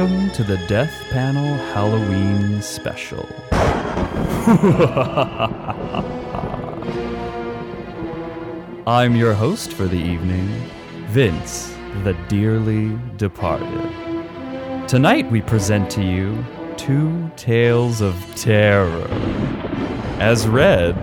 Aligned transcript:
Welcome 0.00 0.30
to 0.30 0.44
the 0.44 0.56
Death 0.66 1.10
Panel 1.10 1.56
Halloween 1.74 2.62
special. 2.62 3.28
I'm 8.86 9.14
your 9.14 9.34
host 9.34 9.74
for 9.74 9.84
the 9.84 9.98
evening, 9.98 10.48
Vince, 11.08 11.76
the 12.02 12.14
dearly 12.28 12.98
departed. 13.18 14.88
Tonight 14.88 15.30
we 15.30 15.42
present 15.42 15.90
to 15.90 16.02
you 16.02 16.42
two 16.78 17.30
tales 17.36 18.00
of 18.00 18.16
terror, 18.36 19.06
as 20.18 20.48
read 20.48 20.96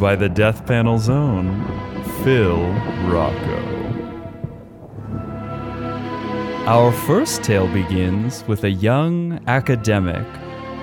by 0.00 0.16
the 0.16 0.30
Death 0.30 0.64
Panel's 0.64 1.10
own 1.10 1.66
Phil 2.24 2.66
Rocco. 3.10 3.67
Our 6.68 6.92
first 6.92 7.42
tale 7.42 7.66
begins 7.66 8.44
with 8.46 8.64
a 8.64 8.70
young 8.70 9.40
academic 9.46 10.26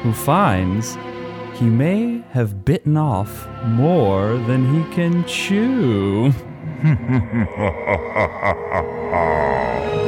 who 0.01 0.13
finds 0.13 0.97
he 1.53 1.65
may 1.65 2.23
have 2.31 2.65
bitten 2.65 2.97
off 2.97 3.47
more 3.65 4.35
than 4.47 4.65
he 4.73 4.83
can 4.95 5.23
chew. 5.25 6.33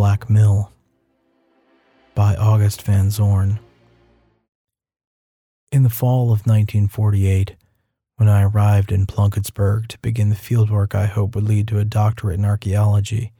Black 0.00 0.30
Mill 0.30 0.72
by 2.14 2.34
August 2.34 2.80
Van 2.84 3.10
Zorn. 3.10 3.58
In 5.70 5.82
the 5.82 5.90
fall 5.90 6.32
of 6.32 6.46
1948, 6.46 7.54
when 8.16 8.26
I 8.26 8.44
arrived 8.44 8.92
in 8.92 9.04
Plunkettsburg 9.04 9.88
to 9.88 9.98
begin 9.98 10.30
the 10.30 10.36
fieldwork 10.36 10.94
I 10.94 11.04
hoped 11.04 11.34
would 11.34 11.44
lead 11.44 11.68
to 11.68 11.78
a 11.78 11.84
doctorate 11.84 12.38
in 12.38 12.46
archaeology, 12.46 13.34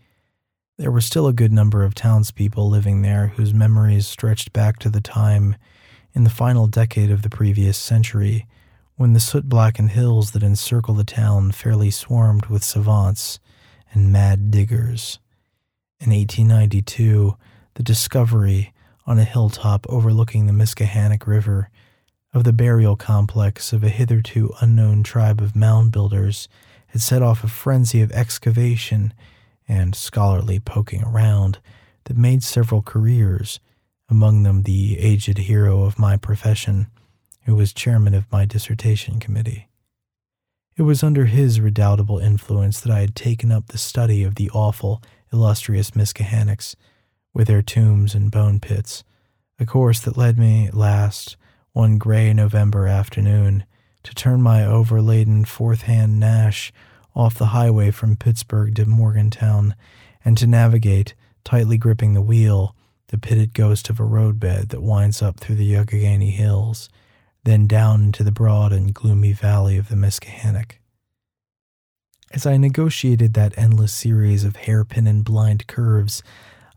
there 0.76 0.90
were 0.90 1.00
still 1.00 1.26
a 1.26 1.32
good 1.32 1.50
number 1.50 1.82
of 1.82 1.94
townspeople 1.94 2.68
living 2.68 3.00
there 3.00 3.28
whose 3.28 3.54
memories 3.54 4.06
stretched 4.06 4.52
back 4.52 4.78
to 4.80 4.90
the 4.90 5.00
time 5.00 5.56
in 6.12 6.24
the 6.24 6.28
final 6.28 6.66
decade 6.66 7.10
of 7.10 7.22
the 7.22 7.30
previous 7.30 7.78
century 7.78 8.46
when 8.96 9.14
the 9.14 9.18
soot 9.18 9.48
blackened 9.48 9.92
hills 9.92 10.32
that 10.32 10.42
encircle 10.42 10.92
the 10.92 11.04
town 11.04 11.52
fairly 11.52 11.90
swarmed 11.90 12.44
with 12.48 12.62
savants 12.62 13.40
and 13.94 14.12
mad 14.12 14.50
diggers. 14.50 15.20
In 16.02 16.12
1892, 16.12 17.36
the 17.74 17.82
discovery, 17.82 18.72
on 19.06 19.18
a 19.18 19.24
hilltop 19.24 19.86
overlooking 19.90 20.46
the 20.46 20.52
Miskahannock 20.52 21.26
River, 21.26 21.68
of 22.32 22.44
the 22.44 22.54
burial 22.54 22.96
complex 22.96 23.70
of 23.74 23.84
a 23.84 23.90
hitherto 23.90 24.54
unknown 24.62 25.02
tribe 25.02 25.42
of 25.42 25.54
mound 25.54 25.92
builders 25.92 26.48
had 26.88 27.02
set 27.02 27.20
off 27.20 27.44
a 27.44 27.48
frenzy 27.48 28.00
of 28.00 28.10
excavation 28.12 29.12
and 29.68 29.94
scholarly 29.94 30.58
poking 30.58 31.04
around 31.04 31.58
that 32.04 32.16
made 32.16 32.42
several 32.42 32.80
careers, 32.80 33.60
among 34.08 34.42
them 34.42 34.62
the 34.62 34.98
aged 34.98 35.36
hero 35.36 35.82
of 35.82 35.98
my 35.98 36.16
profession, 36.16 36.86
who 37.44 37.54
was 37.54 37.74
chairman 37.74 38.14
of 38.14 38.30
my 38.32 38.46
dissertation 38.46 39.20
committee. 39.20 39.68
It 40.76 40.82
was 40.82 41.02
under 41.02 41.26
his 41.26 41.60
redoubtable 41.60 42.18
influence 42.18 42.80
that 42.80 42.90
I 42.90 43.00
had 43.00 43.14
taken 43.14 43.52
up 43.52 43.66
the 43.66 43.76
study 43.76 44.24
of 44.24 44.36
the 44.36 44.48
awful, 44.50 45.02
illustrious 45.32 45.92
Miskahannocks, 45.92 46.74
with 47.32 47.46
their 47.46 47.62
tombs 47.62 48.14
and 48.14 48.30
bone 48.30 48.60
pits, 48.60 49.04
a 49.58 49.66
course 49.66 50.00
that 50.00 50.16
led 50.16 50.38
me 50.38 50.70
last, 50.72 51.36
one 51.72 51.98
gray 51.98 52.32
November 52.32 52.86
afternoon, 52.86 53.64
to 54.02 54.14
turn 54.14 54.42
my 54.42 54.64
overladen 54.64 55.44
fourth 55.44 55.82
hand 55.82 56.18
Nash 56.18 56.72
off 57.14 57.38
the 57.38 57.46
highway 57.46 57.90
from 57.90 58.16
Pittsburgh 58.16 58.74
to 58.76 58.86
Morgantown, 58.86 59.74
and 60.24 60.36
to 60.38 60.46
navigate, 60.46 61.14
tightly 61.44 61.76
gripping 61.76 62.14
the 62.14 62.22
wheel, 62.22 62.74
the 63.08 63.18
pitted 63.18 63.52
ghost 63.52 63.90
of 63.90 63.98
a 63.98 64.04
roadbed 64.04 64.68
that 64.68 64.82
winds 64.82 65.20
up 65.20 65.40
through 65.40 65.56
the 65.56 65.72
Youghiogheny 65.72 66.30
Hills, 66.30 66.88
then 67.44 67.66
down 67.66 68.04
into 68.04 68.22
the 68.22 68.32
broad 68.32 68.72
and 68.72 68.94
gloomy 68.94 69.32
valley 69.32 69.76
of 69.76 69.88
the 69.88 69.96
Miskahannock. 69.96 70.79
As 72.32 72.46
I 72.46 72.58
negotiated 72.58 73.34
that 73.34 73.58
endless 73.58 73.92
series 73.92 74.44
of 74.44 74.54
hairpin 74.54 75.08
and 75.08 75.24
blind 75.24 75.66
curves, 75.66 76.22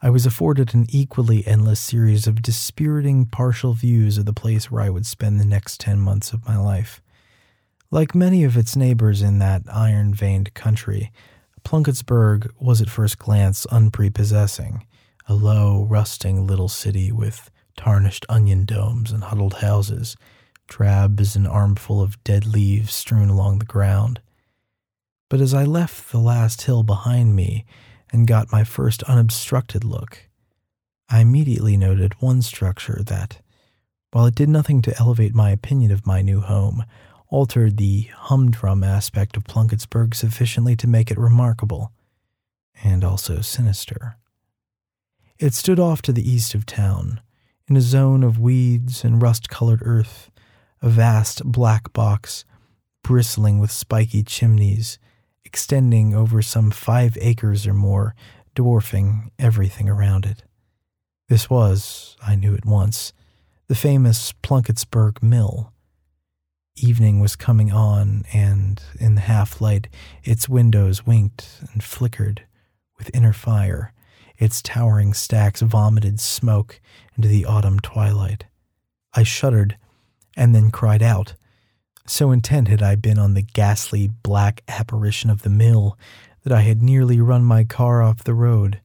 I 0.01 0.09
was 0.09 0.25
afforded 0.25 0.73
an 0.73 0.87
equally 0.89 1.45
endless 1.45 1.79
series 1.79 2.25
of 2.25 2.41
dispiriting 2.41 3.27
partial 3.27 3.73
views 3.73 4.17
of 4.17 4.25
the 4.25 4.33
place 4.33 4.71
where 4.71 4.81
I 4.81 4.89
would 4.89 5.05
spend 5.05 5.39
the 5.39 5.45
next 5.45 5.79
ten 5.79 5.99
months 5.99 6.33
of 6.33 6.47
my 6.47 6.57
life. 6.57 7.03
Like 7.91 8.15
many 8.15 8.43
of 8.43 8.57
its 8.57 8.75
neighbors 8.75 9.21
in 9.21 9.37
that 9.39 9.61
iron 9.71 10.15
veined 10.15 10.55
country, 10.55 11.11
Plunkettsburg 11.63 12.49
was 12.59 12.81
at 12.81 12.89
first 12.89 13.19
glance 13.19 13.67
unprepossessing, 13.67 14.87
a 15.27 15.35
low, 15.35 15.83
rusting 15.83 16.47
little 16.47 16.67
city 16.67 17.11
with 17.11 17.51
tarnished 17.77 18.25
onion 18.27 18.65
domes 18.65 19.11
and 19.11 19.25
huddled 19.25 19.53
houses, 19.55 20.17
drab 20.67 21.19
as 21.19 21.35
an 21.35 21.45
armful 21.45 22.01
of 22.01 22.21
dead 22.23 22.47
leaves 22.47 22.91
strewn 22.91 23.29
along 23.29 23.59
the 23.59 23.65
ground. 23.65 24.19
But 25.33 25.41
as 25.41 25.55
I 25.55 25.63
left 25.63 26.11
the 26.11 26.19
last 26.19 26.61
hill 26.61 26.83
behind 26.83 27.35
me 27.35 27.65
and 28.11 28.27
got 28.27 28.51
my 28.51 28.63
first 28.63 29.01
unobstructed 29.01 29.83
look, 29.83 30.29
I 31.09 31.21
immediately 31.21 31.75
noted 31.75 32.21
one 32.21 32.43
structure 32.43 33.01
that, 33.07 33.41
while 34.11 34.27
it 34.27 34.35
did 34.35 34.47
nothing 34.47 34.83
to 34.83 34.95
elevate 34.99 35.33
my 35.33 35.49
opinion 35.49 35.89
of 35.89 36.05
my 36.05 36.21
new 36.21 36.41
home, 36.41 36.85
altered 37.29 37.77
the 37.77 38.11
humdrum 38.15 38.83
aspect 38.83 39.35
of 39.35 39.45
Plunkettsburg 39.45 40.13
sufficiently 40.13 40.75
to 40.75 40.85
make 40.85 41.09
it 41.09 41.17
remarkable 41.17 41.91
and 42.83 43.03
also 43.03 43.41
sinister. 43.41 44.17
It 45.39 45.55
stood 45.55 45.79
off 45.79 46.03
to 46.03 46.13
the 46.13 46.29
east 46.29 46.53
of 46.53 46.67
town, 46.67 47.21
in 47.67 47.75
a 47.75 47.81
zone 47.81 48.23
of 48.23 48.37
weeds 48.37 49.03
and 49.03 49.19
rust 49.19 49.49
colored 49.49 49.81
earth, 49.83 50.29
a 50.83 50.89
vast 50.89 51.43
black 51.43 51.91
box 51.91 52.45
bristling 53.03 53.57
with 53.57 53.71
spiky 53.71 54.21
chimneys, 54.21 54.99
extending 55.53 56.15
over 56.15 56.41
some 56.41 56.71
five 56.71 57.15
acres 57.21 57.67
or 57.67 57.75
more, 57.75 58.15
dwarfing 58.55 59.29
everything 59.37 59.87
around 59.87 60.25
it. 60.25 60.41
This 61.29 61.47
was, 61.47 62.17
I 62.25 62.33
knew 62.33 62.55
at 62.55 62.65
once, 62.65 63.13
the 63.67 63.75
famous 63.75 64.33
Plunkettsburg 64.41 65.21
Mill. 65.21 65.71
Evening 66.75 67.19
was 67.19 67.35
coming 67.35 67.71
on, 67.71 68.23
and 68.33 68.81
in 68.99 69.13
the 69.13 69.21
half 69.21 69.61
light, 69.61 69.89
its 70.23 70.49
windows 70.49 71.05
winked 71.05 71.47
and 71.71 71.83
flickered 71.83 72.47
with 72.97 73.11
inner 73.13 73.31
fire. 73.31 73.93
Its 74.39 74.59
towering 74.59 75.13
stacks 75.13 75.61
vomited 75.61 76.19
smoke 76.19 76.81
into 77.15 77.27
the 77.27 77.45
autumn 77.45 77.79
twilight. 77.79 78.45
I 79.13 79.21
shuddered 79.21 79.77
and 80.35 80.55
then 80.55 80.71
cried 80.71 81.03
out. 81.03 81.35
So 82.05 82.31
intent 82.31 82.67
had 82.67 82.81
I 82.81 82.95
been 82.95 83.17
on 83.17 83.33
the 83.33 83.41
ghastly 83.41 84.09
black 84.23 84.61
apparition 84.67 85.29
of 85.29 85.43
the 85.43 85.49
mill 85.49 85.97
that 86.43 86.51
I 86.51 86.61
had 86.61 86.81
nearly 86.81 87.21
run 87.21 87.43
my 87.43 87.63
car 87.63 88.01
off 88.01 88.23
the 88.23 88.33
road. 88.33 88.81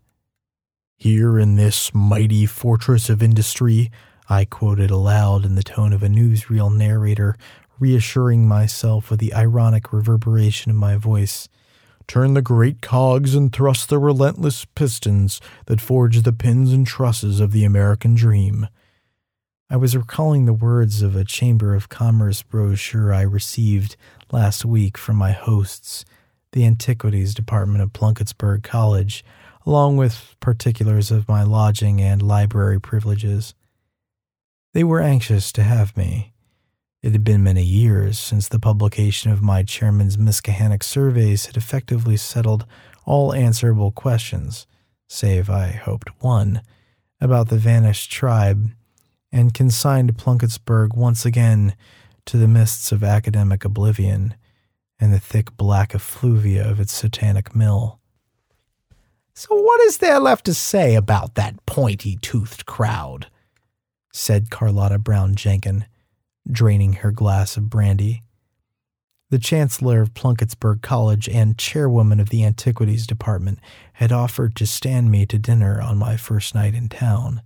Here 0.97 1.39
in 1.39 1.57
this 1.57 1.93
mighty 1.93 2.47
fortress 2.47 3.11
of 3.11 3.23
industry, 3.23 3.91
I 4.29 4.45
quoted 4.45 4.91
aloud 4.91 5.45
in 5.45 5.57
the 5.57 5.63
tone 5.63 5.93
of 5.93 6.03
a 6.03 6.09
newsreel 6.09 6.75
narrator, 6.75 7.37
reassuring 7.81 8.47
myself 8.47 9.11
with 9.11 9.21
the 9.21 9.35
ironic 9.35 9.93
reverberation 9.93 10.71
of 10.71 10.77
my 10.77 10.97
voice. 10.97 11.49
Turn 12.07 12.35
the 12.35 12.43
great 12.43 12.81
cogs 12.81 13.35
and 13.35 13.53
thrust 13.53 13.89
the 13.89 13.99
relentless 13.99 14.65
pistons 14.65 15.41
that 15.67 15.81
forge 15.81 16.23
the 16.23 16.33
pins 16.33 16.73
and 16.73 16.87
trusses 16.87 17.41
of 17.41 17.53
the 17.53 17.65
American 17.65 18.15
dream. 18.15 18.69
I 19.71 19.77
was 19.77 19.95
recalling 19.95 20.47
the 20.47 20.55
words 20.55 21.03
of 21.03 21.15
a 21.15 21.27
Chamber 21.27 21.75
of 21.75 21.91
Commerce 21.91 22.41
brochure 22.41 23.13
I 23.13 23.21
received 23.21 23.97
last 24.33 24.65
week 24.65 24.97
from 24.97 25.17
my 25.17 25.33
hosts, 25.33 26.07
the 26.53 26.65
Antiquities 26.65 27.35
Department 27.35 27.83
of 27.83 27.93
Plunkettsburg 27.93 28.63
College, 28.63 29.23
along 29.67 29.99
with 29.99 30.37
particulars 30.41 31.11
of 31.11 31.29
my 31.29 31.43
lodging 31.43 32.01
and 32.01 32.23
library 32.23 32.81
privileges. 32.81 33.55
They 34.73 34.85
were 34.85 35.03
anxious 35.03 35.53
to 35.53 35.63
have 35.63 35.95
me. 35.99 36.33
It 37.03 37.13
had 37.13 37.23
been 37.23 37.43
many 37.43 37.63
years 37.63 38.19
since 38.19 38.49
the 38.49 38.59
publication 38.59 39.31
of 39.31 39.43
my 39.43 39.65
chairman's 39.65 40.17
Miskahannock 40.17 40.83
surveys 40.83 41.45
had 41.45 41.59
effectively 41.59 42.17
settled 42.17 42.65
all 43.05 43.35
answerable 43.35 43.93
questions, 43.93 44.67
save, 45.11 45.51
I 45.51 45.73
hoped, 45.73 46.09
one, 46.21 46.63
about 47.21 47.51
the 47.51 47.59
vanished 47.59 48.11
tribe, 48.11 48.71
and 49.31 49.55
consigned 49.55 50.17
Plunkettsburg 50.17 50.97
once 50.97 51.25
again 51.25 51.75
to 52.27 52.37
the 52.37 52.49
mists 52.49 52.93
of 52.93 53.03
academic 53.05 53.65
oblivion 53.65 54.35
and 55.01 55.13
the 55.13 55.21
thick 55.21 55.57
black 55.57 55.95
effluvia 55.95 56.69
of 56.69 56.81
its 56.81 56.93
satanic 56.93 57.55
mill. 57.55 58.01
So, 59.35 59.55
what 59.55 59.81
is 59.83 59.99
there 59.99 60.19
left 60.19 60.47
to 60.47 60.55
say 60.55 60.95
about 60.95 61.37
that 61.37 61.65
pointy 61.65 62.19
toothed 62.21 62.67
crowd? 62.67 63.29
said 64.13 64.51
Carlotta 64.51 64.99
Brown 64.99 65.37
Jenkin, 65.37 65.85
draining 66.51 66.95
her 66.95 67.13
glass 67.13 67.57
of 67.57 67.71
brandy. 67.71 68.23
The 69.31 69.39
Chancellor 69.39 70.01
of 70.01 70.15
Plunkettsburg 70.15 70.81
College 70.81 71.29
and 71.29 71.59
Chairwoman 71.59 72.19
of 72.19 72.31
the 72.31 72.45
Antiquities 72.45 73.07
Department 73.07 73.59
had 73.93 74.11
offered 74.11 74.57
to 74.57 74.67
stand 74.67 75.11
me 75.11 75.27
to 75.27 75.39
dinner 75.39 75.81
on 75.81 75.99
my 75.99 76.17
first 76.17 76.55
night 76.55 76.75
in 76.75 76.89
town. 76.89 77.43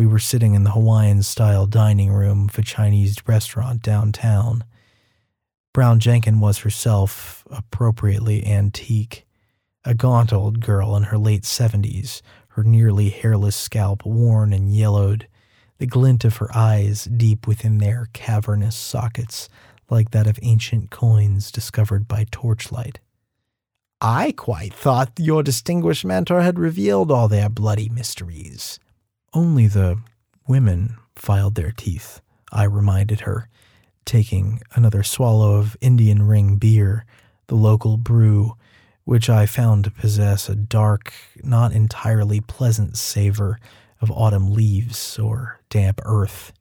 We 0.00 0.06
were 0.06 0.18
sitting 0.18 0.54
in 0.54 0.64
the 0.64 0.70
Hawaiian 0.70 1.22
style 1.22 1.66
dining 1.66 2.10
room 2.10 2.48
of 2.48 2.58
a 2.58 2.62
Chinese 2.62 3.18
restaurant 3.26 3.82
downtown. 3.82 4.64
Brown 5.74 6.00
Jenkin 6.00 6.40
was 6.40 6.60
herself 6.60 7.46
appropriately 7.50 8.46
antique, 8.46 9.26
a 9.84 9.92
gaunt 9.92 10.32
old 10.32 10.60
girl 10.60 10.96
in 10.96 11.02
her 11.02 11.18
late 11.18 11.44
seventies, 11.44 12.22
her 12.52 12.64
nearly 12.64 13.10
hairless 13.10 13.56
scalp 13.56 14.06
worn 14.06 14.54
and 14.54 14.74
yellowed, 14.74 15.28
the 15.76 15.86
glint 15.86 16.24
of 16.24 16.38
her 16.38 16.48
eyes 16.56 17.04
deep 17.04 17.46
within 17.46 17.76
their 17.76 18.08
cavernous 18.14 18.76
sockets, 18.76 19.50
like 19.90 20.12
that 20.12 20.26
of 20.26 20.38
ancient 20.40 20.88
coins 20.88 21.52
discovered 21.52 22.08
by 22.08 22.24
torchlight. 22.30 23.00
I 24.00 24.32
quite 24.32 24.72
thought 24.72 25.12
your 25.18 25.42
distinguished 25.42 26.06
mentor 26.06 26.40
had 26.40 26.58
revealed 26.58 27.10
all 27.10 27.28
their 27.28 27.50
bloody 27.50 27.90
mysteries. 27.90 28.80
Only 29.32 29.68
the 29.68 29.98
women 30.48 30.96
filed 31.14 31.54
their 31.54 31.70
teeth, 31.70 32.20
I 32.50 32.64
reminded 32.64 33.20
her, 33.20 33.48
taking 34.04 34.60
another 34.74 35.02
swallow 35.04 35.54
of 35.54 35.76
Indian 35.80 36.24
ring 36.24 36.56
beer, 36.56 37.04
the 37.46 37.54
local 37.54 37.96
brew, 37.96 38.56
which 39.04 39.30
I 39.30 39.46
found 39.46 39.84
to 39.84 39.90
possess 39.90 40.48
a 40.48 40.56
dark, 40.56 41.12
not 41.44 41.72
entirely 41.72 42.40
pleasant 42.40 42.96
savor 42.96 43.58
of 44.00 44.10
autumn 44.10 44.52
leaves 44.52 45.18
or 45.18 45.60
damp 45.68 46.00
earth. 46.04 46.52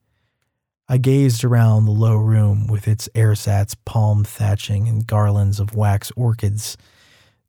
I 0.87 0.97
gazed 0.97 1.43
around 1.43 1.85
the 1.85 1.91
low 1.91 2.15
room 2.15 2.67
with 2.67 2.87
its 2.87 3.09
ersatz 3.15 3.75
palm 3.85 4.23
thatching 4.23 4.87
and 4.87 5.05
garlands 5.05 5.59
of 5.59 5.75
wax 5.75 6.11
orchids. 6.15 6.77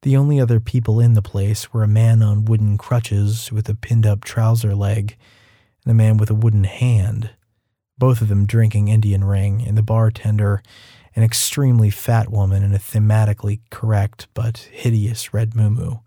The 0.03 0.17
only 0.17 0.41
other 0.41 0.61
people 0.61 0.99
in 0.99 1.13
the 1.13 1.23
place 1.23 1.73
were 1.73 1.83
a 1.83 1.89
man 1.89 2.23
on 2.23 2.47
wooden 2.47 2.79
crutches 2.79 3.53
with 3.53 3.69
a 3.69 3.75
pinned 3.75 4.07
up 4.07 4.25
trouser 4.25 4.75
leg 4.75 5.17
and 5.85 5.91
a 5.91 5.95
man 5.95 6.17
with 6.17 6.31
a 6.31 6.35
wooden 6.35 6.65
hand, 6.65 7.31
both 7.99 8.23
of 8.23 8.29
them 8.29 8.47
drinking 8.47 8.89
Indian 8.89 9.25
ring, 9.25 9.63
and 9.67 9.77
the 9.77 9.83
bartender, 9.83 10.63
an 11.15 11.23
extremely 11.23 11.91
fat 11.91 12.31
woman 12.31 12.63
in 12.63 12.75
a 12.75 12.79
thematically 12.79 13.61
correct 13.71 14.27
but 14.33 14.59
hideous 14.73 15.35
red 15.35 15.51
muumuu. 15.51 16.01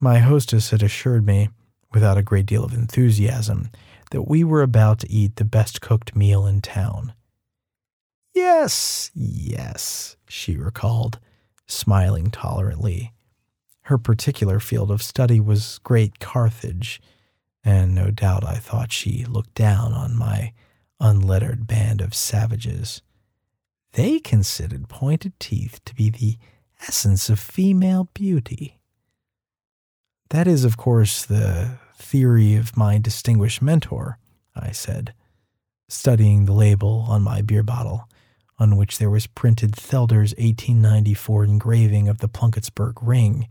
My 0.00 0.18
hostess 0.18 0.70
had 0.70 0.82
assured 0.82 1.26
me, 1.26 1.48
without 1.92 2.18
a 2.18 2.22
great 2.22 2.46
deal 2.46 2.64
of 2.64 2.74
enthusiasm, 2.74 3.70
that 4.12 4.28
we 4.28 4.44
were 4.44 4.62
about 4.62 5.00
to 5.00 5.10
eat 5.10 5.36
the 5.36 5.44
best 5.44 5.80
cooked 5.80 6.14
meal 6.14 6.46
in 6.46 6.60
town. 6.60 7.12
Yes, 8.34 9.10
yes, 9.14 10.16
she 10.28 10.56
recalled 10.56 11.18
smiling 11.66 12.30
tolerantly. 12.30 13.12
Her 13.82 13.98
particular 13.98 14.60
field 14.60 14.90
of 14.90 15.02
study 15.02 15.40
was 15.40 15.78
Great 15.82 16.18
Carthage, 16.18 17.00
and 17.62 17.94
no 17.94 18.10
doubt 18.10 18.44
I 18.44 18.54
thought 18.56 18.92
she 18.92 19.24
looked 19.24 19.54
down 19.54 19.92
on 19.92 20.16
my 20.16 20.52
unlettered 21.00 21.66
band 21.66 22.00
of 22.00 22.14
savages. 22.14 23.02
They 23.92 24.18
considered 24.20 24.88
pointed 24.88 25.38
teeth 25.38 25.80
to 25.84 25.94
be 25.94 26.10
the 26.10 26.38
essence 26.86 27.28
of 27.28 27.38
female 27.38 28.08
beauty. 28.14 28.80
That 30.30 30.46
is, 30.46 30.64
of 30.64 30.76
course, 30.76 31.24
the 31.24 31.78
theory 31.96 32.56
of 32.56 32.76
my 32.76 32.98
distinguished 32.98 33.62
mentor, 33.62 34.18
I 34.54 34.72
said, 34.72 35.14
studying 35.88 36.44
the 36.44 36.52
label 36.52 37.06
on 37.08 37.22
my 37.22 37.40
beer 37.40 37.62
bottle 37.62 38.08
on 38.58 38.76
which 38.76 38.98
there 38.98 39.10
was 39.10 39.26
printed 39.26 39.74
Thelder's 39.74 40.32
1894 40.32 41.44
engraving 41.44 42.08
of 42.08 42.18
the 42.18 42.28
Plunkettsburg 42.28 42.94
ring, 43.02 43.48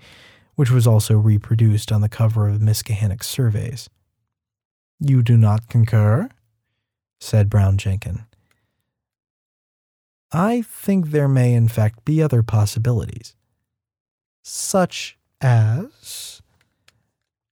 which 0.56 0.72
was 0.72 0.88
also 0.88 1.18
reproduced 1.18 1.92
on 1.92 2.02
the 2.02 2.10
cover 2.10 2.48
of 2.48 2.62
Miskahannock 2.62 3.24
Surveys. 3.24 3.90
You 5.00 5.22
do 5.22 5.38
not 5.38 5.68
concur? 5.68 6.30
said 7.20 7.50
Brown 7.50 7.77
Jenkin. 7.77 8.25
I 10.32 10.62
think 10.62 11.12
there 11.12 11.27
may, 11.27 11.54
in 11.54 11.68
fact, 11.68 12.06
be 12.06 12.22
other 12.22 12.42
possibilities. 12.42 13.36
Such 14.42 15.18
as? 15.42 16.42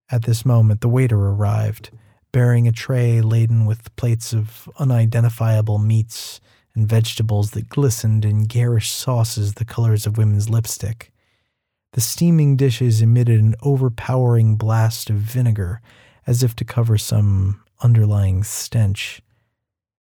At 0.10 0.24
this 0.24 0.46
moment, 0.46 0.82
the 0.82 0.90
waiter 0.90 1.18
arrived, 1.18 1.92
bearing 2.32 2.68
a 2.68 2.72
tray 2.72 3.22
laden 3.22 3.66
with 3.66 3.96
plates 3.96 4.34
of 4.34 4.68
unidentifiable 4.78 5.78
meats 5.78 6.42
and 6.75 6.88
vegetables 6.88 7.51
that 7.51 7.70
glistened 7.70 8.24
in 8.24 8.46
garish 8.46 8.92
sauces 8.92 9.56
the 9.56 9.66
colors 9.66 10.06
of 10.06 10.18
women's 10.18 10.50
lipstick. 10.50 11.12
The 11.94 12.01
steaming 12.01 12.56
dishes 12.56 13.01
emitted 13.01 13.42
an 13.42 13.56
overpowering 13.62 14.56
blast 14.56 15.10
of 15.10 15.18
vinegar, 15.18 15.82
as 16.25 16.44
if 16.44 16.56
to 16.56 16.66
cover 16.66 16.98
some 16.98 17.62
underlying 17.82 18.44
stench. 18.44 19.22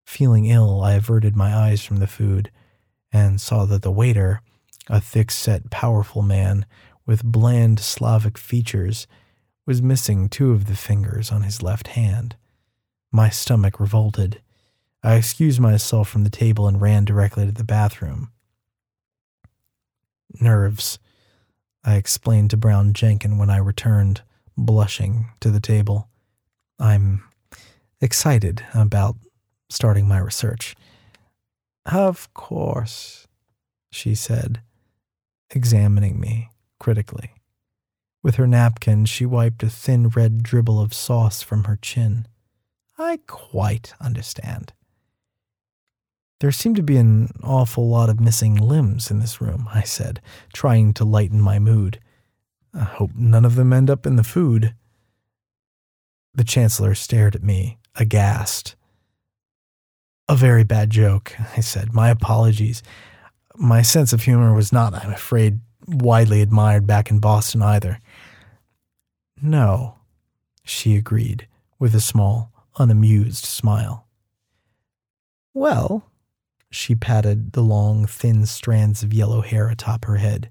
Feeling 0.06 0.46
ill, 0.46 0.82
I 0.82 0.94
averted 0.94 1.34
my 1.34 1.54
eyes 1.54 1.84
from 1.84 1.96
the 1.96 2.06
food 2.06 2.50
and 3.12 3.40
saw 3.40 3.64
that 3.64 3.82
the 3.82 3.90
waiter, 3.90 4.40
a 4.88 5.00
thick 5.00 5.30
set, 5.30 5.70
powerful 5.70 6.22
man 6.22 6.66
with 7.06 7.24
bland 7.24 7.80
Slavic 7.80 8.38
features, 8.38 9.08
was 9.66 9.82
missing 9.82 10.28
two 10.28 10.52
of 10.52 10.66
the 10.66 10.76
fingers 10.76 11.32
on 11.32 11.42
his 11.42 11.62
left 11.62 11.88
hand. 11.88 12.36
My 13.12 13.30
stomach 13.30 13.80
revolted. 13.80 14.40
I 15.02 15.14
excused 15.14 15.60
myself 15.60 16.08
from 16.08 16.24
the 16.24 16.30
table 16.30 16.68
and 16.68 16.80
ran 16.80 17.04
directly 17.04 17.46
to 17.46 17.52
the 17.52 17.64
bathroom. 17.64 18.30
Nerves, 20.40 20.98
I 21.84 21.94
explained 21.94 22.50
to 22.50 22.56
Brown 22.56 22.92
Jenkin 22.92 23.38
when 23.38 23.50
I 23.50 23.56
returned, 23.56 24.22
blushing, 24.56 25.30
to 25.40 25.50
the 25.50 25.60
table. 25.60 26.08
I'm 26.78 27.24
excited 28.00 28.64
about 28.74 29.16
starting 29.70 30.06
my 30.06 30.18
research. 30.18 30.76
Of 31.86 32.32
course, 32.34 33.26
she 33.90 34.14
said, 34.14 34.60
examining 35.50 36.20
me 36.20 36.50
critically. 36.78 37.32
With 38.22 38.34
her 38.36 38.46
napkin, 38.46 39.06
she 39.06 39.24
wiped 39.24 39.62
a 39.62 39.70
thin 39.70 40.08
red 40.08 40.42
dribble 40.42 40.80
of 40.80 40.92
sauce 40.92 41.40
from 41.42 41.64
her 41.64 41.78
chin. 41.80 42.26
I 42.98 43.20
quite 43.26 43.94
understand. 43.98 44.74
There 46.40 46.50
seem 46.52 46.74
to 46.74 46.82
be 46.82 46.96
an 46.96 47.30
awful 47.42 47.88
lot 47.88 48.08
of 48.08 48.18
missing 48.18 48.54
limbs 48.54 49.10
in 49.10 49.20
this 49.20 49.42
room, 49.42 49.68
I 49.72 49.82
said, 49.82 50.20
trying 50.54 50.94
to 50.94 51.04
lighten 51.04 51.40
my 51.40 51.58
mood. 51.58 52.00
I 52.72 52.84
hope 52.84 53.10
none 53.14 53.44
of 53.44 53.56
them 53.56 53.72
end 53.72 53.90
up 53.90 54.06
in 54.06 54.16
the 54.16 54.24
food. 54.24 54.74
The 56.34 56.44
Chancellor 56.44 56.94
stared 56.94 57.34
at 57.34 57.42
me, 57.42 57.78
aghast. 57.96 58.74
A 60.28 60.36
very 60.36 60.64
bad 60.64 60.88
joke, 60.90 61.34
I 61.56 61.60
said. 61.60 61.92
My 61.92 62.08
apologies. 62.08 62.82
My 63.56 63.82
sense 63.82 64.12
of 64.14 64.22
humor 64.22 64.54
was 64.54 64.72
not, 64.72 64.94
I'm 64.94 65.12
afraid, 65.12 65.60
widely 65.86 66.40
admired 66.40 66.86
back 66.86 67.10
in 67.10 67.18
Boston 67.18 67.60
either. 67.60 67.98
No, 69.42 69.96
she 70.64 70.96
agreed, 70.96 71.48
with 71.78 71.94
a 71.94 72.00
small, 72.00 72.52
unamused 72.78 73.44
smile. 73.44 74.06
Well, 75.52 76.09
she 76.70 76.94
patted 76.94 77.52
the 77.52 77.62
long, 77.62 78.06
thin 78.06 78.46
strands 78.46 79.02
of 79.02 79.12
yellow 79.12 79.40
hair 79.40 79.68
atop 79.68 80.04
her 80.04 80.16
head. 80.16 80.50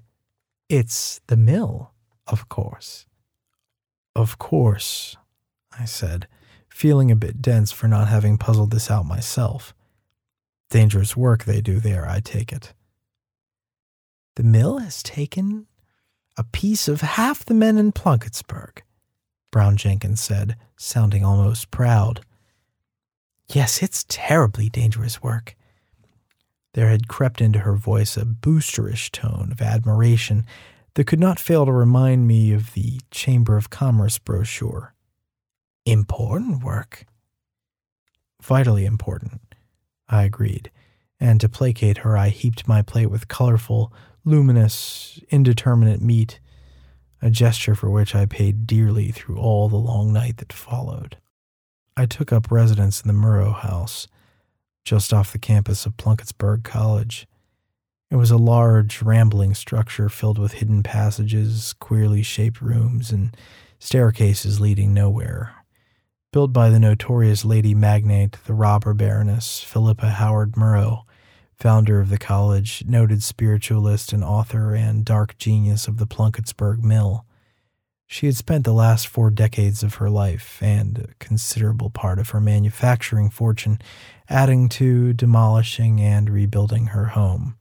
It's 0.68 1.20
the 1.26 1.36
mill, 1.36 1.92
of 2.26 2.48
course. 2.48 3.06
Of 4.14 4.38
course, 4.38 5.16
I 5.78 5.84
said, 5.84 6.28
feeling 6.68 7.10
a 7.10 7.16
bit 7.16 7.40
dense 7.40 7.72
for 7.72 7.88
not 7.88 8.08
having 8.08 8.38
puzzled 8.38 8.70
this 8.70 8.90
out 8.90 9.06
myself. 9.06 9.74
Dangerous 10.68 11.16
work 11.16 11.44
they 11.44 11.60
do 11.60 11.80
there, 11.80 12.08
I 12.08 12.20
take 12.20 12.52
it. 12.52 12.74
The 14.36 14.42
mill 14.42 14.78
has 14.78 15.02
taken 15.02 15.66
a 16.36 16.44
piece 16.44 16.86
of 16.86 17.00
half 17.00 17.44
the 17.44 17.54
men 17.54 17.76
in 17.76 17.92
Plunkettsburg, 17.92 18.82
Brown 19.50 19.76
Jenkins 19.76 20.20
said, 20.20 20.56
sounding 20.76 21.24
almost 21.24 21.70
proud. 21.70 22.20
Yes, 23.48 23.82
it's 23.82 24.04
terribly 24.08 24.68
dangerous 24.68 25.22
work. 25.22 25.56
There 26.74 26.88
had 26.88 27.08
crept 27.08 27.40
into 27.40 27.60
her 27.60 27.74
voice 27.74 28.16
a 28.16 28.24
boosterish 28.24 29.10
tone 29.10 29.50
of 29.50 29.60
admiration 29.60 30.46
that 30.94 31.06
could 31.06 31.20
not 31.20 31.38
fail 31.38 31.66
to 31.66 31.72
remind 31.72 32.26
me 32.26 32.52
of 32.52 32.74
the 32.74 33.00
Chamber 33.10 33.56
of 33.56 33.70
Commerce 33.70 34.18
brochure. 34.18 34.94
Important 35.84 36.62
work. 36.62 37.06
Vitally 38.42 38.86
important, 38.86 39.40
I 40.08 40.24
agreed, 40.24 40.70
and 41.18 41.40
to 41.40 41.48
placate 41.48 41.98
her, 41.98 42.16
I 42.16 42.28
heaped 42.28 42.66
my 42.66 42.82
plate 42.82 43.10
with 43.10 43.28
colorful, 43.28 43.92
luminous, 44.24 45.20
indeterminate 45.30 46.00
meat, 46.00 46.40
a 47.20 47.30
gesture 47.30 47.74
for 47.74 47.90
which 47.90 48.14
I 48.14 48.26
paid 48.26 48.66
dearly 48.66 49.10
through 49.10 49.38
all 49.38 49.68
the 49.68 49.76
long 49.76 50.12
night 50.12 50.38
that 50.38 50.52
followed. 50.52 51.18
I 51.96 52.06
took 52.06 52.32
up 52.32 52.50
residence 52.50 53.02
in 53.02 53.08
the 53.08 53.14
Murrow 53.14 53.54
House, 53.54 54.08
just 54.84 55.12
off 55.12 55.32
the 55.32 55.38
campus 55.38 55.86
of 55.86 55.96
Plunkettsburg 55.96 56.64
College. 56.64 57.26
It 58.10 58.16
was 58.16 58.30
a 58.30 58.36
large, 58.36 59.02
rambling 59.02 59.54
structure 59.54 60.08
filled 60.08 60.38
with 60.38 60.54
hidden 60.54 60.82
passages, 60.82 61.74
queerly 61.78 62.22
shaped 62.22 62.60
rooms, 62.60 63.12
and 63.12 63.36
staircases 63.78 64.60
leading 64.60 64.92
nowhere. 64.92 65.54
Built 66.32 66.52
by 66.52 66.70
the 66.70 66.80
notorious 66.80 67.44
lady 67.44 67.74
magnate, 67.74 68.36
the 68.46 68.54
robber 68.54 68.94
baroness 68.94 69.60
Philippa 69.60 70.10
Howard 70.10 70.52
Murrow, 70.52 71.02
founder 71.56 72.00
of 72.00 72.08
the 72.08 72.18
college, 72.18 72.84
noted 72.86 73.22
spiritualist 73.22 74.12
and 74.12 74.24
author, 74.24 74.74
and 74.74 75.04
dark 75.04 75.36
genius 75.38 75.86
of 75.86 75.98
the 75.98 76.06
Plunkettsburg 76.06 76.82
Mill. 76.82 77.24
She 78.06 78.26
had 78.26 78.36
spent 78.36 78.64
the 78.64 78.72
last 78.72 79.06
four 79.06 79.30
decades 79.30 79.84
of 79.84 79.94
her 79.94 80.10
life 80.10 80.60
and 80.60 80.98
a 80.98 81.14
considerable 81.24 81.90
part 81.90 82.18
of 82.18 82.30
her 82.30 82.40
manufacturing 82.40 83.30
fortune 83.30 83.78
adding 84.30 84.68
to, 84.70 85.12
demolishing, 85.12 86.00
and 86.00 86.30
rebuilding 86.30 86.86
her 86.86 87.06
home. 87.06 87.56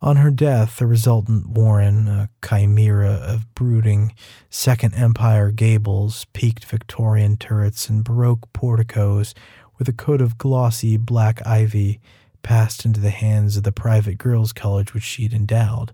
On 0.00 0.16
her 0.16 0.30
death, 0.30 0.78
the 0.78 0.86
resultant 0.86 1.48
warren, 1.50 2.08
a 2.08 2.22
uh, 2.22 2.26
chimera 2.46 3.10
of 3.10 3.52
brooding 3.54 4.14
Second 4.48 4.94
Empire 4.94 5.50
gables, 5.50 6.26
peaked 6.32 6.64
Victorian 6.64 7.36
turrets, 7.36 7.88
and 7.88 8.04
Baroque 8.04 8.50
porticos 8.52 9.34
with 9.78 9.88
a 9.88 9.92
coat 9.92 10.20
of 10.20 10.38
glossy 10.38 10.96
black 10.96 11.44
ivy, 11.46 12.00
passed 12.42 12.84
into 12.84 13.00
the 13.00 13.10
hands 13.10 13.56
of 13.56 13.64
the 13.64 13.72
private 13.72 14.16
girls' 14.16 14.52
college 14.52 14.94
which 14.94 15.02
she 15.02 15.24
had 15.24 15.32
endowed 15.32 15.92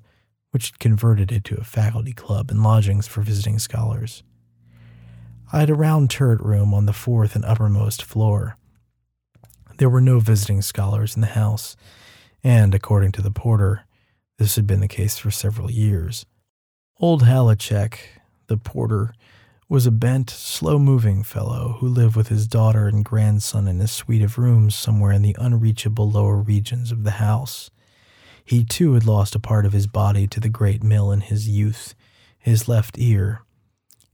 which 0.53 0.69
had 0.69 0.79
converted 0.79 1.33
it 1.33 1.45
to 1.45 1.59
a 1.59 1.65
faculty 1.65 2.13
club 2.13 2.51
and 2.51 2.63
lodgings 2.63 3.09
for 3.09 3.23
visiting 3.23 3.59
scholars. 3.59 4.23
I 5.53 5.61
had 5.61 5.71
a 5.71 5.75
round 5.75 6.11
turret 6.11 6.41
room 6.41 6.73
on 6.73 6.87
the 6.87 6.93
fourth 6.93 7.35
and 7.35 7.45
uppermost 7.45 8.03
floor. 8.03 8.57
There 9.79 9.91
were 9.91 10.01
no 10.01 10.21
visiting 10.21 10.63
scholars 10.63 11.15
in 11.15 11.21
the 11.21 11.29
house, 11.29 11.77
and 12.45 12.75
according 12.75 13.13
to 13.13 13.23
the 13.23 13.31
porter, 13.31 13.85
this 14.39 14.57
had 14.57 14.67
been 14.67 14.81
the 14.81 14.89
case 14.89 15.19
for 15.19 15.31
several 15.31 15.71
years. 15.71 16.27
Old 16.99 17.23
Halachek, 17.23 17.99
the 18.47 18.57
porter, 18.57 19.15
was 19.69 19.87
a 19.87 19.91
bent, 19.91 20.29
slow 20.29 20.79
moving 20.79 21.23
fellow 21.23 21.77
who 21.81 21.89
lived 21.89 22.15
with 22.15 22.29
his 22.29 22.47
daughter 22.47 22.87
and 22.87 23.05
grandson 23.05 23.67
in 23.67 23.81
a 23.81 23.89
suite 23.89 24.23
of 24.23 24.37
rooms 24.37 24.75
somewhere 24.75 25.13
in 25.13 25.23
the 25.23 25.37
unreachable 25.39 26.11
lower 26.11 26.37
regions 26.37 26.93
of 26.93 27.05
the 27.05 27.13
house. 27.13 27.71
He 28.45 28.65
too 28.65 28.95
had 28.95 29.07
lost 29.07 29.35
a 29.35 29.41
part 29.41 29.65
of 29.65 29.73
his 29.73 29.87
body 29.87 30.27
to 30.27 30.41
the 30.41 30.49
great 30.49 30.83
mill 30.83 31.11
in 31.11 31.23
his 31.23 31.49
youth, 31.49 31.95
his 32.39 32.69
left 32.69 32.99
ear. 32.99 33.43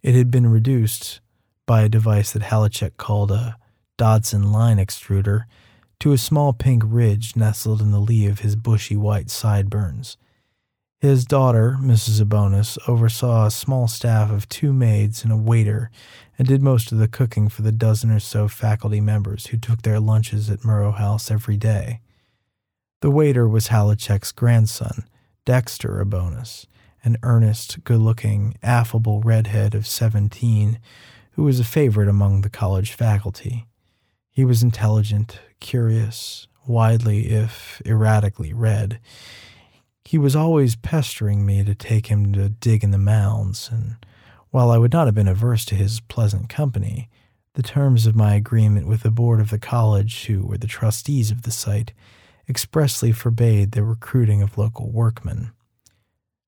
It 0.02 0.14
had 0.14 0.30
been 0.30 0.46
reduced 0.46 1.20
by 1.66 1.82
a 1.82 1.88
device 1.88 2.32
that 2.32 2.42
Halachek 2.42 2.96
called 2.96 3.30
a 3.32 3.56
Dodson 3.98 4.50
line 4.50 4.78
extruder 4.78 5.44
to 6.00 6.12
a 6.12 6.18
small 6.18 6.54
pink 6.54 6.82
ridge 6.86 7.36
nestled 7.36 7.82
in 7.82 7.90
the 7.90 8.00
lee 8.00 8.26
of 8.26 8.38
his 8.38 8.56
bushy 8.56 8.96
white 8.96 9.28
sideburns. 9.28 10.16
His 11.00 11.24
daughter, 11.24 11.76
Mrs. 11.80 12.20
Abonis, 12.20 12.78
oversaw 12.88 13.46
a 13.46 13.50
small 13.50 13.86
staff 13.86 14.30
of 14.30 14.48
two 14.48 14.72
maids 14.72 15.22
and 15.22 15.32
a 15.32 15.36
waiter 15.36 15.90
and 16.38 16.48
did 16.48 16.62
most 16.62 16.90
of 16.90 16.98
the 16.98 17.06
cooking 17.06 17.48
for 17.48 17.62
the 17.62 17.72
dozen 17.72 18.10
or 18.10 18.20
so 18.20 18.48
faculty 18.48 19.00
members 19.00 19.48
who 19.48 19.58
took 19.58 19.82
their 19.82 20.00
lunches 20.00 20.48
at 20.48 20.60
Murrow 20.60 20.94
House 20.94 21.30
every 21.30 21.56
day. 21.56 22.00
The 23.00 23.10
waiter 23.10 23.48
was 23.48 23.68
Halachek's 23.68 24.32
grandson, 24.32 25.04
Dexter 25.44 26.00
Abonis, 26.04 26.66
an 27.04 27.16
earnest, 27.22 27.84
good 27.84 28.00
looking, 28.00 28.56
affable 28.62 29.20
redhead 29.20 29.74
of 29.74 29.86
seventeen 29.86 30.80
who 31.32 31.44
was 31.44 31.60
a 31.60 31.64
favorite 31.64 32.08
among 32.08 32.40
the 32.40 32.50
college 32.50 32.92
faculty. 32.92 33.66
He 34.38 34.44
was 34.44 34.62
intelligent, 34.62 35.40
curious, 35.58 36.46
widely, 36.64 37.30
if 37.30 37.82
erratically 37.84 38.52
read. 38.52 39.00
He 40.04 40.16
was 40.16 40.36
always 40.36 40.76
pestering 40.76 41.44
me 41.44 41.64
to 41.64 41.74
take 41.74 42.06
him 42.06 42.32
to 42.34 42.48
dig 42.48 42.84
in 42.84 42.92
the 42.92 42.98
mounds, 42.98 43.68
and 43.72 43.96
while 44.50 44.70
I 44.70 44.78
would 44.78 44.92
not 44.92 45.08
have 45.08 45.14
been 45.16 45.26
averse 45.26 45.64
to 45.64 45.74
his 45.74 45.98
pleasant 45.98 46.48
company, 46.48 47.08
the 47.54 47.64
terms 47.64 48.06
of 48.06 48.14
my 48.14 48.36
agreement 48.36 48.86
with 48.86 49.02
the 49.02 49.10
board 49.10 49.40
of 49.40 49.50
the 49.50 49.58
college, 49.58 50.26
who 50.26 50.46
were 50.46 50.58
the 50.58 50.68
trustees 50.68 51.32
of 51.32 51.42
the 51.42 51.50
site, 51.50 51.92
expressly 52.48 53.10
forbade 53.10 53.72
the 53.72 53.82
recruiting 53.82 54.40
of 54.40 54.56
local 54.56 54.88
workmen. 54.88 55.50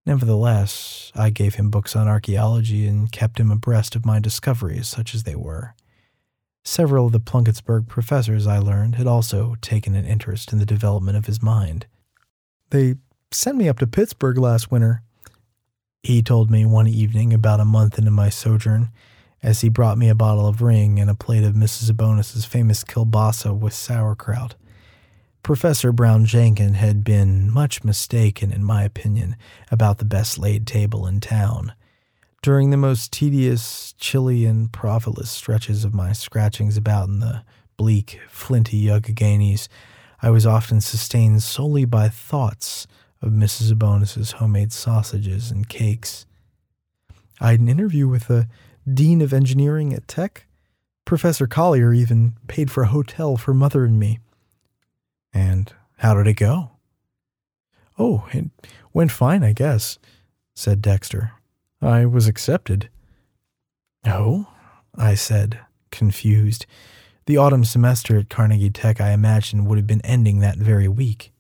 Nevertheless, 0.07 1.11
I 1.17 1.31
gave 1.31 1.57
him 1.57 1.71
books 1.71 1.97
on 1.97 2.07
archaeology 2.07 2.87
and 2.87 3.11
kept 3.11 3.41
him 3.41 3.51
abreast 3.51 3.97
of 3.97 4.07
my 4.07 4.21
discoveries, 4.21 4.87
such 4.87 5.13
as 5.13 5.25
they 5.25 5.35
were. 5.35 5.75
Several 6.65 7.07
of 7.07 7.13
the 7.13 7.21
Plunkettsburg 7.21 7.89
professors, 7.89 8.47
I 8.47 8.59
learned, 8.59 8.97
had 8.97 9.07
also 9.07 9.57
taken 9.61 9.95
an 9.95 10.05
interest 10.05 10.53
in 10.53 10.59
the 10.59 10.67
development 10.67 11.17
of 11.17 11.27
his 11.27 11.43
mind. 11.43 11.87
They 12.71 12.97
sent 13.31 13.57
me 13.57 13.69
up 13.69 13.79
to 13.79 13.87
Pittsburgh 13.87 14.39
last 14.39 14.71
winter, 14.71 15.03
he 16.03 16.23
told 16.23 16.51
me 16.51 16.65
one 16.65 16.87
evening 16.87 17.35
about 17.35 17.61
a 17.61 17.65
month 17.65 17.99
into 17.99 18.11
my 18.11 18.31
sojourn, 18.31 18.91
as 19.43 19.61
he 19.61 19.69
brought 19.69 19.99
me 19.99 20.09
a 20.09 20.15
bottle 20.15 20.47
of 20.47 20.63
ring 20.63 20.99
and 20.99 21.11
a 21.11 21.15
plate 21.15 21.45
of 21.45 21.55
Mrs. 21.55 21.91
Abonis's 21.91 22.47
famous 22.47 22.85
kielbasa 22.85 23.57
with 23.57 23.75
sauerkraut. 23.75 24.55
Professor 25.43 25.93
Brown 25.93 26.25
Jenkins 26.25 26.77
had 26.77 27.05
been 27.05 27.51
much 27.51 27.85
mistaken, 27.85 28.51
in 28.51 28.65
my 28.65 28.83
opinion, 28.83 29.37
about 29.71 29.99
the 29.99 30.05
best 30.05 30.39
laid 30.39 30.67
table 30.67 31.07
in 31.07 31.21
town. 31.21 31.73
During 32.43 32.71
the 32.71 32.79
most 32.79 33.13
tedious, 33.13 33.93
chilly, 33.99 34.47
and 34.47 34.73
profitless 34.73 35.31
stretches 35.31 35.85
of 35.85 35.93
my 35.93 36.13
scratchings 36.13 36.79
about 36.79 37.09
in 37.09 37.21
the 37.21 37.45
bleak, 37.77 38.19
flinty 38.31 38.83
Youghioghenies, 38.83 39.69
I 40.23 40.31
was 40.31 40.47
often 40.47 40.81
sustained 40.81 41.43
solely 41.43 41.85
by 41.85 42.09
thoughts 42.09 42.87
of 43.21 43.33
Mrs. 43.33 43.71
Abonis's 43.71 44.33
homemade 44.33 44.73
sausages 44.73 45.51
and 45.51 45.69
cakes. 45.69 46.25
I 47.43 47.51
had 47.51 47.61
an 47.61 47.69
interview 47.69 48.09
with 48.09 48.29
the 48.29 48.49
dean 48.91 49.21
of 49.21 49.35
engineering 49.35 49.93
at 49.93 50.09
Tech. 50.09 50.47
Professor 51.05 51.47
Collier 51.47 51.93
even 51.93 52.37
paid 52.49 52.71
for 52.71 52.85
a 52.85 52.89
hotel 52.89 53.37
for 53.37 53.53
mother 53.53 53.85
and 53.85 53.99
me. 53.99 54.19
And 55.35 55.71
how 55.99 56.15
did 56.15 56.27
it 56.27 56.35
go? 56.35 56.71
Oh, 57.99 58.27
it 58.33 58.47
went 58.95 59.13
fine, 59.13 59.45
I 59.45 59.53
guess, 59.53 59.99
said 60.55 60.81
Dexter. 60.81 61.33
I 61.83 62.05
was 62.05 62.27
accepted. 62.27 62.91
Oh, 64.07 64.47
I 64.95 65.15
said, 65.15 65.61
confused. 65.91 66.67
The 67.27 67.37
autumn 67.37 67.65
semester 67.65 68.19
at 68.19 68.29
Carnegie 68.29 68.71
Tech, 68.71 69.01
I 69.01 69.13
imagine, 69.13 69.65
would 69.65 69.79
have 69.79 69.87
been 69.87 70.05
ending 70.05 70.41
that 70.41 70.59
very 70.59 70.89
week. 70.89 71.33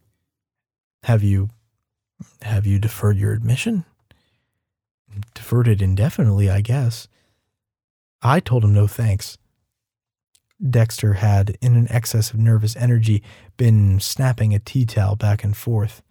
Have 1.04 1.22
you 1.22 1.50
have 2.42 2.66
you 2.66 2.78
deferred 2.78 3.16
your 3.16 3.32
admission? 3.32 3.84
Deferred 5.34 5.68
it 5.68 5.82
indefinitely, 5.82 6.50
I 6.50 6.60
guess. 6.60 7.08
I 8.22 8.40
told 8.40 8.64
him 8.64 8.74
no 8.74 8.86
thanks. 8.86 9.38
Dexter 10.68 11.14
had, 11.14 11.56
in 11.62 11.74
an 11.74 11.90
excess 11.90 12.32
of 12.32 12.38
nervous 12.38 12.76
energy, 12.76 13.22
been 13.56 13.98
snapping 13.98 14.54
a 14.54 14.58
tea 14.58 14.84
towel 14.84 15.16
back 15.16 15.42
and 15.42 15.56
forth. 15.56 16.02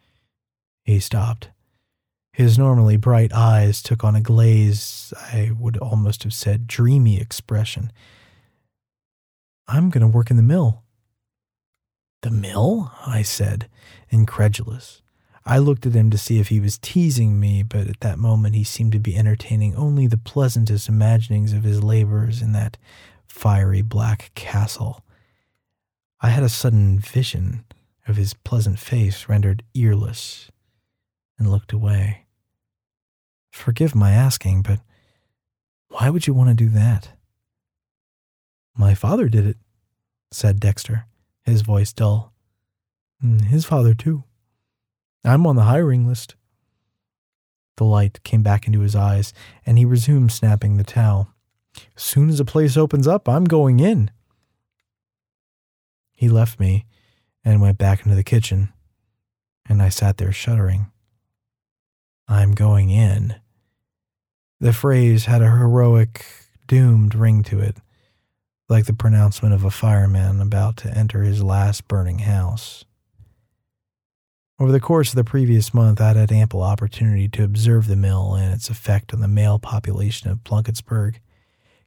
He 0.84 1.00
stopped. 1.00 1.50
His 2.40 2.58
normally 2.58 2.96
bright 2.96 3.34
eyes 3.34 3.82
took 3.84 4.06
on 4.06 4.16
a 4.16 4.22
glazed, 4.22 5.14
I 5.14 5.52
would 5.60 5.76
almost 5.76 6.24
have 6.24 6.34
said 6.34 6.68
dreamy 6.68 7.20
expression. 7.20 7.92
I'm 9.68 9.90
going 9.90 10.10
to 10.10 10.18
work 10.18 10.32
in 10.32 10.38
the 10.38 10.42
mill. 10.42 10.84
The 12.22 12.32
mill? 12.32 12.94
I 13.06 13.24
said, 13.24 13.68
incredulous. 14.10 15.02
I 15.46 15.58
looked 15.58 15.86
at 15.86 15.92
him 15.92 16.10
to 16.12 16.18
see 16.18 16.40
if 16.40 16.48
he 16.48 16.62
was 16.62 16.78
teasing 16.78 17.42
me, 17.42 17.62
but 17.62 17.90
at 17.90 18.00
that 18.00 18.18
moment 18.18 18.56
he 18.56 18.64
seemed 18.64 18.94
to 18.94 19.00
be 19.00 19.18
entertaining 19.18 19.76
only 19.76 20.08
the 20.08 20.16
pleasantest 20.16 20.88
imaginings 20.88 21.52
of 21.52 21.66
his 21.66 21.84
labors 21.84 22.42
in 22.42 22.54
that 22.54 22.78
fiery 23.28 23.82
black 23.82 24.32
castle. 24.34 25.04
I 26.22 26.30
had 26.30 26.44
a 26.44 26.48
sudden 26.48 27.00
vision 27.00 27.66
of 28.08 28.16
his 28.16 28.34
pleasant 28.34 28.80
face 28.80 29.28
rendered 29.28 29.62
earless 29.76 30.50
and 31.38 31.52
looked 31.52 31.74
away. 31.74 32.28
Forgive 33.52 33.96
my 33.96 34.12
asking, 34.12 34.62
but 34.62 34.80
why 35.90 36.10
would 36.10 36.28
you 36.28 36.34
want 36.34 36.50
to 36.50 36.56
do 36.56 36.70
that? 36.70 37.10
My 38.76 38.94
father 38.94 39.28
did 39.28 39.46
it, 39.46 39.58
said 40.32 40.60
Dexter, 40.60 41.06
his 41.44 41.62
voice 41.62 41.92
dull. 41.92 42.34
Mm, 43.24 43.42
his 43.46 43.66
father, 43.66 43.94
too. 43.94 44.24
I'm 45.26 45.46
on 45.46 45.56
the 45.56 45.64
hiring 45.64 46.08
list. 46.08 46.36
The 47.78 47.84
light 47.84 48.24
came 48.24 48.44
back 48.44 48.68
into 48.68 48.82
his 48.82 48.96
eyes, 48.96 49.34
and 49.66 49.78
he 49.78 49.86
resumed 49.86 50.32
snapping 50.32 50.78
the 50.78 50.84
towel. 50.84 51.34
Soon 51.96 52.30
as 52.30 52.40
a 52.40 52.46
place 52.46 52.78
opens 52.78 53.08
up, 53.08 53.28
I'm 53.28 53.46
going 53.46 53.80
in. 53.80 54.12
He 56.12 56.30
left 56.30 56.60
me 56.60 56.86
and 57.44 57.62
went 57.62 57.78
back 57.78 58.06
into 58.06 58.16
the 58.16 58.24
kitchen, 58.24 58.74
and 59.68 59.82
I 59.82 59.90
sat 59.90 60.18
there 60.18 60.32
shuddering. 60.32 60.92
I'm 62.30 62.52
going 62.52 62.92
in. 62.92 63.36
The 64.60 64.72
phrase 64.72 65.26
had 65.26 65.42
a 65.42 65.50
heroic, 65.50 66.26
doomed 66.68 67.16
ring 67.16 67.42
to 67.44 67.60
it, 67.60 67.78
like 68.70 68.86
the 68.86 68.94
pronouncement 68.94 69.56
of 69.56 69.64
a 69.64 69.72
fireman 69.72 70.40
about 70.40 70.78
to 70.78 70.96
enter 70.96 71.24
his 71.24 71.42
last 71.42 71.88
burning 71.88 72.20
house. 72.20 72.86
Over 74.60 74.72
the 74.72 74.80
course 74.80 75.10
of 75.10 75.16
the 75.16 75.24
previous 75.24 75.74
month, 75.74 76.00
I'd 76.00 76.18
had 76.18 76.32
ample 76.32 76.62
opportunity 76.62 77.28
to 77.30 77.44
observe 77.44 77.88
the 77.88 77.96
mill 77.96 78.36
and 78.36 78.54
its 78.54 78.70
effect 78.70 79.12
on 79.12 79.22
the 79.22 79.28
male 79.28 79.58
population 79.58 80.30
of 80.30 80.44
Plunkettsburg. 80.44 81.16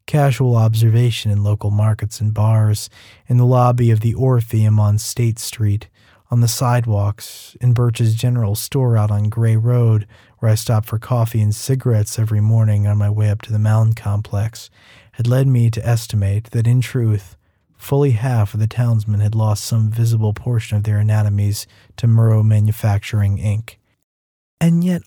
Casual 0.07 0.57
observation 0.57 1.31
in 1.31 1.45
local 1.45 1.71
markets 1.71 2.21
and 2.21 2.35
bars, 2.35 2.91
in 3.29 3.37
the 3.37 3.47
lobby 3.47 3.93
of 3.93 4.01
the 4.01 4.15
Orpheum 4.15 4.81
on 4.81 4.99
State 4.99 5.39
Street, 5.39 5.89
on 6.33 6.41
the 6.41 6.49
sidewalks, 6.49 7.59
in 7.61 7.75
Birch's 7.75 8.15
General 8.15 8.55
Store 8.55 8.97
out 8.97 9.11
on 9.11 9.29
Gray 9.29 9.57
Road, 9.57 10.09
where 10.43 10.51
I 10.51 10.57
stopped 10.57 10.89
for 10.89 10.99
coffee 10.99 11.41
and 11.41 11.55
cigarettes 11.55 12.19
every 12.19 12.41
morning 12.41 12.85
on 12.85 12.99
my 12.99 13.09
way 13.09 13.31
up 13.31 13.43
to 13.43 13.53
the 13.53 13.61
mountain 13.61 13.95
complex, 13.95 14.71
had 15.13 15.29
led 15.29 15.47
me 15.47 15.71
to 15.71 15.87
estimate 15.87 16.51
that 16.51 16.67
in 16.67 16.81
truth, 16.81 17.37
fully 17.77 18.11
half 18.11 18.53
of 18.53 18.59
the 18.59 18.67
townsmen 18.67 19.21
had 19.21 19.37
lost 19.37 19.63
some 19.63 19.89
visible 19.89 20.35
portion 20.35 20.77
of 20.77 20.83
their 20.83 20.99
anatomies 20.99 21.69
to 21.97 22.09
Murrow 22.09 22.45
Manufacturing, 22.45 23.39
Inc. 23.39 23.77
And 24.61 24.83
yet, 24.83 25.03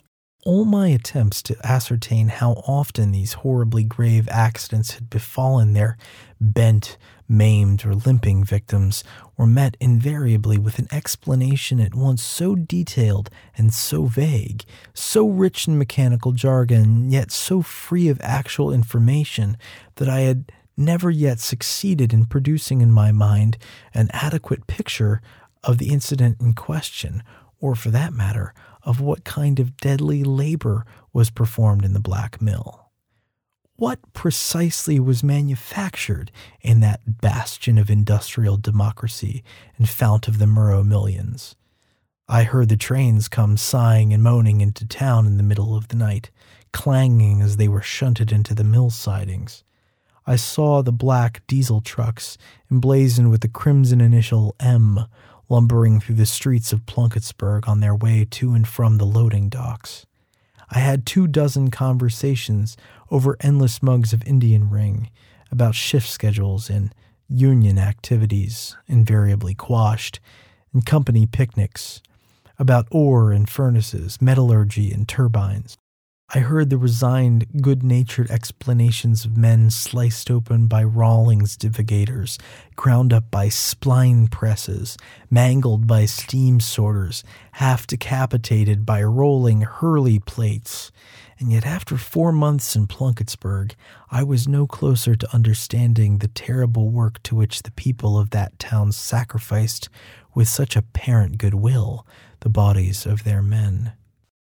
all 0.45 0.63
my 0.63 0.87
attempts 0.87 1.43
to 1.43 1.57
ascertain 1.65 2.29
how 2.29 2.53
often 2.65 3.11
these 3.11 3.33
horribly 3.33 3.83
grave 3.83 4.29
accidents 4.31 4.91
had 4.91 5.09
befallen 5.09 5.73
their 5.73 5.97
bent, 6.39 6.97
maimed, 7.27 7.85
or 7.85 7.93
limping 7.93 8.43
victims 8.43 9.03
were 9.37 9.47
met 9.47 9.75
invariably 9.79 10.57
with 10.57 10.79
an 10.79 10.87
explanation 10.91 11.79
at 11.79 11.95
once 11.95 12.23
so 12.23 12.55
detailed 12.55 13.29
and 13.57 13.73
so 13.73 14.05
vague, 14.05 14.63
so 14.93 15.27
rich 15.27 15.67
in 15.67 15.77
mechanical 15.77 16.31
jargon, 16.31 17.09
yet 17.09 17.31
so 17.31 17.61
free 17.61 18.07
of 18.07 18.19
actual 18.21 18.71
information 18.71 19.57
that 19.95 20.09
I 20.09 20.21
had 20.21 20.51
never 20.77 21.09
yet 21.09 21.39
succeeded 21.39 22.13
in 22.13 22.25
producing 22.25 22.81
in 22.81 22.91
my 22.91 23.11
mind 23.11 23.57
an 23.93 24.09
adequate 24.11 24.67
picture 24.67 25.21
of 25.63 25.77
the 25.77 25.89
incident 25.89 26.39
in 26.39 26.53
question, 26.53 27.23
or 27.59 27.75
for 27.75 27.89
that 27.89 28.13
matter, 28.13 28.53
of 28.83 29.01
what 29.01 29.23
kind 29.23 29.59
of 29.59 29.77
deadly 29.77 30.23
labor 30.23 30.85
was 31.11 31.29
performed 31.29 31.83
in 31.83 31.93
the 31.93 31.99
black 31.99 32.41
mill. 32.41 32.84
What 33.77 33.99
precisely 34.13 35.01
was 35.01 35.21
manufactured 35.21 36.31
in 36.61 36.79
that 36.79 37.19
bastion 37.19 37.77
of 37.77 37.89
industrial 37.89 38.55
democracy 38.55 39.43
and 39.77 39.89
fount 39.89 40.29
of 40.29 40.39
the 40.39 40.45
Murrow 40.45 40.85
millions? 40.85 41.57
I 42.29 42.43
heard 42.43 42.69
the 42.69 42.77
trains 42.77 43.27
come 43.27 43.57
sighing 43.57 44.13
and 44.13 44.23
moaning 44.23 44.61
into 44.61 44.87
town 44.87 45.27
in 45.27 45.35
the 45.35 45.43
middle 45.43 45.75
of 45.75 45.89
the 45.89 45.97
night, 45.97 46.31
clanging 46.71 47.41
as 47.41 47.57
they 47.57 47.67
were 47.67 47.81
shunted 47.81 48.31
into 48.31 48.55
the 48.55 48.63
mill 48.63 48.91
sidings. 48.91 49.65
I 50.25 50.37
saw 50.37 50.81
the 50.81 50.93
black 50.93 51.45
diesel 51.45 51.81
trucks, 51.81 52.37
emblazoned 52.71 53.29
with 53.29 53.41
the 53.41 53.49
crimson 53.49 53.99
initial 53.99 54.55
M, 54.57 55.01
lumbering 55.49 55.99
through 55.99 56.15
the 56.15 56.25
streets 56.25 56.71
of 56.71 56.85
Plunkettsburg 56.85 57.67
on 57.67 57.81
their 57.81 57.93
way 57.93 58.25
to 58.31 58.53
and 58.53 58.65
from 58.65 58.99
the 58.99 59.05
loading 59.05 59.49
docks. 59.49 60.05
I 60.69 60.79
had 60.79 61.05
two 61.05 61.27
dozen 61.27 61.69
conversations 61.69 62.75
over 63.09 63.37
endless 63.39 63.81
mugs 63.81 64.13
of 64.13 64.23
Indian 64.25 64.69
ring 64.69 65.09
about 65.51 65.75
shift 65.75 66.09
schedules 66.09 66.69
and 66.69 66.93
union 67.27 67.77
activities, 67.77 68.75
invariably 68.87 69.53
quashed, 69.53 70.19
and 70.73 70.85
company 70.85 71.25
picnics, 71.25 72.01
about 72.59 72.87
ore 72.91 73.31
and 73.31 73.49
furnaces, 73.49 74.21
metallurgy 74.21 74.91
and 74.91 75.07
turbines. 75.07 75.77
I 76.33 76.39
heard 76.39 76.71
the 76.71 76.77
resigned, 76.77 77.61
good 77.61 77.83
natured 77.83 78.31
explanations 78.31 79.25
of 79.25 79.37
men 79.37 79.69
sliced 79.69 80.31
open 80.31 80.65
by 80.65 80.83
Rawlings 80.83 81.55
divigators, 81.55 82.39
ground 82.75 83.13
up 83.13 83.29
by 83.29 83.47
spline 83.47 84.31
presses, 84.31 84.97
mangled 85.29 85.85
by 85.85 86.05
steam 86.05 86.59
sorters, 86.59 87.23
half 87.53 87.85
decapitated 87.85 88.87
by 88.87 89.03
rolling 89.03 89.61
Hurley 89.61 90.17
plates. 90.17 90.91
And 91.37 91.51
yet, 91.51 91.65
after 91.65 91.97
four 91.97 92.31
months 92.31 92.75
in 92.75 92.87
Plunkettsburg, 92.87 93.73
I 94.09 94.23
was 94.23 94.47
no 94.47 94.67
closer 94.67 95.15
to 95.15 95.35
understanding 95.35 96.19
the 96.19 96.29
terrible 96.29 96.89
work 96.89 97.21
to 97.23 97.35
which 97.35 97.63
the 97.63 97.71
people 97.71 98.17
of 98.17 98.29
that 98.29 98.57
town 98.57 98.93
sacrificed 98.93 99.89
with 100.33 100.47
such 100.47 100.75
apparent 100.75 101.37
goodwill 101.37 102.07
the 102.39 102.49
bodies 102.49 103.05
of 103.05 103.23
their 103.23 103.41
men. 103.41 103.93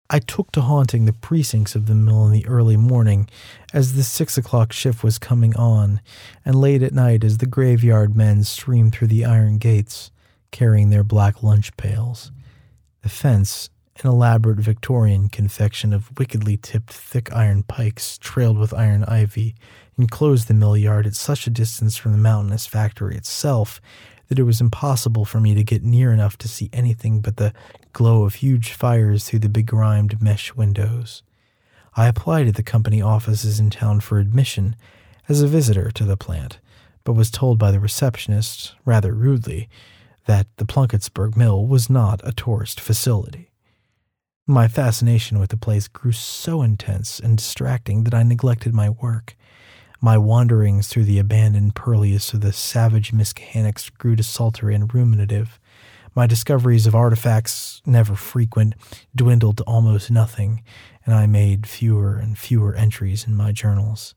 I 0.09 0.21
took 0.21 0.53
to 0.53 0.61
haunting 0.61 1.05
the 1.05 1.13
precincts 1.13 1.75
of 1.75 1.87
the 1.87 1.95
mill 1.95 2.27
in 2.27 2.33
the 2.33 2.47
early 2.47 2.77
morning 2.77 3.29
as 3.73 3.95
the 3.95 4.05
six 4.05 4.39
o'clock 4.39 4.73
shift 4.73 5.03
was 5.03 5.19
coming 5.19 5.57
on, 5.57 6.01
and 6.45 6.55
late 6.55 6.83
at 6.83 6.93
night 6.93 7.25
as 7.25 7.39
the 7.39 7.47
graveyard 7.47 8.15
men 8.15 8.45
streamed 8.45 8.93
through 8.93 9.09
the 9.09 9.25
iron 9.25 9.59
gates, 9.59 10.13
carrying 10.53 10.91
their 10.91 11.03
black 11.03 11.43
lunch 11.43 11.77
pails. 11.77 12.31
The 13.03 13.09
fence, 13.09 13.71
an 14.03 14.09
elaborate 14.09 14.59
Victorian 14.59 15.29
confection 15.29 15.93
of 15.93 16.17
wickedly 16.19 16.57
tipped 16.57 16.93
thick 16.93 17.33
iron 17.33 17.63
pikes 17.63 18.19
trailed 18.19 18.59
with 18.59 18.75
iron 18.75 19.05
ivy, 19.05 19.55
enclosed 19.99 20.49
the 20.49 20.55
mill 20.55 20.77
yard 20.77 21.07
at 21.07 21.15
such 21.15 21.47
a 21.47 21.51
distance 21.51 21.97
from 21.97 22.13
the 22.13 22.19
mountainous 22.19 22.67
factory 22.67 23.17
itself 23.17 23.81
that 24.29 24.39
it 24.39 24.43
was 24.43 24.61
impossible 24.61 25.25
for 25.25 25.41
me 25.41 25.55
to 25.55 25.63
get 25.63 25.83
near 25.83 26.13
enough 26.13 26.37
to 26.39 26.49
see 26.49 26.69
anything 26.73 27.21
but 27.21 27.37
the 27.37 27.53
glow 27.93 28.25
of 28.25 28.37
huge 28.37 28.73
fires 28.73 29.25
through 29.25 29.39
the 29.39 29.49
begrimed 29.49 30.21
mesh 30.21 30.55
windows. 30.55 31.23
I 31.95 32.09
applied 32.09 32.49
at 32.49 32.57
the 32.57 32.63
company 32.63 33.01
offices 33.01 33.59
in 33.59 33.71
town 33.71 34.01
for 34.01 34.19
admission 34.19 34.77
as 35.29 35.41
a 35.41 35.49
visitor 35.49 35.91
to 35.93 36.05
the 36.05 36.17
plant, 36.17 36.59
but 37.05 37.15
was 37.15 37.31
told 37.31 37.59
by 37.59 37.71
the 37.71 37.81
receptionist, 37.81 38.75
rather 38.85 39.15
rudely, 39.15 39.69
that 40.27 40.47
the 40.57 40.67
Plunkettsburg 40.67 41.37
Mill 41.37 41.67
was 41.67 41.89
not 41.89 42.21
a 42.25 42.33
tourist 42.33 42.81
facility. 42.81 43.51
My 44.47 44.69
fascination 44.69 45.39
with 45.39 45.51
the 45.51 45.57
place 45.57 45.89
grew 45.89 46.13
so 46.13 46.63
intense 46.63 47.19
and 47.19 47.37
distracting 47.37 48.05
that 48.05 48.15
I 48.15 48.23
neglected 48.23 48.73
my 48.73 48.91
work 48.91 49.37
my 50.01 50.19
wanderings 50.19 50.89
through 50.89 51.05
the 51.05 51.19
abandoned 51.19 51.75
purlieus 51.75 52.35
of 52.35 52.41
the 52.41 52.53
savage 52.53 53.13
Miskahannocks 53.13 53.93
grew 53.97 54.15
desultory 54.15 54.75
and 54.75 54.93
ruminative. 54.93 55.59
My 56.15 56.27
discoveries 56.27 56.87
of 56.87 56.95
artifacts, 56.95 57.83
never 57.85 58.15
frequent, 58.15 58.75
dwindled 59.15 59.59
to 59.59 59.65
almost 59.65 60.11
nothing, 60.11 60.63
and 61.05 61.15
I 61.15 61.27
made 61.27 61.67
fewer 61.67 62.17
and 62.17 62.39
fewer 62.39 62.75
entries 62.75 63.27
in 63.27 63.35
my 63.35 63.53
journals. 63.53 64.15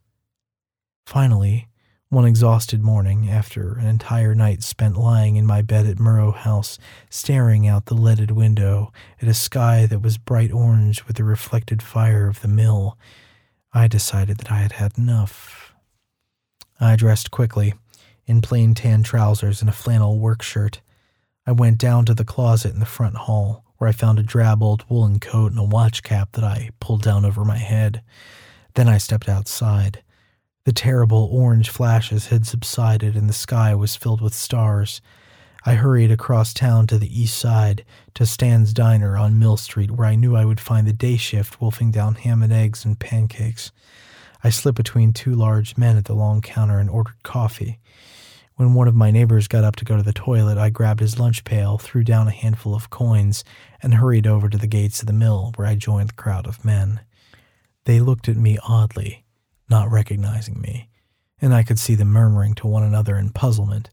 Finally, 1.05 1.68
one 2.09 2.25
exhausted 2.25 2.81
morning, 2.81 3.29
after 3.29 3.73
an 3.73 3.85
entire 3.85 4.33
night 4.33 4.63
spent 4.63 4.97
lying 4.97 5.35
in 5.35 5.45
my 5.45 5.61
bed 5.61 5.85
at 5.85 5.97
Murrow 5.97 6.33
House, 6.35 6.79
staring 7.09 7.67
out 7.67 7.85
the 7.85 7.93
leaded 7.93 8.31
window 8.31 8.91
at 9.21 9.27
a 9.27 9.33
sky 9.33 9.85
that 9.85 10.01
was 10.01 10.17
bright 10.17 10.51
orange 10.51 11.05
with 11.05 11.17
the 11.17 11.23
reflected 11.23 11.83
fire 11.83 12.27
of 12.27 12.41
the 12.41 12.47
mill, 12.47 12.97
I 13.73 13.87
decided 13.87 14.37
that 14.37 14.51
I 14.51 14.57
had 14.59 14.73
had 14.73 14.97
enough 14.97 15.73
I 16.79 16.95
dressed 16.95 17.29
quickly, 17.29 17.73
in 18.25 18.41
plain 18.41 18.73
tan 18.73 19.03
trousers 19.03 19.61
and 19.61 19.69
a 19.69 19.73
flannel 19.73 20.17
work 20.17 20.41
shirt. 20.41 20.81
I 21.45 21.51
went 21.51 21.77
down 21.77 22.05
to 22.05 22.13
the 22.13 22.23
closet 22.23 22.73
in 22.73 22.79
the 22.79 22.85
front 22.85 23.15
hall, 23.15 23.65
where 23.77 23.89
I 23.89 23.93
found 23.93 24.17
a 24.17 24.23
drab 24.23 24.63
old 24.63 24.85
woolen 24.89 25.19
coat 25.19 25.51
and 25.51 25.59
a 25.59 25.63
watch 25.63 26.03
cap 26.03 26.31
that 26.33 26.43
I 26.43 26.69
pulled 26.79 27.01
down 27.01 27.25
over 27.25 27.43
my 27.43 27.57
head. 27.57 28.01
Then 28.75 28.87
I 28.87 28.97
stepped 28.97 29.27
outside. 29.27 30.01
The 30.69 30.73
terrible 30.73 31.27
orange 31.31 31.67
flashes 31.67 32.27
had 32.27 32.45
subsided 32.45 33.15
and 33.15 33.27
the 33.27 33.33
sky 33.33 33.73
was 33.73 33.95
filled 33.95 34.21
with 34.21 34.35
stars. 34.35 35.01
I 35.65 35.73
hurried 35.73 36.11
across 36.11 36.53
town 36.53 36.85
to 36.85 36.99
the 36.99 37.21
east 37.21 37.39
side, 37.39 37.83
to 38.13 38.27
Stan's 38.27 38.71
Diner 38.71 39.17
on 39.17 39.39
Mill 39.39 39.57
Street, 39.57 39.89
where 39.89 40.05
I 40.05 40.13
knew 40.13 40.35
I 40.35 40.45
would 40.45 40.59
find 40.59 40.85
the 40.85 40.93
day 40.93 41.17
shift 41.17 41.59
wolfing 41.59 41.89
down 41.89 42.13
ham 42.13 42.43
and 42.43 42.53
eggs 42.53 42.85
and 42.85 42.99
pancakes. 42.99 43.71
I 44.43 44.51
slipped 44.51 44.77
between 44.77 45.11
two 45.11 45.33
large 45.33 45.75
men 45.75 45.97
at 45.97 46.05
the 46.05 46.13
long 46.13 46.39
counter 46.39 46.77
and 46.77 46.87
ordered 46.87 47.23
coffee. 47.23 47.79
When 48.53 48.75
one 48.75 48.87
of 48.87 48.93
my 48.93 49.09
neighbors 49.09 49.47
got 49.47 49.63
up 49.63 49.75
to 49.77 49.85
go 49.85 49.97
to 49.97 50.03
the 50.03 50.13
toilet, 50.13 50.59
I 50.59 50.69
grabbed 50.69 50.99
his 50.99 51.17
lunch 51.17 51.43
pail, 51.45 51.79
threw 51.79 52.03
down 52.03 52.27
a 52.27 52.31
handful 52.31 52.75
of 52.75 52.91
coins, 52.91 53.43
and 53.81 53.95
hurried 53.95 54.27
over 54.27 54.47
to 54.47 54.57
the 54.59 54.67
gates 54.67 54.99
of 54.99 55.07
the 55.07 55.13
mill, 55.13 55.51
where 55.55 55.67
I 55.67 55.73
joined 55.73 56.09
the 56.09 56.13
crowd 56.13 56.45
of 56.45 56.63
men. 56.63 56.99
They 57.85 57.99
looked 57.99 58.29
at 58.29 58.37
me 58.37 58.59
oddly, 58.67 59.25
not 59.69 59.91
recognizing 59.91 60.59
me, 60.61 60.89
and 61.41 61.53
I 61.53 61.63
could 61.63 61.79
see 61.79 61.95
them 61.95 62.09
murmuring 62.09 62.55
to 62.55 62.67
one 62.67 62.83
another 62.83 63.17
in 63.17 63.29
puzzlement. 63.29 63.89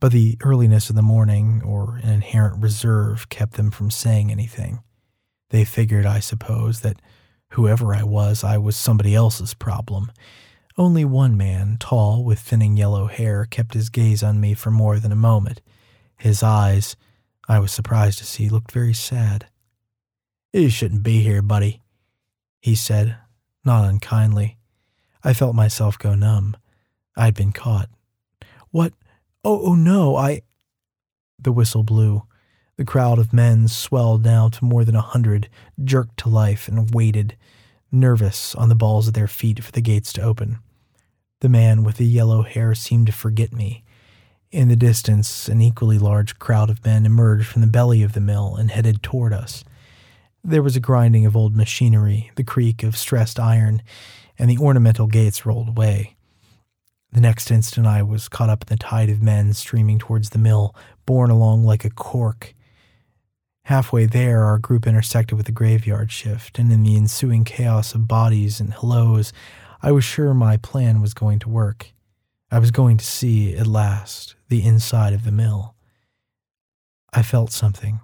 But 0.00 0.12
the 0.12 0.36
earliness 0.44 0.90
of 0.90 0.96
the 0.96 1.02
morning, 1.02 1.62
or 1.64 2.00
an 2.02 2.10
inherent 2.10 2.62
reserve, 2.62 3.28
kept 3.28 3.54
them 3.54 3.70
from 3.70 3.90
saying 3.90 4.30
anything. 4.30 4.82
They 5.50 5.64
figured, 5.64 6.06
I 6.06 6.20
suppose, 6.20 6.80
that 6.80 7.00
whoever 7.50 7.94
I 7.94 8.02
was, 8.02 8.42
I 8.42 8.58
was 8.58 8.76
somebody 8.76 9.14
else's 9.14 9.54
problem. 9.54 10.10
Only 10.76 11.04
one 11.04 11.36
man, 11.36 11.76
tall, 11.78 12.24
with 12.24 12.40
thinning 12.40 12.76
yellow 12.76 13.06
hair, 13.06 13.44
kept 13.44 13.74
his 13.74 13.90
gaze 13.90 14.22
on 14.22 14.40
me 14.40 14.54
for 14.54 14.70
more 14.70 14.98
than 14.98 15.12
a 15.12 15.16
moment. 15.16 15.60
His 16.16 16.42
eyes, 16.42 16.96
I 17.48 17.60
was 17.60 17.70
surprised 17.70 18.18
to 18.18 18.24
see, 18.24 18.48
looked 18.48 18.72
very 18.72 18.94
sad. 18.94 19.46
You 20.52 20.68
shouldn't 20.68 21.02
be 21.02 21.20
here, 21.20 21.42
buddy, 21.42 21.82
he 22.60 22.74
said, 22.74 23.16
not 23.64 23.84
unkindly. 23.84 24.56
I 25.24 25.32
felt 25.32 25.54
myself 25.54 25.98
go 25.98 26.14
numb. 26.14 26.56
I'd 27.16 27.34
been 27.34 27.52
caught. 27.52 27.88
What? 28.70 28.92
Oh, 29.42 29.60
oh 29.68 29.74
no, 29.74 30.16
I. 30.16 30.42
The 31.38 31.52
whistle 31.52 31.82
blew. 31.82 32.24
The 32.76 32.84
crowd 32.84 33.18
of 33.18 33.32
men 33.32 33.68
swelled 33.68 34.24
now 34.24 34.48
to 34.48 34.64
more 34.64 34.84
than 34.84 34.96
a 34.96 35.00
hundred, 35.00 35.48
jerked 35.82 36.18
to 36.18 36.28
life, 36.28 36.68
and 36.68 36.92
waited, 36.92 37.36
nervous 37.90 38.54
on 38.54 38.68
the 38.68 38.74
balls 38.74 39.08
of 39.08 39.14
their 39.14 39.28
feet 39.28 39.62
for 39.62 39.72
the 39.72 39.80
gates 39.80 40.12
to 40.14 40.22
open. 40.22 40.58
The 41.40 41.48
man 41.48 41.84
with 41.84 41.96
the 41.96 42.06
yellow 42.06 42.42
hair 42.42 42.74
seemed 42.74 43.06
to 43.06 43.12
forget 43.12 43.52
me. 43.52 43.84
In 44.50 44.68
the 44.68 44.76
distance, 44.76 45.48
an 45.48 45.60
equally 45.60 45.98
large 45.98 46.38
crowd 46.38 46.68
of 46.68 46.84
men 46.84 47.06
emerged 47.06 47.46
from 47.46 47.60
the 47.60 47.66
belly 47.68 48.02
of 48.02 48.12
the 48.12 48.20
mill 48.20 48.56
and 48.56 48.70
headed 48.70 49.02
toward 49.02 49.32
us. 49.32 49.64
There 50.42 50.62
was 50.62 50.76
a 50.76 50.80
grinding 50.80 51.26
of 51.26 51.36
old 51.36 51.56
machinery, 51.56 52.30
the 52.36 52.44
creak 52.44 52.82
of 52.82 52.96
stressed 52.96 53.38
iron, 53.38 53.82
and 54.38 54.50
the 54.50 54.58
ornamental 54.58 55.06
gates 55.06 55.46
rolled 55.46 55.68
away. 55.68 56.16
The 57.12 57.20
next 57.20 57.50
instant, 57.50 57.86
I 57.86 58.02
was 58.02 58.28
caught 58.28 58.50
up 58.50 58.64
in 58.64 58.76
the 58.76 58.76
tide 58.76 59.08
of 59.08 59.22
men 59.22 59.52
streaming 59.52 59.98
towards 59.98 60.30
the 60.30 60.38
mill, 60.38 60.74
borne 61.06 61.30
along 61.30 61.64
like 61.64 61.84
a 61.84 61.90
cork. 61.90 62.54
Halfway 63.66 64.06
there, 64.06 64.42
our 64.44 64.58
group 64.58 64.86
intersected 64.86 65.36
with 65.36 65.46
the 65.46 65.52
graveyard 65.52 66.10
shift, 66.10 66.58
and 66.58 66.72
in 66.72 66.82
the 66.82 66.96
ensuing 66.96 67.44
chaos 67.44 67.94
of 67.94 68.08
bodies 68.08 68.58
and 68.58 68.74
hellos, 68.74 69.32
I 69.80 69.92
was 69.92 70.04
sure 70.04 70.34
my 70.34 70.56
plan 70.56 71.00
was 71.00 71.14
going 71.14 71.38
to 71.40 71.48
work. 71.48 71.92
I 72.50 72.58
was 72.58 72.70
going 72.70 72.96
to 72.98 73.04
see, 73.04 73.56
at 73.56 73.66
last, 73.66 74.34
the 74.48 74.64
inside 74.64 75.12
of 75.12 75.24
the 75.24 75.32
mill. 75.32 75.74
I 77.12 77.22
felt 77.22 77.52
something. 77.52 78.00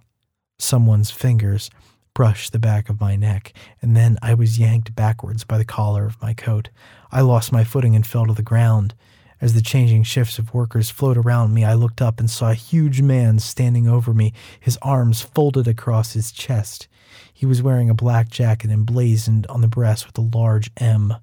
Someone's 0.59 1.11
fingers 1.11 1.69
brushed 2.15 2.53
the 2.53 2.59
back 2.59 2.89
of 2.89 3.01
my 3.01 3.17
neck, 3.17 3.53
and 3.81 3.97
then 3.97 4.19
I 4.23 4.35
was 4.35 4.59
yanked 4.59 4.95
backwards 4.95 5.45
by 5.45 5.59
the 5.59 5.65
collar 5.65 6.07
of 6.07 6.21
my 6.21 6.35
coat. 6.35 6.71
I 7.11 7.21
lost 7.21 7.53
my 7.53 7.65
footing 7.65 7.95
and 7.95 8.07
fell 8.07 8.27
to 8.27 8.35
the 8.35 8.43
ground. 8.43 8.95
As 9.41 9.55
the 9.55 9.63
changing 9.63 10.03
shifts 10.03 10.39
of 10.39 10.53
workers 10.53 10.91
flowed 10.91 11.17
around 11.17 11.55
me, 11.55 11.65
I 11.65 11.73
looked 11.75 12.03
up 12.03 12.21
and 12.21 12.31
saw 12.31 12.51
a 12.51 12.55
huge 12.55 13.01
man 13.01 13.39
standing 13.39 13.89
over 13.89 14.13
me, 14.13 14.35
his 14.59 14.79
arms 14.83 15.23
folded 15.23 15.67
across 15.67 16.13
his 16.13 16.31
chest. 16.31 16.89
He 17.33 17.47
was 17.47 17.63
wearing 17.63 17.89
a 17.89 17.95
black 17.95 18.29
jacket 18.29 18.71
emblazoned 18.71 19.47
on 19.47 19.63
the 19.63 19.69
breast 19.69 20.07
with 20.07 20.19
a 20.19 20.37
large 20.37 20.71
M. 20.77 21.15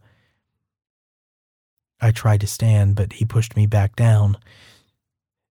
I 2.02 2.12
tried 2.12 2.42
to 2.42 2.48
stand, 2.48 2.96
but 2.96 3.14
he 3.14 3.26
pushed 3.26 3.56
me 3.56 3.68
back 3.68 3.96
down. 3.96 4.38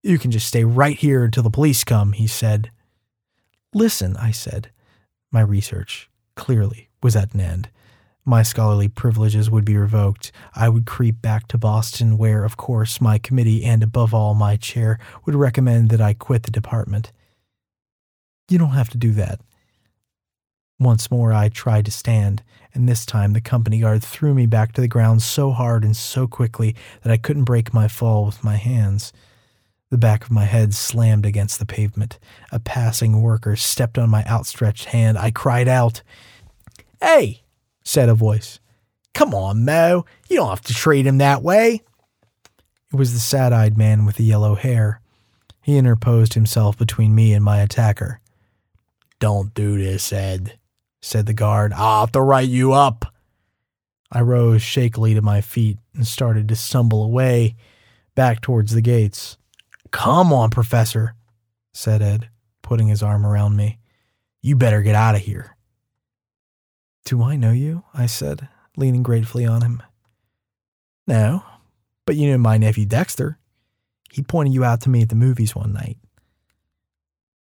You 0.03 0.19
can 0.19 0.31
just 0.31 0.49
stay 0.49 0.65
right 0.65 0.97
here 0.97 1.25
until 1.25 1.43
the 1.43 1.51
police 1.51 1.85
come, 1.85 2.13
he 2.13 2.27
said. 2.27 2.71
Listen, 3.75 4.17
I 4.17 4.31
said. 4.31 4.71
My 5.37 5.43
research, 5.43 6.09
clearly, 6.35 6.89
was 7.03 7.15
at 7.15 7.35
an 7.35 7.43
end 7.43 7.69
my 8.25 8.43
scholarly 8.43 8.89
privileges 8.89 9.51
would 9.51 9.67
be 9.67 9.77
revoked. 9.77 10.33
I 10.55 10.71
would 10.71 10.87
creep 10.87 11.21
back 11.21 11.47
to 11.49 11.59
Boston, 11.59 12.17
where, 12.17 12.43
of 12.43 12.57
course, 12.57 13.03
my 13.03 13.19
committee 13.19 13.63
and 13.63 13.83
above 13.83 14.15
all 14.15 14.33
my 14.33 14.57
chair 14.57 14.99
would 15.27 15.35
recommend 15.35 15.91
that 15.91 16.01
I 16.01 16.15
quit 16.15 16.45
the 16.45 16.51
department. 16.51 17.13
You 18.49 18.57
don't 18.57 18.71
have 18.71 18.89
to 18.89 18.97
do 18.97 19.13
that. 19.13 19.43
Once 20.81 21.11
more 21.11 21.35
I 21.35 21.51
tried 21.51 21.85
to 21.85 21.91
stand, 21.91 22.43
and 22.73 22.89
this 22.89 23.05
time 23.05 23.35
the 23.35 23.43
company 23.43 23.81
guard 23.81 24.03
threw 24.03 24.33
me 24.33 24.47
back 24.47 24.73
to 24.73 24.81
the 24.81 24.89
ground 24.89 25.21
so 25.21 25.51
hard 25.51 25.85
and 25.85 25.95
so 25.95 26.27
quickly 26.27 26.75
that 27.03 27.13
I 27.13 27.19
couldn't 27.19 27.45
break 27.45 27.75
my 27.75 27.89
fall 27.89 28.25
with 28.25 28.43
my 28.43 28.57
hands. 28.57 29.13
The 29.91 29.99
back 29.99 30.25
of 30.25 30.31
my 30.33 30.45
head 30.45 30.75
slammed 30.75 31.25
against 31.25 31.59
the 31.59 31.67
pavement. 31.67 32.19
A 32.51 32.59
passing 32.59 33.23
worker 33.23 33.55
stepped 33.55 33.99
on 33.99 34.11
my 34.11 34.25
outstretched 34.25 34.87
hand. 34.87 35.17
I 35.17 35.31
cried 35.31 35.69
out, 35.69 36.03
Hey! 37.01 37.43
said 37.85 38.09
a 38.09 38.15
voice. 38.15 38.59
Come 39.15 39.33
on, 39.33 39.65
Mo. 39.65 40.05
You 40.29 40.37
don't 40.37 40.49
have 40.49 40.63
to 40.63 40.75
treat 40.75 41.07
him 41.07 41.19
that 41.19 41.43
way. 41.43 41.83
It 42.93 42.97
was 42.97 43.13
the 43.13 43.21
sad 43.21 43.53
eyed 43.53 43.79
man 43.79 44.05
with 44.05 44.17
the 44.17 44.25
yellow 44.25 44.57
hair. 44.57 45.01
He 45.63 45.79
interposed 45.79 46.35
himself 46.35 46.77
between 46.77 47.15
me 47.15 47.33
and 47.33 47.45
my 47.45 47.61
attacker. 47.61 48.21
Don't 49.19 49.55
do 49.55 49.79
this, 49.79 50.13
Ed, 50.13 50.59
said 51.01 51.27
the 51.27 51.33
guard. 51.33 51.73
I'll 51.73 52.01
have 52.01 52.13
to 52.13 52.21
write 52.21 52.49
you 52.49 52.73
up. 52.73 53.15
I 54.13 54.21
rose 54.21 54.63
shakily 54.63 55.15
to 55.15 55.23
my 55.23 55.41
feet 55.41 55.79
and 55.95 56.07
started 56.07 56.49
to 56.49 56.57
stumble 56.57 57.03
away, 57.03 57.57
back 58.15 58.41
towards 58.41 58.73
the 58.73 58.83
gates. 58.83 59.37
Come 59.97 60.31
on, 60.31 60.51
Professor, 60.51 61.15
said 61.73 62.03
Ed, 62.03 62.29
putting 62.61 62.89
his 62.89 63.03
arm 63.03 63.25
around 63.25 63.57
me. 63.57 63.79
You 64.43 64.55
better 64.55 64.83
get 64.83 64.95
out 64.95 65.15
of 65.15 65.23
here. 65.23 65.57
Do 67.07 67.23
I 67.23 67.37
know 67.37 67.53
you? 67.53 67.83
I 67.95 68.05
said, 68.05 68.47
leaning 68.77 69.03
gratefully 69.03 69.47
on 69.47 69.63
him. 69.63 69.83
No, 71.07 71.45
but 72.05 72.15
you 72.15 72.31
know 72.31 72.37
my 72.37 72.59
nephew 72.59 72.85
Dexter. 72.85 73.39
He 74.13 74.23
pointed 74.23 74.53
you 74.53 74.65
out 74.65 74.83
to 74.83 74.91
me 74.91 75.01
at 75.01 75.09
the 75.09 75.15
movies 75.15 75.57
one 75.57 75.73
night. 75.73 75.97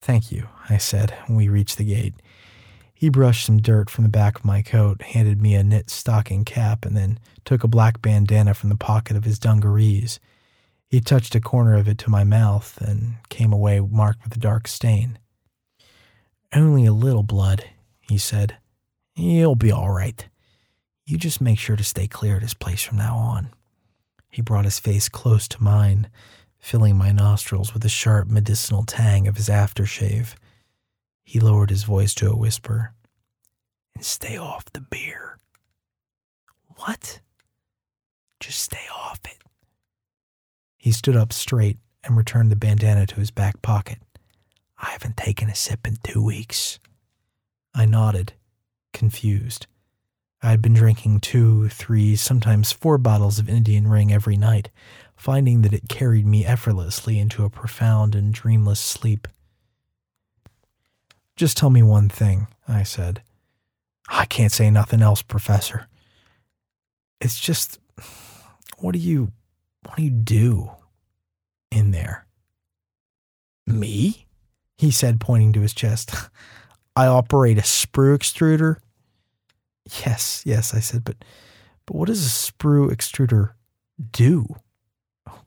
Thank 0.02 0.30
you, 0.30 0.46
I 0.68 0.76
said 0.76 1.16
when 1.28 1.38
we 1.38 1.48
reached 1.48 1.78
the 1.78 1.84
gate. 1.84 2.14
He 2.92 3.08
brushed 3.08 3.46
some 3.46 3.62
dirt 3.62 3.88
from 3.88 4.04
the 4.04 4.10
back 4.10 4.38
of 4.38 4.44
my 4.44 4.60
coat, 4.60 5.00
handed 5.00 5.40
me 5.40 5.54
a 5.54 5.64
knit 5.64 5.88
stocking 5.88 6.44
cap, 6.44 6.84
and 6.84 6.94
then 6.94 7.18
took 7.46 7.64
a 7.64 7.68
black 7.68 8.02
bandana 8.02 8.52
from 8.52 8.68
the 8.68 8.76
pocket 8.76 9.16
of 9.16 9.24
his 9.24 9.38
dungarees. 9.38 10.20
He 10.92 11.00
touched 11.00 11.34
a 11.34 11.40
corner 11.40 11.74
of 11.74 11.88
it 11.88 11.96
to 11.98 12.10
my 12.10 12.22
mouth 12.22 12.78
and 12.82 13.14
came 13.30 13.50
away 13.50 13.80
marked 13.80 14.24
with 14.24 14.36
a 14.36 14.38
dark 14.38 14.68
stain. 14.68 15.18
Only 16.54 16.84
a 16.84 16.92
little 16.92 17.22
blood, 17.22 17.64
he 17.98 18.18
said. 18.18 18.58
You'll 19.14 19.54
be 19.54 19.72
all 19.72 19.88
right. 19.88 20.28
You 21.06 21.16
just 21.16 21.40
make 21.40 21.58
sure 21.58 21.76
to 21.76 21.82
stay 21.82 22.06
clear 22.06 22.34
of 22.34 22.42
this 22.42 22.52
place 22.52 22.82
from 22.82 22.98
now 22.98 23.16
on. 23.16 23.48
He 24.28 24.42
brought 24.42 24.66
his 24.66 24.78
face 24.78 25.08
close 25.08 25.48
to 25.48 25.62
mine, 25.62 26.10
filling 26.58 26.98
my 26.98 27.10
nostrils 27.10 27.72
with 27.72 27.82
the 27.82 27.88
sharp 27.88 28.28
medicinal 28.28 28.84
tang 28.84 29.26
of 29.26 29.38
his 29.38 29.48
aftershave. 29.48 30.34
He 31.24 31.40
lowered 31.40 31.70
his 31.70 31.84
voice 31.84 32.12
to 32.16 32.30
a 32.30 32.36
whisper. 32.36 32.92
And 33.94 34.04
stay 34.04 34.36
off 34.36 34.66
the 34.74 34.82
beer. 34.82 35.38
What? 36.76 37.20
Just 38.40 38.60
stay 38.60 38.86
off 38.94 39.20
it. 39.24 39.41
He 40.82 40.90
stood 40.90 41.14
up 41.14 41.32
straight 41.32 41.78
and 42.02 42.16
returned 42.16 42.50
the 42.50 42.56
bandana 42.56 43.06
to 43.06 43.20
his 43.20 43.30
back 43.30 43.62
pocket. 43.62 43.98
I 44.76 44.90
haven't 44.90 45.16
taken 45.16 45.48
a 45.48 45.54
sip 45.54 45.86
in 45.86 45.98
two 46.02 46.20
weeks. 46.20 46.80
I 47.72 47.86
nodded 47.86 48.32
confused. 48.92 49.68
I 50.42 50.50
had 50.50 50.60
been 50.60 50.74
drinking 50.74 51.20
two, 51.20 51.68
three, 51.68 52.16
sometimes 52.16 52.72
four 52.72 52.98
bottles 52.98 53.38
of 53.38 53.48
Indian 53.48 53.86
Ring 53.86 54.12
every 54.12 54.36
night, 54.36 54.70
finding 55.14 55.62
that 55.62 55.72
it 55.72 55.88
carried 55.88 56.26
me 56.26 56.44
effortlessly 56.44 57.20
into 57.20 57.44
a 57.44 57.48
profound 57.48 58.16
and 58.16 58.34
dreamless 58.34 58.80
sleep. 58.80 59.28
Just 61.36 61.56
tell 61.56 61.70
me 61.70 61.84
one 61.84 62.08
thing, 62.08 62.48
I 62.66 62.82
said. 62.82 63.22
I 64.08 64.24
can't 64.24 64.50
say 64.50 64.68
nothing 64.68 65.00
else, 65.00 65.22
Professor. 65.22 65.86
It's 67.20 67.38
just, 67.38 67.78
what 68.78 68.94
do 68.94 68.98
you, 68.98 69.30
what 69.84 69.96
do 69.96 70.02
you 70.02 70.10
do 70.10 70.70
in 71.70 71.90
there? 71.90 72.26
Me? 73.66 74.26
He 74.76 74.90
said, 74.90 75.20
pointing 75.20 75.52
to 75.54 75.60
his 75.60 75.74
chest. 75.74 76.12
I 76.96 77.06
operate 77.06 77.58
a 77.58 77.62
sprue 77.62 78.16
extruder. 78.16 78.76
Yes, 80.04 80.42
yes, 80.44 80.74
I 80.74 80.80
said, 80.80 81.04
but 81.04 81.16
but 81.86 81.96
what 81.96 82.06
does 82.06 82.24
a 82.24 82.52
sprue 82.52 82.90
extruder 82.90 83.50
do? 84.12 84.46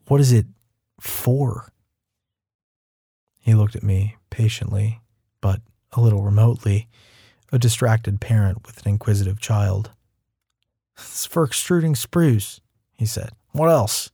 What 0.07 0.19
is 0.19 0.31
it 0.31 0.45
for? 0.99 1.71
He 3.39 3.53
looked 3.53 3.75
at 3.75 3.83
me 3.83 4.15
patiently, 4.29 5.01
but 5.39 5.61
a 5.93 6.01
little 6.01 6.23
remotely, 6.23 6.89
a 7.51 7.59
distracted 7.59 8.19
parent 8.19 8.65
with 8.65 8.81
an 8.81 8.89
inquisitive 8.91 9.39
child. 9.39 9.91
It's 10.97 11.25
for 11.25 11.43
extruding 11.43 11.93
sprues, 11.93 12.59
he 12.93 13.05
said. 13.05 13.29
What 13.51 13.69
else? 13.69 14.11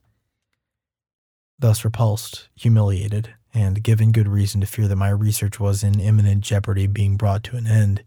Thus 1.62 1.86
repulsed, 1.86 2.50
humiliated, 2.56 3.36
and 3.54 3.84
given 3.84 4.12
good 4.12 4.28
reason 4.28 4.62
to 4.62 4.68
fear 4.68 4.88
that 4.88 4.96
my 4.96 5.10
research 5.10 5.60
was 5.60 5.84
in 5.84 6.00
imminent 6.00 6.42
jeopardy 6.42 6.88
being 6.88 7.18
brought 7.18 7.44
to 7.44 7.56
an 7.56 7.68
end, 7.68 8.04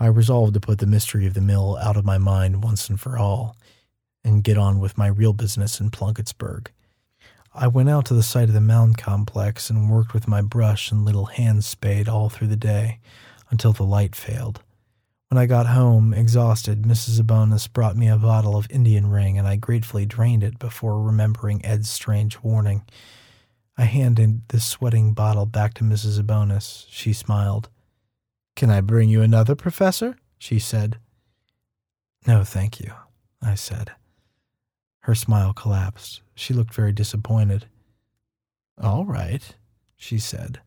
I 0.00 0.06
resolved 0.06 0.54
to 0.54 0.60
put 0.60 0.80
the 0.80 0.86
mystery 0.86 1.28
of 1.28 1.34
the 1.34 1.40
mill 1.40 1.78
out 1.80 1.96
of 1.96 2.04
my 2.04 2.18
mind 2.18 2.64
once 2.64 2.88
and 2.88 3.00
for 3.00 3.16
all, 3.16 3.56
and 4.24 4.42
get 4.42 4.58
on 4.58 4.80
with 4.80 4.98
my 4.98 5.06
real 5.06 5.32
business 5.32 5.78
in 5.78 5.92
Plunkettsburg. 5.92 6.72
I 7.54 7.68
went 7.68 7.88
out 7.88 8.04
to 8.06 8.14
the 8.14 8.22
site 8.24 8.48
of 8.48 8.54
the 8.54 8.60
mound 8.60 8.98
complex 8.98 9.70
and 9.70 9.88
worked 9.88 10.12
with 10.12 10.26
my 10.26 10.42
brush 10.42 10.90
and 10.90 11.04
little 11.04 11.26
hand 11.26 11.62
spade 11.62 12.08
all 12.08 12.30
through 12.30 12.48
the 12.48 12.56
day 12.56 12.98
until 13.48 13.72
the 13.72 13.84
light 13.84 14.16
failed. 14.16 14.60
When 15.32 15.42
I 15.42 15.46
got 15.46 15.66
home, 15.68 16.12
exhausted, 16.12 16.82
Mrs. 16.82 17.18
Abonis 17.18 17.66
brought 17.66 17.96
me 17.96 18.06
a 18.06 18.18
bottle 18.18 18.54
of 18.54 18.66
Indian 18.68 19.06
ring, 19.06 19.38
and 19.38 19.48
I 19.48 19.56
gratefully 19.56 20.04
drained 20.04 20.44
it 20.44 20.58
before 20.58 21.00
remembering 21.00 21.64
Ed's 21.64 21.88
strange 21.88 22.40
warning. 22.42 22.84
I 23.78 23.84
handed 23.84 24.46
the 24.48 24.60
sweating 24.60 25.14
bottle 25.14 25.46
back 25.46 25.72
to 25.76 25.84
Mrs. 25.84 26.20
Abonis. 26.20 26.84
She 26.90 27.14
smiled. 27.14 27.70
Can 28.56 28.68
I 28.68 28.82
bring 28.82 29.08
you 29.08 29.22
another, 29.22 29.54
Professor? 29.54 30.18
she 30.36 30.58
said. 30.58 30.98
No, 32.26 32.44
thank 32.44 32.78
you, 32.78 32.92
I 33.40 33.54
said. 33.54 33.92
Her 35.04 35.14
smile 35.14 35.54
collapsed. 35.54 36.20
She 36.34 36.52
looked 36.52 36.74
very 36.74 36.92
disappointed. 36.92 37.64
All 38.76 39.06
right, 39.06 39.56
she 39.96 40.18
said. 40.18 40.60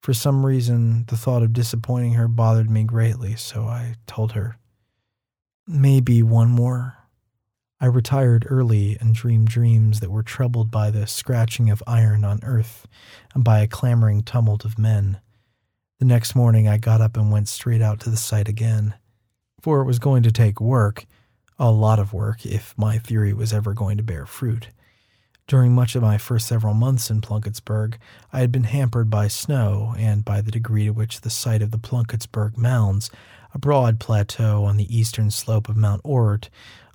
For 0.00 0.14
some 0.14 0.46
reason, 0.46 1.04
the 1.08 1.16
thought 1.16 1.42
of 1.42 1.52
disappointing 1.52 2.14
her 2.14 2.26
bothered 2.26 2.70
me 2.70 2.84
greatly, 2.84 3.36
so 3.36 3.64
I 3.64 3.96
told 4.06 4.32
her, 4.32 4.56
Maybe 5.66 6.22
one 6.22 6.48
more. 6.48 6.96
I 7.80 7.86
retired 7.86 8.46
early 8.48 8.96
and 9.00 9.14
dreamed 9.14 9.48
dreams 9.48 10.00
that 10.00 10.10
were 10.10 10.22
troubled 10.22 10.70
by 10.70 10.90
the 10.90 11.06
scratching 11.06 11.70
of 11.70 11.82
iron 11.86 12.24
on 12.24 12.40
earth 12.42 12.86
and 13.34 13.44
by 13.44 13.60
a 13.60 13.66
clamoring 13.66 14.22
tumult 14.22 14.64
of 14.64 14.78
men. 14.78 15.20
The 15.98 16.04
next 16.06 16.34
morning, 16.34 16.66
I 16.66 16.78
got 16.78 17.00
up 17.00 17.16
and 17.16 17.30
went 17.30 17.48
straight 17.48 17.82
out 17.82 18.00
to 18.00 18.10
the 18.10 18.16
site 18.16 18.48
again. 18.48 18.94
For 19.60 19.80
it 19.80 19.86
was 19.86 19.98
going 19.98 20.22
to 20.24 20.32
take 20.32 20.60
work, 20.60 21.04
a 21.58 21.70
lot 21.70 21.98
of 21.98 22.14
work, 22.14 22.44
if 22.46 22.74
my 22.76 22.98
theory 22.98 23.32
was 23.32 23.52
ever 23.52 23.74
going 23.74 23.98
to 23.98 24.02
bear 24.02 24.24
fruit. 24.24 24.68
During 25.50 25.74
much 25.74 25.96
of 25.96 26.02
my 26.02 26.16
first 26.16 26.46
several 26.46 26.74
months 26.74 27.10
in 27.10 27.20
Plunkettsburg, 27.20 27.96
I 28.32 28.38
had 28.38 28.52
been 28.52 28.62
hampered 28.62 29.10
by 29.10 29.26
snow 29.26 29.96
and 29.98 30.24
by 30.24 30.40
the 30.40 30.52
degree 30.52 30.84
to 30.84 30.92
which 30.92 31.22
the 31.22 31.28
site 31.28 31.60
of 31.60 31.72
the 31.72 31.76
Plunkettsburg 31.76 32.56
Mounds, 32.56 33.10
a 33.52 33.58
broad 33.58 33.98
plateau 33.98 34.62
on 34.62 34.76
the 34.76 34.96
eastern 34.96 35.32
slope 35.32 35.68
of 35.68 35.76
Mount 35.76 36.02
Ort, 36.04 36.50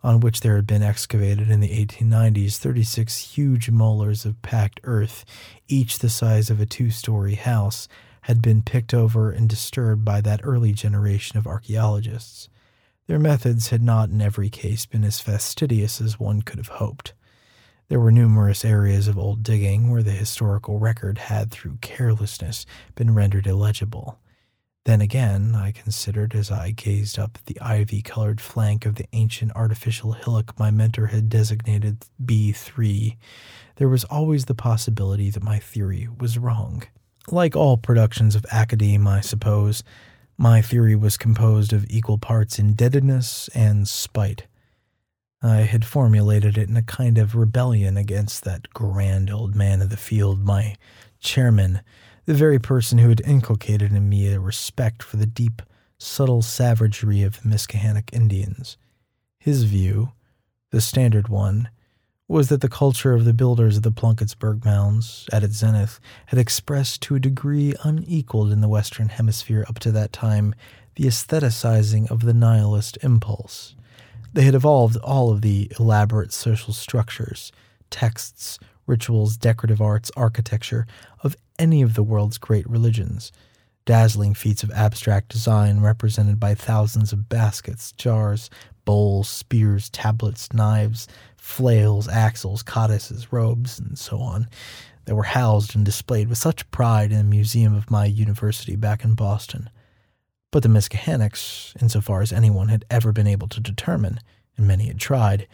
on 0.05 0.21
which 0.21 0.39
there 0.39 0.55
had 0.55 0.65
been 0.65 0.83
excavated 0.83 1.51
in 1.51 1.59
the 1.59 1.85
1890s 1.85 2.55
36 2.55 3.35
huge 3.35 3.69
molars 3.69 4.23
of 4.23 4.41
packed 4.41 4.79
earth, 4.85 5.25
each 5.67 5.99
the 5.99 6.07
size 6.07 6.49
of 6.49 6.61
a 6.61 6.65
two 6.65 6.91
story 6.91 7.35
house, 7.35 7.89
had 8.21 8.41
been 8.41 8.61
picked 8.61 8.93
over 8.93 9.31
and 9.31 9.49
disturbed 9.49 10.05
by 10.05 10.21
that 10.21 10.39
early 10.43 10.71
generation 10.71 11.37
of 11.37 11.45
archaeologists. 11.45 12.47
Their 13.07 13.19
methods 13.19 13.71
had 13.71 13.81
not 13.81 14.07
in 14.07 14.21
every 14.21 14.49
case 14.49 14.85
been 14.85 15.03
as 15.03 15.19
fastidious 15.19 15.99
as 15.99 16.21
one 16.21 16.41
could 16.41 16.57
have 16.57 16.69
hoped. 16.69 17.11
There 17.87 17.99
were 17.99 18.11
numerous 18.11 18.65
areas 18.65 19.07
of 19.07 19.17
old 19.17 19.43
digging 19.43 19.91
where 19.91 20.03
the 20.03 20.11
historical 20.11 20.79
record 20.79 21.17
had, 21.17 21.51
through 21.51 21.77
carelessness, 21.81 22.65
been 22.95 23.13
rendered 23.13 23.45
illegible. 23.45 24.19
Then 24.85 25.01
again, 25.01 25.55
I 25.55 25.71
considered 25.71 26.35
as 26.35 26.51
I 26.51 26.71
gazed 26.71 27.17
up 27.17 27.39
the 27.45 27.59
ivy 27.59 28.01
colored 28.01 28.39
flank 28.39 28.85
of 28.85 28.95
the 28.95 29.05
ancient 29.13 29.51
artificial 29.55 30.13
hillock 30.13 30.57
my 30.59 30.69
mentor 30.69 31.07
had 31.07 31.27
designated 31.29 32.05
B3, 32.23 33.17
there 33.77 33.89
was 33.89 34.03
always 34.05 34.45
the 34.45 34.55
possibility 34.55 35.29
that 35.29 35.43
my 35.43 35.59
theory 35.59 36.07
was 36.19 36.37
wrong. 36.37 36.83
Like 37.29 37.55
all 37.55 37.77
productions 37.77 38.35
of 38.35 38.45
academe, 38.51 39.07
I 39.07 39.21
suppose, 39.21 39.83
my 40.37 40.61
theory 40.61 40.95
was 40.95 41.17
composed 41.17 41.73
of 41.73 41.85
equal 41.89 42.17
parts 42.17 42.59
indebtedness 42.59 43.49
and 43.55 43.87
spite. 43.87 44.45
I 45.41 45.57
had 45.57 45.85
formulated 45.85 46.57
it 46.57 46.69
in 46.69 46.77
a 46.77 46.81
kind 46.81 47.17
of 47.17 47.35
rebellion 47.35 47.97
against 47.97 48.43
that 48.43 48.69
grand 48.73 49.29
old 49.29 49.55
man 49.55 49.81
of 49.81 49.89
the 49.89 49.97
field, 49.97 50.43
my 50.43 50.75
chairman, 51.19 51.81
the 52.25 52.33
very 52.33 52.59
person 52.59 52.97
who 52.97 53.09
had 53.09 53.21
inculcated 53.21 53.91
in 53.91 54.09
me 54.09 54.33
a 54.33 54.39
respect 54.39 55.03
for 55.03 55.17
the 55.17 55.25
deep, 55.25 55.61
subtle 55.97 56.41
savagery 56.41 57.21
of 57.21 57.41
the 57.41 57.49
Miskahannock 57.49 58.13
Indians. 58.13 58.77
His 59.37 59.63
view, 59.63 60.13
the 60.71 60.81
standard 60.81 61.27
one, 61.27 61.69
was 62.27 62.49
that 62.49 62.61
the 62.61 62.69
culture 62.69 63.13
of 63.13 63.25
the 63.25 63.33
builders 63.33 63.77
of 63.77 63.83
the 63.83 63.91
Plunkettsburg 63.91 64.65
Mounds, 64.65 65.29
at 65.31 65.43
its 65.43 65.57
zenith, 65.57 65.99
had 66.27 66.39
expressed 66.39 67.01
to 67.03 67.15
a 67.15 67.19
degree 67.19 67.75
unequaled 67.83 68.51
in 68.51 68.61
the 68.61 68.67
Western 68.67 69.09
Hemisphere 69.09 69.63
up 69.69 69.77
to 69.79 69.91
that 69.91 70.11
time 70.11 70.55
the 70.95 71.03
aestheticizing 71.03 72.09
of 72.09 72.21
the 72.21 72.33
nihilist 72.33 72.97
impulse. 73.03 73.75
They 74.35 74.43
had 74.43 74.53
evolved 74.53 74.97
all 74.97 75.31
of 75.31 75.41
the 75.41 75.71
elaborate 75.79 76.33
social 76.33 76.73
structures, 76.73 77.53
texts, 77.89 78.59
rituals, 78.85 79.37
decorative 79.37 79.79
arts, 79.79 80.11
architecture 80.17 80.85
of 81.23 81.37
any 81.57 81.81
of 81.81 81.93
the 81.93 82.03
world's 82.03 82.37
great 82.37 82.69
religions. 82.69 83.31
Dazzling 83.85 84.33
feats 84.33 84.61
of 84.61 84.71
abstract 84.71 85.29
design 85.29 85.79
represented 85.79 86.37
by 86.37 86.53
thousands 86.53 87.13
of 87.13 87.29
baskets, 87.29 87.93
jars, 87.93 88.49
bowls, 88.83 89.29
spears, 89.29 89.89
tablets, 89.89 90.51
knives, 90.51 91.07
flails, 91.37 92.09
axles, 92.09 92.61
codices, 92.61 93.31
robes, 93.31 93.79
and 93.79 93.97
so 93.97 94.19
on, 94.19 94.49
that 95.05 95.15
were 95.15 95.23
housed 95.23 95.77
and 95.77 95.85
displayed 95.85 96.27
with 96.27 96.37
such 96.37 96.69
pride 96.71 97.13
in 97.13 97.19
the 97.19 97.23
museum 97.23 97.73
of 97.73 97.89
my 97.89 98.03
university 98.03 98.75
back 98.75 99.05
in 99.05 99.15
Boston. 99.15 99.69
But 100.55 100.63
the 100.63 100.69
Miskahannocks, 100.69 101.75
insofar 101.81 102.21
as 102.21 102.31
anyone 102.31 102.69
had 102.69 102.85
ever 102.89 103.11
been 103.11 103.27
able 103.27 103.49
to 103.49 103.59
determine, 103.59 104.21
and 104.55 104.65
many 104.65 104.87
had 104.87 104.97
tried, 104.97 105.49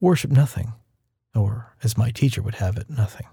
worshipped 0.00 0.32
nothing, 0.32 0.72
or, 1.34 1.74
as 1.82 1.98
my 1.98 2.10
teacher 2.10 2.40
would 2.40 2.54
have 2.54 2.78
it, 2.78 2.88
nothing. 2.88 3.26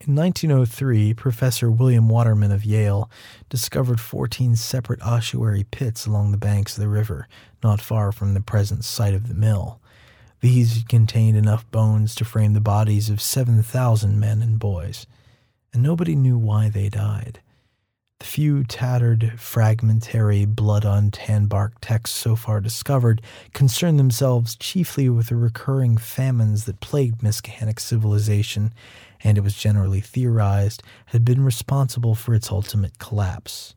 In 0.00 0.14
1903, 0.14 1.12
Professor 1.12 1.70
William 1.70 2.08
Waterman 2.08 2.50
of 2.50 2.64
Yale 2.64 3.10
discovered 3.50 4.00
14 4.00 4.56
separate 4.56 5.02
ossuary 5.02 5.64
pits 5.64 6.06
along 6.06 6.30
the 6.30 6.38
banks 6.38 6.78
of 6.78 6.82
the 6.82 6.88
river, 6.88 7.28
not 7.62 7.82
far 7.82 8.10
from 8.10 8.32
the 8.32 8.40
present 8.40 8.86
site 8.86 9.12
of 9.12 9.28
the 9.28 9.34
mill. 9.34 9.82
These 10.40 10.82
contained 10.88 11.36
enough 11.36 11.70
bones 11.70 12.14
to 12.14 12.24
frame 12.24 12.54
the 12.54 12.60
bodies 12.62 13.10
of 13.10 13.20
7,000 13.20 14.18
men 14.18 14.40
and 14.40 14.58
boys, 14.58 15.06
and 15.74 15.82
nobody 15.82 16.16
knew 16.16 16.38
why 16.38 16.70
they 16.70 16.88
died. 16.88 17.42
The 18.18 18.26
few 18.26 18.64
tattered, 18.64 19.34
fragmentary, 19.38 20.46
blood 20.46 20.86
on 20.86 21.10
tan 21.10 21.46
bark 21.46 21.74
texts 21.82 22.16
so 22.18 22.34
far 22.34 22.60
discovered 22.60 23.20
concern 23.52 23.98
themselves 23.98 24.56
chiefly 24.56 25.10
with 25.10 25.28
the 25.28 25.36
recurring 25.36 25.98
famines 25.98 26.64
that 26.64 26.80
plagued 26.80 27.20
Miskahannock 27.20 27.78
civilization, 27.78 28.72
and 29.22 29.36
it 29.36 29.42
was 29.42 29.54
generally 29.54 30.00
theorized 30.00 30.82
had 31.06 31.24
been 31.26 31.44
responsible 31.44 32.14
for 32.14 32.34
its 32.34 32.50
ultimate 32.50 32.98
collapse. 32.98 33.74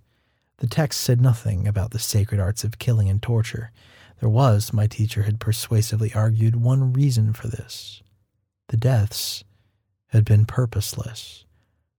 The 0.58 0.67
text 0.67 1.02
said 1.02 1.19
nothing 1.19 1.67
about 1.67 1.91
the 1.91 1.99
sacred 1.99 2.39
arts 2.39 2.63
of 2.63 2.80
killing 2.80 3.10
and 3.10 3.21
torture. 3.21 3.71
There 4.19 4.30
was, 4.30 4.71
my 4.71 4.88
teacher 4.88 5.23
had 5.23 5.39
persuasively 5.39 6.13
argued, 6.13 6.56
one 6.56 6.93
reason 6.93 7.34
for 7.34 7.47
this. 7.47 8.02
The 8.67 8.78
deaths 8.78 9.43
had 10.08 10.23
been 10.23 10.45
purposeless. 10.45 11.45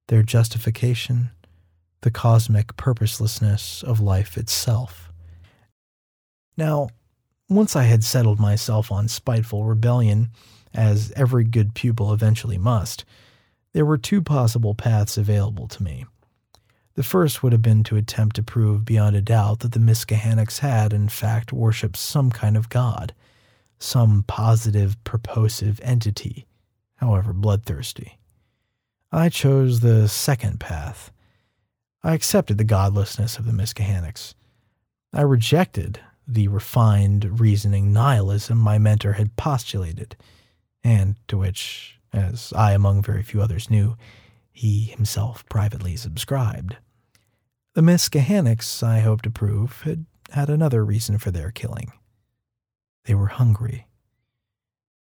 Their 0.09 0.23
justification 0.23 1.31
the 2.03 2.11
cosmic 2.11 2.77
purposelessness 2.77 3.83
of 3.83 4.01
life 4.01 4.37
itself. 4.37 5.13
Now, 6.57 6.89
once 7.49 7.75
I 7.75 7.85
had 7.85 8.05
settled 8.05 8.39
myself 8.39 8.93
on 8.93 9.09
spiteful 9.09 9.65
rebellion, 9.65 10.31
as 10.73 11.13
every 11.17 11.45
good 11.45 11.75
pupil 11.75 12.13
eventually 12.13 12.59
must, 12.59 13.05
there 13.73 13.85
were 13.85 13.99
two 13.99 14.23
possible 14.23 14.75
paths 14.75 15.19
available 15.19 15.69
to 15.69 15.83
me. 15.83 16.07
The 16.95 17.03
first 17.03 17.43
would 17.43 17.53
have 17.53 17.63
been 17.63 17.85
to 17.85 17.97
attempt 17.97 18.37
to 18.37 18.43
prove 18.43 18.85
beyond 18.85 19.17
a 19.17 19.23
doubt 19.23 19.61
that 19.61 19.73
the 19.73 19.79
Miskahannocks 19.79 20.59
had, 20.59 20.93
in 20.93 21.09
fact, 21.09 21.53
worshipped 21.53 21.97
some 21.97 22.31
kind 22.31 22.57
of 22.57 22.69
god, 22.69 23.15
some 23.79 24.25
positive, 24.27 25.03
purposive 25.05 25.81
entity, 25.83 26.47
however 26.97 27.33
bloodthirsty. 27.33 28.19
I 29.13 29.29
chose 29.29 29.81
the 29.81 30.09
second 30.09 30.61
path 30.61 31.11
I 32.03 32.15
accepted 32.15 32.59
the 32.59 32.65
godlessness 32.65 33.39
of 33.39 33.45
the 33.45 33.53
Miskahannocks. 33.53 34.35
I 35.13 35.23
rejected 35.23 36.01
the 36.27 36.49
refined 36.49 37.41
reasoning 37.41 37.93
nihilism 37.93 38.57
my 38.57 38.79
mentor 38.79 39.15
had 39.15 39.37
postulated, 39.37 40.17
and 40.83 41.17
to 41.29 41.37
which, 41.37 41.99
as 42.13 42.53
I 42.57 42.73
among 42.73 43.03
very 43.03 43.23
few 43.23 43.43
others 43.43 43.69
knew, 43.69 43.97
he 44.53 44.85
himself 44.85 45.45
privately 45.49 45.97
subscribed. 45.97 46.77
The 47.75 47.83
Miskahannocks, 47.83 48.83
I 48.83 49.01
hope 49.01 49.23
to 49.23 49.31
prove, 49.31 49.83
had 49.83 50.07
had 50.31 50.49
another 50.49 50.85
reason 50.85 51.19
for 51.19 51.31
their 51.31 51.51
killing. 51.51 51.93
They 53.05 53.15
were 53.15 53.27
hungry. 53.27 53.87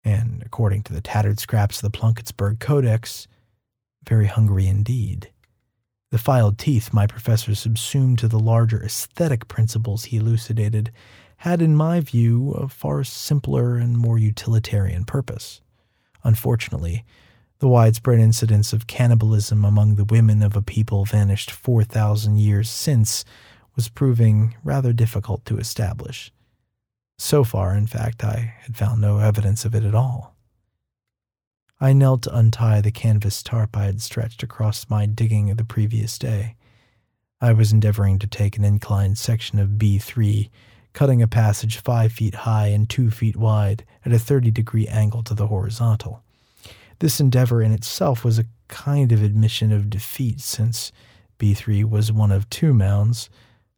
And 0.04 0.42
according 0.44 0.82
to 0.84 0.92
the 0.92 1.00
tattered 1.00 1.38
scraps 1.38 1.82
of 1.82 1.90
the 1.90 1.98
Plunkettsburg 1.98 2.58
Codex, 2.58 3.28
very 4.06 4.26
hungry 4.26 4.66
indeed. 4.66 5.30
The 6.10 6.18
filed 6.18 6.58
teeth 6.58 6.92
my 6.92 7.06
professor 7.06 7.54
subsumed 7.54 8.18
to 8.18 8.28
the 8.28 8.38
larger 8.38 8.82
aesthetic 8.82 9.46
principles 9.46 10.06
he 10.06 10.16
elucidated 10.16 10.90
had, 11.38 11.62
in 11.62 11.76
my 11.76 12.00
view, 12.00 12.50
a 12.52 12.68
far 12.68 13.04
simpler 13.04 13.76
and 13.76 13.96
more 13.96 14.18
utilitarian 14.18 15.04
purpose. 15.04 15.60
Unfortunately, 16.24 17.04
the 17.60 17.68
widespread 17.68 18.18
incidence 18.18 18.72
of 18.72 18.86
cannibalism 18.86 19.64
among 19.64 19.94
the 19.94 20.04
women 20.04 20.42
of 20.42 20.56
a 20.56 20.62
people 20.62 21.04
vanished 21.04 21.50
4,000 21.50 22.38
years 22.38 22.68
since 22.68 23.24
was 23.76 23.88
proving 23.88 24.56
rather 24.64 24.92
difficult 24.92 25.44
to 25.44 25.58
establish. 25.58 26.32
So 27.18 27.44
far, 27.44 27.76
in 27.76 27.86
fact, 27.86 28.24
I 28.24 28.54
had 28.62 28.76
found 28.76 29.00
no 29.00 29.18
evidence 29.18 29.64
of 29.64 29.74
it 29.74 29.84
at 29.84 29.94
all. 29.94 30.29
I 31.82 31.94
knelt 31.94 32.22
to 32.22 32.36
untie 32.36 32.82
the 32.82 32.90
canvas 32.90 33.42
tarp 33.42 33.74
I 33.74 33.84
had 33.84 34.02
stretched 34.02 34.42
across 34.42 34.90
my 34.90 35.06
digging 35.06 35.50
of 35.50 35.56
the 35.56 35.64
previous 35.64 36.18
day. 36.18 36.56
I 37.40 37.54
was 37.54 37.72
endeavoring 37.72 38.18
to 38.18 38.26
take 38.26 38.58
an 38.58 38.64
inclined 38.64 39.16
section 39.16 39.58
of 39.58 39.70
B3, 39.70 40.50
cutting 40.92 41.22
a 41.22 41.26
passage 41.26 41.78
five 41.78 42.12
feet 42.12 42.34
high 42.34 42.66
and 42.66 42.88
two 42.88 43.10
feet 43.10 43.34
wide 43.34 43.86
at 44.04 44.12
a 44.12 44.18
30 44.18 44.50
degree 44.50 44.86
angle 44.88 45.22
to 45.22 45.32
the 45.32 45.46
horizontal. 45.46 46.22
This 46.98 47.18
endeavor 47.18 47.62
in 47.62 47.72
itself 47.72 48.26
was 48.26 48.38
a 48.38 48.44
kind 48.68 49.10
of 49.10 49.22
admission 49.22 49.72
of 49.72 49.88
defeat, 49.88 50.40
since 50.40 50.92
B3 51.38 51.88
was 51.88 52.12
one 52.12 52.30
of 52.30 52.50
two 52.50 52.74
mounds, 52.74 53.30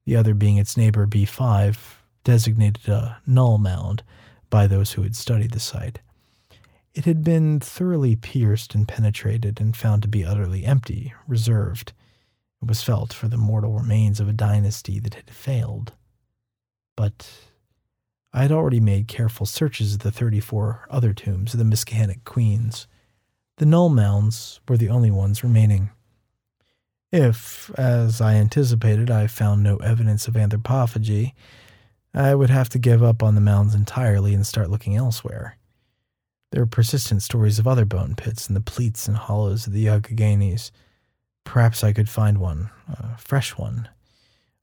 the 0.06 0.16
other 0.16 0.34
being 0.34 0.56
its 0.56 0.76
neighbor 0.76 1.06
B5, 1.06 1.78
designated 2.24 2.88
a 2.88 3.18
null 3.28 3.58
mound 3.58 4.02
by 4.50 4.66
those 4.66 4.92
who 4.92 5.02
had 5.02 5.14
studied 5.14 5.52
the 5.52 5.60
site. 5.60 6.00
It 6.94 7.06
had 7.06 7.24
been 7.24 7.58
thoroughly 7.58 8.16
pierced 8.16 8.74
and 8.74 8.86
penetrated 8.86 9.60
and 9.60 9.76
found 9.76 10.02
to 10.02 10.08
be 10.08 10.24
utterly 10.24 10.64
empty, 10.64 11.14
reserved. 11.26 11.92
It 12.60 12.68
was 12.68 12.82
felt 12.82 13.12
for 13.12 13.28
the 13.28 13.38
mortal 13.38 13.72
remains 13.72 14.20
of 14.20 14.28
a 14.28 14.32
dynasty 14.32 14.98
that 15.00 15.14
had 15.14 15.30
failed. 15.30 15.94
But 16.96 17.28
I 18.32 18.42
had 18.42 18.52
already 18.52 18.80
made 18.80 19.08
careful 19.08 19.46
searches 19.46 19.94
of 19.94 20.00
the 20.00 20.12
34 20.12 20.86
other 20.90 21.14
tombs 21.14 21.54
of 21.54 21.58
the 21.58 21.64
Miskahannock 21.64 22.24
queens. 22.24 22.86
The 23.56 23.66
null 23.66 23.88
mounds 23.88 24.60
were 24.68 24.76
the 24.76 24.90
only 24.90 25.10
ones 25.10 25.42
remaining. 25.42 25.90
If, 27.10 27.70
as 27.78 28.20
I 28.20 28.34
anticipated, 28.34 29.10
I 29.10 29.26
found 29.26 29.62
no 29.62 29.76
evidence 29.78 30.28
of 30.28 30.34
anthropophagy, 30.34 31.32
I 32.14 32.34
would 32.34 32.50
have 32.50 32.68
to 32.70 32.78
give 32.78 33.02
up 33.02 33.22
on 33.22 33.34
the 33.34 33.40
mounds 33.40 33.74
entirely 33.74 34.34
and 34.34 34.46
start 34.46 34.70
looking 34.70 34.96
elsewhere. 34.96 35.56
There 36.52 36.60
were 36.60 36.66
persistent 36.66 37.22
stories 37.22 37.58
of 37.58 37.66
other 37.66 37.86
bone 37.86 38.14
pits 38.14 38.46
in 38.46 38.54
the 38.54 38.60
pleats 38.60 39.08
and 39.08 39.16
hollows 39.16 39.66
of 39.66 39.72
the 39.72 39.86
Youghioghenies. 39.86 40.70
Perhaps 41.44 41.82
I 41.82 41.94
could 41.94 42.10
find 42.10 42.36
one, 42.36 42.68
a 42.88 43.16
fresh 43.16 43.56
one, 43.56 43.88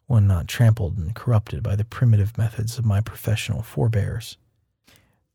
one 0.05 0.27
not 0.27 0.47
trampled 0.47 0.99
and 0.99 1.15
corrupted 1.15 1.63
by 1.63 1.75
the 1.75 1.83
primitive 1.83 2.37
methods 2.37 2.77
of 2.77 2.85
my 2.85 3.01
professional 3.01 3.63
forebears. 3.63 4.37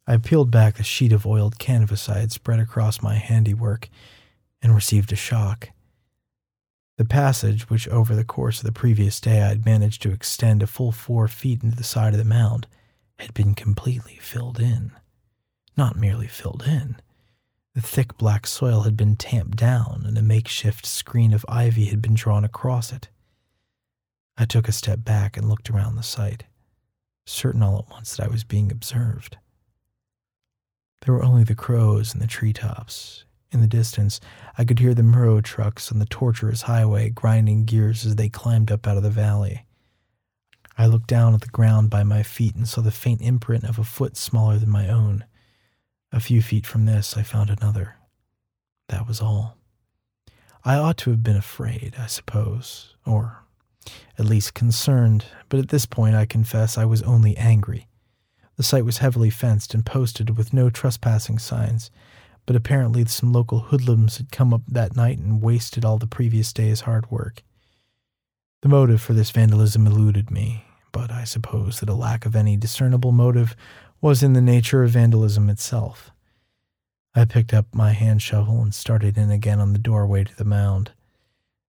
I 0.07 0.17
peeled 0.19 0.53
back 0.53 0.77
the 0.77 0.85
sheet 0.85 1.11
of 1.11 1.27
oiled 1.27 1.59
canvas 1.59 2.09
I 2.09 2.21
had 2.21 2.31
spread 2.31 2.61
across 2.61 3.03
my 3.03 3.17
handiwork 3.17 3.89
and 4.63 4.73
received 4.73 5.11
a 5.13 5.17
shock. 5.17 5.71
The 6.99 7.05
passage, 7.05 7.69
which 7.69 7.89
over 7.89 8.15
the 8.15 8.23
course 8.23 8.61
of 8.61 8.67
the 8.67 8.73
previous 8.73 9.19
day 9.19 9.43
I 9.43 9.49
had 9.49 9.65
managed 9.65 10.03
to 10.03 10.13
extend 10.13 10.63
a 10.63 10.69
full 10.69 10.93
four 10.93 11.27
feet 11.27 11.65
into 11.65 11.77
the 11.77 11.83
side 11.83 12.13
of 12.13 12.19
the 12.19 12.25
mound, 12.25 12.69
had 13.19 13.35
been 13.35 13.57
completely 13.57 14.19
filled 14.21 14.61
in 14.61 14.93
not 15.77 15.97
merely 15.97 16.27
filled 16.27 16.65
in. 16.67 16.97
The 17.75 17.83
thick 17.83 18.17
black 18.17 18.47
soil 18.47 18.83
had 18.83 18.97
been 18.97 19.17
tamped 19.17 19.57
down, 19.57 20.05
and 20.07 20.17
a 20.17 20.23
makeshift 20.23 20.87
screen 20.87 21.33
of 21.33 21.45
ivy 21.49 21.87
had 21.87 22.01
been 22.01 22.15
drawn 22.15 22.45
across 22.45 22.93
it. 22.93 23.09
I 24.37 24.45
took 24.45 24.69
a 24.69 24.73
step 24.73 25.05
back 25.05 25.37
and 25.37 25.49
looked 25.49 25.71
around 25.71 25.97
the 25.97 26.03
site, 26.03 26.45
certain 27.27 27.63
all 27.63 27.79
at 27.79 27.91
once 27.91 28.17
that 28.17 28.25
I 28.25 28.31
was 28.31 28.45
being 28.45 28.71
observed. 28.71 29.39
There 31.05 31.15
were 31.15 31.25
only 31.25 31.45
the 31.45 31.55
crows 31.55 32.15
in 32.15 32.21
the 32.21 32.27
treetops. 32.27 33.25
In 33.51 33.61
the 33.61 33.67
distance, 33.67 34.21
I 34.57 34.65
could 34.65 34.79
hear 34.79 34.95
the 34.95 35.03
Murrow 35.03 35.43
trucks 35.43 35.93
on 35.93 35.99
the 35.99 36.07
tortuous 36.07 36.63
highway 36.63 37.11
grinding 37.11 37.67
gears 37.67 38.07
as 38.07 38.17
they 38.17 38.29
climbed 38.29 38.73
up 38.73 38.87
out 38.87 38.97
of 38.97 39.03
the 39.03 39.11
valley. 39.11 39.67
I 40.77 40.87
looked 40.87 41.07
down 41.07 41.35
at 41.35 41.41
the 41.41 41.49
ground 41.49 41.91
by 41.91 42.03
my 42.03 42.23
feet 42.23 42.57
and 42.57 42.67
saw 42.67 42.81
the 42.81 42.91
faint 42.91 43.21
imprint 43.21 43.65
of 43.65 43.79
a 43.79 43.85
foot 43.85 44.17
smaller 44.17 44.59
than 44.59 44.71
my 44.71 44.89
own. 44.89 45.25
A 46.15 46.21
few 46.21 46.43
feet 46.43 46.65
from 46.65 46.85
this, 46.85 47.17
I 47.17 47.25
found 47.25 47.51
another. 47.51 47.97
That 48.89 49.09
was 49.09 49.21
all. 49.21 49.57
I 50.65 50.77
ought 50.77 50.97
to 50.99 51.11
have 51.11 51.25
been 51.25 51.37
afraid, 51.37 51.97
I 51.99 52.07
suppose, 52.07 52.95
or 53.05 53.43
at 54.17 54.25
least 54.25 54.55
concerned, 54.55 55.25
but 55.49 55.59
at 55.59 55.71
this 55.71 55.87
point 55.87 56.15
I 56.15 56.25
confess 56.25 56.79
I 56.79 56.85
was 56.85 57.03
only 57.03 57.37
angry. 57.37 57.89
The 58.55 58.63
site 58.63 58.85
was 58.85 58.99
heavily 58.99 59.29
fenced 59.29 59.75
and 59.75 59.85
posted 59.85 60.37
with 60.37 60.53
no 60.55 60.71
trespassing 60.71 61.41
signs, 61.41 61.91
but 62.47 62.55
apparently 62.55 63.05
some 63.07 63.33
local 63.33 63.59
hoodlums 63.59 64.19
had 64.19 64.31
come 64.31 64.55
up 64.55 64.63
that 64.69 64.95
night 64.95 65.19
and 65.19 65.43
wasted 65.43 65.85
all 65.85 65.99
the 65.99 66.07
previous 66.07 66.53
day's 66.53 66.83
hard 66.83 67.11
work. 67.11 67.43
The 68.63 68.69
motive 68.69 69.03
for 69.03 69.15
this 69.15 69.33
vandalism 69.33 69.85
eluded 69.85 70.31
me, 70.31 70.65
but 70.93 71.11
I 71.11 71.25
suppose 71.25 71.81
that 71.81 71.89
a 71.89 71.95
lack 71.95 72.25
of 72.25 72.37
any 72.37 72.57
discernible 72.57 73.11
motive 73.11 73.57
was 74.05 74.23
in 74.23 74.35
the 74.35 74.41
nature 74.43 74.83
of 74.83 74.91
vandalism 74.91 75.49
itself. 75.49 76.11
I 77.15 77.25
picked 77.25 77.55
up 77.55 77.75
my 77.75 77.93
hand 77.93 78.21
shovel 78.21 78.61
and 78.61 78.75
started 78.75 79.17
in 79.17 79.31
again 79.31 79.61
on 79.61 79.73
the 79.73 79.79
doorway 79.79 80.25
to 80.25 80.37
the 80.37 80.45
mound. 80.45 80.91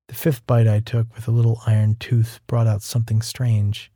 The 0.10 0.16
fifth 0.16 0.46
bite 0.46 0.68
I 0.68 0.82
took 0.82 1.16
with 1.16 1.30
a 1.30 1.32
little 1.32 1.62
iron 1.66 1.96
tooth 1.98 2.42
brought 2.46 2.68
out 2.68 2.82
something 2.82 3.22
strange. 3.22 3.90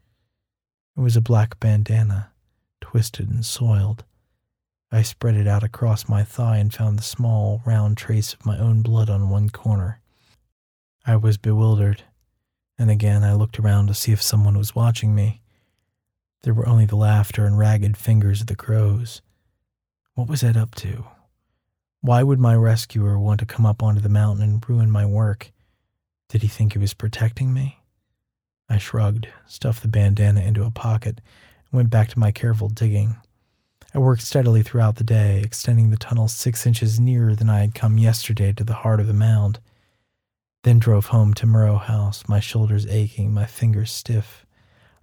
It 0.95 1.01
was 1.01 1.17
a 1.17 1.21
black 1.21 1.59
bandana, 1.59 2.31
twisted 2.79 3.29
and 3.29 3.45
soiled. 3.45 4.05
I 4.89 5.01
spread 5.01 5.35
it 5.35 5.45
out 5.45 5.63
across 5.63 6.07
my 6.07 6.23
thigh 6.23 6.59
and 6.59 6.73
found 6.73 6.97
the 6.97 7.03
small, 7.03 7.61
round 7.65 7.97
trace 7.97 8.33
of 8.33 8.45
my 8.45 8.57
own 8.57 8.81
blood 8.81 9.09
on 9.09 9.29
one 9.29 9.49
corner. 9.49 9.99
I 11.05 11.17
was 11.17 11.35
bewildered, 11.35 12.03
and 12.77 12.89
again 12.89 13.21
I 13.21 13.33
looked 13.33 13.59
around 13.59 13.87
to 13.87 13.93
see 13.93 14.13
if 14.13 14.21
someone 14.21 14.57
was 14.57 14.73
watching 14.73 15.13
me. 15.13 15.41
There 16.43 16.53
were 16.53 16.67
only 16.67 16.85
the 16.85 16.95
laughter 16.95 17.45
and 17.45 17.57
ragged 17.57 17.97
fingers 17.97 18.41
of 18.41 18.47
the 18.47 18.55
crows. 18.55 19.21
What 20.15 20.29
was 20.29 20.43
Ed 20.43 20.55
up 20.55 20.75
to? 20.75 21.05
Why 22.01 22.23
would 22.23 22.39
my 22.39 22.55
rescuer 22.55 23.19
want 23.19 23.41
to 23.41 23.45
come 23.45 23.65
up 23.65 23.83
onto 23.83 23.99
the 23.99 24.07
mountain 24.07 24.43
and 24.43 24.69
ruin 24.69 24.89
my 24.89 25.05
work? 25.05 25.51
Did 26.29 26.41
he 26.41 26.47
think 26.47 26.73
he 26.73 26.79
was 26.79 26.93
protecting 26.93 27.53
me? 27.53 27.79
I 28.69 28.77
shrugged, 28.77 29.27
stuffed 29.47 29.81
the 29.81 29.89
bandana 29.89 30.41
into 30.41 30.63
a 30.63 30.71
pocket, 30.71 31.19
and 31.71 31.77
went 31.77 31.89
back 31.89 32.07
to 32.09 32.19
my 32.19 32.31
careful 32.31 32.69
digging. 32.69 33.17
I 33.93 33.97
worked 33.97 34.21
steadily 34.21 34.61
throughout 34.61 34.95
the 34.95 35.03
day, 35.03 35.41
extending 35.41 35.89
the 35.89 35.97
tunnel 35.97 36.27
six 36.27 36.65
inches 36.65 36.99
nearer 36.99 37.35
than 37.35 37.49
I 37.49 37.61
had 37.61 37.75
come 37.75 37.97
yesterday 37.97 38.53
to 38.53 38.63
the 38.63 38.75
heart 38.75 38.99
of 38.99 39.07
the 39.07 39.13
mound. 39.13 39.59
Then 40.63 40.79
drove 40.79 41.07
home 41.07 41.33
to 41.33 41.47
Murrow 41.47 41.81
House, 41.81 42.23
my 42.27 42.39
shoulders 42.39 42.85
aching, 42.85 43.33
my 43.33 43.45
fingers 43.45 43.91
stiff. 43.91 44.45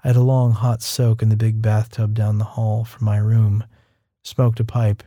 I 0.06 0.10
had 0.10 0.16
a 0.16 0.22
long 0.22 0.52
hot 0.52 0.82
soak 0.82 1.20
in 1.20 1.30
the 1.30 1.36
big 1.36 1.60
bathtub 1.60 2.14
down 2.14 2.38
the 2.38 2.44
hall 2.44 2.84
from 2.84 3.06
my 3.06 3.16
room, 3.16 3.64
smoked 4.22 4.60
a 4.60 4.64
pipe, 4.64 5.02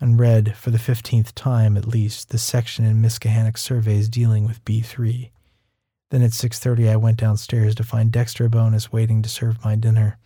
and 0.00 0.20
read, 0.20 0.56
for 0.56 0.70
the 0.70 0.78
fifteenth 0.78 1.34
time 1.34 1.76
at 1.76 1.88
least, 1.88 2.28
the 2.28 2.38
section 2.38 2.84
in 2.84 3.00
Miss 3.00 3.18
Miskahannock 3.18 3.58
surveys 3.58 4.08
dealing 4.08 4.46
with 4.46 4.64
B3. 4.64 5.32
Then 6.12 6.22
at 6.22 6.30
6:30 6.30 6.88
I 6.88 6.94
went 6.94 7.16
downstairs 7.16 7.74
to 7.74 7.82
find 7.82 8.12
Dexter 8.12 8.48
Abonis 8.48 8.92
waiting 8.92 9.20
to 9.22 9.28
serve 9.28 9.64
my 9.64 9.74
dinner, 9.74 10.16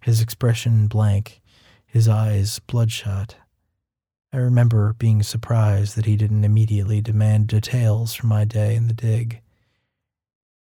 his 0.00 0.20
expression 0.20 0.88
blank, 0.88 1.40
his 1.86 2.08
eyes 2.08 2.58
bloodshot. 2.58 3.36
I 4.32 4.38
remember 4.38 4.94
being 4.94 5.22
surprised 5.22 5.94
that 5.94 6.06
he 6.06 6.16
didn't 6.16 6.42
immediately 6.42 7.00
demand 7.00 7.46
details 7.46 8.14
from 8.14 8.30
my 8.30 8.44
day 8.44 8.74
in 8.74 8.88
the 8.88 8.94
dig. 8.94 9.42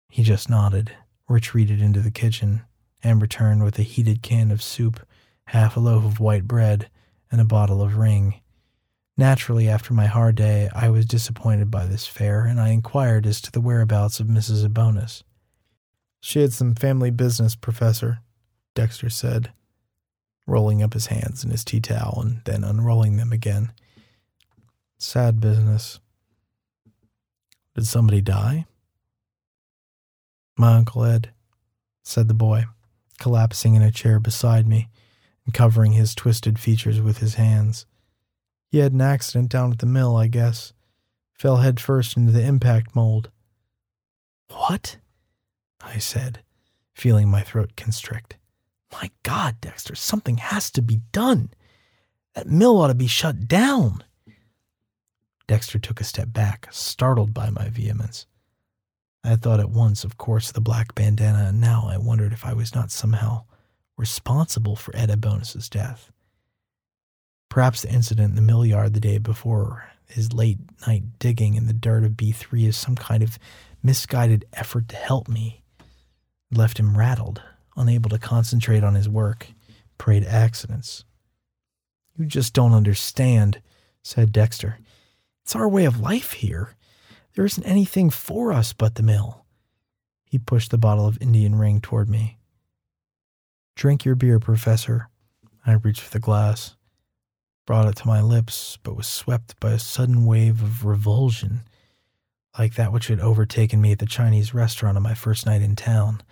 He 0.08 0.22
just 0.22 0.48
nodded, 0.48 0.92
retreated 1.28 1.82
into 1.82 2.00
the 2.00 2.10
kitchen, 2.10 2.62
and 3.02 3.22
returned 3.22 3.64
with 3.64 3.78
a 3.78 3.82
heated 3.82 4.22
can 4.22 4.50
of 4.50 4.62
soup, 4.62 5.00
half 5.46 5.76
a 5.76 5.80
loaf 5.80 6.04
of 6.04 6.20
white 6.20 6.46
bread, 6.46 6.90
and 7.30 7.40
a 7.40 7.44
bottle 7.44 7.82
of 7.82 7.96
ring. 7.96 8.40
Naturally, 9.16 9.68
after 9.68 9.92
my 9.92 10.06
hard 10.06 10.36
day, 10.36 10.68
I 10.74 10.90
was 10.90 11.04
disappointed 11.04 11.70
by 11.70 11.86
this 11.86 12.06
fare, 12.06 12.44
and 12.44 12.60
I 12.60 12.68
inquired 12.68 13.26
as 13.26 13.40
to 13.42 13.50
the 13.50 13.60
whereabouts 13.60 14.20
of 14.20 14.28
Mrs. 14.28 14.64
Abonis. 14.64 15.22
She 16.20 16.40
had 16.40 16.52
some 16.52 16.74
family 16.74 17.10
business, 17.10 17.56
Professor, 17.56 18.20
Dexter 18.74 19.10
said, 19.10 19.52
rolling 20.46 20.82
up 20.82 20.94
his 20.94 21.06
hands 21.06 21.44
in 21.44 21.50
his 21.50 21.64
tea 21.64 21.80
towel 21.80 22.22
and 22.24 22.40
then 22.44 22.64
unrolling 22.64 23.16
them 23.16 23.32
again. 23.32 23.72
Sad 24.98 25.40
business. 25.40 26.00
Did 27.74 27.86
somebody 27.86 28.20
die? 28.20 28.66
My 30.56 30.74
Uncle 30.74 31.04
Ed, 31.04 31.30
said 32.02 32.26
the 32.26 32.34
boy 32.34 32.66
collapsing 33.18 33.74
in 33.74 33.82
a 33.82 33.90
chair 33.90 34.18
beside 34.18 34.66
me 34.66 34.88
and 35.44 35.54
covering 35.54 35.92
his 35.92 36.14
twisted 36.14 36.58
features 36.58 37.00
with 37.00 37.18
his 37.18 37.34
hands. 37.34 37.86
He 38.70 38.78
had 38.78 38.92
an 38.92 39.00
accident 39.00 39.50
down 39.50 39.72
at 39.72 39.78
the 39.78 39.86
mill, 39.86 40.16
I 40.16 40.28
guess. 40.28 40.72
Fell 41.32 41.58
headfirst 41.58 42.16
into 42.16 42.32
the 42.32 42.42
impact 42.42 42.94
mold. 42.94 43.30
What? 44.50 44.98
I 45.80 45.98
said, 45.98 46.42
feeling 46.94 47.28
my 47.28 47.42
throat 47.42 47.72
constrict. 47.76 48.36
My 48.92 49.10
God, 49.22 49.60
Dexter, 49.60 49.94
something 49.94 50.38
has 50.38 50.70
to 50.72 50.82
be 50.82 51.00
done. 51.12 51.50
That 52.34 52.46
mill 52.46 52.80
ought 52.80 52.88
to 52.88 52.94
be 52.94 53.06
shut 53.06 53.48
down. 53.48 54.02
Dexter 55.46 55.78
took 55.78 56.00
a 56.00 56.04
step 56.04 56.32
back, 56.32 56.68
startled 56.70 57.32
by 57.32 57.50
my 57.50 57.68
vehemence. 57.68 58.26
I 59.24 59.36
thought 59.36 59.60
at 59.60 59.70
once, 59.70 60.04
of 60.04 60.16
course, 60.16 60.52
the 60.52 60.60
black 60.60 60.94
bandana, 60.94 61.48
and 61.48 61.60
now 61.60 61.88
I 61.90 61.98
wondered 61.98 62.32
if 62.32 62.46
I 62.46 62.54
was 62.54 62.74
not 62.74 62.90
somehow 62.90 63.44
responsible 63.96 64.76
for 64.76 64.94
Ed 64.96 65.10
Bonus's 65.20 65.68
death. 65.68 66.10
Perhaps 67.48 67.82
the 67.82 67.90
incident 67.90 68.30
in 68.30 68.36
the 68.36 68.42
mill 68.42 68.64
yard 68.64 68.94
the 68.94 69.00
day 69.00 69.18
before 69.18 69.90
his 70.06 70.32
late 70.32 70.58
night 70.86 71.02
digging 71.18 71.54
in 71.54 71.66
the 71.66 71.72
dirt 71.72 72.04
of 72.04 72.12
B3 72.12 72.68
is 72.68 72.76
some 72.76 72.94
kind 72.94 73.22
of 73.22 73.38
misguided 73.82 74.44
effort 74.52 74.88
to 74.88 74.96
help 74.96 75.28
me. 75.28 75.62
Left 76.50 76.78
him 76.78 76.96
rattled, 76.96 77.42
unable 77.76 78.10
to 78.10 78.18
concentrate 78.18 78.84
on 78.84 78.94
his 78.94 79.08
work, 79.08 79.48
prey 79.98 80.20
to 80.20 80.30
accidents. 80.30 81.04
You 82.16 82.26
just 82.26 82.54
don't 82.54 82.72
understand, 82.72 83.60
said 84.02 84.32
Dexter. 84.32 84.78
It's 85.42 85.54
our 85.54 85.68
way 85.68 85.84
of 85.84 86.00
life 86.00 86.32
here. 86.32 86.76
There 87.38 87.46
isn't 87.46 87.62
anything 87.62 88.10
for 88.10 88.52
us 88.52 88.72
but 88.72 88.96
the 88.96 89.02
mill. 89.04 89.44
He 90.24 90.40
pushed 90.40 90.72
the 90.72 90.76
bottle 90.76 91.06
of 91.06 91.18
Indian 91.20 91.54
ring 91.54 91.80
toward 91.80 92.10
me. 92.10 92.40
Drink 93.76 94.04
your 94.04 94.16
beer, 94.16 94.40
Professor. 94.40 95.08
I 95.64 95.74
reached 95.74 96.00
for 96.00 96.10
the 96.10 96.18
glass, 96.18 96.74
brought 97.64 97.86
it 97.86 97.94
to 97.98 98.08
my 98.08 98.20
lips, 98.20 98.76
but 98.82 98.96
was 98.96 99.06
swept 99.06 99.60
by 99.60 99.70
a 99.70 99.78
sudden 99.78 100.26
wave 100.26 100.60
of 100.60 100.84
revulsion, 100.84 101.60
like 102.58 102.74
that 102.74 102.92
which 102.92 103.06
had 103.06 103.20
overtaken 103.20 103.80
me 103.80 103.92
at 103.92 104.00
the 104.00 104.06
Chinese 104.06 104.52
restaurant 104.52 104.96
on 104.96 105.04
my 105.04 105.14
first 105.14 105.46
night 105.46 105.62
in 105.62 105.76
town. 105.76 106.22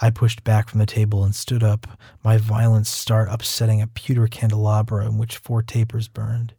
I 0.00 0.10
pushed 0.10 0.44
back 0.44 0.68
from 0.68 0.78
the 0.78 0.86
table 0.86 1.24
and 1.24 1.34
stood 1.34 1.64
up, 1.64 1.98
my 2.22 2.38
violent 2.38 2.86
start 2.86 3.26
upsetting 3.28 3.82
a 3.82 3.88
pewter 3.88 4.28
candelabra 4.28 5.04
in 5.04 5.18
which 5.18 5.36
four 5.36 5.62
tapers 5.62 6.06
burned. 6.06 6.54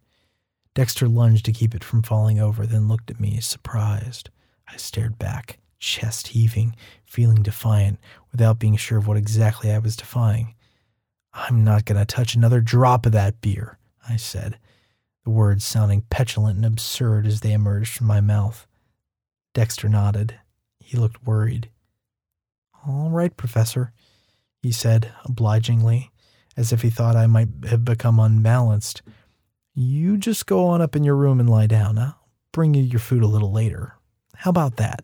Dexter 0.76 1.08
lunged 1.08 1.46
to 1.46 1.54
keep 1.54 1.74
it 1.74 1.86
from 1.86 2.04
falling 2.04 2.38
over, 2.38 2.68
then 2.68 2.90
looked 2.90 3.10
at 3.10 3.20
me, 3.20 3.40
surprised. 3.40 4.30
I 4.68 4.76
stared 4.76 5.18
back, 5.18 5.58
chest 5.80 6.28
heaving, 6.30 6.76
feeling 7.06 7.42
defiant, 7.42 7.98
without 8.32 8.60
being 8.60 8.76
sure 8.76 8.98
of 8.98 9.08
what 9.08 9.18
exactly 9.18 9.72
I 9.72 9.80
was 9.80 9.96
defying. 9.96 10.54
I'm 11.34 11.64
not 11.64 11.86
going 11.86 11.98
to 11.98 12.06
touch 12.06 12.36
another 12.36 12.60
drop 12.60 13.06
of 13.06 13.14
that 13.14 13.40
beer, 13.40 13.78
I 14.08 14.18
said, 14.18 14.60
the 15.24 15.30
words 15.30 15.64
sounding 15.64 16.02
petulant 16.10 16.58
and 16.58 16.66
absurd 16.66 17.26
as 17.26 17.40
they 17.40 17.54
emerged 17.54 17.94
from 17.94 18.08
my 18.08 18.20
mouth. 18.20 18.68
Dexter 19.54 19.88
nodded. 19.88 20.40
He 20.80 20.98
looked 20.98 21.26
worried. 21.26 21.70
All 22.86 23.10
right, 23.10 23.36
Professor, 23.36 23.94
he 24.62 24.72
said 24.74 25.12
obligingly, 25.24 26.12
as 26.58 26.74
if 26.74 26.82
he 26.82 26.90
thought 26.90 27.16
I 27.16 27.28
might 27.28 27.48
have 27.70 27.86
become 27.86 28.20
unbalanced 28.20 29.02
you 29.76 30.18
just 30.18 30.46
go 30.46 30.68
on 30.68 30.82
up 30.82 30.96
in 30.96 31.04
your 31.04 31.18
room 31.18 31.40
and 31.40 31.50
lie 31.50 31.68
down. 31.68 31.98
I'll 31.98 32.18
bring 32.54 32.74
you 32.74 32.82
your 32.82 33.00
food 33.00 33.22
a 33.22 33.28
little 33.28 33.52
later. 33.52 33.96
How 34.38 34.50
about 34.50 34.78
that? 34.78 35.04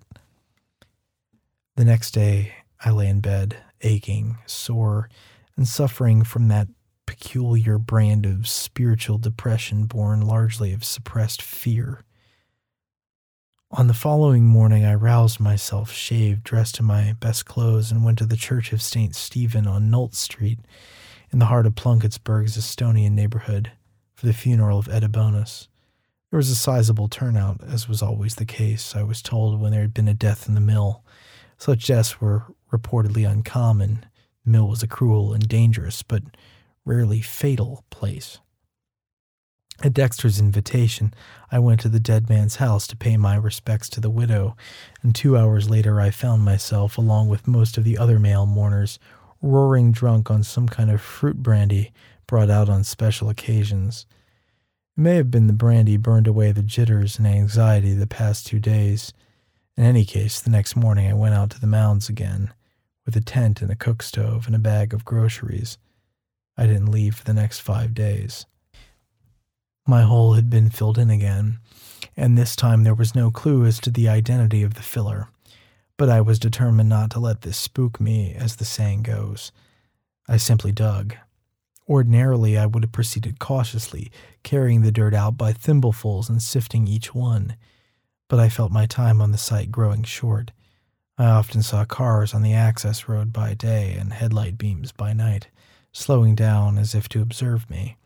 The 1.75 1.85
next 1.85 2.11
day, 2.11 2.53
I 2.83 2.91
lay 2.91 3.07
in 3.07 3.19
bed, 3.19 3.57
aching, 3.81 4.37
sore, 4.45 5.09
and 5.57 5.67
suffering 5.67 6.23
from 6.23 6.47
that 6.47 6.69
peculiar 7.05 7.77
brand 7.77 8.25
of 8.25 8.47
spiritual 8.47 9.17
depression 9.17 9.85
born 9.85 10.21
largely 10.21 10.71
of 10.71 10.85
suppressed 10.85 11.41
fear. 11.41 12.03
On 13.71 13.87
the 13.87 13.93
following 13.93 14.45
morning, 14.45 14.85
I 14.85 14.95
roused 14.95 15.39
myself, 15.39 15.91
shaved, 15.91 16.43
dressed 16.43 16.79
in 16.79 16.85
my 16.85 17.13
best 17.19 17.45
clothes, 17.45 17.91
and 17.91 18.03
went 18.05 18.17
to 18.19 18.25
the 18.25 18.37
Church 18.37 18.71
of 18.71 18.81
St. 18.81 19.15
Stephen 19.15 19.67
on 19.67 19.89
Nolt 19.89 20.13
Street 20.13 20.59
in 21.31 21.39
the 21.39 21.45
heart 21.45 21.65
of 21.65 21.75
Plunkettsburg's 21.75 22.57
Estonian 22.57 23.11
neighborhood 23.11 23.71
for 24.21 24.27
the 24.27 24.33
funeral 24.33 24.77
of 24.77 24.87
Ed 24.87 25.03
Abonus. 25.03 25.67
There 26.29 26.37
was 26.37 26.51
a 26.51 26.55
sizable 26.55 27.07
turnout, 27.07 27.59
as 27.67 27.89
was 27.89 28.03
always 28.03 28.35
the 28.35 28.45
case, 28.45 28.95
I 28.95 29.01
was 29.01 29.19
told, 29.19 29.59
when 29.59 29.71
there 29.71 29.81
had 29.81 29.95
been 29.95 30.07
a 30.07 30.13
death 30.13 30.47
in 30.47 30.53
the 30.53 30.61
mill. 30.61 31.03
Such 31.57 31.87
deaths 31.87 32.21
were 32.21 32.43
reportedly 32.71 33.27
uncommon. 33.27 34.05
The 34.45 34.51
mill 34.51 34.67
was 34.67 34.83
a 34.83 34.87
cruel 34.87 35.33
and 35.33 35.49
dangerous, 35.49 36.03
but 36.03 36.21
rarely 36.85 37.21
fatal 37.21 37.83
place. 37.89 38.37
At 39.83 39.95
Dexter's 39.95 40.39
invitation, 40.39 41.15
I 41.51 41.57
went 41.57 41.79
to 41.79 41.89
the 41.89 41.99
dead 41.99 42.29
man's 42.29 42.57
house 42.57 42.85
to 42.87 42.95
pay 42.95 43.17
my 43.17 43.33
respects 43.33 43.89
to 43.89 43.99
the 43.99 44.11
widow, 44.11 44.55
and 45.01 45.15
two 45.15 45.35
hours 45.35 45.67
later 45.67 45.99
I 45.99 46.11
found 46.11 46.45
myself, 46.45 46.95
along 46.95 47.29
with 47.29 47.47
most 47.47 47.75
of 47.75 47.83
the 47.83 47.97
other 47.97 48.19
male 48.19 48.45
mourners, 48.45 48.99
roaring 49.41 49.91
drunk 49.91 50.29
on 50.29 50.43
some 50.43 50.69
kind 50.69 50.91
of 50.91 51.01
fruit 51.01 51.37
brandy 51.37 51.91
brought 52.31 52.49
out 52.49 52.69
on 52.69 52.81
special 52.81 53.27
occasions. 53.27 54.05
It 54.97 55.01
may 55.01 55.15
have 55.15 55.29
been 55.29 55.47
the 55.47 55.53
brandy 55.53 55.97
burned 55.97 56.27
away 56.27 56.53
the 56.53 56.63
jitters 56.63 57.17
and 57.17 57.27
anxiety 57.27 57.91
of 57.91 57.99
the 57.99 58.07
past 58.07 58.47
two 58.47 58.57
days. 58.57 59.11
In 59.75 59.83
any 59.83 60.05
case, 60.05 60.39
the 60.39 60.49
next 60.49 60.77
morning 60.77 61.11
I 61.11 61.13
went 61.13 61.35
out 61.35 61.49
to 61.49 61.59
the 61.59 61.67
mounds 61.67 62.07
again, 62.07 62.53
with 63.05 63.17
a 63.17 63.21
tent 63.21 63.61
and 63.61 63.69
a 63.69 63.75
cook 63.75 64.01
stove 64.01 64.47
and 64.47 64.55
a 64.55 64.59
bag 64.59 64.93
of 64.93 65.03
groceries. 65.03 65.77
I 66.57 66.67
didn't 66.67 66.89
leave 66.89 67.15
for 67.15 67.25
the 67.25 67.33
next 67.33 67.59
five 67.59 67.93
days. 67.93 68.45
My 69.85 70.03
hole 70.03 70.35
had 70.35 70.49
been 70.49 70.69
filled 70.69 70.97
in 70.97 71.09
again, 71.09 71.59
and 72.15 72.37
this 72.37 72.55
time 72.55 72.85
there 72.85 72.95
was 72.95 73.13
no 73.13 73.29
clue 73.29 73.65
as 73.65 73.77
to 73.81 73.89
the 73.89 74.07
identity 74.07 74.63
of 74.63 74.75
the 74.75 74.81
filler. 74.81 75.27
But 75.97 76.07
I 76.07 76.21
was 76.21 76.39
determined 76.39 76.87
not 76.87 77.11
to 77.11 77.19
let 77.19 77.41
this 77.41 77.57
spook 77.57 77.99
me, 77.99 78.33
as 78.33 78.55
the 78.55 78.63
saying 78.63 79.03
goes. 79.03 79.51
I 80.29 80.37
simply 80.37 80.71
dug. 80.71 81.17
Ordinarily, 81.89 82.57
I 82.57 82.65
would 82.65 82.83
have 82.83 82.91
proceeded 82.91 83.39
cautiously, 83.39 84.11
carrying 84.43 84.81
the 84.81 84.91
dirt 84.91 85.13
out 85.13 85.37
by 85.37 85.53
thimblefuls 85.53 86.29
and 86.29 86.41
sifting 86.41 86.87
each 86.87 87.13
one. 87.13 87.55
But 88.29 88.39
I 88.39 88.49
felt 88.49 88.71
my 88.71 88.85
time 88.85 89.21
on 89.21 89.31
the 89.31 89.37
site 89.37 89.71
growing 89.71 90.03
short. 90.03 90.51
I 91.17 91.25
often 91.25 91.61
saw 91.61 91.85
cars 91.85 92.33
on 92.33 92.41
the 92.41 92.53
access 92.53 93.07
road 93.09 93.33
by 93.33 93.53
day 93.53 93.95
and 93.99 94.13
headlight 94.13 94.57
beams 94.57 94.91
by 94.91 95.13
night, 95.13 95.49
slowing 95.91 96.35
down 96.35 96.77
as 96.77 96.95
if 96.95 97.09
to 97.09 97.21
observe 97.21 97.69
me. 97.69 97.97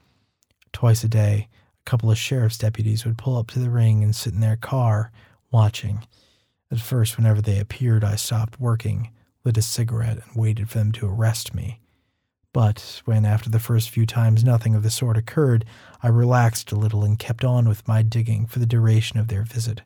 Twice 0.74 1.04
a 1.04 1.08
day, 1.08 1.48
a 1.86 1.90
couple 1.90 2.10
of 2.12 2.18
sheriff's 2.18 2.58
deputies 2.58 3.06
would 3.06 3.18
pull 3.18 3.38
up 3.38 3.48
to 3.52 3.60
the 3.60 3.70
ring 3.70 4.04
and 4.04 4.16
sit 4.16 4.34
in 4.34 4.40
their 4.40 4.58
car, 4.58 5.12
watching. 5.52 6.06
At 6.72 6.80
first, 6.80 7.16
whenever 7.16 7.42
they 7.42 7.60
appeared, 7.60 8.04
I 8.04 8.16
stopped 8.16 8.60
working, 8.60 9.12
lit 9.44 9.58
a 9.58 9.62
cigarette, 9.62 10.18
and 10.26 10.36
waited 10.36 10.70
for 10.70 10.80
them 10.80 10.92
to 10.94 11.08
arrest 11.08 11.54
me. 11.54 11.80
But 12.56 13.02
when, 13.04 13.26
after 13.26 13.50
the 13.50 13.60
first 13.60 13.90
few 13.90 14.06
times, 14.06 14.42
nothing 14.42 14.76
of 14.76 14.84
the 14.84 14.90
sort 14.90 15.18
occurred, 15.18 15.66
I 16.02 16.08
relaxed 16.08 16.72
a 16.72 16.78
little 16.78 17.04
and 17.04 17.20
kept 17.20 17.44
on 17.44 17.68
with 17.68 17.86
my 17.86 18.02
digging 18.02 18.46
for 18.46 18.60
the 18.60 18.66
duration 18.66 19.20
of 19.20 19.28
their 19.28 19.44
visit. 19.44 19.82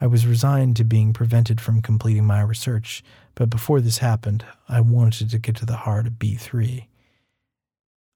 I 0.00 0.06
was 0.06 0.24
resigned 0.24 0.76
to 0.76 0.84
being 0.84 1.12
prevented 1.12 1.60
from 1.60 1.82
completing 1.82 2.24
my 2.24 2.42
research, 2.42 3.02
but 3.34 3.50
before 3.50 3.80
this 3.80 3.98
happened, 3.98 4.44
I 4.68 4.80
wanted 4.80 5.30
to 5.30 5.38
get 5.40 5.56
to 5.56 5.66
the 5.66 5.78
heart 5.78 6.06
of 6.06 6.12
B3. 6.12 6.84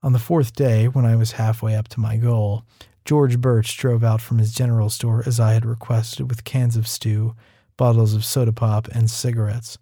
On 0.04 0.12
the 0.12 0.20
fourth 0.20 0.54
day, 0.54 0.86
when 0.86 1.04
I 1.04 1.16
was 1.16 1.32
halfway 1.32 1.74
up 1.74 1.88
to 1.88 2.00
my 2.00 2.16
goal, 2.16 2.62
George 3.04 3.40
Birch 3.40 3.76
drove 3.76 4.04
out 4.04 4.20
from 4.20 4.38
his 4.38 4.54
general 4.54 4.88
store 4.88 5.24
as 5.26 5.40
I 5.40 5.52
had 5.52 5.66
requested 5.66 6.30
with 6.30 6.44
cans 6.44 6.76
of 6.76 6.86
stew, 6.86 7.34
bottles 7.76 8.14
of 8.14 8.24
soda 8.24 8.52
pop, 8.52 8.86
and 8.92 9.10
cigarettes. 9.10 9.78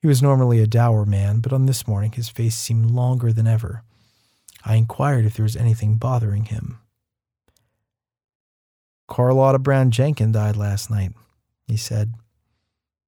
He 0.00 0.08
was 0.08 0.22
normally 0.22 0.60
a 0.60 0.66
dour 0.66 1.04
man, 1.04 1.40
but 1.40 1.52
on 1.52 1.66
this 1.66 1.86
morning 1.86 2.12
his 2.12 2.30
face 2.30 2.56
seemed 2.56 2.90
longer 2.90 3.32
than 3.32 3.46
ever. 3.46 3.82
I 4.64 4.76
inquired 4.76 5.26
if 5.26 5.34
there 5.34 5.42
was 5.42 5.56
anything 5.56 5.96
bothering 5.96 6.46
him. 6.46 6.78
Carlotta 9.08 9.58
Brown 9.58 9.90
Jenkins 9.90 10.34
died 10.34 10.56
last 10.56 10.90
night, 10.90 11.12
he 11.66 11.76
said. 11.76 12.14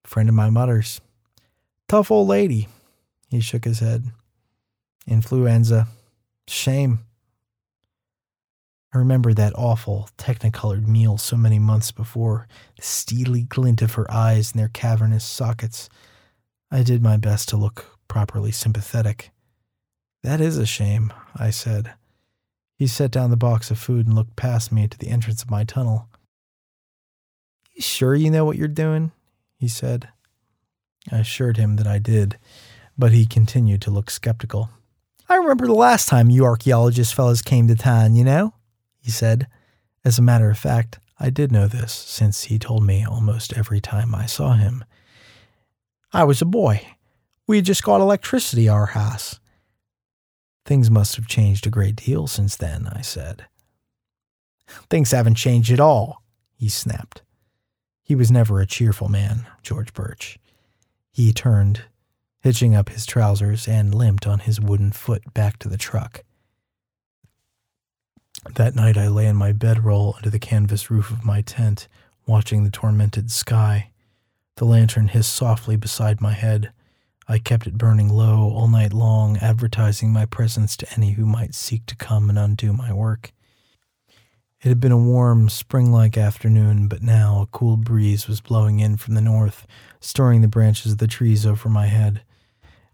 Friend 0.04 0.28
of 0.28 0.34
my 0.34 0.50
mother's. 0.50 1.00
Tough 1.88 2.10
old 2.10 2.28
lady. 2.28 2.68
He 3.30 3.40
shook 3.40 3.64
his 3.64 3.80
head. 3.80 4.06
Influenza. 5.06 5.88
Shame. 6.46 7.00
I 8.94 8.98
remembered 8.98 9.36
that 9.36 9.56
awful, 9.56 10.10
technicolored 10.18 10.86
meal 10.86 11.16
so 11.16 11.36
many 11.36 11.58
months 11.58 11.92
before, 11.92 12.46
the 12.76 12.82
steely 12.82 13.42
glint 13.42 13.80
of 13.80 13.94
her 13.94 14.10
eyes 14.10 14.52
in 14.52 14.58
their 14.58 14.68
cavernous 14.68 15.24
sockets 15.24 15.88
I 16.74 16.82
did 16.82 17.02
my 17.02 17.18
best 17.18 17.50
to 17.50 17.58
look 17.58 17.98
properly 18.08 18.50
sympathetic. 18.50 19.30
That 20.22 20.40
is 20.40 20.56
a 20.56 20.64
shame, 20.64 21.12
I 21.36 21.50
said. 21.50 21.92
He 22.76 22.86
set 22.86 23.10
down 23.10 23.28
the 23.28 23.36
box 23.36 23.70
of 23.70 23.78
food 23.78 24.06
and 24.06 24.14
looked 24.14 24.36
past 24.36 24.72
me 24.72 24.88
to 24.88 24.96
the 24.96 25.10
entrance 25.10 25.42
of 25.42 25.50
my 25.50 25.64
tunnel. 25.64 26.08
You 27.74 27.82
sure 27.82 28.14
you 28.14 28.30
know 28.30 28.46
what 28.46 28.56
you're 28.56 28.68
doing? 28.68 29.12
he 29.58 29.68
said. 29.68 30.08
I 31.10 31.18
assured 31.18 31.58
him 31.58 31.76
that 31.76 31.86
I 31.86 31.98
did, 31.98 32.38
but 32.96 33.12
he 33.12 33.26
continued 33.26 33.82
to 33.82 33.90
look 33.90 34.10
skeptical. 34.10 34.70
I 35.28 35.36
remember 35.36 35.66
the 35.66 35.74
last 35.74 36.08
time 36.08 36.30
you 36.30 36.46
archaeologist 36.46 37.14
fellows 37.14 37.42
came 37.42 37.68
to 37.68 37.74
town, 37.74 38.14
you 38.14 38.24
know? 38.24 38.54
he 38.98 39.10
said. 39.10 39.46
As 40.06 40.18
a 40.18 40.22
matter 40.22 40.48
of 40.48 40.58
fact, 40.58 40.98
I 41.20 41.28
did 41.28 41.52
know 41.52 41.68
this, 41.68 41.92
since 41.92 42.44
he 42.44 42.58
told 42.58 42.82
me 42.82 43.04
almost 43.04 43.52
every 43.58 43.80
time 43.82 44.14
I 44.14 44.24
saw 44.24 44.54
him. 44.54 44.84
I 46.12 46.24
was 46.24 46.42
a 46.42 46.46
boy. 46.46 46.86
We 47.46 47.56
had 47.56 47.64
just 47.64 47.82
got 47.82 48.00
electricity 48.00 48.68
our 48.68 48.86
house. 48.86 49.40
Things 50.64 50.90
must 50.90 51.16
have 51.16 51.26
changed 51.26 51.66
a 51.66 51.70
great 51.70 51.96
deal 51.96 52.26
since 52.26 52.56
then, 52.56 52.88
I 52.92 53.00
said. 53.00 53.46
Things 54.90 55.10
haven't 55.10 55.34
changed 55.34 55.72
at 55.72 55.80
all, 55.80 56.22
he 56.54 56.68
snapped. 56.68 57.22
He 58.02 58.14
was 58.14 58.30
never 58.30 58.60
a 58.60 58.66
cheerful 58.66 59.08
man, 59.08 59.46
George 59.62 59.92
Birch. 59.92 60.38
He 61.10 61.32
turned, 61.32 61.82
hitching 62.40 62.74
up 62.74 62.90
his 62.90 63.06
trousers, 63.06 63.66
and 63.66 63.94
limped 63.94 64.26
on 64.26 64.40
his 64.40 64.60
wooden 64.60 64.92
foot 64.92 65.34
back 65.34 65.58
to 65.60 65.68
the 65.68 65.78
truck. 65.78 66.24
That 68.54 68.74
night 68.74 68.96
I 68.96 69.08
lay 69.08 69.26
in 69.26 69.36
my 69.36 69.52
bedroll 69.52 70.14
under 70.16 70.30
the 70.30 70.38
canvas 70.38 70.90
roof 70.90 71.10
of 71.10 71.24
my 71.24 71.42
tent, 71.42 71.88
watching 72.26 72.64
the 72.64 72.70
tormented 72.70 73.30
sky. 73.30 73.91
The 74.56 74.64
lantern 74.64 75.08
hissed 75.08 75.32
softly 75.32 75.76
beside 75.76 76.20
my 76.20 76.32
head. 76.32 76.72
I 77.26 77.38
kept 77.38 77.66
it 77.66 77.78
burning 77.78 78.08
low 78.08 78.50
all 78.50 78.68
night 78.68 78.92
long, 78.92 79.36
advertising 79.38 80.12
my 80.12 80.26
presence 80.26 80.76
to 80.78 80.92
any 80.94 81.12
who 81.12 81.24
might 81.24 81.54
seek 81.54 81.86
to 81.86 81.96
come 81.96 82.28
and 82.28 82.38
undo 82.38 82.72
my 82.72 82.92
work. 82.92 83.32
It 84.60 84.68
had 84.68 84.80
been 84.80 84.92
a 84.92 84.98
warm, 84.98 85.48
spring 85.48 85.90
like 85.90 86.16
afternoon, 86.16 86.86
but 86.86 87.02
now 87.02 87.42
a 87.42 87.46
cool 87.46 87.76
breeze 87.76 88.28
was 88.28 88.40
blowing 88.40 88.78
in 88.78 88.96
from 88.96 89.14
the 89.14 89.20
north, 89.20 89.66
stirring 89.98 90.40
the 90.40 90.48
branches 90.48 90.92
of 90.92 90.98
the 90.98 91.08
trees 91.08 91.44
over 91.44 91.68
my 91.68 91.86
head. 91.86 92.22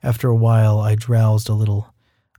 After 0.03 0.29
a 0.29 0.37
while, 0.37 0.79
I 0.81 0.95
drowsed 0.95 1.49
a 1.49 1.55
little. 1.55 1.93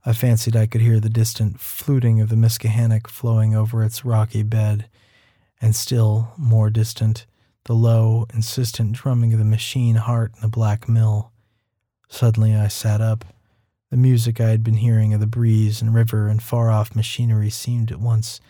I 0.04 0.14
fancied 0.14 0.56
I 0.56 0.66
could 0.66 0.80
hear 0.80 0.98
the 0.98 1.08
distant 1.08 1.60
fluting 1.60 2.20
of 2.20 2.28
the 2.28 2.36
Miskahannock 2.36 3.06
flowing 3.06 3.54
over 3.54 3.84
its 3.84 4.04
rocky 4.04 4.42
bed, 4.42 4.88
and 5.60 5.76
still 5.76 6.32
more 6.36 6.70
distant, 6.70 7.26
the 7.64 7.74
low, 7.74 8.26
insistent 8.32 8.92
drumming 8.92 9.32
of 9.32 9.38
the 9.38 9.44
machine 9.44 9.96
heart 9.96 10.32
in 10.36 10.42
the 10.42 10.48
black 10.48 10.88
mill. 10.88 11.32
Suddenly, 12.08 12.54
I 12.54 12.68
sat 12.68 13.00
up. 13.00 13.24
The 13.90 13.96
music 13.96 14.40
I 14.40 14.50
had 14.50 14.62
been 14.62 14.74
hearing 14.74 15.12
of 15.14 15.20
the 15.20 15.26
breeze 15.26 15.82
and 15.82 15.94
river 15.94 16.28
and 16.28 16.42
far 16.42 16.70
off 16.70 16.94
machinery 16.94 17.50
seemed 17.50 17.90
at 17.90 18.00
once 18.00 18.40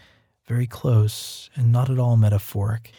very 0.47 0.67
close 0.67 1.49
and 1.55 1.71
not 1.73 1.89
at 1.89 1.99
all 1.99 2.17
metaphoric. 2.17 2.93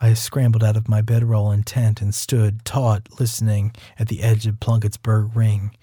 I 0.00 0.14
scrambled 0.14 0.64
out 0.64 0.76
of 0.76 0.88
my 0.88 1.00
bedroll 1.00 1.52
in 1.52 1.62
tent 1.62 2.00
and 2.02 2.14
stood, 2.14 2.64
taut, 2.64 3.08
listening 3.20 3.72
at 3.98 4.08
the 4.08 4.22
edge 4.22 4.46
of 4.46 4.60
Plunkettsburg 4.60 5.34
Ring. 5.34 5.76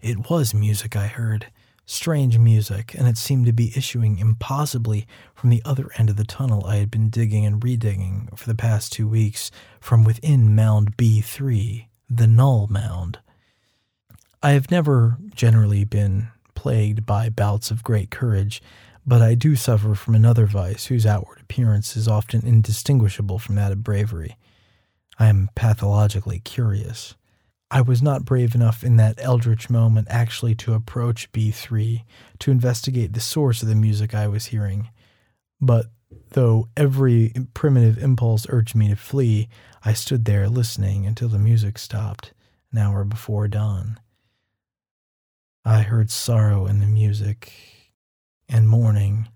It 0.00 0.30
was 0.30 0.54
music 0.54 0.96
I 0.96 1.06
heard, 1.06 1.48
strange 1.88 2.38
music, 2.38 2.94
and 2.94 3.08
it 3.08 3.16
seemed 3.16 3.46
to 3.46 3.52
be 3.52 3.72
issuing 3.74 4.18
impossibly 4.18 5.06
from 5.34 5.48
the 5.48 5.62
other 5.64 5.90
end 5.96 6.10
of 6.10 6.16
the 6.16 6.24
tunnel 6.24 6.66
I 6.66 6.76
had 6.76 6.90
been 6.90 7.08
digging 7.08 7.46
and 7.46 7.62
redigging 7.62 8.36
for 8.38 8.46
the 8.46 8.54
past 8.54 8.92
two 8.92 9.08
weeks 9.08 9.50
from 9.80 10.04
within 10.04 10.54
Mound 10.54 10.98
B3, 10.98 11.86
the 12.10 12.26
Null 12.26 12.66
Mound. 12.68 13.20
I 14.42 14.50
have 14.50 14.70
never 14.70 15.16
generally 15.34 15.84
been 15.84 16.28
plagued 16.54 17.06
by 17.06 17.30
bouts 17.30 17.70
of 17.70 17.82
great 17.82 18.10
courage, 18.10 18.60
but 19.06 19.22
I 19.22 19.34
do 19.34 19.56
suffer 19.56 19.94
from 19.94 20.14
another 20.14 20.44
vice 20.44 20.86
whose 20.86 21.06
outward 21.06 21.40
appearance 21.40 21.96
is 21.96 22.06
often 22.06 22.46
indistinguishable 22.46 23.38
from 23.38 23.54
that 23.54 23.72
of 23.72 23.82
bravery. 23.82 24.36
I 25.18 25.28
am 25.28 25.48
pathologically 25.54 26.40
curious. 26.40 27.14
I 27.70 27.82
was 27.82 28.02
not 28.02 28.24
brave 28.24 28.54
enough 28.54 28.82
in 28.82 28.96
that 28.96 29.18
eldritch 29.18 29.68
moment 29.68 30.08
actually 30.10 30.54
to 30.56 30.74
approach 30.74 31.30
B3 31.32 32.02
to 32.38 32.50
investigate 32.50 33.12
the 33.12 33.20
source 33.20 33.62
of 33.62 33.68
the 33.68 33.74
music 33.74 34.14
I 34.14 34.26
was 34.26 34.46
hearing. 34.46 34.88
But 35.60 35.86
though 36.30 36.68
every 36.76 37.32
primitive 37.52 37.98
impulse 37.98 38.46
urged 38.48 38.74
me 38.74 38.88
to 38.88 38.96
flee, 38.96 39.48
I 39.84 39.92
stood 39.92 40.24
there 40.24 40.48
listening 40.48 41.06
until 41.06 41.28
the 41.28 41.38
music 41.38 41.78
stopped, 41.78 42.32
an 42.72 42.78
hour 42.78 43.04
before 43.04 43.48
dawn. 43.48 44.00
I 45.64 45.82
heard 45.82 46.10
sorrow 46.10 46.66
in 46.66 46.78
the 46.78 46.86
music, 46.86 47.52
and 48.48 48.68
mourning 48.68 49.28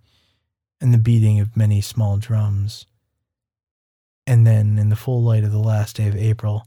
and 0.80 0.92
the 0.92 0.98
beating 0.98 1.38
of 1.38 1.56
many 1.56 1.80
small 1.80 2.16
drums. 2.16 2.86
And 4.26 4.46
then, 4.46 4.78
in 4.78 4.88
the 4.88 4.96
full 4.96 5.22
light 5.22 5.44
of 5.44 5.52
the 5.52 5.58
last 5.58 5.96
day 5.96 6.08
of 6.08 6.16
April, 6.16 6.66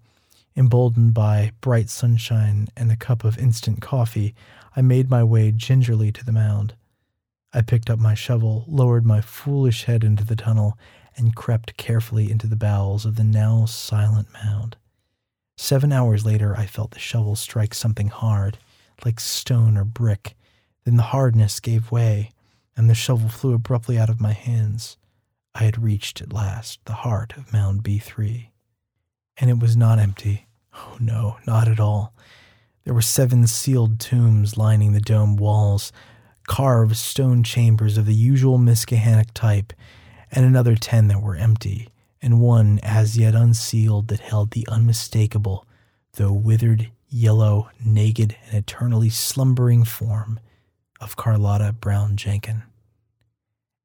emboldened 0.56 1.14
by 1.14 1.52
bright 1.62 1.90
sunshine 1.90 2.68
and 2.76 2.92
a 2.92 2.96
cup 2.96 3.24
of 3.24 3.38
instant 3.38 3.82
coffee, 3.82 4.34
I 4.76 4.82
made 4.82 5.10
my 5.10 5.24
way 5.24 5.52
gingerly 5.52 6.12
to 6.14 6.26
the 6.26 6.32
mound. 6.32 6.76
I 7.54 7.62
picked 7.62 7.90
up 7.90 8.00
my 8.00 8.14
shovel, 8.14 8.66
lowered 8.68 9.06
my 9.06 9.22
foolish 9.22 9.86
head 9.86 10.04
into 10.04 10.24
the 10.24 10.36
tunnel, 10.36 10.78
and 11.18 11.36
crept 11.36 11.78
carefully 11.78 12.30
into 12.30 12.48
the 12.48 12.56
bowels 12.56 13.06
of 13.06 13.16
the 13.16 13.24
now 13.24 13.66
silent 13.66 14.28
mound. 14.34 14.76
Seven 15.58 15.92
hours 15.94 16.26
later, 16.26 16.56
I 16.58 16.66
felt 16.66 16.92
the 16.92 17.00
shovel 17.00 17.36
strike 17.36 17.74
something 17.74 18.10
hard, 18.10 18.58
like 19.06 19.20
stone 19.20 19.78
or 19.78 19.86
brick. 19.86 20.36
Then 20.84 20.98
the 20.98 21.04
hardness 21.04 21.60
gave 21.60 21.92
way, 21.92 22.32
and 22.76 22.90
the 22.90 22.96
shovel 22.96 23.30
flew 23.30 23.54
abruptly 23.54 23.98
out 23.98 24.10
of 24.10 24.20
my 24.20 24.34
hands. 24.34 24.98
I 25.54 25.64
had 25.64 25.82
reached 25.82 26.22
at 26.22 26.34
last 26.34 26.84
the 26.84 26.94
heart 26.94 27.38
of 27.38 27.54
Mound 27.54 27.84
B3. 27.84 28.48
And 29.38 29.50
it 29.50 29.60
was 29.60 29.76
not 29.76 30.00
empty. 30.00 30.48
Oh, 30.74 30.98
no, 31.00 31.38
not 31.46 31.68
at 31.68 31.80
all. 31.80 32.14
There 32.84 32.94
were 32.94 33.02
seven 33.02 33.48
sealed 33.48 34.00
tombs 34.00 34.58
lining 34.58 34.94
the 34.94 35.02
dome 35.02 35.36
walls, 35.36 35.92
carved 36.48 36.96
stone 36.96 37.44
chambers 37.44 37.98
of 37.98 38.06
the 38.06 38.14
usual 38.14 38.60
Miskahannock 38.60 39.32
type, 39.34 39.74
and 40.32 40.46
another 40.46 40.76
ten 40.76 41.08
that 41.08 41.22
were 41.22 41.36
empty, 41.36 41.90
and 42.22 42.40
one 42.40 42.80
as 42.84 43.18
yet 43.18 43.36
unsealed 43.36 44.08
that 44.10 44.20
held 44.20 44.52
the 44.52 44.68
unmistakable, 44.70 45.66
though 46.14 46.32
withered, 46.32 46.92
yellow, 47.10 47.70
naked, 47.84 48.36
and 48.46 48.56
eternally 48.56 49.10
slumbering 49.10 49.84
form 49.84 50.40
of 51.02 51.16
Carlotta 51.16 51.74
Brown 51.74 52.16
Jenkin. 52.16 52.64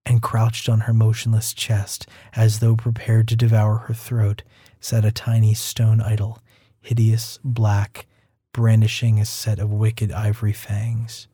And 0.04 0.22
crouched 0.22 0.68
on 0.68 0.80
her 0.80 0.94
motionless 0.94 1.54
chest, 1.54 2.06
as 2.34 2.58
though 2.58 2.76
prepared 2.76 3.28
to 3.28 3.36
devour 3.36 3.78
her 3.78 3.94
throat, 3.94 4.42
sat 4.80 5.04
a 5.04 5.12
tiny 5.12 5.54
stone 5.54 6.00
idol, 6.00 6.40
hideous, 6.80 7.38
black, 7.44 8.06
brandishing 8.52 9.20
a 9.20 9.24
set 9.24 9.58
of 9.58 9.70
wicked 9.70 10.10
ivory 10.10 10.52
fangs. 10.52 11.28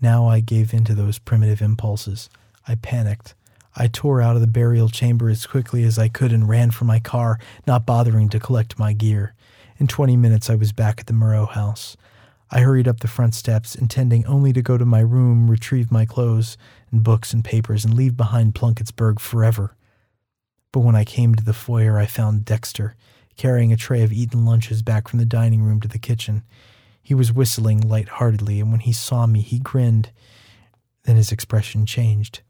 Now 0.00 0.26
I 0.26 0.40
gave 0.40 0.72
in 0.72 0.84
to 0.84 0.94
those 0.94 1.18
primitive 1.18 1.60
impulses. 1.60 2.30
I 2.66 2.76
panicked. 2.76 3.34
I 3.76 3.88
tore 3.88 4.20
out 4.20 4.36
of 4.36 4.40
the 4.40 4.46
burial 4.46 4.88
chamber 4.88 5.28
as 5.28 5.46
quickly 5.46 5.82
as 5.82 5.98
I 5.98 6.08
could 6.08 6.32
and 6.32 6.48
ran 6.48 6.70
for 6.70 6.84
my 6.84 7.00
car, 7.00 7.38
not 7.66 7.86
bothering 7.86 8.28
to 8.30 8.40
collect 8.40 8.78
my 8.78 8.92
gear. 8.92 9.34
In 9.78 9.88
twenty 9.88 10.16
minutes, 10.16 10.48
I 10.48 10.54
was 10.54 10.72
back 10.72 11.00
at 11.00 11.06
the 11.06 11.12
Moreau 11.12 11.46
house. 11.46 11.96
I 12.50 12.60
hurried 12.60 12.86
up 12.86 13.00
the 13.00 13.08
front 13.08 13.34
steps, 13.34 13.74
intending 13.74 14.24
only 14.26 14.52
to 14.52 14.62
go 14.62 14.78
to 14.78 14.84
my 14.84 15.00
room, 15.00 15.50
retrieve 15.50 15.90
my 15.90 16.04
clothes 16.04 16.56
and 16.92 17.02
books 17.02 17.32
and 17.32 17.44
papers, 17.44 17.84
and 17.84 17.94
leave 17.94 18.16
behind 18.16 18.54
Plunkettsburg 18.54 19.18
forever. 19.18 19.74
But 20.74 20.80
when 20.80 20.96
I 20.96 21.04
came 21.04 21.36
to 21.36 21.44
the 21.44 21.52
foyer, 21.52 22.00
I 22.00 22.06
found 22.06 22.44
Dexter 22.44 22.96
carrying 23.36 23.72
a 23.72 23.76
tray 23.76 24.02
of 24.02 24.12
eaten 24.12 24.44
lunches 24.44 24.82
back 24.82 25.06
from 25.06 25.20
the 25.20 25.24
dining 25.24 25.62
room 25.62 25.80
to 25.82 25.86
the 25.86 26.00
kitchen. 26.00 26.42
He 27.00 27.14
was 27.14 27.32
whistling 27.32 27.80
light-heartedly, 27.80 28.58
and 28.58 28.72
when 28.72 28.80
he 28.80 28.92
saw 28.92 29.26
me, 29.26 29.40
he 29.40 29.60
grinned. 29.60 30.10
Then 31.04 31.14
his 31.14 31.30
expression 31.30 31.86
changed. 31.86 32.40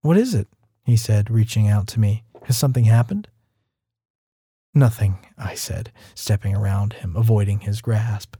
What 0.00 0.16
is 0.16 0.32
it? 0.32 0.48
he 0.86 0.96
said, 0.96 1.30
reaching 1.30 1.68
out 1.68 1.86
to 1.88 2.00
me. 2.00 2.24
Has 2.44 2.56
something 2.56 2.84
happened? 2.84 3.28
Nothing, 4.72 5.18
I 5.36 5.56
said, 5.56 5.92
stepping 6.14 6.56
around 6.56 6.94
him, 6.94 7.14
avoiding 7.16 7.60
his 7.60 7.82
grasp. 7.82 8.36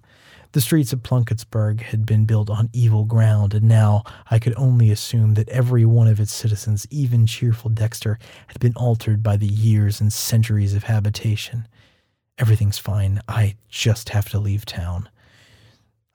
The 0.56 0.62
streets 0.62 0.94
of 0.94 1.02
Plunkettsburg 1.02 1.82
had 1.82 2.06
been 2.06 2.24
built 2.24 2.48
on 2.48 2.70
evil 2.72 3.04
ground, 3.04 3.52
and 3.52 3.68
now 3.68 4.04
I 4.30 4.38
could 4.38 4.54
only 4.56 4.90
assume 4.90 5.34
that 5.34 5.50
every 5.50 5.84
one 5.84 6.08
of 6.08 6.18
its 6.18 6.32
citizens, 6.32 6.86
even 6.88 7.26
cheerful 7.26 7.68
Dexter, 7.68 8.18
had 8.46 8.58
been 8.58 8.72
altered 8.74 9.22
by 9.22 9.36
the 9.36 9.46
years 9.46 10.00
and 10.00 10.10
centuries 10.10 10.72
of 10.72 10.84
habitation. 10.84 11.68
Everything's 12.38 12.78
fine. 12.78 13.20
I 13.28 13.56
just 13.68 14.08
have 14.08 14.30
to 14.30 14.38
leave 14.38 14.64
town. 14.64 15.10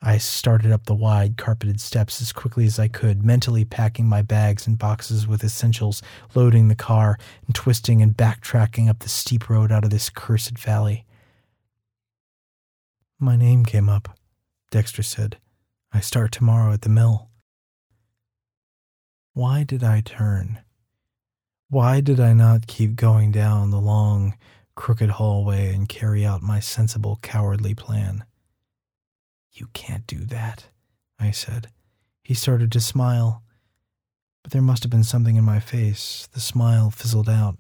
I 0.02 0.18
started 0.18 0.72
up 0.72 0.88
the 0.88 0.96
wide, 0.96 1.38
carpeted 1.38 1.80
steps 1.80 2.20
as 2.20 2.34
quickly 2.34 2.66
as 2.66 2.80
I 2.80 2.88
could, 2.88 3.24
mentally 3.24 3.64
packing 3.64 4.10
my 4.10 4.24
bags 4.24 4.66
and 4.66 4.76
boxes 4.76 5.28
with 5.28 5.44
essentials, 5.44 6.02
loading 6.34 6.68
the 6.68 6.74
car, 6.74 7.20
and 7.46 7.54
twisting 7.54 8.02
and 8.02 8.18
backtracking 8.18 8.90
up 8.90 9.02
the 9.02 9.10
steep 9.10 9.52
road 9.52 9.72
out 9.72 9.84
of 9.84 9.92
this 9.92 10.10
cursed 10.10 10.58
valley. 10.58 11.06
My 13.20 13.36
name 13.36 13.64
came 13.64 13.88
up. 13.88 14.18
Dexter 14.72 15.04
said. 15.04 15.38
I 15.92 16.00
start 16.00 16.32
tomorrow 16.32 16.72
at 16.72 16.82
the 16.82 16.90
mill. 16.90 17.30
Why 19.34 19.64
did 19.64 19.84
I 19.84 20.00
turn? 20.00 20.60
Why 21.70 22.00
did 22.00 22.20
I 22.20 22.32
not 22.32 22.68
keep 22.68 22.96
going 22.96 23.32
down 23.32 23.72
the 23.72 23.80
long, 23.82 24.38
crooked 24.76 25.12
hallway 25.12 25.74
and 25.74 25.90
carry 25.90 26.26
out 26.26 26.42
my 26.42 26.62
sensible, 26.62 27.20
cowardly 27.22 27.76
plan? 27.76 28.24
You 29.52 29.68
can't 29.74 30.08
do 30.08 30.20
that, 30.26 30.68
I 31.20 31.32
said. 31.32 31.68
He 32.24 32.34
started 32.34 32.72
to 32.72 32.80
smile, 32.80 33.44
but 34.44 34.54
there 34.54 34.62
must 34.62 34.84
have 34.84 34.90
been 34.90 35.04
something 35.04 35.36
in 35.36 35.44
my 35.44 35.60
face. 35.60 36.30
The 36.32 36.40
smile 36.40 36.92
fizzled 36.92 37.30
out. 37.30 37.58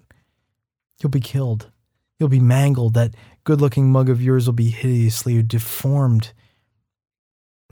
You'll 1.01 1.09
be 1.09 1.19
killed. 1.19 1.71
You'll 2.17 2.29
be 2.29 2.39
mangled. 2.39 2.93
That 2.93 3.15
good 3.43 3.59
looking 3.59 3.91
mug 3.91 4.09
of 4.09 4.21
yours 4.21 4.45
will 4.45 4.53
be 4.53 4.69
hideously 4.69 5.43
deformed. 5.43 6.31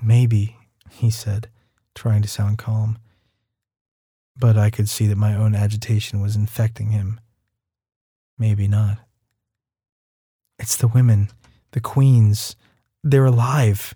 Maybe, 0.01 0.57
he 0.89 1.09
said, 1.09 1.49
trying 1.95 2.21
to 2.21 2.27
sound 2.27 2.57
calm. 2.57 2.99
But 4.37 4.57
I 4.57 4.69
could 4.69 4.87
see 4.87 5.07
that 5.07 5.17
my 5.17 5.35
own 5.35 5.53
agitation 5.53 6.21
was 6.21 6.35
infecting 6.35 6.91
him. 6.91 7.19
Maybe 8.37 8.67
not. 8.67 8.99
It's 10.57 10.77
the 10.77 10.87
women, 10.87 11.29
the 11.71 11.81
queens. 11.81 12.55
They're 13.03 13.25
alive. 13.25 13.95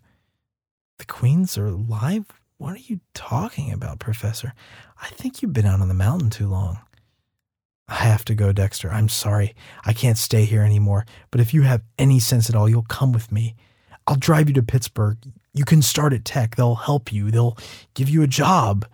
The 1.00 1.06
queens 1.06 1.58
are 1.58 1.68
alive? 1.68 2.26
What 2.58 2.74
are 2.74 2.78
you 2.78 3.00
talking 3.14 3.72
about, 3.72 4.00
Professor? 4.00 4.54
I 5.02 5.10
think 5.10 5.42
you've 5.42 5.54
been 5.54 5.66
out 5.66 5.82
on 5.82 5.88
the 5.88 5.94
mountain 5.94 6.30
too 6.30 6.48
long. 6.48 6.80
I 7.88 7.96
have 7.96 8.24
to 8.26 8.36
go, 8.36 8.54
Dexter. 8.54 8.90
I'm 8.90 9.10
sorry. 9.10 9.54
I 9.86 9.94
can't 9.94 10.18
stay 10.18 10.46
here 10.46 10.62
anymore. 10.62 11.06
But 11.32 11.42
if 11.42 11.54
you 11.54 11.64
have 11.64 11.84
any 12.00 12.20
sense 12.20 12.50
at 12.50 12.56
all, 12.56 12.70
you'll 12.70 12.84
come 12.84 13.12
with 13.12 13.32
me. 13.32 13.56
I'll 14.08 14.16
drive 14.16 14.48
you 14.48 14.54
to 14.56 14.64
Pittsburgh. 14.64 15.18
You 15.54 15.66
can 15.66 15.82
start 15.82 16.14
at 16.14 16.26
Tech. 16.26 16.56
They'll 16.56 16.76
help 16.76 17.14
you. 17.14 17.30
They'll 17.30 17.58
give 17.94 18.10
you 18.10 18.24
a 18.24 18.28
job. 18.28 18.86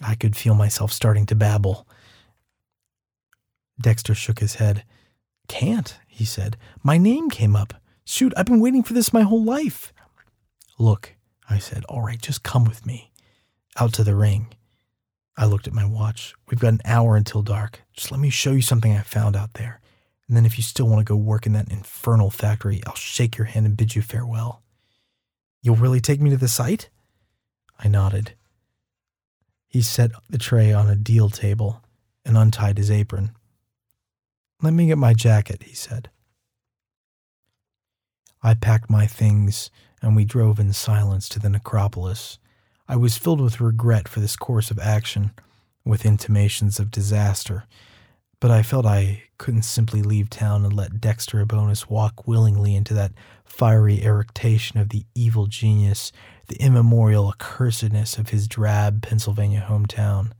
I 0.00 0.14
could 0.14 0.36
feel 0.36 0.54
myself 0.54 0.92
starting 0.92 1.26
to 1.26 1.34
babble. 1.34 1.86
Dexter 3.80 4.14
shook 4.14 4.38
his 4.38 4.56
head. 4.56 4.84
Can't, 5.48 5.98
he 6.06 6.24
said. 6.24 6.56
My 6.82 6.96
name 6.96 7.28
came 7.28 7.56
up. 7.56 7.74
Shoot, 8.04 8.32
I've 8.36 8.46
been 8.46 8.60
waiting 8.60 8.82
for 8.82 8.92
this 8.92 9.12
my 9.12 9.22
whole 9.22 9.42
life. 9.42 9.92
Look, 10.78 11.14
I 11.48 11.58
said, 11.58 11.84
all 11.88 12.02
right, 12.02 12.20
just 12.20 12.42
come 12.42 12.64
with 12.64 12.86
me. 12.86 13.10
Out 13.78 13.92
to 13.94 14.04
the 14.04 14.14
ring. 14.14 14.54
I 15.36 15.46
looked 15.46 15.66
at 15.66 15.72
my 15.72 15.84
watch. 15.84 16.34
We've 16.48 16.60
got 16.60 16.74
an 16.74 16.80
hour 16.84 17.16
until 17.16 17.42
dark. 17.42 17.82
Just 17.92 18.10
let 18.10 18.20
me 18.20 18.30
show 18.30 18.52
you 18.52 18.62
something 18.62 18.92
I 18.92 19.00
found 19.00 19.36
out 19.36 19.54
there. 19.54 19.80
And 20.28 20.36
then 20.36 20.46
if 20.46 20.56
you 20.56 20.62
still 20.62 20.86
want 20.86 21.00
to 21.00 21.10
go 21.10 21.16
work 21.16 21.46
in 21.46 21.52
that 21.54 21.70
infernal 21.70 22.30
factory, 22.30 22.80
I'll 22.86 22.94
shake 22.94 23.36
your 23.36 23.46
hand 23.46 23.66
and 23.66 23.76
bid 23.76 23.96
you 23.96 24.02
farewell. 24.02 24.62
You'll 25.62 25.76
really 25.76 26.00
take 26.00 26.20
me 26.20 26.30
to 26.30 26.36
the 26.36 26.48
site? 26.48 26.88
I 27.78 27.88
nodded. 27.88 28.34
He 29.66 29.82
set 29.82 30.10
the 30.28 30.38
tray 30.38 30.72
on 30.72 30.88
a 30.88 30.96
deal 30.96 31.30
table 31.30 31.82
and 32.24 32.36
untied 32.36 32.78
his 32.78 32.90
apron. 32.90 33.32
Let 34.62 34.72
me 34.72 34.86
get 34.86 34.98
my 34.98 35.14
jacket, 35.14 35.62
he 35.62 35.74
said. 35.74 36.10
I 38.42 38.54
packed 38.54 38.90
my 38.90 39.06
things 39.06 39.70
and 40.02 40.16
we 40.16 40.24
drove 40.24 40.58
in 40.58 40.72
silence 40.72 41.28
to 41.30 41.38
the 41.38 41.50
necropolis. 41.50 42.38
I 42.88 42.96
was 42.96 43.18
filled 43.18 43.40
with 43.40 43.60
regret 43.60 44.08
for 44.08 44.20
this 44.20 44.36
course 44.36 44.70
of 44.70 44.78
action, 44.78 45.32
with 45.84 46.06
intimations 46.06 46.78
of 46.78 46.90
disaster, 46.90 47.64
but 48.40 48.50
I 48.50 48.62
felt 48.62 48.86
I 48.86 49.24
couldn't 49.38 49.62
simply 49.62 50.02
leave 50.02 50.30
town 50.30 50.64
and 50.64 50.72
let 50.72 51.00
Dexter 51.00 51.40
Abonus 51.40 51.88
walk 51.88 52.26
willingly 52.26 52.74
into 52.74 52.94
that 52.94 53.12
fiery 53.50 54.02
eructation 54.02 54.78
of 54.80 54.90
the 54.90 55.04
evil 55.14 55.46
genius, 55.46 56.12
the 56.46 56.56
immemorial 56.62 57.32
accursedness 57.32 58.16
of 58.16 58.30
his 58.30 58.46
drab 58.48 59.02
Pennsylvania 59.02 59.66
hometown. 59.68 60.30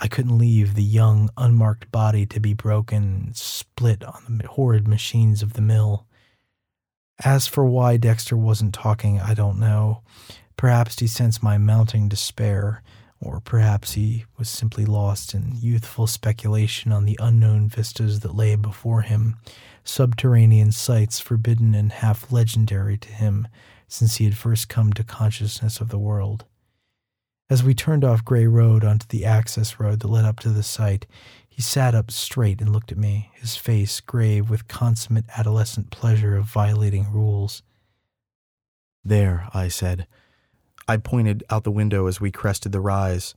I 0.00 0.08
couldn't 0.08 0.36
leave 0.36 0.74
the 0.74 0.82
young, 0.82 1.30
unmarked 1.36 1.90
body 1.92 2.26
to 2.26 2.40
be 2.40 2.52
broken, 2.52 3.30
split 3.34 4.04
on 4.04 4.38
the 4.42 4.48
horrid 4.48 4.88
machines 4.88 5.42
of 5.42 5.54
the 5.54 5.62
mill. 5.62 6.06
As 7.24 7.46
for 7.46 7.64
why 7.64 7.96
Dexter 7.96 8.36
wasn't 8.36 8.74
talking, 8.74 9.20
I 9.20 9.32
don't 9.34 9.60
know. 9.60 10.02
Perhaps 10.56 10.98
he 10.98 11.06
sensed 11.06 11.42
my 11.42 11.56
mounting 11.56 12.08
despair, 12.08 12.82
or 13.20 13.40
perhaps 13.40 13.92
he 13.92 14.24
was 14.36 14.50
simply 14.50 14.84
lost 14.84 15.34
in 15.34 15.52
youthful 15.54 16.08
speculation 16.08 16.92
on 16.92 17.04
the 17.04 17.18
unknown 17.22 17.68
vistas 17.68 18.20
that 18.20 18.34
lay 18.34 18.56
before 18.56 19.02
him, 19.02 19.36
subterranean 19.84 20.72
sights 20.72 21.20
forbidden 21.20 21.74
and 21.74 21.92
half 21.92 22.32
legendary 22.32 22.96
to 22.98 23.08
him 23.08 23.46
since 23.86 24.16
he 24.16 24.24
had 24.24 24.36
first 24.36 24.68
come 24.68 24.92
to 24.92 25.04
consciousness 25.04 25.80
of 25.80 25.90
the 25.90 25.98
world. 25.98 26.44
As 27.50 27.62
we 27.62 27.74
turned 27.74 28.04
off 28.04 28.24
Gray 28.24 28.46
Road 28.46 28.84
onto 28.84 29.06
the 29.06 29.24
access 29.24 29.78
road 29.78 30.00
that 30.00 30.08
led 30.08 30.24
up 30.24 30.40
to 30.40 30.48
the 30.48 30.62
site, 30.62 31.06
he 31.46 31.60
sat 31.60 31.94
up 31.94 32.10
straight 32.10 32.60
and 32.60 32.72
looked 32.72 32.90
at 32.90 32.98
me, 32.98 33.30
his 33.34 33.54
face 33.54 34.00
grave 34.00 34.48
with 34.48 34.66
consummate 34.66 35.26
adolescent 35.36 35.90
pleasure 35.90 36.36
of 36.36 36.46
violating 36.46 37.12
rules. 37.12 37.62
There, 39.04 39.48
I 39.52 39.68
said. 39.68 40.06
I 40.88 40.96
pointed 40.96 41.44
out 41.50 41.64
the 41.64 41.70
window 41.70 42.06
as 42.06 42.20
we 42.20 42.32
crested 42.32 42.72
the 42.72 42.80
rise. 42.80 43.34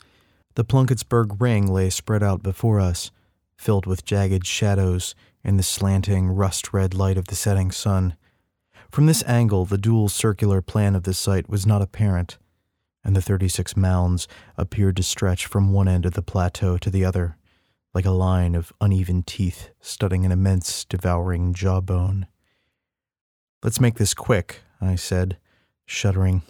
The 0.55 0.65
Plunkettsburg 0.65 1.39
ring 1.39 1.67
lay 1.67 1.89
spread 1.89 2.23
out 2.23 2.41
before 2.41 2.79
us, 2.79 3.11
filled 3.57 3.85
with 3.85 4.05
jagged 4.05 4.47
shadows 4.47 5.13
in 5.43 5.57
the 5.57 5.63
slanting, 5.63 6.29
rust 6.29 6.73
red 6.73 6.93
light 6.93 7.17
of 7.17 7.27
the 7.27 7.35
setting 7.35 7.71
sun. 7.71 8.15
From 8.91 9.05
this 9.05 9.23
angle, 9.23 9.65
the 9.65 9.77
dual 9.77 10.09
circular 10.09 10.61
plan 10.61 10.95
of 10.95 11.03
the 11.03 11.13
site 11.13 11.49
was 11.49 11.65
not 11.65 11.81
apparent, 11.81 12.37
and 13.03 13.15
the 13.15 13.21
36 13.21 13.75
mounds 13.75 14.27
appeared 14.57 14.97
to 14.97 15.03
stretch 15.03 15.45
from 15.45 15.73
one 15.73 15.87
end 15.87 16.05
of 16.05 16.13
the 16.13 16.21
plateau 16.21 16.77
to 16.77 16.89
the 16.89 17.05
other 17.05 17.37
like 17.97 18.05
a 18.05 18.11
line 18.11 18.53
of 18.53 18.71
uneven 18.79 19.23
teeth 19.23 19.71
studding 19.81 20.23
an 20.23 20.31
immense, 20.31 20.85
devouring 20.85 21.51
jawbone. 21.51 22.27
Let's 23.63 23.79
make 23.79 23.95
this 23.95 24.13
quick, 24.13 24.61
I 24.79 24.93
said, 24.93 25.37
shuddering. 25.87 26.43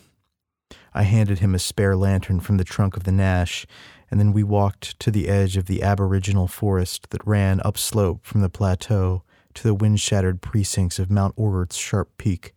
I 0.93 1.03
handed 1.03 1.39
him 1.39 1.55
a 1.55 1.59
spare 1.59 1.95
lantern 1.95 2.41
from 2.41 2.57
the 2.57 2.65
trunk 2.65 2.97
of 2.97 3.05
the 3.05 3.13
Nash, 3.13 3.65
and 4.09 4.19
then 4.19 4.31
we 4.31 4.43
walked 4.43 4.99
to 4.99 5.11
the 5.11 5.27
edge 5.27 5.57
of 5.57 5.65
the 5.65 5.83
aboriginal 5.83 6.47
forest 6.47 7.09
that 7.09 7.25
ran 7.25 7.59
upslope 7.61 8.25
from 8.25 8.41
the 8.41 8.49
plateau 8.49 9.23
to 9.53 9.63
the 9.63 9.73
wind 9.73 9.99
shattered 9.99 10.41
precincts 10.41 10.99
of 10.99 11.11
Mount 11.11 11.33
Orert's 11.35 11.75
sharp 11.75 12.17
peak. 12.17 12.53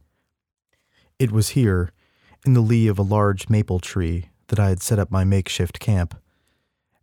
It 1.18 1.32
was 1.32 1.51
here, 1.51 1.92
in 2.46 2.55
the 2.55 2.61
lee 2.61 2.88
of 2.88 2.98
a 2.98 3.03
large 3.03 3.48
maple 3.48 3.80
tree, 3.80 4.30
that 4.48 4.61
I 4.61 4.68
had 4.68 4.82
set 4.82 4.98
up 4.98 5.11
my 5.11 5.24
makeshift 5.24 5.80
camp. 5.80 6.16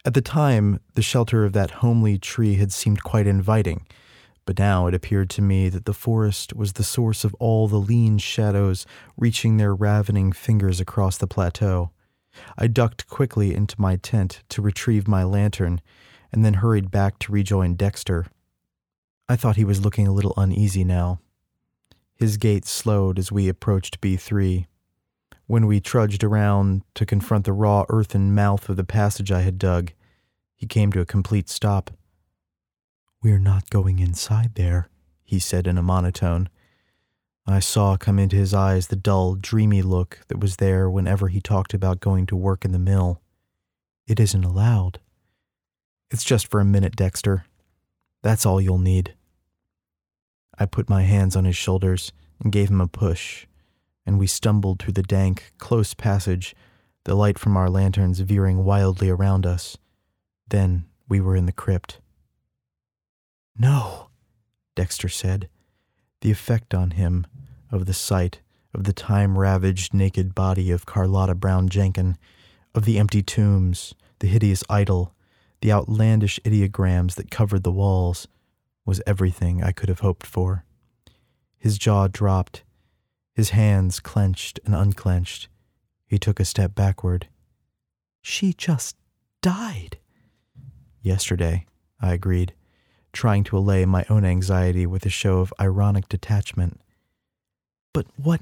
At 0.05 0.13
the 0.13 0.21
time, 0.21 0.79
the 0.93 1.01
shelter 1.01 1.43
of 1.43 1.53
that 1.53 1.71
homely 1.71 2.17
tree 2.17 2.55
had 2.55 2.71
seemed 2.71 3.03
quite 3.03 3.27
inviting, 3.27 3.85
but 4.45 4.57
now 4.57 4.87
it 4.87 4.93
appeared 4.93 5.29
to 5.31 5.41
me 5.41 5.67
that 5.69 5.85
the 5.85 5.93
forest 5.93 6.53
was 6.55 6.73
the 6.73 6.83
source 6.83 7.23
of 7.23 7.35
all 7.35 7.67
the 7.67 7.75
lean 7.77 8.17
shadows 8.17 8.85
reaching 9.17 9.57
their 9.57 9.75
ravening 9.75 10.31
fingers 10.31 10.79
across 10.79 11.17
the 11.17 11.27
plateau. 11.27 11.91
I 12.57 12.67
ducked 12.67 13.07
quickly 13.07 13.53
into 13.53 13.79
my 13.79 13.95
tent 13.95 14.43
to 14.49 14.61
retrieve 14.61 15.07
my 15.07 15.23
lantern, 15.23 15.81
and 16.31 16.43
then 16.43 16.55
hurried 16.55 16.91
back 16.91 17.19
to 17.19 17.31
rejoin 17.31 17.75
Dexter. 17.75 18.27
I 19.29 19.35
thought 19.35 19.55
he 19.55 19.65
was 19.65 19.83
looking 19.83 20.07
a 20.07 20.13
little 20.13 20.33
uneasy 20.37 20.83
now. 20.83 21.19
His 22.15 22.37
gait 22.37 22.65
slowed 22.65 23.19
as 23.19 23.31
we 23.31 23.47
approached 23.47 24.01
B3. 24.01 24.65
When 25.45 25.67
we 25.67 25.79
trudged 25.79 26.23
around 26.23 26.83
to 26.95 27.05
confront 27.05 27.45
the 27.45 27.53
raw 27.53 27.85
earthen 27.89 28.33
mouth 28.33 28.67
of 28.69 28.75
the 28.75 28.83
passage 28.83 29.31
I 29.31 29.41
had 29.41 29.57
dug, 29.57 29.91
he 30.55 30.65
came 30.65 30.91
to 30.91 31.01
a 31.01 31.05
complete 31.05 31.49
stop. 31.49 31.91
We're 33.21 33.39
not 33.39 33.69
going 33.69 33.99
inside 33.99 34.55
there, 34.55 34.89
he 35.23 35.39
said 35.39 35.67
in 35.67 35.77
a 35.77 35.83
monotone. 35.83 36.49
I 37.49 37.59
saw 37.59 37.95
come 37.95 38.19
into 38.19 38.35
his 38.35 38.53
eyes 38.53 38.87
the 38.87 38.97
dull, 38.97 39.35
dreamy 39.35 39.81
look 39.81 40.19
that 40.27 40.39
was 40.39 40.57
there 40.57 40.89
whenever 40.89 41.29
he 41.29 41.39
talked 41.39 41.73
about 41.73 42.01
going 42.01 42.25
to 42.27 42.35
work 42.35 42.65
in 42.65 42.73
the 42.73 42.79
mill. 42.79 43.21
It 44.05 44.19
isn't 44.19 44.43
allowed. 44.43 44.99
It's 46.11 46.25
just 46.25 46.47
for 46.47 46.59
a 46.59 46.65
minute, 46.65 46.95
Dexter. 46.95 47.45
That's 48.21 48.45
all 48.45 48.59
you'll 48.59 48.77
need. 48.77 49.15
I 50.59 50.65
put 50.65 50.89
my 50.89 51.03
hands 51.03 51.35
on 51.35 51.45
his 51.45 51.55
shoulders 51.55 52.11
and 52.43 52.51
gave 52.51 52.69
him 52.69 52.81
a 52.81 52.87
push, 52.87 53.45
and 54.05 54.19
we 54.19 54.27
stumbled 54.27 54.79
through 54.79 54.93
the 54.93 55.03
dank, 55.03 55.53
close 55.57 55.93
passage, 55.93 56.55
the 57.05 57.15
light 57.15 57.39
from 57.39 57.55
our 57.55 57.69
lanterns 57.69 58.19
veering 58.19 58.65
wildly 58.65 59.09
around 59.09 59.45
us. 59.45 59.77
Then 60.49 60.85
we 61.07 61.21
were 61.21 61.35
in 61.35 61.45
the 61.45 61.51
crypt. 61.53 62.01
No, 63.57 64.09
Dexter 64.75 65.07
said. 65.07 65.47
The 66.27 66.31
effect 66.33 66.73
on 66.73 66.91
him 66.91 67.25
of 67.71 67.85
the 67.85 67.93
sight 67.93 68.41
of 68.73 68.83
the 68.83 68.91
time 68.91 69.37
ravaged 69.37 69.93
naked 69.93 70.35
body 70.35 70.71
of 70.71 70.85
Carlotta 70.85 71.35
Brown 71.35 71.69
Jenkin, 71.69 72.17
of 72.75 72.83
the 72.83 72.99
empty 72.99 73.23
tombs, 73.23 73.95
the 74.19 74.27
hideous 74.27 74.61
idol, 74.69 75.13
the 75.61 75.71
outlandish 75.71 76.37
ideograms 76.43 77.15
that 77.15 77.31
covered 77.31 77.63
the 77.63 77.71
walls, 77.71 78.27
was 78.85 79.01
everything 79.07 79.63
I 79.63 79.71
could 79.71 79.87
have 79.87 80.01
hoped 80.01 80.27
for. 80.27 80.65
His 81.57 81.77
jaw 81.77 82.09
dropped, 82.09 82.65
his 83.33 83.51
hands 83.51 84.01
clenched 84.01 84.59
and 84.65 84.75
unclenched. 84.75 85.47
He 86.07 86.19
took 86.19 86.41
a 86.41 86.43
step 86.43 86.75
backward. 86.75 87.29
She 88.21 88.51
just 88.51 88.97
died. 89.41 89.97
Yesterday, 91.01 91.67
I 92.01 92.11
agreed, 92.11 92.53
trying 93.17 93.43
to 93.43 93.57
allay 93.57 93.83
my 93.83 94.05
own 94.11 94.23
anxiety 94.23 94.85
with 94.85 95.03
a 95.03 95.09
show 95.09 95.39
of 95.39 95.51
ironic 95.59 96.07
detachment. 96.07 96.79
But 97.91 98.05
what. 98.15 98.41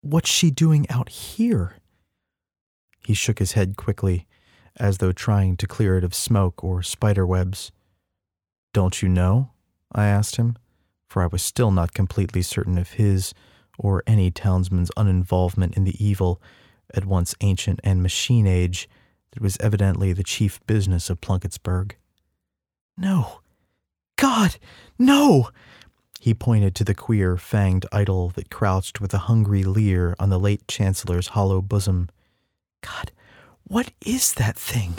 what's 0.00 0.30
she 0.30 0.50
doing 0.50 0.88
out 0.88 1.10
here? 1.10 1.74
He 3.06 3.12
shook 3.12 3.40
his 3.40 3.52
head 3.52 3.76
quickly, 3.76 4.26
as 4.76 4.98
though 4.98 5.12
trying 5.12 5.58
to 5.58 5.66
clear 5.66 5.98
it 5.98 6.04
of 6.04 6.14
smoke 6.14 6.64
or 6.64 6.82
spider 6.82 7.26
webs. 7.26 7.70
Don't 8.72 9.02
you 9.02 9.08
know? 9.08 9.50
I 9.92 10.06
asked 10.06 10.36
him, 10.36 10.56
for 11.06 11.22
I 11.22 11.26
was 11.26 11.42
still 11.42 11.70
not 11.70 11.92
completely 11.92 12.40
certain 12.40 12.78
of 12.78 12.92
his 12.92 13.34
or 13.78 14.02
any 14.06 14.30
townsman's 14.30 14.90
uninvolvement 14.96 15.76
in 15.76 15.84
the 15.84 16.02
evil, 16.02 16.40
at 16.94 17.04
once 17.04 17.34
ancient 17.42 17.80
and 17.84 18.02
machine 18.02 18.46
age, 18.46 18.88
that 19.32 19.42
was 19.42 19.58
evidently 19.60 20.14
the 20.14 20.24
chief 20.24 20.58
business 20.66 21.10
of 21.10 21.20
Plunkettsburg. 21.20 21.92
No! 22.96 23.40
God, 24.18 24.56
no! 24.98 25.50
He 26.20 26.34
pointed 26.34 26.74
to 26.74 26.84
the 26.84 26.92
queer, 26.92 27.36
fanged 27.36 27.86
idol 27.92 28.30
that 28.30 28.50
crouched 28.50 29.00
with 29.00 29.14
a 29.14 29.18
hungry 29.30 29.62
leer 29.62 30.16
on 30.18 30.28
the 30.28 30.40
late 30.40 30.66
Chancellor's 30.66 31.28
hollow 31.28 31.62
bosom. 31.62 32.08
God, 32.82 33.12
what 33.62 33.92
is 34.04 34.34
that 34.34 34.58
thing? 34.58 34.98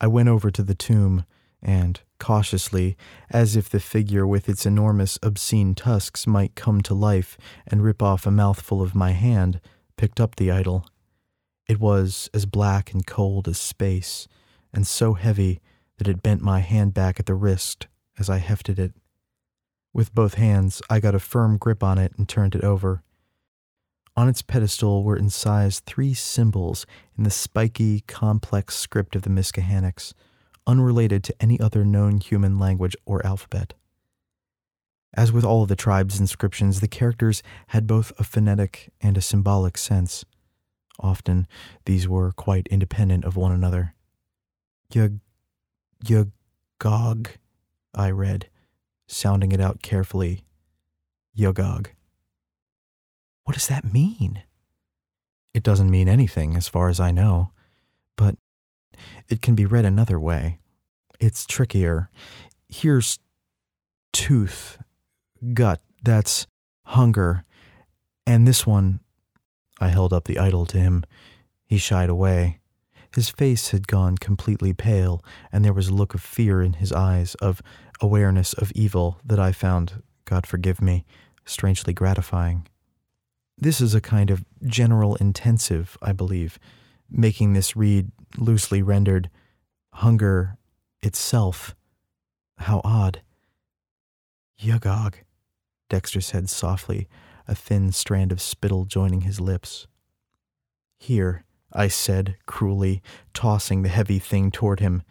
I 0.00 0.06
went 0.06 0.28
over 0.28 0.52
to 0.52 0.62
the 0.62 0.74
tomb 0.76 1.24
and, 1.60 2.00
cautiously, 2.20 2.96
as 3.28 3.56
if 3.56 3.68
the 3.68 3.80
figure 3.80 4.24
with 4.24 4.48
its 4.48 4.64
enormous, 4.64 5.18
obscene 5.20 5.74
tusks 5.74 6.28
might 6.28 6.54
come 6.54 6.82
to 6.82 6.94
life 6.94 7.36
and 7.66 7.82
rip 7.82 8.04
off 8.04 8.24
a 8.24 8.30
mouthful 8.30 8.80
of 8.80 8.94
my 8.94 9.10
hand, 9.10 9.60
picked 9.96 10.20
up 10.20 10.36
the 10.36 10.52
idol. 10.52 10.86
It 11.68 11.80
was 11.80 12.30
as 12.32 12.46
black 12.46 12.92
and 12.92 13.04
cold 13.04 13.48
as 13.48 13.58
space, 13.58 14.28
and 14.72 14.86
so 14.86 15.14
heavy 15.14 15.60
that 15.98 16.06
it 16.06 16.22
bent 16.22 16.40
my 16.40 16.60
hand 16.60 16.94
back 16.94 17.18
at 17.18 17.26
the 17.26 17.34
wrist 17.34 17.88
as 18.18 18.30
I 18.30 18.38
hefted 18.38 18.78
it. 18.78 18.92
With 19.92 20.14
both 20.14 20.34
hands, 20.34 20.82
I 20.90 21.00
got 21.00 21.14
a 21.14 21.18
firm 21.18 21.56
grip 21.56 21.82
on 21.82 21.98
it 21.98 22.12
and 22.18 22.28
turned 22.28 22.54
it 22.54 22.64
over. 22.64 23.02
On 24.16 24.28
its 24.28 24.42
pedestal 24.42 25.04
were 25.04 25.16
incised 25.16 25.84
three 25.84 26.14
symbols 26.14 26.86
in 27.16 27.24
the 27.24 27.30
spiky, 27.30 28.00
complex 28.00 28.76
script 28.76 29.14
of 29.14 29.22
the 29.22 29.30
Miskahannocks, 29.30 30.14
unrelated 30.66 31.22
to 31.24 31.34
any 31.40 31.60
other 31.60 31.84
known 31.84 32.18
human 32.18 32.58
language 32.58 32.96
or 33.04 33.24
alphabet. 33.26 33.74
As 35.14 35.32
with 35.32 35.44
all 35.44 35.62
of 35.62 35.68
the 35.68 35.76
tribe's 35.76 36.20
inscriptions, 36.20 36.80
the 36.80 36.88
characters 36.88 37.42
had 37.68 37.86
both 37.86 38.12
a 38.18 38.24
phonetic 38.24 38.90
and 39.00 39.16
a 39.16 39.22
symbolic 39.22 39.78
sense. 39.78 40.24
Often, 40.98 41.46
these 41.84 42.08
were 42.08 42.32
quite 42.32 42.66
independent 42.68 43.24
of 43.24 43.36
one 43.36 43.52
another. 43.52 43.94
Yug, 44.92 45.20
Yugog, 46.04 47.28
I 47.96 48.10
read, 48.10 48.48
sounding 49.08 49.52
it 49.52 49.60
out 49.60 49.82
carefully. 49.82 50.44
Yugog. 51.36 51.88
What 53.44 53.54
does 53.54 53.68
that 53.68 53.92
mean? 53.92 54.42
It 55.54 55.62
doesn't 55.62 55.90
mean 55.90 56.08
anything, 56.08 56.56
as 56.56 56.68
far 56.68 56.88
as 56.88 57.00
I 57.00 57.10
know, 57.10 57.52
but 58.16 58.36
it 59.28 59.40
can 59.40 59.54
be 59.54 59.64
read 59.64 59.84
another 59.84 60.20
way. 60.20 60.58
It's 61.18 61.46
trickier. 61.46 62.10
Here's 62.68 63.18
tooth, 64.12 64.78
gut, 65.54 65.80
that's 66.02 66.46
hunger. 66.84 67.44
And 68.26 68.46
this 68.46 68.66
one, 68.66 69.00
I 69.80 69.88
held 69.88 70.12
up 70.12 70.24
the 70.24 70.38
idol 70.38 70.66
to 70.66 70.78
him. 70.78 71.04
He 71.64 71.78
shied 71.78 72.08
away. 72.08 72.60
His 73.16 73.30
face 73.30 73.70
had 73.70 73.88
gone 73.88 74.18
completely 74.18 74.74
pale, 74.74 75.24
and 75.50 75.64
there 75.64 75.72
was 75.72 75.88
a 75.88 75.94
look 75.94 76.12
of 76.12 76.20
fear 76.20 76.60
in 76.60 76.74
his 76.74 76.92
eyes, 76.92 77.34
of 77.36 77.62
awareness 77.98 78.52
of 78.52 78.70
evil 78.72 79.18
that 79.24 79.40
I 79.40 79.52
found, 79.52 80.02
God 80.26 80.46
forgive 80.46 80.82
me, 80.82 81.06
strangely 81.46 81.94
gratifying. 81.94 82.68
This 83.56 83.80
is 83.80 83.94
a 83.94 84.02
kind 84.02 84.28
of 84.28 84.44
general 84.66 85.14
intensive, 85.14 85.96
I 86.02 86.12
believe, 86.12 86.58
making 87.08 87.54
this 87.54 87.74
read 87.74 88.12
loosely 88.36 88.82
rendered 88.82 89.30
hunger 89.94 90.58
itself. 91.00 91.74
How 92.58 92.82
odd. 92.84 93.22
Yugog, 94.60 95.14
Dexter 95.88 96.20
said 96.20 96.50
softly, 96.50 97.08
a 97.48 97.54
thin 97.54 97.92
strand 97.92 98.30
of 98.30 98.42
spittle 98.42 98.84
joining 98.84 99.22
his 99.22 99.40
lips. 99.40 99.86
Here, 100.98 101.45
I 101.76 101.88
said 101.88 102.36
cruelly, 102.46 103.02
tossing 103.34 103.82
the 103.82 103.88
heavy 103.88 104.18
thing 104.18 104.50
toward 104.50 104.80
him. 104.80 105.02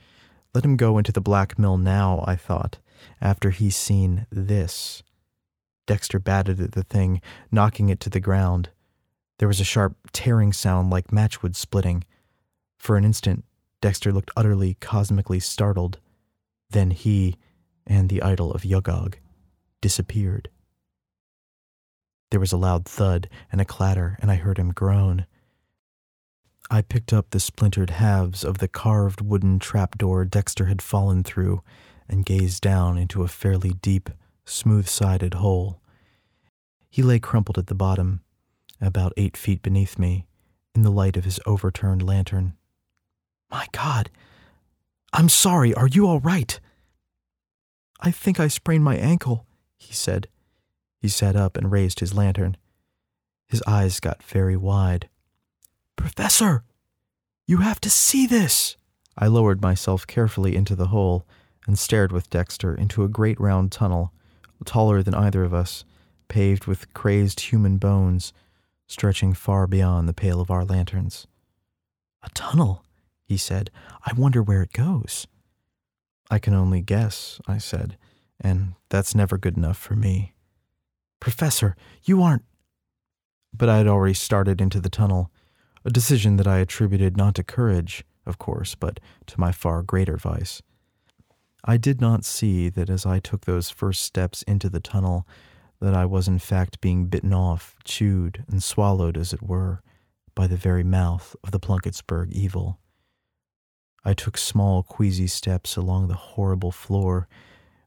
Let 0.54 0.66
him 0.66 0.78
go 0.78 0.98
into 0.98 1.12
the 1.12 1.22
black 1.22 1.60
mill 1.60 1.78
now, 1.78 2.24
I 2.28 2.36
thought, 2.36 2.80
after 3.22 3.52
he's 3.52 3.76
seen 3.76 4.26
this. 4.32 5.04
Dexter 5.86 6.18
batted 6.18 6.60
at 6.60 6.72
the 6.72 6.84
thing, 6.84 7.22
knocking 7.52 7.90
it 7.90 8.00
to 8.02 8.10
the 8.10 8.20
ground. 8.20 8.70
There 9.38 9.48
was 9.48 9.60
a 9.60 9.66
sharp 9.66 9.96
tearing 10.12 10.54
sound 10.54 10.90
like 10.90 11.12
matchwood 11.12 11.56
splitting. 11.56 12.04
For 12.78 12.98
an 12.98 13.06
instant, 13.06 13.46
Dexter 13.82 14.12
looked 14.12 14.32
utterly, 14.36 14.76
cosmically 14.80 15.40
startled. 15.40 16.00
Then 16.72 16.92
he 16.92 17.36
and 17.86 18.10
the 18.10 18.24
idol 18.24 18.52
of 18.52 18.64
Yugog 18.64 19.16
disappeared. 19.82 20.50
There 22.32 22.40
was 22.40 22.52
a 22.52 22.58
loud 22.58 22.86
thud 22.86 23.30
and 23.52 23.62
a 23.62 23.66
clatter, 23.66 24.18
and 24.20 24.32
I 24.32 24.36
heard 24.36 24.58
him 24.58 24.72
groan. 24.72 25.28
I 26.70 26.82
picked 26.82 27.14
up 27.14 27.30
the 27.30 27.40
splintered 27.40 27.92
halves 27.92 28.44
of 28.44 28.58
the 28.58 28.68
carved 28.68 29.22
wooden 29.22 29.60
trapdoor 29.60 30.26
Dexter 30.26 30.66
had 30.66 30.82
fallen 30.82 31.24
through 31.24 31.62
and 32.10 32.26
gazed 32.26 32.62
down 32.62 32.98
into 32.98 33.24
a 33.24 33.28
fairly 33.28 33.74
deep, 33.74 34.10
smooth 34.46 34.88
sided 34.88 35.36
hole. 35.36 35.80
He 36.90 37.04
lay 37.04 37.20
crumpled 37.20 37.58
at 37.58 37.68
the 37.68 37.76
bottom, 37.76 38.22
about 38.82 39.14
eight 39.18 39.38
feet 39.38 39.62
beneath 39.62 40.00
me, 40.00 40.26
in 40.74 40.82
the 40.82 40.92
light 40.92 41.18
of 41.18 41.26
his 41.26 41.40
overturned 41.46 42.02
lantern. 42.02 42.54
My 43.52 43.68
God! 43.72 44.10
I'm 45.14 45.30
sorry, 45.30 45.74
are 45.74 45.88
you 45.88 46.08
all 46.08 46.20
right? 46.20 46.60
I 48.00 48.12
think 48.12 48.40
I 48.40 48.48
sprained 48.48 48.84
my 48.84 48.98
ankle, 48.98 49.46
he 49.78 49.94
said. 49.94 50.28
He 51.00 51.08
sat 51.08 51.36
up 51.36 51.58
and 51.58 51.72
raised 51.72 52.00
his 52.00 52.14
lantern. 52.14 52.58
His 53.48 53.64
eyes 53.68 54.00
got 54.00 54.24
very 54.24 54.58
wide. 54.58 55.10
Professor, 55.96 56.64
you 57.48 57.58
have 57.58 57.80
to 57.82 57.90
see 57.90 58.26
this. 58.28 58.78
I 59.18 59.28
lowered 59.28 59.62
myself 59.62 60.06
carefully 60.06 60.56
into 60.56 60.76
the 60.76 60.88
hole 60.88 61.26
and 61.68 61.80
stared 61.80 62.12
with 62.12 62.30
Dexter 62.30 62.76
into 62.76 63.04
a 63.04 63.10
great 63.10 63.40
round 63.40 63.72
tunnel, 63.72 64.12
taller 64.66 65.02
than 65.04 65.16
either 65.16 65.44
of 65.44 65.54
us, 65.54 65.86
paved 66.28 66.66
with 66.66 66.94
crazed 66.94 67.40
human 67.40 67.78
bones, 67.78 68.34
stretching 68.88 69.34
far 69.34 69.68
beyond 69.68 70.08
the 70.08 70.14
pale 70.14 70.42
of 70.42 70.52
our 70.52 70.66
lanterns. 70.66 71.28
A 72.24 72.30
tunnel, 72.30 72.84
he 73.24 73.38
said. 73.38 73.70
I 74.06 74.14
wonder 74.14 74.42
where 74.42 74.62
it 74.62 74.74
goes. 74.74 75.28
I 76.30 76.40
can 76.40 76.54
only 76.54 76.82
guess, 76.82 77.40
I 77.48 77.60
said, 77.60 77.98
and 78.42 78.74
that's 78.90 79.16
never 79.16 79.38
good 79.38 79.58
enough 79.58 79.78
for 79.78 79.96
me. 79.96 80.34
Professor, 81.20 81.76
you 82.04 82.22
aren't. 82.22 82.44
But 83.54 83.70
I 83.70 83.78
had 83.78 83.88
already 83.88 84.16
started 84.16 84.60
into 84.60 84.80
the 84.80 84.90
tunnel, 84.90 85.32
a 85.86 85.92
decision 85.92 86.38
that 86.38 86.48
I 86.48 86.58
attributed 86.58 87.16
not 87.16 87.36
to 87.36 87.44
courage, 87.44 88.04
of 88.26 88.40
course, 88.40 88.74
but 88.74 89.00
to 89.28 89.40
my 89.40 89.52
far 89.52 89.84
greater 89.84 90.18
vice. 90.18 90.62
I 91.64 91.78
did 91.78 92.02
not 92.02 92.26
see 92.26 92.70
that 92.70 92.90
as 92.90 93.06
I 93.06 93.20
took 93.20 93.46
those 93.46 93.70
first 93.70 94.02
steps 94.04 94.42
into 94.44 94.70
the 94.70 94.80
tunnel, 94.80 95.28
that 95.80 95.94
I 95.94 96.06
was 96.06 96.28
in 96.28 96.40
fact 96.40 96.82
being 96.82 97.06
bitten 97.06 97.34
off, 97.34 97.76
chewed, 97.84 98.44
and 98.50 98.64
swallowed, 98.64 99.18
as 99.18 99.32
it 99.32 99.44
were, 99.44 99.82
by 100.34 100.48
the 100.48 100.58
very 100.58 100.84
mouth 100.84 101.36
of 101.44 101.52
the 101.52 101.60
Plunkettsburg 101.60 102.32
evil. 102.32 102.80
I 104.04 104.14
took 104.14 104.38
small, 104.38 104.84
queasy 104.84 105.28
steps 105.28 105.76
along 105.76 106.08
the 106.08 106.14
horrible 106.16 106.72
floor, 106.72 107.28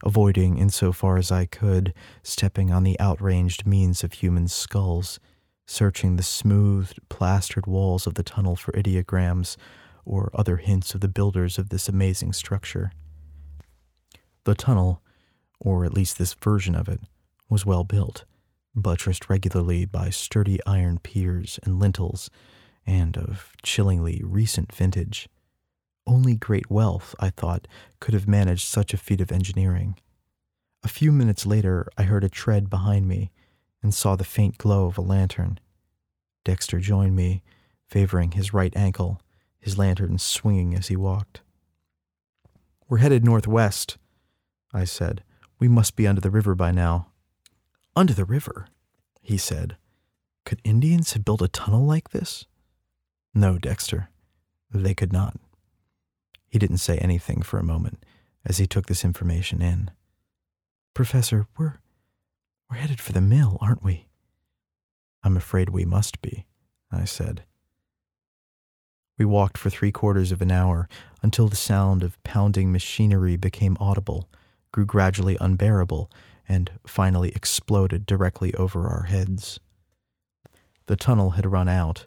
avoiding, 0.04 0.58
in 0.58 0.70
so 0.70 0.92
far 0.92 1.16
as 1.16 1.32
I 1.32 1.46
could, 1.46 1.94
stepping 2.22 2.72
on 2.72 2.84
the 2.84 2.98
outranged 3.00 3.66
means 3.66 4.04
of 4.04 4.14
human 4.14 4.48
skulls, 4.48 5.18
searching 5.68 6.16
the 6.16 6.22
smoothed, 6.22 6.98
plastered 7.10 7.66
walls 7.66 8.06
of 8.06 8.14
the 8.14 8.22
tunnel 8.22 8.56
for 8.56 8.72
ideograms 8.72 9.56
or 10.06 10.30
other 10.32 10.56
hints 10.56 10.94
of 10.94 11.02
the 11.02 11.08
builders 11.08 11.58
of 11.58 11.68
this 11.68 11.90
amazing 11.90 12.32
structure. 12.32 12.90
The 14.44 14.54
tunnel, 14.54 15.02
or 15.60 15.84
at 15.84 15.92
least 15.92 16.16
this 16.16 16.32
version 16.32 16.74
of 16.74 16.88
it, 16.88 17.00
was 17.50 17.66
well 17.66 17.84
built, 17.84 18.24
buttressed 18.74 19.28
regularly 19.28 19.84
by 19.84 20.08
sturdy 20.08 20.58
iron 20.66 21.00
piers 21.00 21.60
and 21.62 21.78
lintels, 21.78 22.30
and 22.86 23.18
of 23.18 23.52
chillingly 23.62 24.22
recent 24.24 24.74
vintage. 24.74 25.28
Only 26.06 26.34
great 26.34 26.70
wealth, 26.70 27.14
I 27.20 27.28
thought, 27.28 27.68
could 28.00 28.14
have 28.14 28.26
managed 28.26 28.66
such 28.66 28.94
a 28.94 28.98
feat 28.98 29.20
of 29.20 29.30
engineering. 29.30 29.96
A 30.82 30.88
few 30.88 31.12
minutes 31.12 31.44
later, 31.44 31.86
I 31.98 32.04
heard 32.04 32.24
a 32.24 32.30
tread 32.30 32.70
behind 32.70 33.06
me 33.06 33.30
and 33.82 33.94
saw 33.94 34.16
the 34.16 34.24
faint 34.24 34.58
glow 34.58 34.86
of 34.86 34.98
a 34.98 35.02
lantern. 35.02 35.58
Dexter 36.44 36.80
joined 36.80 37.14
me, 37.14 37.42
favoring 37.86 38.32
his 38.32 38.52
right 38.52 38.74
ankle, 38.76 39.20
his 39.60 39.78
lantern 39.78 40.18
swinging 40.18 40.74
as 40.74 40.88
he 40.88 40.96
walked. 40.96 41.40
We're 42.88 42.98
headed 42.98 43.24
northwest, 43.24 43.98
I 44.72 44.84
said. 44.84 45.22
We 45.58 45.68
must 45.68 45.96
be 45.96 46.06
under 46.06 46.20
the 46.20 46.30
river 46.30 46.54
by 46.54 46.70
now. 46.70 47.08
Under 47.94 48.14
the 48.14 48.24
river, 48.24 48.68
he 49.20 49.36
said. 49.36 49.76
Could 50.44 50.60
Indians 50.64 51.12
have 51.12 51.24
built 51.24 51.42
a 51.42 51.48
tunnel 51.48 51.84
like 51.84 52.10
this? 52.10 52.46
No, 53.34 53.58
Dexter, 53.58 54.08
they 54.72 54.94
could 54.94 55.12
not. 55.12 55.36
He 56.48 56.58
didn't 56.58 56.78
say 56.78 56.96
anything 56.98 57.42
for 57.42 57.58
a 57.58 57.64
moment 57.64 58.04
as 58.44 58.58
he 58.58 58.66
took 58.66 58.86
this 58.86 59.04
information 59.04 59.60
in. 59.60 59.90
Professor, 60.94 61.46
we're 61.56 61.78
We're 62.70 62.76
headed 62.76 63.00
for 63.00 63.12
the 63.12 63.20
mill, 63.20 63.56
aren't 63.60 63.82
we? 63.82 64.08
I'm 65.22 65.36
afraid 65.36 65.70
we 65.70 65.84
must 65.84 66.20
be, 66.20 66.46
I 66.92 67.04
said. 67.04 67.44
We 69.18 69.24
walked 69.24 69.58
for 69.58 69.70
three 69.70 69.90
quarters 69.90 70.32
of 70.32 70.42
an 70.42 70.52
hour 70.52 70.88
until 71.22 71.48
the 71.48 71.56
sound 71.56 72.02
of 72.02 72.22
pounding 72.22 72.70
machinery 72.70 73.36
became 73.36 73.76
audible, 73.80 74.28
grew 74.70 74.86
gradually 74.86 75.36
unbearable, 75.40 76.10
and 76.48 76.70
finally 76.86 77.30
exploded 77.30 78.06
directly 78.06 78.54
over 78.54 78.86
our 78.86 79.04
heads. 79.04 79.58
The 80.86 80.96
tunnel 80.96 81.30
had 81.30 81.50
run 81.50 81.68
out. 81.68 82.06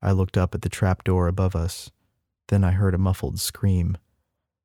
I 0.00 0.12
looked 0.12 0.36
up 0.36 0.54
at 0.54 0.62
the 0.62 0.68
trap 0.68 1.02
door 1.02 1.28
above 1.28 1.56
us. 1.56 1.90
Then 2.48 2.62
I 2.62 2.72
heard 2.72 2.94
a 2.94 2.98
muffled 2.98 3.40
scream. 3.40 3.96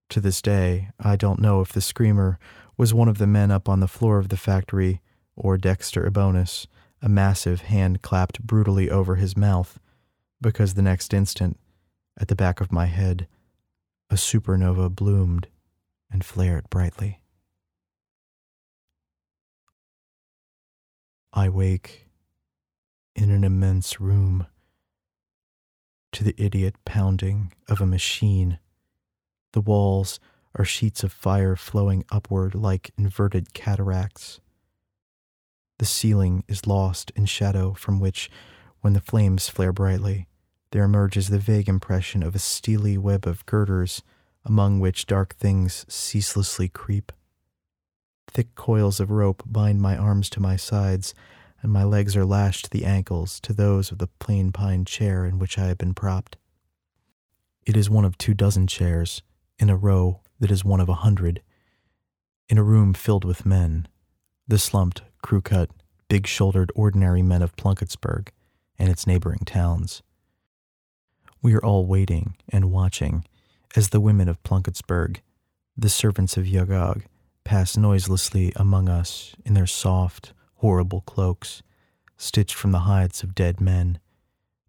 To 0.10 0.20
this 0.20 0.42
day, 0.42 0.90
I 1.00 1.16
don't 1.16 1.42
know 1.42 1.62
if 1.62 1.72
the 1.72 1.82
screamer 1.82 2.40
was 2.78 2.94
one 2.94 3.08
of 3.08 3.18
the 3.18 3.28
men 3.28 3.52
up 3.52 3.68
on 3.68 3.80
the 3.80 3.88
floor 3.88 4.20
of 4.20 4.30
the 4.30 4.38
factory 4.38 5.02
or 5.40 5.58
Dexter 5.58 6.04
Ebonis, 6.10 6.68
a 7.02 7.10
massive 7.10 7.62
hand 7.62 8.02
clapped 8.02 8.42
brutally 8.46 8.90
over 8.90 9.16
his 9.16 9.38
mouth, 9.38 9.80
because 10.42 10.74
the 10.74 10.82
next 10.82 11.14
instant 11.14 11.58
at 12.20 12.28
the 12.28 12.36
back 12.36 12.62
of 12.62 12.72
my 12.72 12.86
head, 12.86 13.28
a 14.10 14.16
supernova 14.16 14.94
bloomed 14.94 15.48
and 16.12 16.26
flared 16.26 16.70
brightly. 16.70 17.22
I 21.32 21.48
wake 21.48 22.08
in 23.16 23.32
an 23.32 23.44
immense 23.44 24.02
room 24.02 24.48
to 26.12 26.24
the 26.24 26.36
idiot 26.38 26.76
pounding 26.86 27.54
of 27.68 27.80
a 27.80 27.86
machine. 27.86 28.60
The 29.54 29.62
walls 29.62 30.20
are 30.56 30.66
sheets 30.66 31.04
of 31.04 31.12
fire 31.12 31.56
flowing 31.56 32.04
upward 32.12 32.56
like 32.56 32.92
inverted 32.98 33.54
cataracts. 33.54 34.40
The 35.80 35.86
ceiling 35.86 36.44
is 36.48 36.68
lost 36.68 37.12
in 37.16 37.26
shadow 37.26 37.74
from 37.74 38.00
which, 38.00 38.30
when 38.82 38.94
the 38.94 39.02
flames 39.02 39.50
flare 39.50 39.74
brightly, 39.74 40.28
there 40.72 40.84
emerges 40.84 41.30
the 41.30 41.40
vague 41.40 41.68
impression 41.68 42.22
of 42.22 42.36
a 42.36 42.40
steely 42.40 42.98
web 42.98 43.26
of 43.26 43.46
girders 43.46 44.04
among 44.46 44.80
which 44.80 45.08
dark 45.08 45.36
things 45.36 45.86
ceaselessly 45.88 46.68
creep. 46.68 47.12
Thick 48.28 48.56
coils 48.56 49.00
of 49.00 49.10
rope 49.10 49.42
bind 49.46 49.82
my 49.82 49.98
arms 49.98 50.30
to 50.32 50.40
my 50.40 50.56
sides, 50.56 51.14
and 51.62 51.72
my 51.72 51.84
legs 51.84 52.16
are 52.16 52.26
lashed 52.26 52.66
to 52.66 52.70
the 52.70 52.86
ankles 52.86 53.40
to 53.42 53.54
those 53.54 53.92
of 53.92 53.98
the 53.98 54.08
plain 54.20 54.52
pine 54.52 54.86
chair 54.86 55.26
in 55.26 55.40
which 55.40 55.58
I 55.58 55.68
have 55.68 55.78
been 55.78 55.94
propped. 55.94 56.38
It 57.66 57.76
is 57.76 57.90
one 57.90 58.06
of 58.06 58.18
two 58.18 58.34
dozen 58.34 58.68
chairs, 58.68 59.22
in 59.58 59.70
a 59.70 59.78
row 59.78 60.22
that 60.40 60.52
is 60.52 60.64
one 60.64 60.80
of 60.80 60.90
a 60.90 60.96
hundred, 60.96 61.42
in 62.48 62.58
a 62.58 62.64
room 62.64 62.94
filled 62.94 63.26
with 63.26 63.46
men, 63.46 63.88
the 64.48 64.58
slumped, 64.58 65.04
crew 65.22 65.42
cut, 65.42 65.70
big 66.08 66.28
shouldered, 66.28 66.72
ordinary 66.76 67.22
men 67.22 67.42
of 67.42 67.56
Plunkettsburg 67.56 68.30
and 68.78 68.90
its 68.90 69.06
neighboring 69.06 69.44
towns. 69.46 70.02
We 71.42 71.54
are 71.56 71.64
all 71.64 71.86
waiting 71.86 72.36
and 72.50 72.72
watching 72.72 73.26
as 73.76 73.90
the 73.90 74.00
women 74.00 74.28
of 74.28 74.42
Plunkettsburg, 74.44 75.18
the 75.78 75.90
servants 75.90 76.38
of 76.38 76.46
Yugog, 76.46 77.04
pass 77.44 77.78
noiselessly 77.78 78.54
among 78.56 78.90
us 78.90 79.36
in 79.46 79.54
their 79.54 79.68
soft, 79.68 80.34
horrible 80.56 81.02
cloaks, 81.02 81.62
stitched 82.18 82.56
from 82.56 82.72
the 82.72 82.80
hides 82.80 83.24
of 83.24 83.36
dead 83.36 83.62
men, 83.62 84.00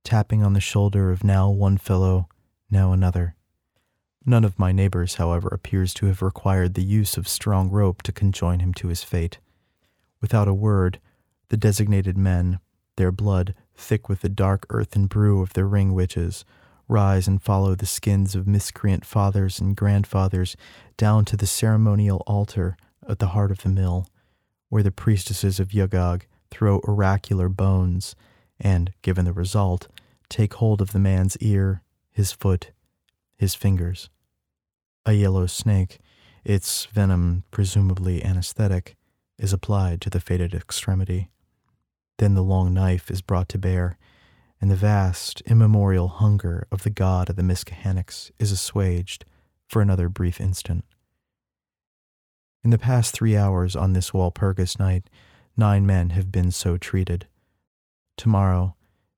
tapping 0.05 0.43
on 0.43 0.53
the 0.53 0.61
shoulder 0.61 1.11
of 1.11 1.25
now 1.25 1.51
one 1.51 1.79
fellow, 1.79 2.29
now 2.71 2.93
another. 2.93 3.35
None 4.25 4.45
of 4.45 4.59
my 4.59 4.71
neighbors, 4.71 5.15
however, 5.15 5.49
appears 5.49 5.95
to 5.95 6.07
have 6.07 6.23
required 6.23 6.75
the 6.75 6.85
use 6.85 7.17
of 7.17 7.27
strong 7.27 7.71
rope 7.71 8.03
to 8.03 8.13
conjoin 8.13 8.61
him 8.61 8.75
to 8.75 8.89
his 8.89 9.03
fate. 9.03 9.39
Without 10.21 10.49
a 10.49 10.55
word, 10.55 11.01
the 11.49 11.57
designated 11.57 12.17
men, 12.17 12.61
their 12.97 13.13
blood 13.13 13.55
thick 13.75 14.09
with 14.09 14.21
the 14.21 14.29
dark 14.29 14.67
earthen 14.71 15.07
brew 15.07 15.43
of 15.43 15.55
their 15.55 15.67
ring 15.67 15.95
witches, 15.95 16.45
rise 16.89 17.27
and 17.27 17.43
follow 17.43 17.75
the 17.75 17.87
skins 17.87 18.35
of 18.35 18.47
miscreant 18.47 19.05
fathers 19.05 19.61
and 19.61 19.77
grandfathers 19.77 20.57
down 20.97 21.25
to 21.25 21.37
the 21.37 21.47
ceremonial 21.47 22.23
altar 22.27 22.77
at 23.09 23.19
the 23.19 23.29
heart 23.29 23.51
of 23.51 23.63
the 23.63 23.69
mill, 23.69 24.07
where 24.69 24.83
the 24.83 24.91
priestesses 24.91 25.59
of 25.59 25.73
Yugog 25.73 26.23
throw 26.51 26.79
oracular 26.81 27.49
bones 27.49 28.15
and, 28.59 28.93
given 29.03 29.25
the 29.25 29.33
result, 29.33 29.89
take 30.29 30.55
hold 30.55 30.81
of 30.81 30.93
the 30.93 30.99
man's 30.99 31.37
ear, 31.39 31.83
his 32.11 32.33
foot, 32.33 32.73
his 33.37 33.55
fingers. 33.55 34.11
A 35.07 35.13
yellow 35.13 35.47
snake, 35.47 35.99
its 36.45 36.85
venom 36.87 37.45
presumably 37.51 38.23
anesthetic, 38.23 38.97
is 39.41 39.53
applied 39.53 40.01
to 40.03 40.11
the 40.11 40.21
fated 40.21 40.55
extremity. 40.55 41.31
Then 42.19 42.35
the 42.35 42.43
long 42.43 42.73
knife 42.73 43.11
is 43.11 43.23
brought 43.23 43.49
to 43.51 43.59
bear 43.59 43.99
and 44.61 44.71
the 44.71 44.77
vast, 44.77 45.41
immemorial 45.43 46.09
hunger 46.09 46.67
of 46.71 46.83
the 46.83 46.91
god 46.91 47.31
of 47.31 47.37
the 47.37 47.43
Miskahannocks 47.43 48.31
is 48.39 48.53
assuaged 48.53 49.25
for 49.67 49.81
another 49.81 50.09
brief 50.09 50.41
instant. 50.41 50.85
In 52.63 52.71
the 52.71 52.79
past 52.79 53.15
three 53.15 53.37
hours 53.37 53.75
on 53.75 53.95
this 53.95 54.11
Walpurgis 54.11 54.79
night, 54.79 55.09
nine 55.57 55.87
men 55.87 56.11
have 56.11 56.31
been 56.31 56.51
so 56.51 56.77
treated. 56.77 57.27
Tomorrow, 58.19 58.75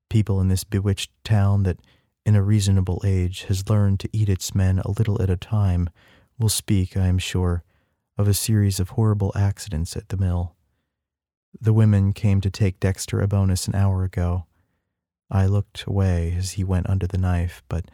people 0.08 0.40
in 0.40 0.46
this 0.46 0.62
bewitched 0.62 1.10
town 1.24 1.64
that, 1.64 1.80
in 2.24 2.36
a 2.36 2.42
reasonable 2.42 3.02
age, 3.04 3.44
has 3.44 3.68
learned 3.68 3.98
to 4.00 4.08
eat 4.12 4.28
its 4.28 4.54
men 4.54 4.78
a 4.78 4.92
little 4.92 5.20
at 5.20 5.30
a 5.30 5.36
time, 5.36 5.90
will 6.38 6.48
speak, 6.48 6.96
I 6.96 7.08
am 7.08 7.18
sure, 7.18 7.64
of 8.18 8.28
a 8.28 8.34
series 8.34 8.78
of 8.80 8.90
horrible 8.90 9.32
accidents 9.34 9.96
at 9.96 10.08
the 10.08 10.16
mill. 10.16 10.54
The 11.60 11.72
women 11.72 12.12
came 12.12 12.40
to 12.40 12.50
take 12.50 12.80
Dexter 12.80 13.18
Ebonis 13.18 13.68
an 13.68 13.74
hour 13.74 14.04
ago 14.04 14.46
I 15.34 15.46
looked 15.46 15.84
away 15.84 16.34
as 16.36 16.52
he 16.52 16.64
went 16.64 16.90
under 16.90 17.06
the 17.06 17.16
knife, 17.16 17.62
but 17.70 17.90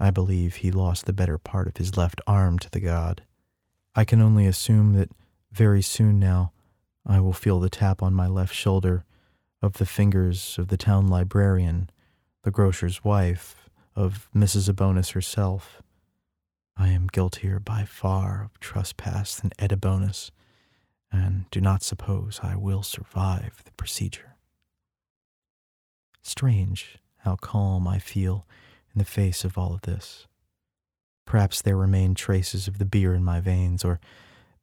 I 0.00 0.10
believe 0.10 0.56
he 0.56 0.72
lost 0.72 1.06
the 1.06 1.12
better 1.12 1.38
part 1.38 1.68
of 1.68 1.76
his 1.76 1.96
left 1.96 2.20
arm 2.26 2.58
to 2.58 2.68
the 2.68 2.80
god. 2.80 3.22
I 3.94 4.04
can 4.04 4.20
only 4.20 4.46
assume 4.46 4.94
that 4.94 5.10
very 5.52 5.80
soon 5.80 6.18
now 6.18 6.50
I 7.06 7.20
will 7.20 7.32
feel 7.32 7.60
the 7.60 7.70
tap 7.70 8.02
on 8.02 8.14
my 8.14 8.26
left 8.26 8.52
shoulder 8.52 9.04
of 9.62 9.74
the 9.74 9.86
fingers 9.86 10.56
of 10.58 10.68
the 10.68 10.76
town 10.76 11.06
librarian, 11.06 11.88
the 12.42 12.50
grocer's 12.50 13.04
wife, 13.04 13.70
of 13.94 14.28
Mrs. 14.34 14.68
Ebonis 14.68 15.12
herself. 15.12 15.82
I 16.82 16.88
am 16.88 17.06
guiltier 17.06 17.60
by 17.60 17.84
far 17.84 18.42
of 18.42 18.58
trespass 18.58 19.36
than 19.36 19.52
Ed 19.56 19.70
Ebonis, 19.70 20.32
and 21.12 21.48
do 21.52 21.60
not 21.60 21.84
suppose 21.84 22.40
I 22.42 22.56
will 22.56 22.82
survive 22.82 23.62
the 23.64 23.70
procedure. 23.74 24.34
Strange 26.22 26.98
how 27.18 27.36
calm 27.36 27.86
I 27.86 28.00
feel 28.00 28.48
in 28.92 28.98
the 28.98 29.04
face 29.04 29.44
of 29.44 29.56
all 29.56 29.74
of 29.74 29.82
this. 29.82 30.26
Perhaps 31.24 31.62
there 31.62 31.76
remain 31.76 32.16
traces 32.16 32.66
of 32.66 32.78
the 32.78 32.84
beer 32.84 33.14
in 33.14 33.22
my 33.22 33.38
veins, 33.38 33.84
or 33.84 34.00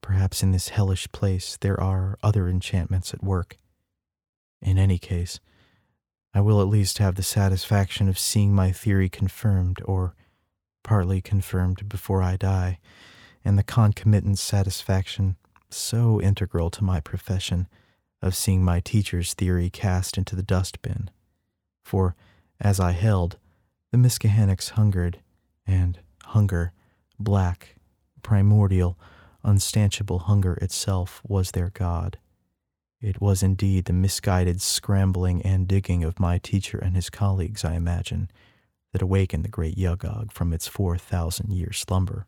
perhaps 0.01 0.43
in 0.43 0.51
this 0.51 0.67
hellish 0.69 1.09
place 1.13 1.55
there 1.61 1.79
are 1.79 2.19
other 2.21 2.49
enchantments 2.49 3.13
at 3.13 3.23
work. 3.23 3.55
In 4.61 4.77
any 4.77 4.97
case, 4.97 5.39
I 6.33 6.41
will 6.41 6.59
at 6.59 6.67
least 6.67 6.97
have 6.97 7.15
the 7.15 7.23
satisfaction 7.23 8.09
of 8.09 8.19
seeing 8.19 8.53
my 8.53 8.73
theory 8.73 9.07
confirmed 9.07 9.81
or 9.85 10.15
partly 10.83 11.21
confirmed 11.21 11.87
before 11.89 12.21
I 12.21 12.35
die, 12.35 12.79
and 13.43 13.57
the 13.57 13.63
concomitant 13.63 14.39
satisfaction, 14.39 15.35
so 15.69 16.19
integral 16.21 16.69
to 16.71 16.83
my 16.83 16.99
profession, 16.99 17.67
of 18.21 18.35
seeing 18.35 18.63
my 18.63 18.79
teacher's 18.79 19.33
theory 19.33 19.69
cast 19.69 20.17
into 20.17 20.35
the 20.35 20.43
dustbin 20.43 21.09
for, 21.89 22.15
as 22.61 22.79
I 22.79 22.91
held, 22.91 23.37
the 23.91 23.97
Miskahannocks 23.97 24.69
hungered, 24.71 25.19
and 25.65 25.99
hunger, 26.23 26.71
black, 27.19 27.75
primordial, 28.21 28.97
unstanchable 29.43 30.19
hunger 30.19 30.53
itself, 30.61 31.19
was 31.27 31.51
their 31.51 31.71
god. 31.71 32.19
It 33.01 33.19
was 33.19 33.41
indeed 33.41 33.85
the 33.85 33.93
misguided 33.93 34.61
scrambling 34.61 35.41
and 35.41 35.67
digging 35.67 36.03
of 36.03 36.19
my 36.19 36.37
teacher 36.37 36.77
and 36.77 36.95
his 36.95 37.09
colleagues, 37.09 37.65
I 37.65 37.73
imagine, 37.73 38.29
that 38.91 39.01
awakened 39.01 39.43
the 39.45 39.49
great 39.49 39.77
Yugog 39.77 40.31
from 40.31 40.53
its 40.53 40.67
four 40.67 40.97
thousand 40.97 41.51
year 41.51 41.71
slumber. 41.71 42.25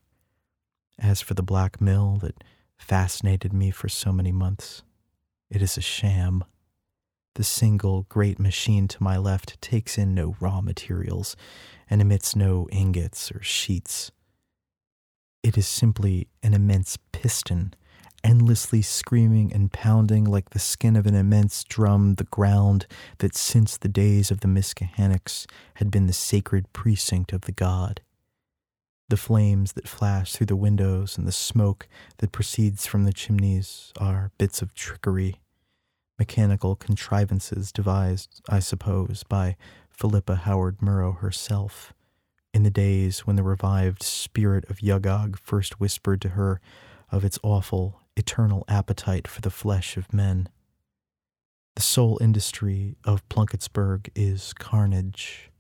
As 1.00 1.22
for 1.22 1.34
the 1.34 1.44
black 1.44 1.82
mill 1.82 2.18
that 2.22 2.44
fascinated 2.78 3.54
me 3.54 3.72
for 3.72 3.90
so 3.90 4.12
many 4.12 4.32
months, 4.32 4.84
it 5.50 5.62
is 5.62 5.78
a 5.78 5.82
sham. 5.82 6.44
The 7.36 7.44
single 7.44 8.04
great 8.10 8.40
machine 8.40 8.88
to 8.90 9.04
my 9.04 9.18
left 9.18 9.62
takes 9.62 9.98
in 9.98 10.14
no 10.14 10.36
raw 10.40 10.62
materials 10.62 11.36
and 11.90 12.02
emits 12.02 12.36
no 12.36 12.68
ingots 12.72 13.32
or 13.32 13.42
sheets. 13.42 14.12
It 15.42 15.58
is 15.58 15.68
simply 15.68 16.28
an 16.44 16.54
immense 16.54 16.98
piston, 17.12 17.74
endlessly 18.24 18.82
screaming 18.82 19.52
and 19.54 19.72
pounding 19.72 20.26
like 20.26 20.52
the 20.52 20.60
skin 20.60 20.96
of 20.96 21.06
an 21.06 21.16
immense 21.16 21.64
drum 21.64 22.16
the 22.16 22.26
ground 22.26 22.88
that 23.20 23.36
since 23.36 23.78
the 23.78 23.90
days 23.90 24.32
of 24.32 24.42
the 24.42 24.48
Miskahannocks 24.48 25.46
had 25.76 25.92
been 25.92 26.08
the 26.08 26.14
sacred 26.14 26.72
precinct 26.74 27.34
of 27.34 27.42
the 27.42 27.52
god. 27.52 28.02
The 29.10 29.18
flames 29.18 29.74
that 29.74 29.88
flash 29.88 30.34
through 30.34 30.48
the 30.48 30.56
windows 30.56 31.18
and 31.18 31.28
the 31.28 31.32
smoke 31.32 31.88
that 32.18 32.32
proceeds 32.32 32.86
from 32.86 33.04
the 33.04 33.14
chimneys 33.14 33.92
are 34.00 34.32
bits 34.38 34.62
of 34.62 34.74
trickery 34.74 35.42
mechanical 36.22 36.76
contrivances 36.76 37.72
devised, 37.72 38.44
I 38.48 38.60
suppose, 38.60 39.24
by 39.28 39.56
Philippa 39.90 40.36
Howard 40.36 40.78
Murrow 40.78 41.18
herself, 41.18 41.94
in 42.54 42.62
the 42.62 42.70
days 42.70 43.22
when 43.22 43.38
the 43.38 43.42
revived 43.42 44.04
spirit 44.04 44.70
of 44.70 44.82
Yugog 44.82 45.36
first 45.40 45.80
whispered 45.80 46.22
to 46.22 46.30
her 46.30 46.62
of 47.12 47.26
its 47.26 47.40
awful, 47.42 48.01
eternal 48.16 48.64
appetite 48.68 49.28
for 49.28 49.42
the 49.42 49.50
flesh 49.50 49.98
of 49.98 50.14
men. 50.14 50.50
The 51.76 51.82
sole 51.82 52.18
industry 52.22 52.98
of 53.06 53.28
Plunkettsburg 53.30 54.10
is 54.16 54.54
carnage, 54.54 55.52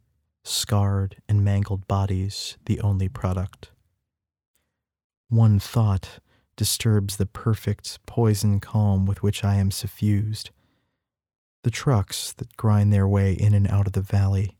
scarred 0.43 1.21
and 1.29 1.43
mangled 1.43 1.87
bodies 1.87 2.57
the 2.65 2.81
only 2.81 3.07
product. 3.07 3.71
One 5.29 5.59
thought 5.59 6.19
disturbs 6.57 7.17
the 7.17 7.25
perfect 7.25 8.05
poison 8.05 8.59
calm 8.59 9.05
with 9.05 9.23
which 9.23 9.43
I 9.43 9.55
am 9.55 9.71
suffused. 9.71 10.49
The 11.63 11.71
trucks 11.71 12.33
that 12.33 12.57
grind 12.57 12.91
their 12.91 13.07
way 13.07 13.33
in 13.33 13.53
and 13.53 13.67
out 13.67 13.87
of 13.87 13.93
the 13.93 14.01
valley, 14.01 14.57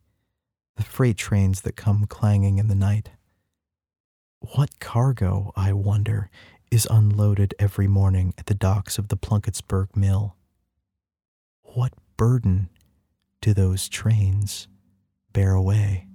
the 0.77 0.83
freight 0.83 1.17
trains 1.17 1.61
that 1.61 1.75
come 1.75 2.05
clanging 2.05 2.57
in 2.57 2.67
the 2.69 2.75
night. 2.75 3.09
What 4.55 4.79
cargo, 4.79 5.51
I 5.55 5.73
wonder, 5.73 6.29
is 6.72 6.88
unloaded 6.89 7.53
every 7.59 7.88
morning 7.88 8.34
at 8.38 8.45
the 8.45 8.55
docks 8.55 8.97
of 8.97 9.09
the 9.09 9.17
Plunkettsburg 9.17 9.95
mill? 9.95 10.38
What 11.63 11.93
burden 12.15 12.69
do 13.41 13.53
those 13.53 13.89
trains 13.89 14.69
bear 15.34 15.51
away? 15.51 16.07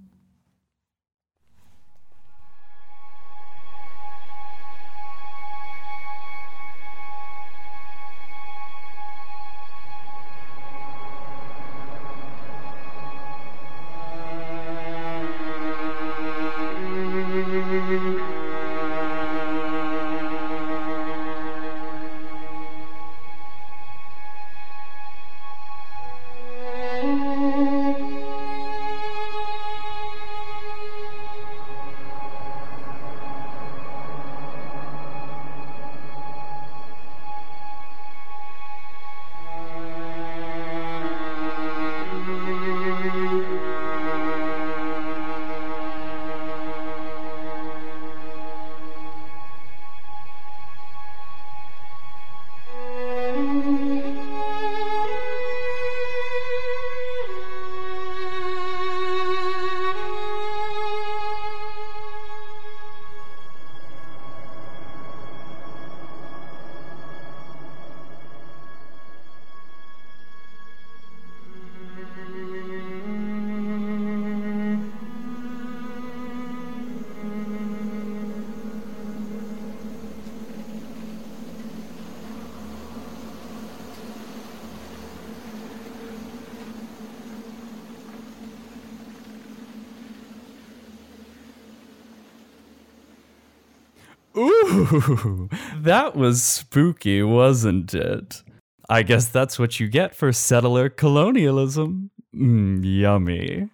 Ooh, 94.37 95.49
that 95.75 96.15
was 96.15 96.43
spooky, 96.43 97.23
wasn't 97.23 97.93
it? 97.93 98.43
I 98.89 99.03
guess 99.03 99.27
that's 99.27 99.57
what 99.57 99.79
you 99.79 99.87
get 99.87 100.15
for 100.15 100.31
settler 100.31 100.89
colonialism. 100.89 102.11
Mm, 102.35 102.81
yummy. 102.83 103.69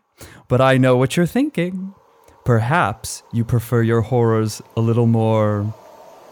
But 0.48 0.62
I 0.62 0.78
know 0.78 0.96
what 0.96 1.18
you're 1.18 1.26
thinking. 1.26 1.94
Perhaps 2.46 3.24
you 3.32 3.44
prefer 3.44 3.82
your 3.82 4.02
horrors 4.02 4.62
a 4.76 4.82
little 4.82 5.08
more 5.08 5.74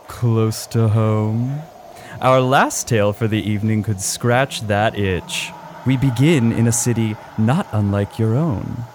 close 0.07 0.65
to 0.67 0.89
home. 0.89 1.61
Our 2.21 2.41
last 2.41 2.87
tale 2.87 3.13
for 3.13 3.27
the 3.27 3.41
evening 3.41 3.83
could 3.83 4.01
scratch 4.01 4.61
that 4.61 4.97
itch. 4.97 5.51
We 5.85 5.97
begin 5.97 6.51
in 6.51 6.67
a 6.67 6.71
city 6.71 7.15
not 7.37 7.67
unlike 7.71 8.19
your 8.19 8.35
own, 8.35 8.85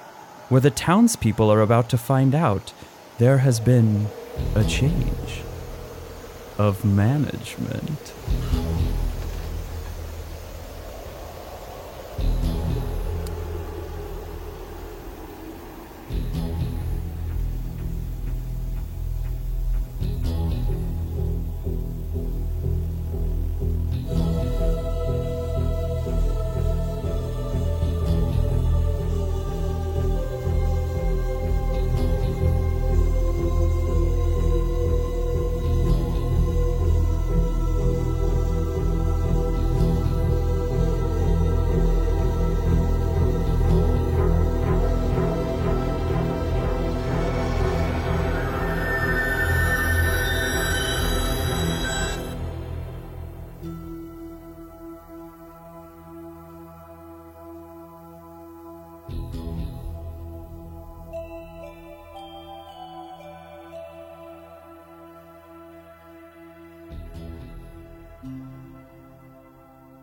where 0.48 0.60
the 0.60 0.70
townspeople 0.70 1.50
are 1.50 1.60
about 1.60 1.88
to 1.90 1.98
find 1.98 2.34
out 2.34 2.72
there 3.18 3.38
has 3.38 3.58
been 3.60 4.06
a 4.54 4.64
change 4.64 5.42
of 6.58 6.84
management. 6.84 8.12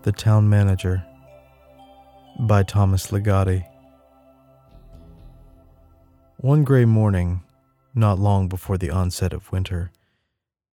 The 0.03 0.11
Town 0.11 0.49
Manager 0.49 1.01
by 2.37 2.63
Thomas 2.63 3.07
Ligotti. 3.07 3.65
One 6.35 6.65
gray 6.65 6.83
morning, 6.83 7.41
not 7.95 8.19
long 8.19 8.49
before 8.49 8.77
the 8.77 8.89
onset 8.89 9.31
of 9.31 9.49
winter, 9.53 9.93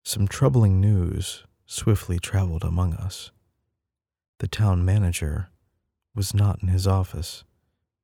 some 0.05 0.29
troubling 0.29 0.79
news 0.79 1.43
swiftly 1.65 2.19
traveled 2.19 2.63
among 2.63 2.93
us. 2.93 3.31
The 4.39 4.47
town 4.47 4.85
manager 4.85 5.49
was 6.15 6.33
not 6.33 6.59
in 6.61 6.69
his 6.69 6.87
office 6.87 7.43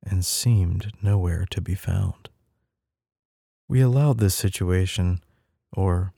and 0.05 0.25
seemed 0.25 0.91
nowhere 1.01 1.45
to 1.51 1.61
be 1.61 1.73
found. 1.73 2.27
We 3.69 3.79
allowed 3.79 4.17
this 4.17 4.35
situation, 4.35 5.23
or 5.71 6.11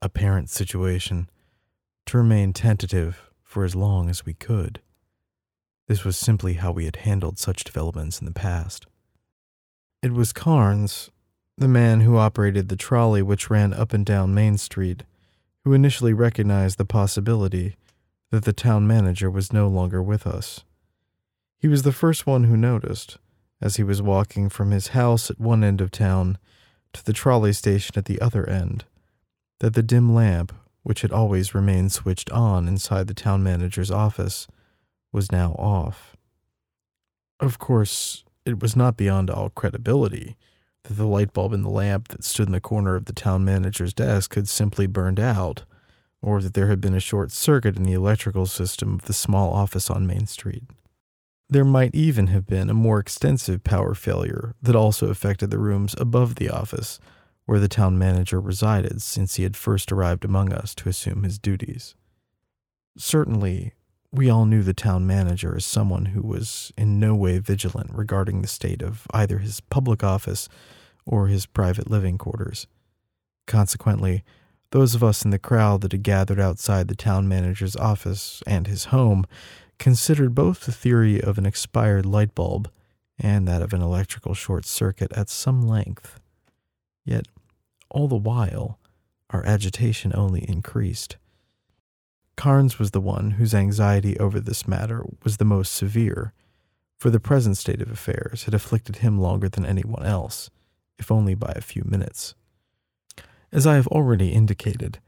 apparent 0.00 0.50
situation, 0.50 1.28
to 2.06 2.18
remain 2.18 2.52
tentative 2.52 3.31
for 3.52 3.64
as 3.64 3.76
long 3.76 4.08
as 4.08 4.24
we 4.24 4.32
could. 4.32 4.80
This 5.86 6.04
was 6.04 6.16
simply 6.16 6.54
how 6.54 6.72
we 6.72 6.86
had 6.86 6.96
handled 6.96 7.38
such 7.38 7.64
developments 7.64 8.18
in 8.18 8.24
the 8.24 8.32
past. 8.32 8.86
It 10.02 10.12
was 10.12 10.32
Carnes, 10.32 11.10
the 11.58 11.68
man 11.68 12.00
who 12.00 12.16
operated 12.16 12.70
the 12.70 12.76
trolley 12.76 13.20
which 13.20 13.50
ran 13.50 13.74
up 13.74 13.92
and 13.92 14.06
down 14.06 14.32
Main 14.32 14.56
Street, 14.56 15.02
who 15.64 15.74
initially 15.74 16.14
recognized 16.14 16.78
the 16.78 16.86
possibility 16.86 17.76
that 18.30 18.46
the 18.46 18.54
town 18.54 18.86
manager 18.86 19.30
was 19.30 19.52
no 19.52 19.68
longer 19.68 20.02
with 20.02 20.26
us. 20.26 20.64
He 21.58 21.68
was 21.68 21.82
the 21.82 21.92
first 21.92 22.26
one 22.26 22.44
who 22.44 22.56
noticed, 22.56 23.18
as 23.60 23.76
he 23.76 23.82
was 23.82 24.00
walking 24.00 24.48
from 24.48 24.70
his 24.70 24.88
house 24.88 25.30
at 25.30 25.38
one 25.38 25.62
end 25.62 25.82
of 25.82 25.90
town 25.90 26.38
to 26.94 27.04
the 27.04 27.12
trolley 27.12 27.52
station 27.52 27.92
at 27.98 28.06
the 28.06 28.18
other 28.18 28.48
end, 28.48 28.86
that 29.60 29.74
the 29.74 29.82
dim 29.82 30.14
lamp 30.14 30.54
which 30.82 31.02
had 31.02 31.12
always 31.12 31.54
remained 31.54 31.92
switched 31.92 32.30
on 32.30 32.68
inside 32.68 33.06
the 33.06 33.14
town 33.14 33.42
manager's 33.42 33.90
office, 33.90 34.46
was 35.12 35.30
now 35.30 35.52
off. 35.52 36.16
Of 37.40 37.58
course, 37.58 38.24
it 38.44 38.60
was 38.60 38.76
not 38.76 38.96
beyond 38.96 39.30
all 39.30 39.50
credibility 39.50 40.36
that 40.84 40.94
the 40.94 41.06
light 41.06 41.32
bulb 41.32 41.52
in 41.52 41.62
the 41.62 41.70
lamp 41.70 42.08
that 42.08 42.24
stood 42.24 42.48
in 42.48 42.52
the 42.52 42.60
corner 42.60 42.96
of 42.96 43.04
the 43.04 43.12
town 43.12 43.44
manager's 43.44 43.94
desk 43.94 44.34
had 44.34 44.48
simply 44.48 44.86
burned 44.86 45.20
out, 45.20 45.64
or 46.20 46.40
that 46.40 46.54
there 46.54 46.68
had 46.68 46.80
been 46.80 46.94
a 46.94 47.00
short 47.00 47.30
circuit 47.30 47.76
in 47.76 47.84
the 47.84 47.92
electrical 47.92 48.46
system 48.46 48.94
of 48.94 49.02
the 49.02 49.12
small 49.12 49.52
office 49.52 49.90
on 49.90 50.06
Main 50.06 50.26
Street. 50.26 50.64
There 51.48 51.64
might 51.64 51.94
even 51.94 52.28
have 52.28 52.46
been 52.46 52.70
a 52.70 52.74
more 52.74 52.98
extensive 52.98 53.62
power 53.62 53.94
failure 53.94 54.54
that 54.62 54.74
also 54.74 55.08
affected 55.08 55.50
the 55.50 55.58
rooms 55.58 55.94
above 55.98 56.36
the 56.36 56.48
office, 56.48 56.98
where 57.52 57.60
the 57.60 57.68
town 57.68 57.98
manager 57.98 58.40
resided 58.40 59.02
since 59.02 59.34
he 59.34 59.42
had 59.42 59.58
first 59.58 59.92
arrived 59.92 60.24
among 60.24 60.50
us 60.54 60.74
to 60.74 60.88
assume 60.88 61.22
his 61.22 61.38
duties. 61.38 61.94
Certainly, 62.96 63.74
we 64.10 64.30
all 64.30 64.46
knew 64.46 64.62
the 64.62 64.72
town 64.72 65.06
manager 65.06 65.54
as 65.54 65.66
someone 65.66 66.06
who 66.06 66.22
was 66.22 66.72
in 66.78 66.98
no 66.98 67.14
way 67.14 67.38
vigilant 67.38 67.90
regarding 67.92 68.40
the 68.40 68.48
state 68.48 68.80
of 68.80 69.06
either 69.12 69.36
his 69.36 69.60
public 69.60 70.02
office 70.02 70.48
or 71.04 71.26
his 71.26 71.44
private 71.44 71.90
living 71.90 72.16
quarters. 72.16 72.66
Consequently, 73.46 74.24
those 74.70 74.94
of 74.94 75.04
us 75.04 75.22
in 75.22 75.30
the 75.30 75.38
crowd 75.38 75.82
that 75.82 75.92
had 75.92 76.02
gathered 76.02 76.40
outside 76.40 76.88
the 76.88 76.94
town 76.94 77.28
manager's 77.28 77.76
office 77.76 78.42
and 78.46 78.66
his 78.66 78.86
home 78.86 79.26
considered 79.78 80.34
both 80.34 80.60
the 80.64 80.72
theory 80.72 81.20
of 81.20 81.36
an 81.36 81.44
expired 81.44 82.06
light 82.06 82.34
bulb 82.34 82.70
and 83.18 83.46
that 83.46 83.60
of 83.60 83.74
an 83.74 83.82
electrical 83.82 84.32
short 84.32 84.64
circuit 84.64 85.12
at 85.12 85.28
some 85.28 85.60
length. 85.60 86.18
Yet, 87.04 87.26
all 87.92 88.08
the 88.08 88.16
while, 88.16 88.78
our 89.30 89.46
agitation 89.46 90.12
only 90.14 90.40
increased. 90.48 91.16
Carnes 92.36 92.78
was 92.78 92.90
the 92.90 93.00
one 93.00 93.32
whose 93.32 93.54
anxiety 93.54 94.18
over 94.18 94.40
this 94.40 94.66
matter 94.66 95.04
was 95.22 95.36
the 95.36 95.44
most 95.44 95.72
severe, 95.72 96.32
for 96.98 97.10
the 97.10 97.20
present 97.20 97.56
state 97.56 97.80
of 97.80 97.90
affairs 97.90 98.44
had 98.44 98.54
afflicted 98.54 98.96
him 98.96 99.20
longer 99.20 99.48
than 99.48 99.66
anyone 99.66 100.04
else, 100.04 100.50
if 100.98 101.10
only 101.10 101.34
by 101.34 101.52
a 101.54 101.60
few 101.60 101.82
minutes. 101.84 102.34
As 103.52 103.66
I 103.66 103.74
have 103.74 103.86
already 103.88 104.32
indicated, 104.32 104.98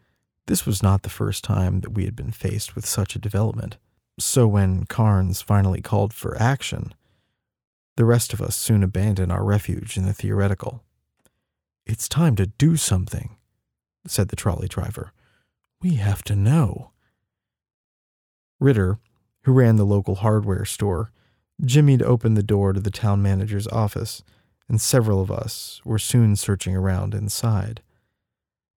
this 0.47 0.67
was 0.67 0.83
not 0.83 1.03
the 1.03 1.09
first 1.09 1.43
time 1.43 1.81
that 1.81 1.95
we 1.95 2.05
had 2.05 2.15
been 2.15 2.31
faced 2.31 2.75
with 2.75 2.85
such 2.85 3.17
a 3.17 3.21
development. 3.21 3.79
So 4.19 4.47
when 4.47 4.85
Carnes 4.85 5.41
finally 5.41 5.81
called 5.81 6.13
for 6.13 6.37
action, 6.41 6.95
the 7.97 8.05
rest 8.05 8.33
of 8.33 8.43
us 8.43 8.57
soon 8.57 8.83
abandoned 8.83 9.33
our 9.33 9.45
refuge 9.45 9.97
in 9.97 10.05
the 10.05 10.13
theoretical. 10.13 10.83
It's 11.87 12.09
time 12.09 12.35
to 12.37 12.47
do 12.47 12.77
something, 12.77 13.37
said 14.07 14.29
the 14.29 14.37
trolley 14.37 14.69
driver. 14.69 15.13
We 15.83 15.97
have 15.97 16.23
to 16.25 16.35
know. 16.37 16.93
Ritter, 18.59 18.99
who 19.43 19.53
ran 19.53 19.77
the 19.77 19.85
local 19.85 20.17
hardware 20.17 20.65
store, 20.65 21.13
jimmied 21.63 22.03
open 22.03 22.35
the 22.35 22.43
door 22.43 22.73
to 22.73 22.81
the 22.81 22.91
town 22.91 23.21
manager's 23.23 23.69
office, 23.69 24.23
and 24.69 24.81
several 24.81 25.21
of 25.21 25.31
us 25.31 25.83
were 25.85 25.99
soon 25.99 26.37
searching 26.37 26.75
around 26.75 27.15
inside. 27.15 27.83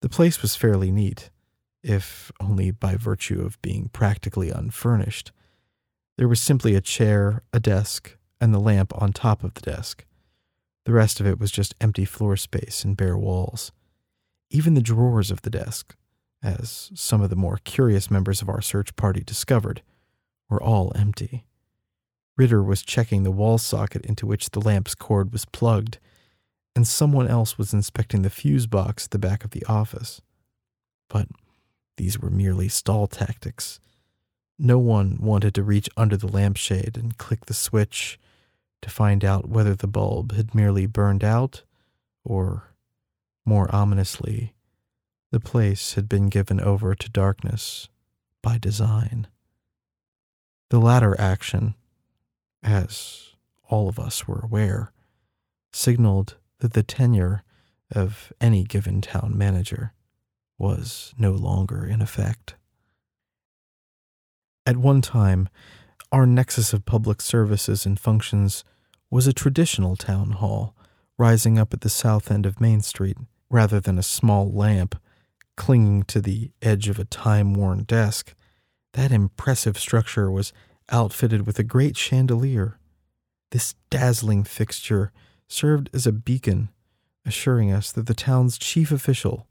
The 0.03 0.09
place 0.09 0.43
was 0.43 0.57
fairly 0.57 0.91
neat, 0.91 1.31
if 1.85 2.33
only 2.41 2.73
by 2.73 2.97
virtue 2.97 3.41
of 3.43 3.61
being 3.63 3.89
practically 3.93 4.51
unfurnished. 4.51 5.31
There 6.19 6.29
was 6.29 6.41
simply 6.41 6.75
a 6.75 6.81
chair, 6.81 7.43
a 7.53 7.61
desk, 7.61 8.17
and 8.41 8.53
the 8.53 8.59
lamp 8.59 8.93
on 9.01 9.13
top 9.13 9.45
of 9.45 9.55
the 9.55 9.61
desk. 9.61 10.05
The 10.87 10.93
rest 10.93 11.19
of 11.19 11.27
it 11.27 11.41
was 11.41 11.51
just 11.51 11.75
empty 11.81 12.05
floor 12.05 12.37
space 12.37 12.85
and 12.85 12.97
bare 12.97 13.19
walls. 13.19 13.73
Even 14.51 14.75
the 14.75 14.81
drawers 14.81 15.33
of 15.33 15.43
the 15.43 15.51
desk, 15.51 15.97
as 16.45 16.93
some 16.95 17.21
of 17.21 17.29
the 17.29 17.35
more 17.35 17.59
curious 17.65 18.09
members 18.09 18.41
of 18.41 18.49
our 18.49 18.63
search 18.63 18.95
party 18.95 19.25
discovered, 19.25 19.83
were 20.49 20.63
all 20.63 20.93
empty. 20.95 21.45
Ritter 22.37 22.63
was 22.63 22.85
checking 22.85 23.25
the 23.25 23.33
wall 23.33 23.59
socket 23.59 24.07
into 24.07 24.27
which 24.27 24.51
the 24.51 24.61
lamp's 24.61 24.95
cord 24.95 25.33
was 25.33 25.45
plugged, 25.45 25.99
and 26.77 26.87
someone 26.87 27.27
else 27.27 27.59
was 27.59 27.73
inspecting 27.73 28.23
the 28.23 28.31
fuse 28.31 28.69
box 28.69 29.07
at 29.07 29.11
the 29.11 29.19
back 29.19 29.45
of 29.45 29.51
the 29.51 29.65
office. 29.67 30.23
But 31.09 31.27
these 31.97 32.17
were 32.17 32.31
merely 32.31 32.69
stall 32.69 33.09
tactics. 33.09 33.81
No 34.57 34.79
one 34.79 35.19
wanted 35.21 35.53
to 35.57 35.65
reach 35.65 35.89
under 35.97 36.17
the 36.17 36.29
lampshade 36.29 36.97
and 36.97 37.19
click 37.19 37.47
the 37.47 37.55
switch 37.55 38.21
to 38.87 38.93
find 38.93 39.25
out 39.25 39.49
whether 39.49 39.75
the 39.75 39.89
bulb 39.89 40.31
had 40.31 40.55
merely 40.55 40.87
burned 40.87 41.25
out 41.25 41.65
or, 42.23 42.73
more 43.45 43.69
ominously, 43.75 44.55
the 45.33 45.41
place 45.41 45.95
had 45.95 46.09
been 46.09 46.29
given 46.29 46.61
over 46.61 46.95
to 46.95 47.11
darkness 47.11 47.89
by 48.45 48.59
design. 48.59 49.27
The 50.71 50.79
latter 50.79 51.21
action, 51.21 51.75
as 52.63 53.31
all 53.69 53.89
of 53.89 53.99
us 53.99 54.29
were 54.29 54.39
aware, 54.39 54.93
signaled 55.73 56.37
that 56.61 56.75
the 56.75 56.85
tenure 56.85 57.43
of 57.91 58.33
any 58.41 58.63
given 58.63 59.01
town 59.01 59.37
manager 59.37 59.95
was 60.59 61.13
no 61.19 61.33
longer 61.33 61.85
in 61.85 62.01
effect. 62.01 62.55
At 64.65 64.77
one 64.77 65.01
time, 65.01 65.49
our 66.13 66.25
nexus 66.25 66.73
of 66.73 66.87
public 66.87 67.21
services 67.21 67.85
and 67.85 67.99
functions 67.99 68.63
was 69.11 69.27
a 69.27 69.33
traditional 69.33 69.97
town 69.97 70.33
hall 70.33 70.75
rising 71.19 71.59
up 71.59 71.73
at 71.73 71.81
the 71.81 71.89
south 71.89 72.31
end 72.31 72.47
of 72.47 72.61
Main 72.61 72.81
Street 72.81 73.17
rather 73.49 73.81
than 73.81 73.99
a 73.99 74.03
small 74.03 74.51
lamp 74.51 75.01
clinging 75.57 76.03
to 76.05 76.21
the 76.21 76.51
edge 76.61 76.89
of 76.89 76.99
a 76.99 77.05
time 77.05 77.55
worn 77.55 77.85
desk. 77.85 78.35
That 78.93 79.13
impressive 79.13 79.79
structure 79.79 80.31
was 80.31 80.53
outfitted 80.91 81.47
with 81.47 81.59
a 81.59 81.65
great 81.65 81.97
chandelier. 81.97 82.79
This 83.51 83.75
dazzling 83.91 84.45
fixture 84.45 85.13
served 85.49 85.89
as 85.95 86.07
a 86.07 86.13
beacon, 86.13 86.71
assuring 87.25 87.73
us 87.73 87.93
that 87.93 88.07
the 88.07 88.15
town's 88.15 88.59
chief 88.59 88.93
official 88.93 89.47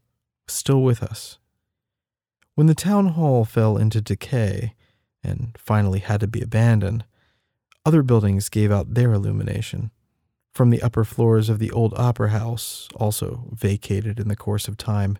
was 0.46 0.54
still 0.54 0.82
with 0.82 1.02
us. 1.02 1.38
When 2.54 2.66
the 2.66 2.74
town 2.74 3.08
hall 3.08 3.44
fell 3.44 3.76
into 3.76 4.00
decay 4.00 4.74
and 5.22 5.56
finally 5.58 5.98
had 5.98 6.20
to 6.20 6.26
be 6.26 6.40
abandoned, 6.40 7.04
other 7.86 8.02
buildings 8.02 8.48
gave 8.48 8.72
out 8.72 8.94
their 8.94 9.12
illumination. 9.12 9.92
From 10.52 10.70
the 10.70 10.82
upper 10.82 11.04
floors 11.04 11.48
of 11.48 11.60
the 11.60 11.70
old 11.70 11.94
opera 11.96 12.30
house, 12.30 12.88
also 12.96 13.48
vacated 13.52 14.18
in 14.18 14.26
the 14.26 14.34
course 14.34 14.66
of 14.66 14.76
time, 14.76 15.18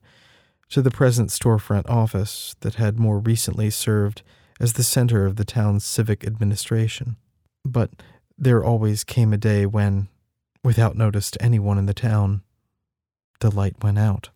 to 0.70 0.82
the 0.82 0.90
present 0.90 1.30
storefront 1.30 1.88
office 1.88 2.56
that 2.60 2.74
had 2.74 2.98
more 2.98 3.20
recently 3.20 3.70
served 3.70 4.22
as 4.58 4.72
the 4.72 4.82
center 4.82 5.24
of 5.24 5.36
the 5.36 5.44
town's 5.44 5.84
civic 5.84 6.24
administration. 6.24 7.16
But 7.64 7.90
there 8.36 8.64
always 8.64 9.04
came 9.04 9.32
a 9.32 9.38
day 9.38 9.64
when, 9.64 10.08
without 10.64 10.96
notice 10.96 11.30
to 11.30 11.42
anyone 11.42 11.78
in 11.78 11.86
the 11.86 11.94
town, 11.94 12.42
the 13.38 13.54
light 13.54 13.76
went 13.82 13.98
out. 13.98 14.30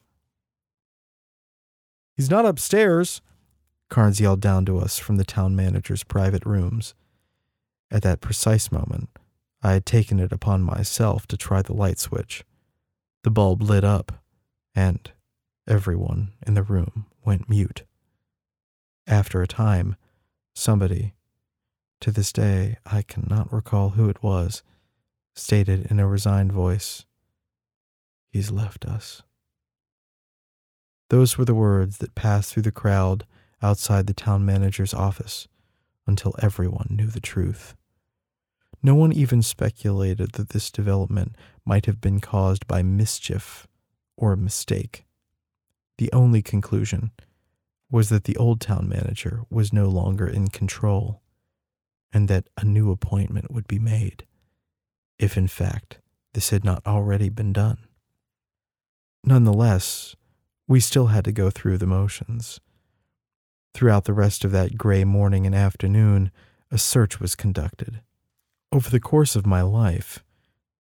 He's 2.17 2.31
not 2.31 2.47
upstairs, 2.47 3.23
Carnes 3.89 4.21
yelled 4.21 4.41
down 4.41 4.65
to 4.67 4.79
us 4.79 4.99
from 5.01 5.17
the 5.17 5.25
town 5.25 5.57
manager's 5.57 6.05
private 6.05 6.47
rooms. 6.47 6.95
At 7.91 8.03
that 8.03 8.21
precise 8.21 8.71
moment, 8.71 9.09
I 9.63 9.73
had 9.73 9.85
taken 9.85 10.21
it 10.21 10.33
upon 10.33 10.63
myself 10.63 11.27
to 11.27 11.37
try 11.37 11.63
the 11.63 11.75
light 11.75 11.99
switch. 11.99 12.45
The 13.25 13.31
bulb 13.31 13.63
lit 13.63 13.85
up, 13.85 14.23
and 14.75 15.11
everyone 15.69 16.33
in 16.47 16.55
the 16.55 16.63
room 16.63 17.07
went 17.25 17.49
mute. 17.49 17.85
After 19.07 19.43
a 19.43 19.47
time, 19.47 19.97
somebody, 20.55 21.15
to 22.01 22.11
this 22.11 22.33
day 22.33 22.79
I 22.87 23.03
cannot 23.03 23.53
recall 23.53 23.91
who 23.91 24.09
it 24.09 24.23
was, 24.23 24.63
stated 25.35 25.87
in 25.91 25.99
a 25.99 26.07
resigned 26.07 26.53
voice, 26.53 27.05
He's 28.31 28.53
left 28.53 28.85
us. 28.85 29.23
Those 31.09 31.37
were 31.37 31.45
the 31.45 31.55
words 31.55 31.99
that 31.99 32.15
passed 32.15 32.53
through 32.53 32.63
the 32.63 32.71
crowd 32.71 33.27
outside 33.61 34.07
the 34.07 34.15
town 34.15 34.47
manager's 34.47 34.95
office 34.95 35.49
until 36.07 36.37
everyone 36.39 36.87
knew 36.91 37.09
the 37.09 37.21
truth. 37.21 37.75
No 38.83 38.95
one 38.95 39.13
even 39.13 39.43
speculated 39.43 40.33
that 40.33 40.51
this 40.51 40.71
development 40.71 41.37
might 41.65 41.87
have 41.87 42.01
been 42.01 42.21
caused 42.21 42.67
by 42.67 42.83
mischief 42.83 43.67
or 44.17 44.33
a 44.33 44.39
mistake. 44.39 45.05
The 45.99 46.11
only 46.13 46.41
conclusion 46.41 47.11
was 47.91 48.09
that 48.09 48.25
the 48.25 48.37
old 48.37 48.61
town 48.61 48.89
manager 48.89 49.43
was 49.51 49.73
no 49.73 49.89
longer 49.89 50.27
in 50.27 50.49
control 50.49 51.21
and 52.13 52.29
that 52.29 52.49
a 52.57 52.65
new 52.65 52.91
appointment 52.91 53.51
would 53.51 53.69
be 53.69 53.79
made, 53.79 54.25
if 55.19 55.37
in 55.37 55.47
fact 55.47 55.99
this 56.33 56.51
had 56.51 56.65
not 56.65 56.87
already 56.87 57.29
been 57.29 57.53
done. 57.53 57.79
Nonetheless, 59.25 60.17
we 60.67 60.81
still 60.81 61.09
had 61.09 61.25
to 61.25 61.33
go 61.33 61.51
through 61.51 61.79
the 61.79 61.87
motions. 61.87 62.61
Throughout 63.75 64.05
the 64.05 64.15
rest 64.15 64.45
of 64.45 64.53
that 64.53 64.79
gray 64.79 65.05
morning 65.05 65.47
and 65.47 65.55
afternoon, 65.55 66.31
a 66.71 66.79
search 66.79 67.21
was 67.21 67.35
conducted. 67.35 68.01
Over 68.73 68.89
the 68.89 69.01
course 69.01 69.35
of 69.35 69.47
my 69.47 69.63
life, 69.63 70.23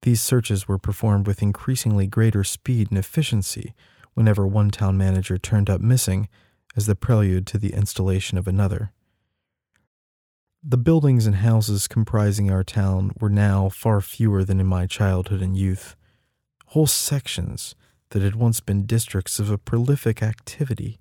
these 0.02 0.20
searches 0.20 0.68
were 0.68 0.78
performed 0.78 1.26
with 1.26 1.42
increasingly 1.42 2.06
greater 2.06 2.44
speed 2.44 2.90
and 2.90 2.98
efficiency 2.98 3.74
whenever 4.14 4.46
one 4.46 4.70
town 4.70 4.96
manager 4.96 5.38
turned 5.38 5.68
up 5.68 5.80
missing 5.80 6.28
as 6.76 6.86
the 6.86 6.94
prelude 6.94 7.48
to 7.48 7.58
the 7.58 7.72
installation 7.72 8.38
of 8.38 8.46
another. 8.46 8.92
The 10.62 10.76
buildings 10.76 11.26
and 11.26 11.36
houses 11.36 11.88
comprising 11.88 12.50
our 12.50 12.62
town 12.62 13.10
were 13.18 13.30
now 13.30 13.68
far 13.68 14.00
fewer 14.00 14.44
than 14.44 14.60
in 14.60 14.66
my 14.66 14.86
childhood 14.86 15.42
and 15.42 15.56
youth. 15.56 15.96
Whole 16.66 16.86
sections 16.86 17.74
that 18.10 18.22
had 18.22 18.36
once 18.36 18.60
been 18.60 18.86
districts 18.86 19.40
of 19.40 19.50
a 19.50 19.58
prolific 19.58 20.22
activity 20.22 21.00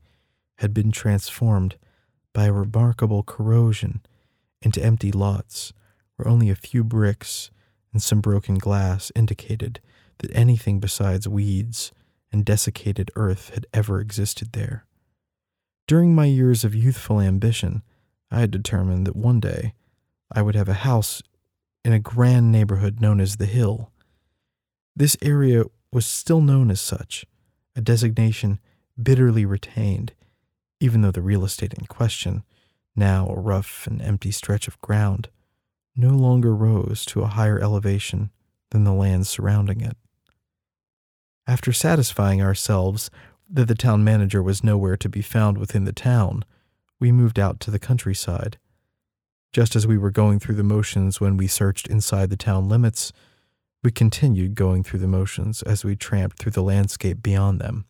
had 0.58 0.74
been 0.74 0.92
transformed 0.92 1.76
by 2.34 2.46
a 2.46 2.54
remarkable 2.54 3.22
corrosion 3.22 4.02
into 4.62 4.84
empty 4.84 5.12
lots 5.12 5.72
where 6.20 6.28
only 6.28 6.50
a 6.50 6.56
few 6.56 6.84
bricks 6.84 7.50
and 7.94 8.02
some 8.02 8.20
broken 8.20 8.56
glass 8.56 9.10
indicated 9.16 9.80
that 10.18 10.36
anything 10.36 10.80
besides 10.80 11.30
weeds 11.30 11.94
and 12.30 12.44
desiccated 12.44 13.10
earth 13.16 13.52
had 13.54 13.66
ever 13.74 14.02
existed 14.02 14.52
there. 14.52 14.86
During 15.88 16.14
my 16.14 16.26
years 16.26 16.66
of 16.66 16.76
youthful 16.76 17.22
ambition, 17.22 17.84
I 18.30 18.42
had 18.42 18.52
determined 18.52 19.08
that 19.08 19.16
one 19.16 19.40
day 19.40 19.74
I 20.30 20.42
would 20.42 20.56
have 20.56 20.68
a 20.68 20.86
house 20.86 21.24
in 21.86 21.94
a 21.94 22.00
grand 22.00 22.52
neighborhood 22.52 23.00
known 23.00 23.22
as 23.22 23.38
the 23.38 23.46
Hill. 23.46 23.90
This 24.96 25.16
area 25.22 25.64
was 25.92 26.06
still 26.06 26.42
known 26.42 26.70
as 26.70 26.82
such, 26.82 27.26
a 27.78 27.82
designation 27.82 28.60
bitterly 29.02 29.46
retained, 29.46 30.12
even 30.82 31.02
though 31.02 31.12
the 31.12 31.22
real 31.22 31.46
estate 31.46 31.74
in 31.74 31.86
question, 31.86 32.44
now 32.94 33.26
a 33.30 33.40
rough 33.40 33.88
and 33.88 34.02
empty 34.02 34.32
stretch 34.32 34.68
of 34.68 34.80
ground, 34.82 35.30
no 36.00 36.16
longer 36.16 36.56
rose 36.56 37.06
to 37.06 37.22
a 37.22 37.28
higher 37.28 37.60
elevation 37.60 38.32
than 38.72 38.84
the 38.84 38.94
lands 38.94 39.30
surrounding 39.30 39.82
it. 39.82 39.98
After 41.48 41.74
satisfying 41.74 42.42
ourselves 42.42 43.10
that 43.50 43.68
the 43.68 43.76
town 43.76 44.04
manager 44.04 44.44
was 44.44 44.64
nowhere 44.64 44.96
to 44.98 45.10
be 45.10 45.22
found 45.22 45.58
within 45.58 45.86
the 45.86 45.92
town, 45.92 46.46
we 47.00 47.12
moved 47.12 47.40
out 47.40 47.60
to 47.62 47.72
the 47.72 47.80
countryside. 47.80 48.58
Just 49.52 49.76
as 49.76 49.88
we 49.88 49.98
were 49.98 50.12
going 50.12 50.40
through 50.40 50.56
the 50.56 50.64
motions 50.64 51.20
when 51.20 51.36
we 51.36 51.48
searched 51.48 51.88
inside 51.88 52.30
the 52.30 52.38
town 52.38 52.70
limits, 52.70 53.12
we 53.84 53.92
continued 53.92 54.56
going 54.56 54.84
through 54.84 55.00
the 55.00 55.08
motions 55.08 55.64
as 55.64 55.84
we 55.84 55.96
tramped 55.96 56.38
through 56.38 56.52
the 56.52 56.62
landscape 56.62 57.24
beyond 57.24 57.60
them. 57.60 57.86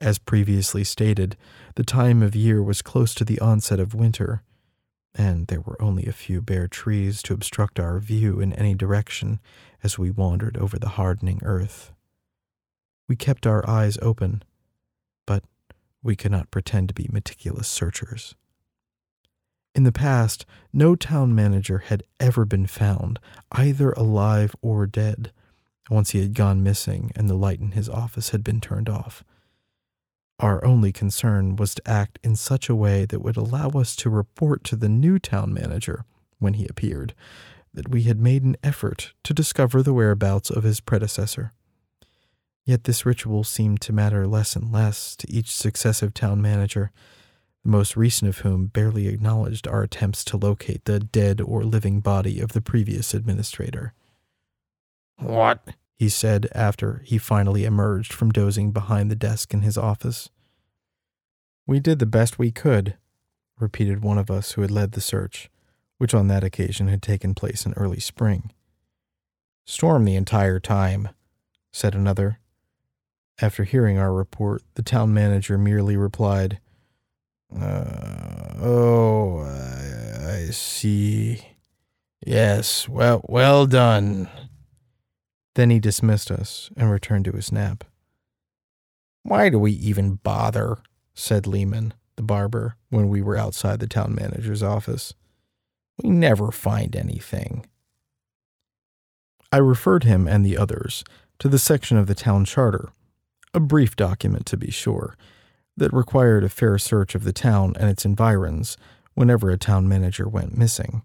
As 0.00 0.18
previously 0.18 0.82
stated, 0.82 1.36
the 1.76 1.84
time 1.84 2.22
of 2.22 2.34
year 2.34 2.60
was 2.60 2.82
close 2.82 3.14
to 3.14 3.24
the 3.24 3.38
onset 3.38 3.78
of 3.78 3.94
winter, 3.94 4.42
and 5.14 5.46
there 5.46 5.60
were 5.60 5.80
only 5.80 6.06
a 6.06 6.12
few 6.12 6.40
bare 6.40 6.68
trees 6.68 7.22
to 7.22 7.34
obstruct 7.34 7.78
our 7.78 7.98
view 7.98 8.40
in 8.40 8.52
any 8.54 8.74
direction 8.74 9.40
as 9.82 9.98
we 9.98 10.10
wandered 10.10 10.56
over 10.56 10.78
the 10.78 10.90
hardening 10.90 11.40
earth. 11.42 11.92
We 13.08 13.16
kept 13.16 13.46
our 13.46 13.68
eyes 13.68 13.98
open, 14.00 14.42
but 15.26 15.44
we 16.02 16.16
could 16.16 16.32
not 16.32 16.50
pretend 16.50 16.88
to 16.88 16.94
be 16.94 17.08
meticulous 17.12 17.68
searchers. 17.68 18.34
In 19.74 19.84
the 19.84 19.92
past, 19.92 20.44
no 20.72 20.94
town 20.94 21.34
manager 21.34 21.78
had 21.78 22.02
ever 22.20 22.44
been 22.44 22.66
found, 22.66 23.18
either 23.50 23.92
alive 23.92 24.54
or 24.60 24.86
dead, 24.86 25.32
once 25.90 26.10
he 26.10 26.20
had 26.20 26.34
gone 26.34 26.62
missing 26.62 27.10
and 27.16 27.28
the 27.28 27.34
light 27.34 27.60
in 27.60 27.72
his 27.72 27.88
office 27.88 28.30
had 28.30 28.44
been 28.44 28.60
turned 28.60 28.88
off. 28.88 29.24
Our 30.42 30.64
only 30.64 30.90
concern 30.90 31.54
was 31.54 31.72
to 31.76 31.88
act 31.88 32.18
in 32.24 32.34
such 32.34 32.68
a 32.68 32.74
way 32.74 33.04
that 33.04 33.22
would 33.22 33.36
allow 33.36 33.68
us 33.68 33.94
to 33.96 34.10
report 34.10 34.64
to 34.64 34.76
the 34.76 34.88
new 34.88 35.20
town 35.20 35.54
manager, 35.54 36.04
when 36.40 36.54
he 36.54 36.66
appeared, 36.66 37.14
that 37.72 37.88
we 37.88 38.02
had 38.02 38.20
made 38.20 38.42
an 38.42 38.56
effort 38.62 39.12
to 39.22 39.32
discover 39.32 39.82
the 39.82 39.92
whereabouts 39.94 40.50
of 40.50 40.64
his 40.64 40.80
predecessor. 40.80 41.52
Yet 42.64 42.84
this 42.84 43.06
ritual 43.06 43.44
seemed 43.44 43.80
to 43.82 43.92
matter 43.92 44.26
less 44.26 44.56
and 44.56 44.72
less 44.72 45.14
to 45.16 45.32
each 45.32 45.54
successive 45.54 46.12
town 46.12 46.42
manager 46.42 46.90
the 47.62 47.70
most 47.70 47.96
recent 47.96 48.28
of 48.28 48.38
whom 48.38 48.66
barely 48.66 49.06
acknowledged 49.06 49.68
our 49.68 49.84
attempts 49.84 50.24
to 50.24 50.36
locate 50.36 50.84
the 50.84 50.98
dead 50.98 51.40
or 51.40 51.62
living 51.62 52.00
body 52.00 52.40
of 52.40 52.52
the 52.52 52.60
previous 52.60 53.14
administrator. 53.14 53.94
What? 55.18 55.64
He 56.02 56.08
said 56.08 56.48
after 56.52 57.00
he 57.04 57.16
finally 57.16 57.64
emerged 57.64 58.12
from 58.12 58.32
dozing 58.32 58.72
behind 58.72 59.08
the 59.08 59.14
desk 59.14 59.54
in 59.54 59.62
his 59.62 59.78
office. 59.78 60.30
We 61.64 61.78
did 61.78 62.00
the 62.00 62.06
best 62.06 62.40
we 62.40 62.50
could, 62.50 62.96
repeated 63.60 64.02
one 64.02 64.18
of 64.18 64.28
us 64.28 64.50
who 64.50 64.62
had 64.62 64.72
led 64.72 64.92
the 64.92 65.00
search, 65.00 65.48
which 65.98 66.12
on 66.12 66.26
that 66.26 66.42
occasion 66.42 66.88
had 66.88 67.02
taken 67.02 67.36
place 67.36 67.64
in 67.64 67.72
early 67.74 68.00
spring. 68.00 68.50
Storm 69.64 70.04
the 70.04 70.16
entire 70.16 70.58
time, 70.58 71.08
said 71.70 71.94
another. 71.94 72.40
After 73.40 73.62
hearing 73.62 73.96
our 73.96 74.12
report, 74.12 74.62
the 74.74 74.82
town 74.82 75.14
manager 75.14 75.56
merely 75.56 75.96
replied, 75.96 76.58
uh, 77.56 78.54
oh, 78.60 79.38
I, 79.38 80.32
I 80.32 80.50
see. 80.50 81.46
Yes, 82.26 82.88
well, 82.88 83.24
well 83.28 83.66
done. 83.66 84.28
Then 85.54 85.70
he 85.70 85.78
dismissed 85.78 86.30
us 86.30 86.70
and 86.76 86.90
returned 86.90 87.26
to 87.26 87.32
his 87.32 87.52
nap. 87.52 87.84
Why 89.22 89.48
do 89.48 89.58
we 89.58 89.72
even 89.72 90.16
bother? 90.16 90.78
said 91.14 91.46
Lehman, 91.46 91.94
the 92.16 92.22
barber, 92.22 92.76
when 92.88 93.08
we 93.08 93.22
were 93.22 93.36
outside 93.36 93.80
the 93.80 93.86
town 93.86 94.14
manager's 94.14 94.62
office. 94.62 95.14
We 96.02 96.10
never 96.10 96.50
find 96.50 96.96
anything. 96.96 97.66
I 99.52 99.58
referred 99.58 100.04
him 100.04 100.26
and 100.26 100.44
the 100.44 100.56
others 100.56 101.04
to 101.38 101.48
the 101.48 101.58
section 101.58 101.98
of 101.98 102.06
the 102.06 102.14
town 102.14 102.46
charter, 102.46 102.90
a 103.52 103.60
brief 103.60 103.96
document 103.96 104.46
to 104.46 104.56
be 104.56 104.70
sure, 104.70 105.16
that 105.76 105.92
required 105.92 106.44
a 106.44 106.48
fair 106.48 106.78
search 106.78 107.14
of 107.14 107.24
the 107.24 107.32
town 107.32 107.74
and 107.78 107.90
its 107.90 108.04
environs 108.04 108.76
whenever 109.14 109.50
a 109.50 109.58
town 109.58 109.86
manager 109.86 110.26
went 110.26 110.56
missing. 110.56 111.02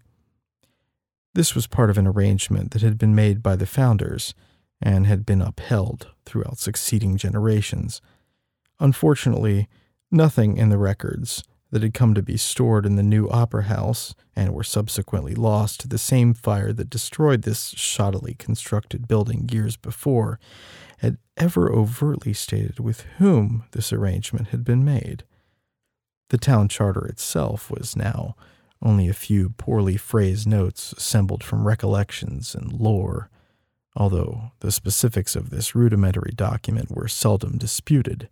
This 1.34 1.54
was 1.54 1.66
part 1.66 1.90
of 1.90 1.98
an 1.98 2.06
arrangement 2.06 2.72
that 2.72 2.82
had 2.82 2.98
been 2.98 3.14
made 3.14 3.42
by 3.42 3.56
the 3.56 3.66
founders 3.66 4.34
and 4.80 5.06
had 5.06 5.26
been 5.26 5.42
upheld 5.42 6.08
throughout 6.24 6.58
succeeding 6.58 7.16
generations. 7.16 8.00
Unfortunately, 8.80 9.68
nothing 10.10 10.56
in 10.56 10.68
the 10.68 10.78
records 10.78 11.44
that 11.70 11.82
had 11.82 11.94
come 11.94 12.14
to 12.14 12.22
be 12.22 12.36
stored 12.36 12.86
in 12.86 12.96
the 12.96 13.02
new 13.02 13.28
opera 13.28 13.64
house 13.64 14.14
and 14.34 14.54
were 14.54 14.64
subsequently 14.64 15.34
lost 15.34 15.80
to 15.80 15.88
the 15.88 15.98
same 15.98 16.32
fire 16.32 16.72
that 16.72 16.88
destroyed 16.88 17.42
this 17.42 17.74
shoddily 17.74 18.36
constructed 18.38 19.06
building 19.06 19.48
years 19.52 19.76
before 19.76 20.38
had 20.98 21.18
ever 21.36 21.70
overtly 21.70 22.32
stated 22.32 22.80
with 22.80 23.02
whom 23.18 23.64
this 23.72 23.92
arrangement 23.92 24.48
had 24.48 24.64
been 24.64 24.84
made. 24.84 25.24
The 26.30 26.38
town 26.38 26.68
charter 26.68 27.06
itself 27.06 27.70
was 27.70 27.96
now 27.96 28.34
only 28.82 29.08
a 29.08 29.14
few 29.14 29.50
poorly 29.50 29.96
phrased 29.96 30.46
notes 30.46 30.92
assembled 30.92 31.42
from 31.42 31.66
recollections 31.66 32.54
and 32.54 32.72
lore, 32.72 33.30
although 33.96 34.52
the 34.60 34.72
specifics 34.72 35.34
of 35.34 35.50
this 35.50 35.74
rudimentary 35.74 36.32
document 36.34 36.90
were 36.90 37.08
seldom 37.08 37.58
disputed. 37.58 38.28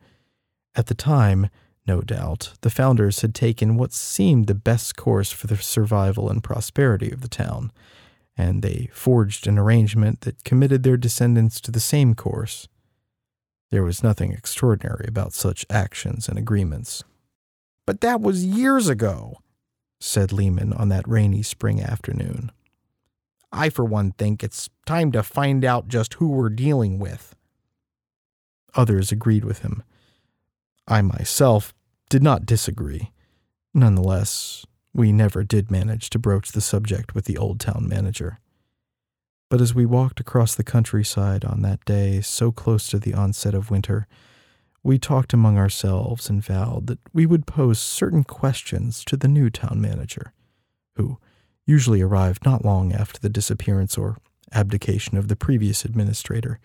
At 0.75 0.87
the 0.87 0.95
time, 0.95 1.49
no 1.87 2.01
doubt, 2.01 2.53
the 2.63 2.71
founders 2.71 3.21
had 3.23 3.35
taken 3.35 3.77
what 3.77 3.93
seemed 3.93 4.47
the 4.47 4.55
best 4.55 4.97
course 4.97 5.31
for 5.31 5.47
the 5.47 5.57
survival 5.57 6.29
and 6.29 6.43
prosperity 6.43 7.11
of 7.11 7.21
the 7.21 7.29
town, 7.29 7.73
and 8.37 8.63
they 8.63 8.91
forged 8.93 9.47
an 9.47 9.59
arrangement 9.59 10.23
that 10.23 10.45
committed 10.45 10.83
their 10.83 10.97
descendants 10.97 11.61
to 11.61 11.71
the 11.71 11.81
same 11.81 12.15
course. 12.15 12.69
There 13.71 13.83
was 13.83 14.03
nothing 14.03 14.33
extraordinary 14.33 15.07
about 15.09 15.33
such 15.33 15.67
actions 15.71 16.29
and 16.29 16.39
agreements. 16.39 17.03
But 17.87 18.01
that 18.01 18.21
was 18.21 18.45
years 18.45 18.89
ago, 18.89 19.39
said 20.01 20.33
Lehman 20.33 20.73
on 20.73 20.89
that 20.89 21.09
rainy 21.09 21.43
spring 21.43 21.81
afternoon. 21.81 22.53
I, 23.53 23.71
for 23.71 23.85
one, 23.85 24.13
think 24.13 24.43
it's 24.43 24.69
time 24.85 25.13
to 25.13 25.23
find 25.23 25.65
out 25.65 25.89
just 25.89 26.15
who 26.15 26.29
we're 26.29 26.51
dealing 26.51 26.99
with. 26.99 27.35
Others 28.75 29.11
agreed 29.11 29.45
with 29.45 29.61
him. 29.61 29.83
I 30.87 31.03
myself 31.03 31.75
did 32.11 32.23
not 32.23 32.47
disagree. 32.47 33.11
Nonetheless, 33.73 34.67
we 34.93 35.13
never 35.13 35.45
did 35.45 35.71
manage 35.71 36.11
to 36.11 36.19
broach 36.19 36.53
the 36.53 36.61
subject 36.61 37.15
with 37.15 37.25
the 37.25 37.37
old 37.37 37.61
town 37.61 37.87
manager. 37.89 38.39
But 39.49 39.61
as 39.61 39.75
we 39.75 39.87
walked 39.87 40.21
across 40.21 40.55
the 40.55 40.65
countryside 40.65 41.45
on 41.45 41.63
that 41.63 41.85
day, 41.85 42.21
so 42.21 42.51
close 42.51 42.89
to 42.89 42.99
the 42.99 43.15
onset 43.15 43.55
of 43.55 43.71
winter, 43.71 44.07
we 44.87 44.99
talked 44.99 45.33
among 45.33 45.59
ourselves 45.59 46.31
and 46.31 46.45
vowed 46.45 46.87
that 46.87 47.01
we 47.13 47.27
would 47.27 47.45
pose 47.45 47.81
certain 47.81 48.23
questions 48.23 49.05
to 49.05 49.17
the 49.17 49.27
new 49.27 49.51
town 49.51 49.81
manager, 49.81 50.33
who 50.95 51.19
usually 51.67 52.01
arrived 52.01 52.45
not 52.45 52.65
long 52.65 52.93
after 52.93 53.19
the 53.19 53.29
disappearance 53.29 53.99
or 53.99 54.17
abdication 54.53 55.19
of 55.19 55.27
the 55.27 55.35
previous 55.35 55.85
administrator, 55.85 56.61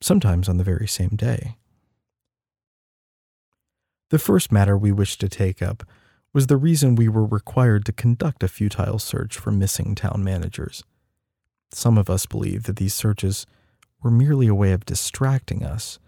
sometimes 0.00 0.48
on 0.48 0.56
the 0.56 0.64
very 0.64 0.88
same 0.88 1.10
day. 1.10 1.58
The 4.08 4.18
first 4.18 4.50
matter 4.50 4.76
we 4.78 4.90
wished 4.90 5.20
to 5.20 5.28
take 5.28 5.60
up 5.60 5.84
was 6.32 6.46
the 6.46 6.56
reason 6.56 6.94
we 6.94 7.08
were 7.08 7.26
required 7.26 7.84
to 7.84 7.92
conduct 7.92 8.42
a 8.42 8.48
futile 8.48 8.98
search 8.98 9.36
for 9.36 9.50
missing 9.50 9.94
town 9.94 10.24
managers. 10.24 10.82
Some 11.72 11.98
of 11.98 12.08
us 12.08 12.24
believed 12.24 12.64
that 12.64 12.76
these 12.76 12.94
searches 12.94 13.46
were 14.02 14.10
merely 14.10 14.46
a 14.46 14.54
way 14.54 14.72
of 14.72 14.86
distracting 14.86 15.62
us 15.62 15.98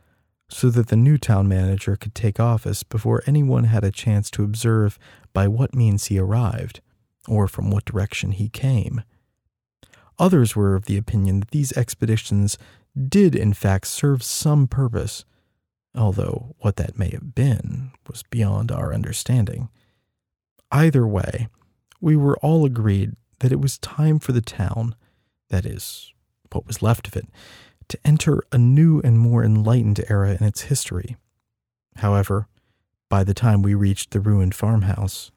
so 0.52 0.70
that 0.70 0.88
the 0.88 0.96
new 0.96 1.16
town 1.16 1.48
manager 1.48 1.96
could 1.96 2.14
take 2.14 2.38
office 2.38 2.82
before 2.82 3.22
anyone 3.26 3.64
had 3.64 3.84
a 3.84 3.90
chance 3.90 4.30
to 4.30 4.44
observe 4.44 4.98
by 5.32 5.48
what 5.48 5.74
means 5.74 6.06
he 6.06 6.18
arrived, 6.18 6.80
or 7.26 7.48
from 7.48 7.70
what 7.70 7.84
direction 7.84 8.32
he 8.32 8.48
came. 8.48 9.02
Others 10.18 10.54
were 10.54 10.74
of 10.74 10.84
the 10.84 10.98
opinion 10.98 11.40
that 11.40 11.50
these 11.50 11.72
expeditions 11.76 12.58
did, 13.08 13.34
in 13.34 13.54
fact, 13.54 13.86
serve 13.86 14.22
some 14.22 14.66
purpose, 14.66 15.24
although 15.96 16.54
what 16.58 16.76
that 16.76 16.98
may 16.98 17.10
have 17.10 17.34
been 17.34 17.92
was 18.08 18.22
beyond 18.24 18.70
our 18.70 18.92
understanding. 18.92 19.68
Either 20.70 21.06
way, 21.06 21.48
we 22.00 22.14
were 22.14 22.36
all 22.38 22.64
agreed 22.64 23.12
that 23.40 23.52
it 23.52 23.60
was 23.60 23.78
time 23.78 24.18
for 24.18 24.32
the 24.32 24.42
town, 24.42 24.94
that 25.48 25.64
is, 25.64 26.12
what 26.52 26.66
was 26.66 26.82
left 26.82 27.08
of 27.08 27.16
it, 27.16 27.26
to 27.88 27.98
enter 28.04 28.42
a 28.52 28.58
new 28.58 29.00
and 29.00 29.18
more 29.18 29.44
enlightened 29.44 30.04
era 30.08 30.36
in 30.38 30.44
its 30.44 30.62
history. 30.62 31.16
However, 31.96 32.48
by 33.08 33.24
the 33.24 33.34
time 33.34 33.62
we 33.62 33.74
reached 33.74 34.10
the 34.10 34.20
ruined 34.20 34.54
farmhouse, 34.54 35.30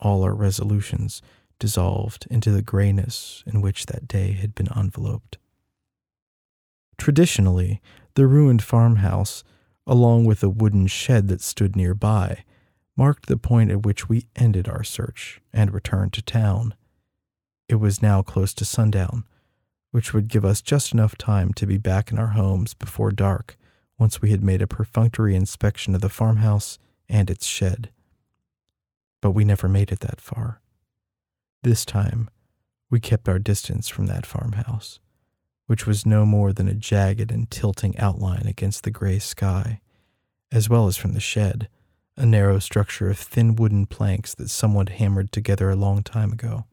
all 0.00 0.22
our 0.24 0.34
resolutions 0.34 1.22
dissolved 1.58 2.26
into 2.30 2.50
the 2.50 2.62
grayness 2.62 3.44
in 3.46 3.60
which 3.60 3.86
that 3.86 4.08
day 4.08 4.32
had 4.32 4.54
been 4.54 4.68
enveloped. 4.76 5.38
Traditionally, 6.98 7.80
the 8.14 8.26
ruined 8.26 8.62
farmhouse, 8.62 9.44
along 9.86 10.24
with 10.24 10.42
a 10.42 10.48
wooden 10.48 10.86
shed 10.86 11.28
that 11.28 11.40
stood 11.40 11.76
nearby, 11.76 12.44
marked 12.96 13.26
the 13.26 13.36
point 13.36 13.70
at 13.70 13.84
which 13.84 14.08
we 14.08 14.26
ended 14.36 14.68
our 14.68 14.84
search 14.84 15.40
and 15.52 15.72
returned 15.72 16.12
to 16.12 16.22
town. 16.22 16.74
It 17.68 17.76
was 17.76 18.02
now 18.02 18.22
close 18.22 18.52
to 18.54 18.64
sundown, 18.64 19.24
which 19.92 20.12
would 20.12 20.26
give 20.26 20.44
us 20.44 20.60
just 20.60 20.92
enough 20.92 21.16
time 21.16 21.52
to 21.52 21.66
be 21.66 21.78
back 21.78 22.10
in 22.10 22.18
our 22.18 22.28
homes 22.28 22.74
before 22.74 23.12
dark 23.12 23.56
once 23.98 24.20
we 24.20 24.30
had 24.30 24.42
made 24.42 24.60
a 24.60 24.66
perfunctory 24.66 25.36
inspection 25.36 25.94
of 25.94 26.00
the 26.00 26.08
farmhouse 26.08 26.78
and 27.08 27.30
its 27.30 27.46
shed. 27.46 27.90
But 29.20 29.30
we 29.30 29.44
never 29.44 29.68
made 29.68 29.92
it 29.92 30.00
that 30.00 30.20
far. 30.20 30.60
This 31.62 31.84
time, 31.84 32.28
we 32.90 32.98
kept 32.98 33.28
our 33.28 33.38
distance 33.38 33.88
from 33.88 34.06
that 34.06 34.26
farmhouse, 34.26 34.98
which 35.66 35.86
was 35.86 36.04
no 36.04 36.26
more 36.26 36.52
than 36.52 36.68
a 36.68 36.74
jagged 36.74 37.30
and 37.30 37.48
tilting 37.50 37.96
outline 37.98 38.46
against 38.46 38.82
the 38.82 38.90
gray 38.90 39.18
sky, 39.18 39.80
as 40.50 40.68
well 40.68 40.86
as 40.88 40.96
from 40.96 41.12
the 41.12 41.20
shed 41.20 41.68
a 42.16 42.26
narrow 42.26 42.58
structure 42.58 43.08
of 43.08 43.18
thin 43.18 43.56
wooden 43.56 43.86
planks 43.86 44.34
that 44.34 44.50
someone 44.50 44.86
hammered 44.86 45.32
together 45.32 45.70
a 45.70 45.76
long 45.76 46.02
time 46.02 46.32
ago. 46.32 46.66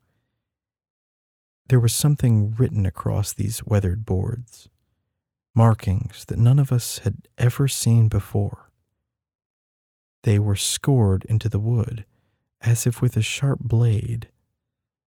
There 1.70 1.80
was 1.80 1.94
something 1.94 2.56
written 2.56 2.88
across 2.88 3.32
these 3.32 3.64
weathered 3.64 4.04
boards, 4.04 4.70
markings 5.54 6.26
that 6.26 6.40
none 6.40 6.58
of 6.58 6.72
us 6.72 7.00
had 7.00 7.28
ever 7.38 7.68
seen 7.68 8.08
before. 8.08 8.72
They 10.24 10.40
were 10.40 10.56
scored 10.56 11.26
into 11.26 11.48
the 11.48 11.60
wood 11.60 12.06
as 12.60 12.88
if 12.88 13.02
with 13.02 13.16
a 13.16 13.22
sharp 13.22 13.60
blade. 13.60 14.30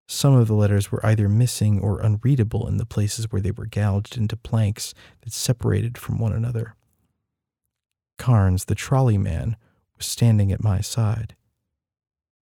Some 0.07 0.35
of 0.35 0.47
the 0.47 0.55
letters 0.55 0.93
were 0.93 1.05
either 1.05 1.29
missing 1.29 1.81
or 1.81 2.01
unreadable 2.01 2.69
in 2.69 2.77
the 2.77 2.87
places 2.87 3.31
where 3.31 3.43
they 3.43 3.51
were 3.51 3.67
gouged 3.67 4.17
into 4.17 4.37
planks 4.37 4.95
that 5.23 5.33
separated 5.33 5.99
from 5.99 6.19
one 6.19 6.33
another. 6.33 6.77
Carnes, 8.19 8.67
the 8.67 8.77
trolley 8.77 9.19
man, 9.19 9.57
was 9.97 10.07
standing 10.07 10.53
at 10.53 10.63
my 10.63 10.81
side. 10.81 11.35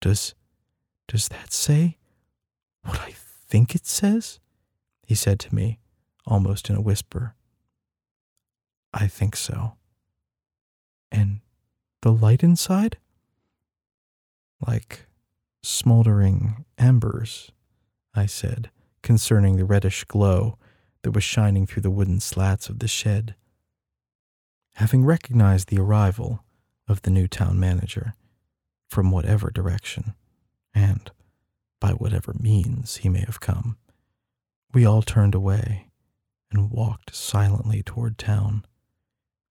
Does 0.02 0.34
does 1.09 1.28
that 1.28 1.52
say 1.52 1.97
what 2.84 3.01
I 3.01 3.12
think 3.53 3.74
it 3.74 3.85
says? 3.85 4.41
he 5.07 5.15
said 5.15 5.39
to 5.39 5.55
me, 5.55 5.79
almost 6.24 6.70
in 6.70 6.77
a 6.77 6.81
whisper. 6.81 7.35
I 8.95 9.07
think 9.07 9.37
so. 9.37 9.74
And 11.11 11.41
the 12.01 12.12
light 12.12 12.43
inside? 12.43 12.97
Like 14.66 15.07
smoldering 15.62 16.65
embers, 16.79 17.53
I 18.15 18.24
said, 18.24 18.70
concerning 19.03 19.59
the 19.59 19.66
reddish 19.66 20.05
glow 20.05 20.57
that 21.03 21.11
was 21.11 21.23
shining 21.23 21.66
through 21.66 21.83
the 21.83 21.91
wooden 21.91 22.20
slats 22.20 22.70
of 22.70 22.79
the 22.79 22.89
shed. 22.89 23.35
Having 24.77 25.05
recognized 25.05 25.69
the 25.69 25.79
arrival, 25.79 26.43
of 26.89 27.03
the 27.03 27.11
new 27.11 27.29
town 27.29 27.61
manager, 27.61 28.15
from 28.89 29.11
whatever 29.11 29.51
direction, 29.51 30.15
and 30.74 31.11
by 31.82 31.90
whatever 31.90 32.32
means 32.38 32.98
he 32.98 33.09
may 33.09 33.24
have 33.26 33.40
come. 33.40 33.76
We 34.72 34.86
all 34.86 35.02
turned 35.02 35.34
away 35.34 35.88
and 36.52 36.70
walked 36.70 37.12
silently 37.12 37.82
toward 37.82 38.18
town, 38.18 38.64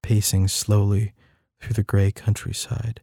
pacing 0.02 0.48
slowly 0.48 1.12
through 1.60 1.74
the 1.74 1.84
gray 1.84 2.10
countryside 2.10 3.02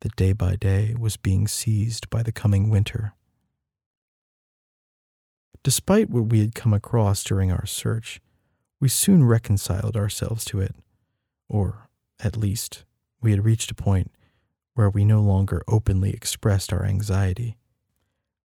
that 0.00 0.16
day 0.16 0.32
by 0.32 0.56
day 0.56 0.96
was 0.98 1.18
being 1.18 1.46
seized 1.46 2.08
by 2.08 2.22
the 2.22 2.32
coming 2.32 2.70
winter. 2.70 3.12
Despite 5.62 6.08
what 6.08 6.30
we 6.30 6.40
had 6.40 6.54
come 6.54 6.72
across 6.72 7.22
during 7.22 7.52
our 7.52 7.66
search, 7.66 8.22
we 8.80 8.88
soon 8.88 9.24
reconciled 9.24 9.94
ourselves 9.94 10.42
to 10.46 10.60
it, 10.60 10.74
or 11.50 11.90
at 12.18 12.34
least 12.34 12.84
we 13.20 13.30
had 13.30 13.44
reached 13.44 13.70
a 13.70 13.74
point 13.74 14.10
where 14.72 14.88
we 14.88 15.04
no 15.04 15.20
longer 15.20 15.62
openly 15.68 16.12
expressed 16.14 16.72
our 16.72 16.86
anxiety. 16.86 17.58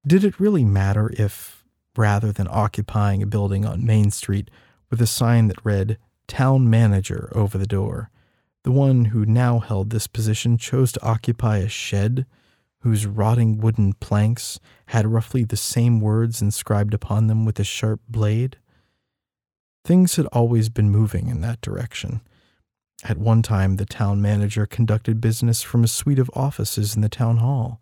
Did 0.05 0.23
it 0.23 0.39
really 0.39 0.63
matter 0.63 1.11
if, 1.13 1.65
rather 1.95 2.31
than 2.31 2.47
occupying 2.49 3.21
a 3.21 3.27
building 3.27 3.65
on 3.65 3.85
Main 3.85 4.11
Street 4.11 4.49
with 4.89 5.01
a 5.01 5.07
sign 5.07 5.47
that 5.47 5.63
read 5.65 5.97
Town 6.27 6.69
Manager 6.69 7.31
over 7.35 7.57
the 7.57 7.67
door, 7.67 8.09
the 8.63 8.71
one 8.71 9.05
who 9.05 9.25
now 9.25 9.59
held 9.59 9.89
this 9.89 10.07
position 10.07 10.57
chose 10.57 10.91
to 10.93 11.05
occupy 11.05 11.57
a 11.57 11.69
shed 11.69 12.25
whose 12.81 13.05
rotting 13.05 13.57
wooden 13.57 13.93
planks 13.93 14.59
had 14.87 15.05
roughly 15.05 15.43
the 15.43 15.57
same 15.57 15.99
words 15.99 16.41
inscribed 16.41 16.93
upon 16.93 17.27
them 17.27 17.45
with 17.45 17.59
a 17.59 17.63
sharp 17.63 17.99
blade? 18.07 18.57
Things 19.83 20.15
had 20.15 20.27
always 20.27 20.69
been 20.69 20.89
moving 20.89 21.27
in 21.27 21.41
that 21.41 21.61
direction 21.61 22.21
at 23.03 23.17
one 23.17 23.41
time, 23.41 23.77
the 23.77 23.85
town 23.85 24.21
manager 24.21 24.65
conducted 24.65 25.21
business 25.21 25.61
from 25.61 25.83
a 25.83 25.87
suite 25.87 26.19
of 26.19 26.29
offices 26.33 26.95
in 26.95 27.01
the 27.01 27.09
town 27.09 27.37
hall 27.37 27.81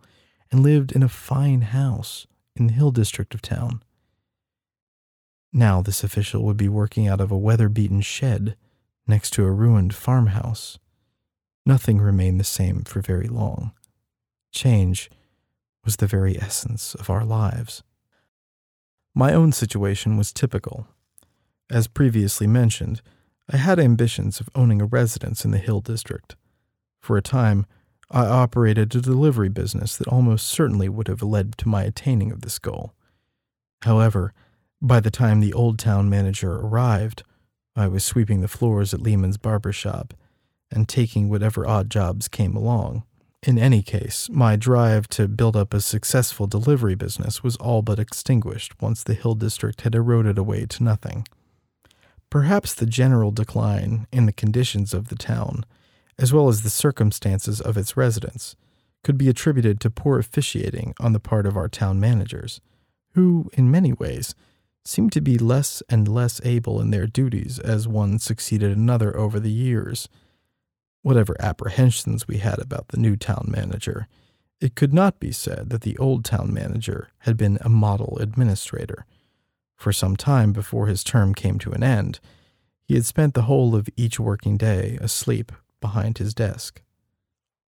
and 0.52 0.64
lived 0.64 0.91
in 0.91 1.03
a 1.03 1.10
fine 1.10 1.61
house 1.61 2.28
in 2.56 2.68
the 2.68 2.74
hill 2.74 2.91
district 2.91 3.34
of 3.34 3.41
town. 3.41 3.84
Now, 5.53 5.82
this 5.82 6.03
official 6.03 6.44
would 6.44 6.57
be 6.57 6.69
working 6.69 7.07
out 7.07 7.22
of 7.22 7.32
a 7.32 7.38
weather 7.38 7.69
beaten 7.69 8.02
shed 8.02 8.56
next 9.07 9.32
to 9.32 9.45
a 9.45 9.52
ruined 9.52 9.95
farmhouse. 9.95 10.78
Nothing 11.65 11.99
remained 11.99 12.40
the 12.40 12.45
same 12.45 12.84
for 12.84 13.02
very 13.02 13.28
long. 13.28 13.72
Change 14.52 15.10
was 15.84 15.98
the 15.98 16.07
very 16.07 16.38
essence 16.40 16.95
of 16.95 17.10
our 17.10 17.26
lives. 17.26 17.84
My 19.15 19.34
own 19.34 19.52
situation 19.52 20.18
was 20.18 20.34
typical. 20.34 20.88
As 21.69 21.88
previously 21.88 22.48
mentioned, 22.48 23.02
I 23.49 23.57
had 23.57 23.80
ambitions 23.80 24.40
of 24.40 24.49
owning 24.53 24.82
a 24.82 24.86
residence 24.86 25.45
in 25.45 25.52
the 25.52 25.57
Hill 25.57 25.82
District. 25.82 26.36
For 26.99 27.18
a 27.18 27.22
time, 27.22 27.65
I 28.10 28.26
operated 28.26 28.96
a 28.96 29.02
delivery 29.02 29.50
business 29.50 29.98
that 29.98 30.08
almost 30.08 30.48
certainly 30.48 30.88
would 30.88 31.08
have 31.08 31.22
led 31.22 31.58
to 31.58 31.68
my 31.68 31.84
attaining 31.84 32.32
of 32.32 32.42
this 32.42 32.58
goal. 32.60 32.94
However, 33.82 34.34
by 34.82 35.00
the 35.00 35.12
time 35.12 35.40
the 35.40 35.54
Old 35.54 35.78
Town 35.80 36.10
manager 36.10 36.54
arrived, 36.54 37.24
I 37.76 37.88
was 37.88 38.04
sweeping 38.04 38.42
the 38.42 38.48
floors 38.48 38.94
at 38.94 39.02
Lehman's 39.02 39.38
barber 39.38 39.72
shop 39.72 40.14
and 40.72 40.88
taking 40.88 41.30
whatever 41.30 41.68
odd 41.68 41.90
jobs 41.90 42.28
came 42.28 42.56
along. 42.56 43.04
In 43.44 43.58
any 43.60 43.84
case, 43.84 44.30
my 44.32 44.56
drive 44.56 45.08
to 45.10 45.28
build 45.28 45.56
up 45.56 45.74
a 45.74 45.82
successful 45.82 46.48
delivery 46.48 46.96
business 46.96 47.44
was 47.44 47.56
all 47.58 47.82
but 47.82 48.00
extinguished 48.00 48.82
once 48.82 49.04
the 49.04 49.14
Hill 49.14 49.36
District 49.36 49.82
had 49.82 49.96
eroded 49.96 50.38
away 50.38 50.66
to 50.66 50.84
nothing. 50.84 51.28
Perhaps 52.30 52.74
the 52.74 52.86
general 52.86 53.32
decline 53.32 54.08
in 54.12 54.26
the 54.26 54.34
conditions 54.34 54.94
of 54.94 55.08
the 55.08 55.16
town, 55.16 55.66
as 56.19 56.34
well 56.34 56.48
as 56.48 56.61
the 56.61 56.69
circumstances 56.69 57.61
of 57.61 57.77
its 57.77 57.95
residents, 57.98 58.56
could 59.03 59.18
be 59.18 59.30
attributed 59.30 59.80
to 59.80 59.89
poor 59.89 60.19
officiating 60.19 60.94
on 60.99 61.14
the 61.14 61.19
part 61.19 61.45
of 61.45 61.56
our 61.56 61.69
town 61.69 61.99
managers, 61.99 62.60
who, 63.14 63.49
in 63.53 63.72
many 63.72 63.94
ways, 63.94 64.35
seemed 64.84 65.11
to 65.11 65.22
be 65.22 65.38
less 65.38 65.84
and 65.89 66.07
less 66.07 66.41
able 66.44 66.81
in 66.81 66.91
their 66.91 67.07
duties 67.07 67.60
as 67.60 67.88
one 67.88 68.19
succeeded 68.19 68.76
another 68.76 69.15
over 69.15 69.39
the 69.39 69.52
years. 69.52 70.10
Whatever 71.02 71.35
apprehensions 71.39 72.27
we 72.27 72.38
had 72.38 72.60
about 72.60 72.89
the 72.89 72.98
new 72.98 73.15
town 73.15 73.45
manager, 73.49 74.07
it 74.60 74.76
could 74.76 74.94
not 74.94 75.19
be 75.19 75.31
said 75.31 75.69
that 75.69 75.81
the 75.81 75.98
old 75.98 76.26
town 76.26 76.53
manager 76.53 77.10
had 77.19 77.38
been 77.38 77.60
a 77.61 77.69
model 77.69 78.18
administrator 78.19 79.06
for 79.77 79.94
some 79.94 80.15
time 80.15 80.52
before 80.52 80.88
his 80.88 81.03
term 81.03 81.34
came 81.34 81.60
to 81.60 81.72
an 81.72 81.84
end, 81.84 82.19
he 82.84 82.95
had 82.95 83.06
spent 83.06 83.35
the 83.35 83.44
whole 83.44 83.76
of 83.76 83.88
each 83.95 84.19
working 84.19 84.57
day 84.57 84.98
asleep 84.99 85.52
behind 85.88 86.18
his 86.18 86.34
desk. 86.34 86.81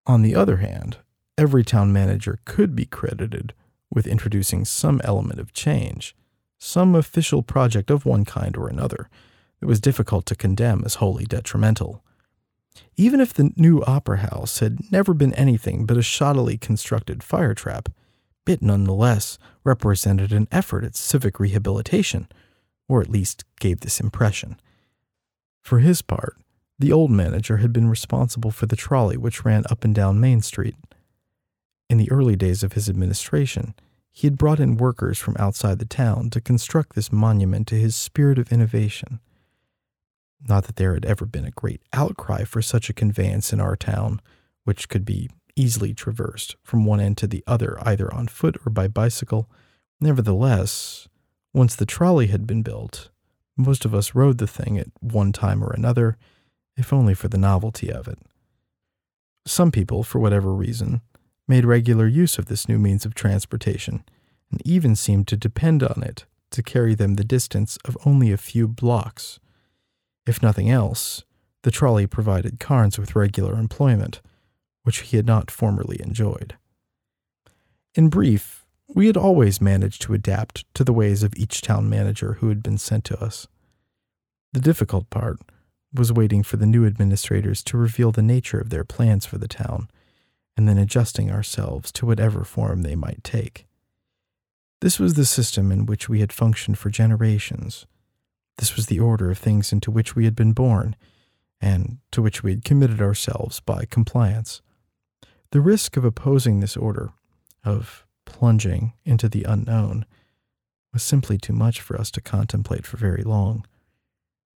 On 0.05 0.21
the 0.23 0.35
other 0.35 0.57
hand, 0.57 0.97
every 1.37 1.63
town 1.63 1.93
manager 1.93 2.39
could 2.43 2.75
be 2.75 2.85
credited 2.85 3.53
with 3.89 4.05
introducing 4.05 4.65
some 4.65 4.99
element 5.05 5.39
of 5.39 5.53
change, 5.53 6.15
some 6.57 6.95
official 6.95 7.41
project 7.41 7.89
of 7.89 8.05
one 8.05 8.25
kind 8.25 8.57
or 8.57 8.67
another 8.67 9.09
that 9.59 9.67
was 9.67 9.79
difficult 9.79 10.25
to 10.25 10.35
condemn 10.35 10.83
as 10.85 10.95
wholly 10.95 11.23
detrimental. 11.23 12.03
Even 12.97 13.21
if 13.21 13.33
the 13.33 13.51
new 13.55 13.81
opera 13.83 14.17
house 14.17 14.59
had 14.59 14.91
never 14.91 15.13
been 15.13 15.33
anything 15.35 15.85
but 15.85 15.97
a 15.97 16.01
shoddily 16.01 16.59
constructed 16.59 17.23
fire 17.23 17.53
trap, 17.53 17.87
it 18.45 18.61
nonetheless 18.61 19.37
represented 19.63 20.33
an 20.33 20.47
effort 20.51 20.83
at 20.83 20.95
civic 20.95 21.39
rehabilitation, 21.39 22.27
or 22.89 22.99
at 22.99 23.09
least 23.09 23.45
gave 23.61 23.79
this 23.79 24.01
impression. 24.01 24.59
For 25.61 25.79
his 25.79 26.01
part, 26.01 26.35
the 26.79 26.93
old 26.93 27.11
manager 27.11 27.57
had 27.57 27.73
been 27.73 27.89
responsible 27.89 28.51
for 28.51 28.65
the 28.65 28.75
trolley 28.75 29.17
which 29.17 29.43
ran 29.43 29.65
up 29.69 29.83
and 29.83 29.93
down 29.93 30.19
Main 30.19 30.41
Street. 30.41 30.75
In 31.89 31.97
the 31.97 32.09
early 32.09 32.35
days 32.35 32.63
of 32.63 32.73
his 32.73 32.89
administration, 32.89 33.75
he 34.11 34.27
had 34.27 34.37
brought 34.37 34.59
in 34.59 34.77
workers 34.77 35.19
from 35.19 35.35
outside 35.37 35.79
the 35.79 35.85
town 35.85 36.29
to 36.31 36.41
construct 36.41 36.95
this 36.95 37.11
monument 37.11 37.67
to 37.67 37.75
his 37.75 37.95
spirit 37.95 38.39
of 38.39 38.51
innovation. 38.51 39.19
Not 40.47 40.65
that 40.65 40.77
there 40.77 40.93
had 40.93 41.05
ever 41.05 41.25
been 41.25 41.45
a 41.45 41.51
great 41.51 41.81
outcry 41.91 42.45
for 42.45 42.61
such 42.61 42.89
a 42.89 42.93
conveyance 42.93 43.51
in 43.51 43.59
our 43.59 43.75
town, 43.75 44.21
which 44.63 44.87
could 44.87 45.03
be 45.03 45.29
easily 45.55 45.93
traversed 45.93 46.55
from 46.63 46.85
one 46.85 47.01
end 47.01 47.17
to 47.17 47.27
the 47.27 47.43
other, 47.45 47.77
either 47.81 48.13
on 48.13 48.27
foot 48.27 48.57
or 48.65 48.69
by 48.69 48.87
bicycle. 48.87 49.49
Nevertheless, 49.99 51.09
once 51.53 51.75
the 51.75 51.85
trolley 51.85 52.27
had 52.27 52.47
been 52.47 52.61
built, 52.61 53.09
most 53.57 53.83
of 53.83 53.93
us 53.93 54.15
rode 54.15 54.37
the 54.37 54.47
thing 54.47 54.77
at 54.77 54.87
one 55.01 55.33
time 55.33 55.61
or 55.61 55.71
another, 55.73 56.17
if 56.79 56.93
only 56.93 57.13
for 57.13 57.27
the 57.27 57.37
novelty 57.37 57.91
of 57.91 58.07
it. 58.07 58.17
Some 59.45 59.71
people, 59.71 60.01
for 60.01 60.19
whatever 60.19 60.53
reason, 60.53 61.01
made 61.47 61.65
regular 61.65 62.07
use 62.07 62.37
of 62.37 62.45
this 62.45 62.69
new 62.69 62.79
means 62.79 63.05
of 63.05 63.13
transportation, 63.13 64.03
and 64.51 64.65
even 64.65 64.95
seemed 64.95 65.27
to 65.27 65.37
depend 65.37 65.83
on 65.83 66.01
it 66.01 66.25
to 66.51 66.63
carry 66.63 66.95
them 66.95 67.15
the 67.15 67.23
distance 67.23 67.77
of 67.85 67.97
only 68.05 68.31
a 68.31 68.37
few 68.37 68.67
blocks. 68.67 69.39
If 70.25 70.41
nothing 70.41 70.69
else, 70.69 71.23
the 71.63 71.71
trolley 71.71 72.07
provided 72.07 72.59
Carnes 72.59 72.97
with 72.97 73.15
regular 73.15 73.55
employment, 73.55 74.21
which 74.83 74.99
he 74.99 75.17
had 75.17 75.27
not 75.27 75.51
formerly 75.51 75.99
enjoyed. 76.01 76.55
In 77.93 78.09
brief, 78.09 78.65
we 78.87 79.07
had 79.07 79.17
always 79.17 79.61
managed 79.61 80.01
to 80.03 80.13
adapt 80.13 80.65
to 80.73 80.83
the 80.83 80.93
ways 80.93 81.21
of 81.23 81.35
each 81.35 81.61
town 81.61 81.89
manager 81.89 82.33
who 82.33 82.49
had 82.49 82.63
been 82.63 82.77
sent 82.77 83.03
to 83.05 83.21
us. 83.21 83.47
The 84.53 84.61
difficult 84.61 85.09
part 85.09 85.39
was 85.93 86.13
waiting 86.13 86.43
for 86.43 86.57
the 86.57 86.65
new 86.65 86.85
administrators 86.85 87.63
to 87.63 87.77
reveal 87.77 88.11
the 88.11 88.21
nature 88.21 88.59
of 88.59 88.69
their 88.69 88.83
plans 88.83 89.25
for 89.25 89.37
the 89.37 89.47
town 89.47 89.89
and 90.55 90.67
then 90.67 90.77
adjusting 90.77 91.31
ourselves 91.31 91.91
to 91.91 92.05
whatever 92.05 92.43
form 92.43 92.81
they 92.81 92.95
might 92.95 93.23
take. 93.23 93.65
This 94.81 94.99
was 94.99 95.13
the 95.13 95.25
system 95.25 95.71
in 95.71 95.85
which 95.85 96.09
we 96.09 96.19
had 96.19 96.33
functioned 96.33 96.77
for 96.77 96.89
generations. 96.89 97.85
This 98.57 98.75
was 98.75 98.87
the 98.87 98.99
order 98.99 99.31
of 99.31 99.37
things 99.37 99.71
into 99.71 99.89
which 99.89 100.15
we 100.15 100.25
had 100.25 100.35
been 100.35 100.53
born, 100.53 100.95
and 101.61 101.99
to 102.11 102.21
which 102.21 102.43
we 102.43 102.51
had 102.51 102.65
committed 102.65 103.01
ourselves 103.01 103.61
by 103.61 103.85
compliance. 103.85 104.61
The 105.51 105.61
risk 105.61 105.97
of 105.97 106.05
opposing 106.05 106.59
this 106.59 106.77
order, 106.77 107.11
of 107.63 108.05
plunging 108.25 108.93
into 109.05 109.29
the 109.29 109.43
unknown, 109.43 110.05
was 110.93 111.03
simply 111.03 111.37
too 111.37 111.53
much 111.53 111.79
for 111.81 111.97
us 111.97 112.11
to 112.11 112.21
contemplate 112.21 112.85
for 112.85 112.97
very 112.97 113.23
long. 113.23 113.65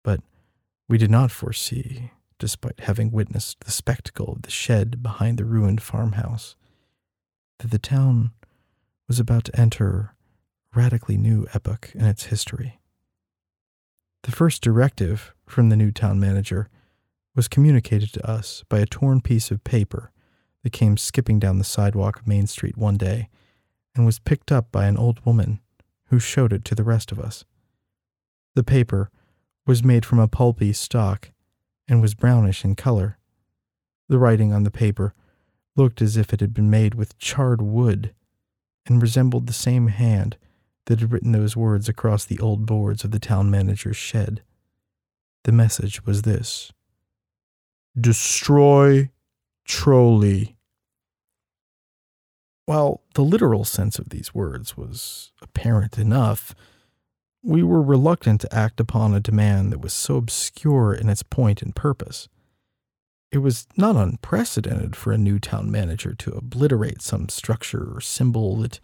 But 0.02 0.20
we 0.92 0.98
did 0.98 1.10
not 1.10 1.30
foresee 1.30 2.10
despite 2.38 2.80
having 2.80 3.10
witnessed 3.10 3.60
the 3.60 3.70
spectacle 3.70 4.30
of 4.30 4.42
the 4.42 4.50
shed 4.50 5.02
behind 5.02 5.38
the 5.38 5.44
ruined 5.46 5.80
farmhouse, 5.80 6.54
that 7.60 7.70
the 7.70 7.78
town 7.78 8.30
was 9.08 9.18
about 9.18 9.44
to 9.44 9.58
enter 9.58 10.12
a 10.74 10.78
radically 10.78 11.16
new 11.16 11.46
epoch 11.54 11.92
in 11.94 12.04
its 12.04 12.24
history. 12.24 12.78
The 14.24 14.32
first 14.32 14.60
directive 14.60 15.32
from 15.46 15.70
the 15.70 15.76
new 15.76 15.92
town 15.92 16.20
manager 16.20 16.68
was 17.34 17.48
communicated 17.48 18.12
to 18.12 18.30
us 18.30 18.62
by 18.68 18.80
a 18.80 18.84
torn 18.84 19.22
piece 19.22 19.50
of 19.50 19.64
paper 19.64 20.12
that 20.62 20.74
came 20.74 20.98
skipping 20.98 21.38
down 21.38 21.56
the 21.56 21.64
sidewalk 21.64 22.20
of 22.20 22.28
Main 22.28 22.46
Street 22.46 22.76
one 22.76 22.98
day 22.98 23.30
and 23.94 24.04
was 24.04 24.18
picked 24.18 24.52
up 24.52 24.70
by 24.70 24.84
an 24.84 24.98
old 24.98 25.24
woman 25.24 25.60
who 26.08 26.18
showed 26.18 26.52
it 26.52 26.66
to 26.66 26.74
the 26.74 26.84
rest 26.84 27.10
of 27.10 27.18
us. 27.18 27.46
The 28.54 28.62
paper 28.62 29.10
was 29.66 29.84
made 29.84 30.04
from 30.04 30.18
a 30.18 30.28
pulpy 30.28 30.72
stock 30.72 31.30
and 31.88 32.00
was 32.00 32.14
brownish 32.14 32.64
in 32.64 32.74
color. 32.74 33.18
The 34.08 34.18
writing 34.18 34.52
on 34.52 34.62
the 34.62 34.70
paper 34.70 35.14
looked 35.76 36.02
as 36.02 36.16
if 36.16 36.32
it 36.32 36.40
had 36.40 36.52
been 36.52 36.70
made 36.70 36.94
with 36.94 37.18
charred 37.18 37.62
wood 37.62 38.14
and 38.86 39.00
resembled 39.00 39.46
the 39.46 39.52
same 39.52 39.88
hand 39.88 40.36
that 40.86 41.00
had 41.00 41.12
written 41.12 41.32
those 41.32 41.56
words 41.56 41.88
across 41.88 42.24
the 42.24 42.40
old 42.40 42.66
boards 42.66 43.04
of 43.04 43.10
the 43.10 43.18
town 43.18 43.50
manager's 43.50 43.96
shed. 43.96 44.42
The 45.44 45.52
message 45.52 46.04
was 46.04 46.22
this 46.22 46.72
Destroy 47.98 49.10
Trolley. 49.64 50.56
While 52.64 53.02
the 53.14 53.22
literal 53.22 53.64
sense 53.64 53.98
of 53.98 54.10
these 54.10 54.34
words 54.34 54.76
was 54.76 55.32
apparent 55.42 55.98
enough, 55.98 56.54
we 57.42 57.62
were 57.62 57.82
reluctant 57.82 58.40
to 58.40 58.54
act 58.54 58.78
upon 58.78 59.14
a 59.14 59.20
demand 59.20 59.72
that 59.72 59.80
was 59.80 59.92
so 59.92 60.16
obscure 60.16 60.94
in 60.94 61.08
its 61.08 61.22
point 61.22 61.60
and 61.60 61.74
purpose. 61.74 62.28
It 63.32 63.38
was 63.38 63.66
not 63.76 63.96
unprecedented 63.96 64.94
for 64.94 65.12
a 65.12 65.18
new 65.18 65.38
town 65.38 65.70
manager 65.70 66.14
to 66.14 66.32
obliterate 66.32 67.02
some 67.02 67.28
structure 67.28 67.94
or 67.94 68.00
symbol 68.00 68.56
that 68.58 68.78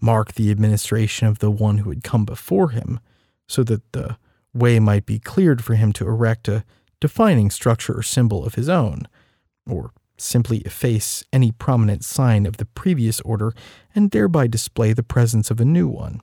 marked 0.00 0.36
the 0.36 0.50
administration 0.50 1.26
of 1.26 1.40
the 1.40 1.50
one 1.50 1.78
who 1.78 1.90
had 1.90 2.04
come 2.04 2.24
before 2.24 2.70
him, 2.70 3.00
so 3.46 3.62
that 3.64 3.92
the 3.92 4.16
way 4.54 4.78
might 4.78 5.04
be 5.04 5.18
cleared 5.18 5.62
for 5.62 5.74
him 5.74 5.92
to 5.92 6.06
erect 6.06 6.48
a 6.48 6.64
defining 7.00 7.50
structure 7.50 7.98
or 7.98 8.02
symbol 8.02 8.44
of 8.44 8.54
his 8.54 8.68
own, 8.68 9.08
or 9.68 9.90
simply 10.16 10.58
efface 10.58 11.24
any 11.32 11.52
prominent 11.52 12.04
sign 12.04 12.46
of 12.46 12.56
the 12.56 12.64
previous 12.64 13.20
order 13.20 13.52
and 13.94 14.12
thereby 14.12 14.46
display 14.46 14.92
the 14.92 15.02
presence 15.02 15.50
of 15.50 15.60
a 15.60 15.64
new 15.64 15.88
one 15.88 16.20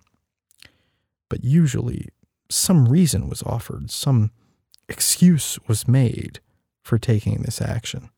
but 1.29 1.43
usually 1.43 2.09
some 2.49 2.87
reason 2.87 3.29
was 3.29 3.43
offered, 3.43 3.89
some 3.89 4.31
excuse 4.87 5.57
was 5.67 5.87
made 5.87 6.39
for 6.83 6.97
taking 6.97 7.41
this 7.41 7.61
action. 7.61 8.09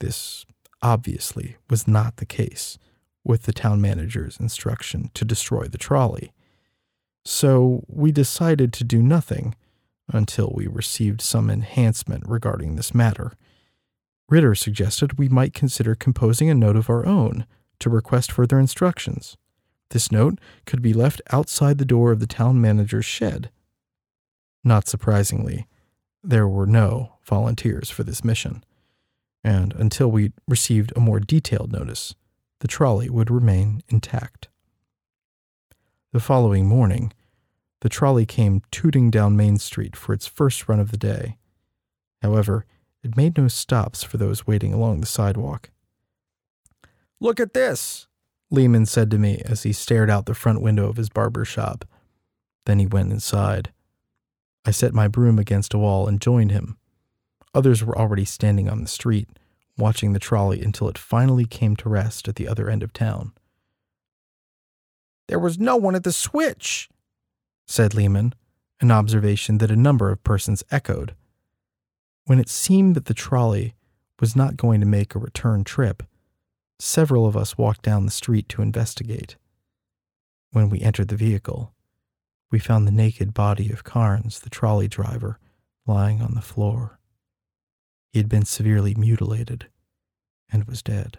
This 0.00 0.46
obviously 0.82 1.56
was 1.68 1.86
not 1.86 2.16
the 2.16 2.26
case 2.26 2.78
with 3.24 3.42
the 3.42 3.52
town 3.52 3.80
manager's 3.80 4.38
instruction 4.38 5.10
to 5.14 5.24
destroy 5.24 5.66
the 5.66 5.78
trolley. 5.78 6.32
So 7.24 7.84
we 7.88 8.12
decided 8.12 8.72
to 8.74 8.84
do 8.84 9.02
nothing 9.02 9.54
until 10.08 10.52
we 10.54 10.66
received 10.68 11.20
some 11.20 11.50
enhancement 11.50 12.22
regarding 12.26 12.76
this 12.76 12.94
matter. 12.94 13.32
Ritter 14.28 14.54
suggested 14.54 15.18
we 15.18 15.28
might 15.28 15.52
consider 15.52 15.94
composing 15.94 16.48
a 16.48 16.54
note 16.54 16.76
of 16.76 16.88
our 16.88 17.04
own 17.04 17.46
to 17.80 17.90
request 17.90 18.30
further 18.30 18.58
instructions. 18.58 19.36
This 19.90 20.10
note 20.10 20.38
could 20.64 20.82
be 20.82 20.92
left 20.92 21.22
outside 21.32 21.78
the 21.78 21.84
door 21.84 22.12
of 22.12 22.20
the 22.20 22.26
town 22.26 22.60
manager's 22.60 23.04
shed. 23.04 23.50
Not 24.64 24.88
surprisingly, 24.88 25.66
there 26.22 26.48
were 26.48 26.66
no 26.66 27.14
volunteers 27.24 27.88
for 27.88 28.02
this 28.02 28.24
mission, 28.24 28.64
and 29.44 29.72
until 29.74 30.10
we 30.10 30.32
received 30.48 30.92
a 30.96 31.00
more 31.00 31.20
detailed 31.20 31.70
notice, 31.72 32.14
the 32.60 32.68
trolley 32.68 33.08
would 33.08 33.30
remain 33.30 33.82
intact. 33.88 34.48
The 36.12 36.20
following 36.20 36.66
morning, 36.66 37.12
the 37.80 37.88
trolley 37.88 38.26
came 38.26 38.62
tooting 38.70 39.10
down 39.10 39.36
Main 39.36 39.58
Street 39.58 39.94
for 39.94 40.12
its 40.12 40.26
first 40.26 40.68
run 40.68 40.80
of 40.80 40.90
the 40.90 40.96
day. 40.96 41.36
However, 42.22 42.64
it 43.04 43.16
made 43.16 43.38
no 43.38 43.46
stops 43.46 44.02
for 44.02 44.16
those 44.16 44.46
waiting 44.46 44.72
along 44.72 45.00
the 45.00 45.06
sidewalk. 45.06 45.70
Look 47.20 47.38
at 47.38 47.54
this, 47.54 48.05
Lehman 48.50 48.86
said 48.86 49.10
to 49.10 49.18
me 49.18 49.42
as 49.44 49.64
he 49.64 49.72
stared 49.72 50.08
out 50.08 50.26
the 50.26 50.34
front 50.34 50.60
window 50.60 50.88
of 50.88 50.96
his 50.96 51.08
barber 51.08 51.44
shop. 51.44 51.84
Then 52.64 52.78
he 52.78 52.86
went 52.86 53.12
inside. 53.12 53.72
I 54.64 54.70
set 54.70 54.94
my 54.94 55.08
broom 55.08 55.38
against 55.38 55.74
a 55.74 55.78
wall 55.78 56.06
and 56.08 56.20
joined 56.20 56.52
him. 56.52 56.76
Others 57.54 57.84
were 57.84 57.96
already 57.96 58.24
standing 58.24 58.68
on 58.68 58.82
the 58.82 58.88
street, 58.88 59.28
watching 59.78 60.12
the 60.12 60.18
trolley 60.18 60.62
until 60.62 60.88
it 60.88 60.98
finally 60.98 61.44
came 61.44 61.76
to 61.76 61.88
rest 61.88 62.28
at 62.28 62.36
the 62.36 62.48
other 62.48 62.68
end 62.68 62.82
of 62.82 62.92
town. 62.92 63.32
There 65.28 65.38
was 65.38 65.58
no 65.58 65.76
one 65.76 65.94
at 65.94 66.04
the 66.04 66.12
switch, 66.12 66.88
said 67.66 67.94
Lehman, 67.94 68.34
an 68.80 68.90
observation 68.90 69.58
that 69.58 69.70
a 69.70 69.76
number 69.76 70.10
of 70.10 70.22
persons 70.22 70.62
echoed. 70.70 71.14
When 72.26 72.38
it 72.38 72.48
seemed 72.48 72.94
that 72.94 73.06
the 73.06 73.14
trolley 73.14 73.74
was 74.20 74.36
not 74.36 74.56
going 74.56 74.80
to 74.80 74.86
make 74.86 75.14
a 75.14 75.18
return 75.18 75.64
trip, 75.64 76.02
Several 76.78 77.26
of 77.26 77.36
us 77.36 77.56
walked 77.56 77.82
down 77.82 78.04
the 78.04 78.12
street 78.12 78.48
to 78.50 78.62
investigate. 78.62 79.36
When 80.52 80.68
we 80.68 80.80
entered 80.80 81.08
the 81.08 81.16
vehicle, 81.16 81.72
we 82.50 82.58
found 82.58 82.86
the 82.86 82.92
naked 82.92 83.34
body 83.34 83.70
of 83.70 83.84
Carnes, 83.84 84.40
the 84.40 84.50
trolley 84.50 84.88
driver, 84.88 85.38
lying 85.86 86.20
on 86.20 86.34
the 86.34 86.40
floor. 86.40 86.98
He 88.12 88.18
had 88.18 88.28
been 88.28 88.44
severely 88.44 88.94
mutilated 88.94 89.68
and 90.50 90.64
was 90.64 90.82
dead. 90.82 91.18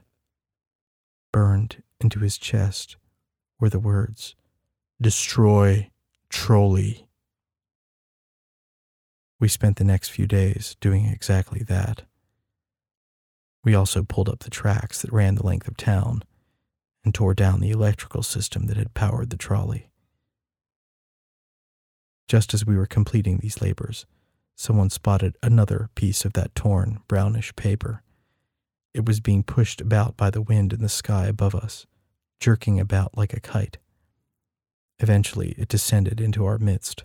Burned 1.31 1.83
into 1.99 2.19
his 2.19 2.37
chest 2.37 2.97
were 3.59 3.69
the 3.69 3.79
words, 3.79 4.35
Destroy 5.01 5.91
Trolley. 6.29 7.07
We 9.39 9.47
spent 9.47 9.77
the 9.77 9.83
next 9.83 10.09
few 10.09 10.25
days 10.25 10.75
doing 10.79 11.05
exactly 11.05 11.61
that. 11.63 12.06
We 13.67 13.75
also 13.75 14.01
pulled 14.01 14.29
up 14.29 14.39
the 14.39 14.49
tracks 14.49 15.01
that 15.01 15.11
ran 15.11 15.35
the 15.35 15.45
length 15.45 15.67
of 15.67 15.75
town 15.75 16.23
and 17.03 17.13
tore 17.13 17.33
down 17.33 17.59
the 17.59 17.71
electrical 17.71 18.23
system 18.23 18.67
that 18.67 18.77
had 18.77 18.93
powered 18.93 19.29
the 19.29 19.35
trolley. 19.35 19.89
Just 22.29 22.53
as 22.53 22.65
we 22.65 22.77
were 22.77 22.85
completing 22.85 23.39
these 23.39 23.61
labors, 23.61 24.05
someone 24.55 24.89
spotted 24.89 25.35
another 25.43 25.89
piece 25.95 26.23
of 26.23 26.31
that 26.31 26.55
torn, 26.55 27.01
brownish 27.09 27.53
paper. 27.57 28.03
It 28.93 29.05
was 29.05 29.19
being 29.19 29.43
pushed 29.43 29.81
about 29.81 30.15
by 30.15 30.29
the 30.29 30.41
wind 30.41 30.71
in 30.71 30.81
the 30.81 30.87
sky 30.87 31.25
above 31.25 31.53
us, 31.53 31.85
jerking 32.39 32.79
about 32.79 33.17
like 33.17 33.33
a 33.33 33.41
kite. 33.41 33.79
Eventually, 34.99 35.55
it 35.57 35.67
descended 35.67 36.21
into 36.21 36.45
our 36.45 36.57
midst. 36.57 37.03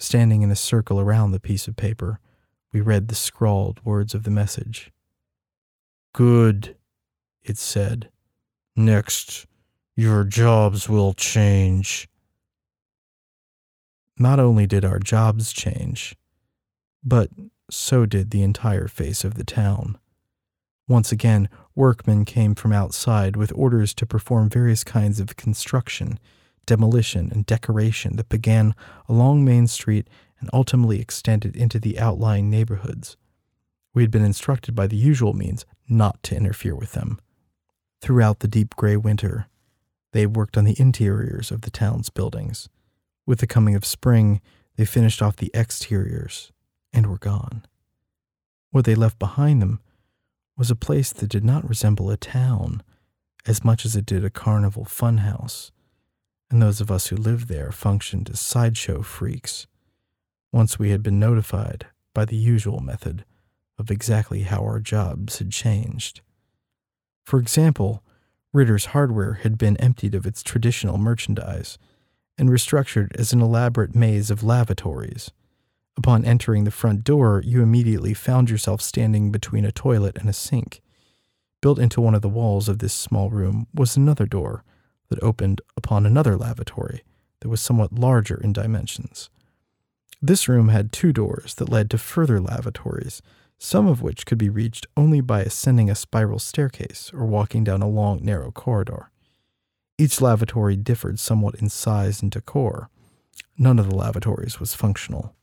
Standing 0.00 0.42
in 0.42 0.50
a 0.50 0.56
circle 0.56 0.98
around 0.98 1.30
the 1.30 1.38
piece 1.38 1.68
of 1.68 1.76
paper, 1.76 2.18
we 2.72 2.80
read 2.80 3.06
the 3.06 3.14
scrawled 3.14 3.78
words 3.84 4.16
of 4.16 4.24
the 4.24 4.32
message. 4.32 4.90
Good, 6.12 6.76
it 7.42 7.56
said. 7.56 8.10
Next, 8.76 9.46
your 9.96 10.24
jobs 10.24 10.88
will 10.88 11.12
change. 11.12 12.08
Not 14.18 14.40
only 14.40 14.66
did 14.66 14.84
our 14.84 14.98
jobs 14.98 15.52
change, 15.52 16.16
but 17.02 17.30
so 17.70 18.06
did 18.06 18.30
the 18.30 18.42
entire 18.42 18.88
face 18.88 19.24
of 19.24 19.34
the 19.34 19.44
town. 19.44 19.98
Once 20.88 21.12
again, 21.12 21.48
workmen 21.74 22.24
came 22.24 22.54
from 22.54 22.72
outside 22.72 23.36
with 23.36 23.52
orders 23.54 23.94
to 23.94 24.04
perform 24.04 24.48
various 24.48 24.82
kinds 24.82 25.20
of 25.20 25.36
construction, 25.36 26.18
demolition, 26.66 27.30
and 27.32 27.46
decoration 27.46 28.16
that 28.16 28.28
began 28.28 28.74
along 29.08 29.44
Main 29.44 29.68
Street 29.68 30.08
and 30.40 30.50
ultimately 30.52 31.00
extended 31.00 31.54
into 31.54 31.78
the 31.78 31.98
outlying 31.98 32.50
neighborhoods. 32.50 33.16
We 33.92 34.02
had 34.02 34.10
been 34.10 34.24
instructed 34.24 34.74
by 34.74 34.86
the 34.86 34.96
usual 34.96 35.32
means 35.32 35.66
not 35.88 36.22
to 36.24 36.36
interfere 36.36 36.74
with 36.74 36.92
them. 36.92 37.20
Throughout 38.00 38.40
the 38.40 38.48
deep 38.48 38.76
gray 38.76 38.96
winter, 38.96 39.48
they 40.12 40.26
worked 40.26 40.56
on 40.56 40.64
the 40.64 40.78
interiors 40.78 41.50
of 41.50 41.62
the 41.62 41.70
town's 41.70 42.10
buildings. 42.10 42.68
With 43.26 43.40
the 43.40 43.46
coming 43.46 43.74
of 43.74 43.84
spring, 43.84 44.40
they 44.76 44.84
finished 44.84 45.20
off 45.20 45.36
the 45.36 45.50
exteriors 45.54 46.52
and 46.92 47.06
were 47.06 47.18
gone. 47.18 47.64
What 48.70 48.84
they 48.84 48.94
left 48.94 49.18
behind 49.18 49.60
them 49.60 49.80
was 50.56 50.70
a 50.70 50.76
place 50.76 51.12
that 51.12 51.30
did 51.30 51.44
not 51.44 51.68
resemble 51.68 52.10
a 52.10 52.16
town 52.16 52.82
as 53.46 53.64
much 53.64 53.84
as 53.84 53.96
it 53.96 54.06
did 54.06 54.24
a 54.24 54.30
carnival 54.30 54.84
funhouse, 54.84 55.70
and 56.50 56.60
those 56.60 56.80
of 56.80 56.90
us 56.90 57.08
who 57.08 57.16
lived 57.16 57.48
there 57.48 57.72
functioned 57.72 58.28
as 58.30 58.40
sideshow 58.40 59.02
freaks. 59.02 59.66
Once 60.52 60.78
we 60.78 60.90
had 60.90 61.02
been 61.02 61.18
notified 61.18 61.86
by 62.12 62.24
the 62.24 62.36
usual 62.36 62.80
method 62.80 63.24
of 63.80 63.90
exactly 63.90 64.42
how 64.42 64.60
our 64.60 64.78
jobs 64.78 65.38
had 65.38 65.50
changed. 65.50 66.20
For 67.24 67.40
example, 67.40 68.04
Ritter's 68.52 68.86
hardware 68.86 69.34
had 69.42 69.56
been 69.56 69.76
emptied 69.78 70.14
of 70.14 70.26
its 70.26 70.42
traditional 70.42 70.98
merchandise 70.98 71.78
and 72.36 72.50
restructured 72.50 73.16
as 73.16 73.32
an 73.32 73.40
elaborate 73.40 73.94
maze 73.94 74.30
of 74.30 74.44
lavatories. 74.44 75.30
Upon 75.96 76.24
entering 76.24 76.64
the 76.64 76.70
front 76.70 77.04
door, 77.04 77.42
you 77.44 77.62
immediately 77.62 78.14
found 78.14 78.50
yourself 78.50 78.80
standing 78.80 79.32
between 79.32 79.64
a 79.64 79.72
toilet 79.72 80.18
and 80.18 80.28
a 80.28 80.32
sink. 80.32 80.82
Built 81.60 81.78
into 81.78 82.00
one 82.00 82.14
of 82.14 82.22
the 82.22 82.28
walls 82.28 82.68
of 82.68 82.78
this 82.78 82.94
small 82.94 83.30
room 83.30 83.66
was 83.74 83.96
another 83.96 84.26
door 84.26 84.64
that 85.08 85.22
opened 85.22 85.60
upon 85.76 86.06
another 86.06 86.36
lavatory 86.36 87.02
that 87.40 87.48
was 87.48 87.60
somewhat 87.60 87.92
larger 87.92 88.40
in 88.42 88.52
dimensions. 88.52 89.30
This 90.22 90.48
room 90.48 90.68
had 90.68 90.92
two 90.92 91.12
doors 91.12 91.54
that 91.54 91.70
led 91.70 91.90
to 91.90 91.98
further 91.98 92.40
lavatories, 92.40 93.22
some 93.62 93.86
of 93.86 94.00
which 94.00 94.24
could 94.24 94.38
be 94.38 94.48
reached 94.48 94.86
only 94.96 95.20
by 95.20 95.42
ascending 95.42 95.90
a 95.90 95.94
spiral 95.94 96.38
staircase 96.38 97.10
or 97.12 97.26
walking 97.26 97.62
down 97.62 97.82
a 97.82 97.88
long, 97.88 98.24
narrow 98.24 98.50
corridor. 98.50 99.10
Each 99.98 100.18
lavatory 100.22 100.76
differed 100.76 101.18
somewhat 101.18 101.56
in 101.56 101.68
size 101.68 102.22
and 102.22 102.30
decor. 102.30 102.88
None 103.58 103.78
of 103.78 103.90
the 103.90 103.94
lavatories 103.94 104.58
was 104.58 104.74
functional. 104.74 105.34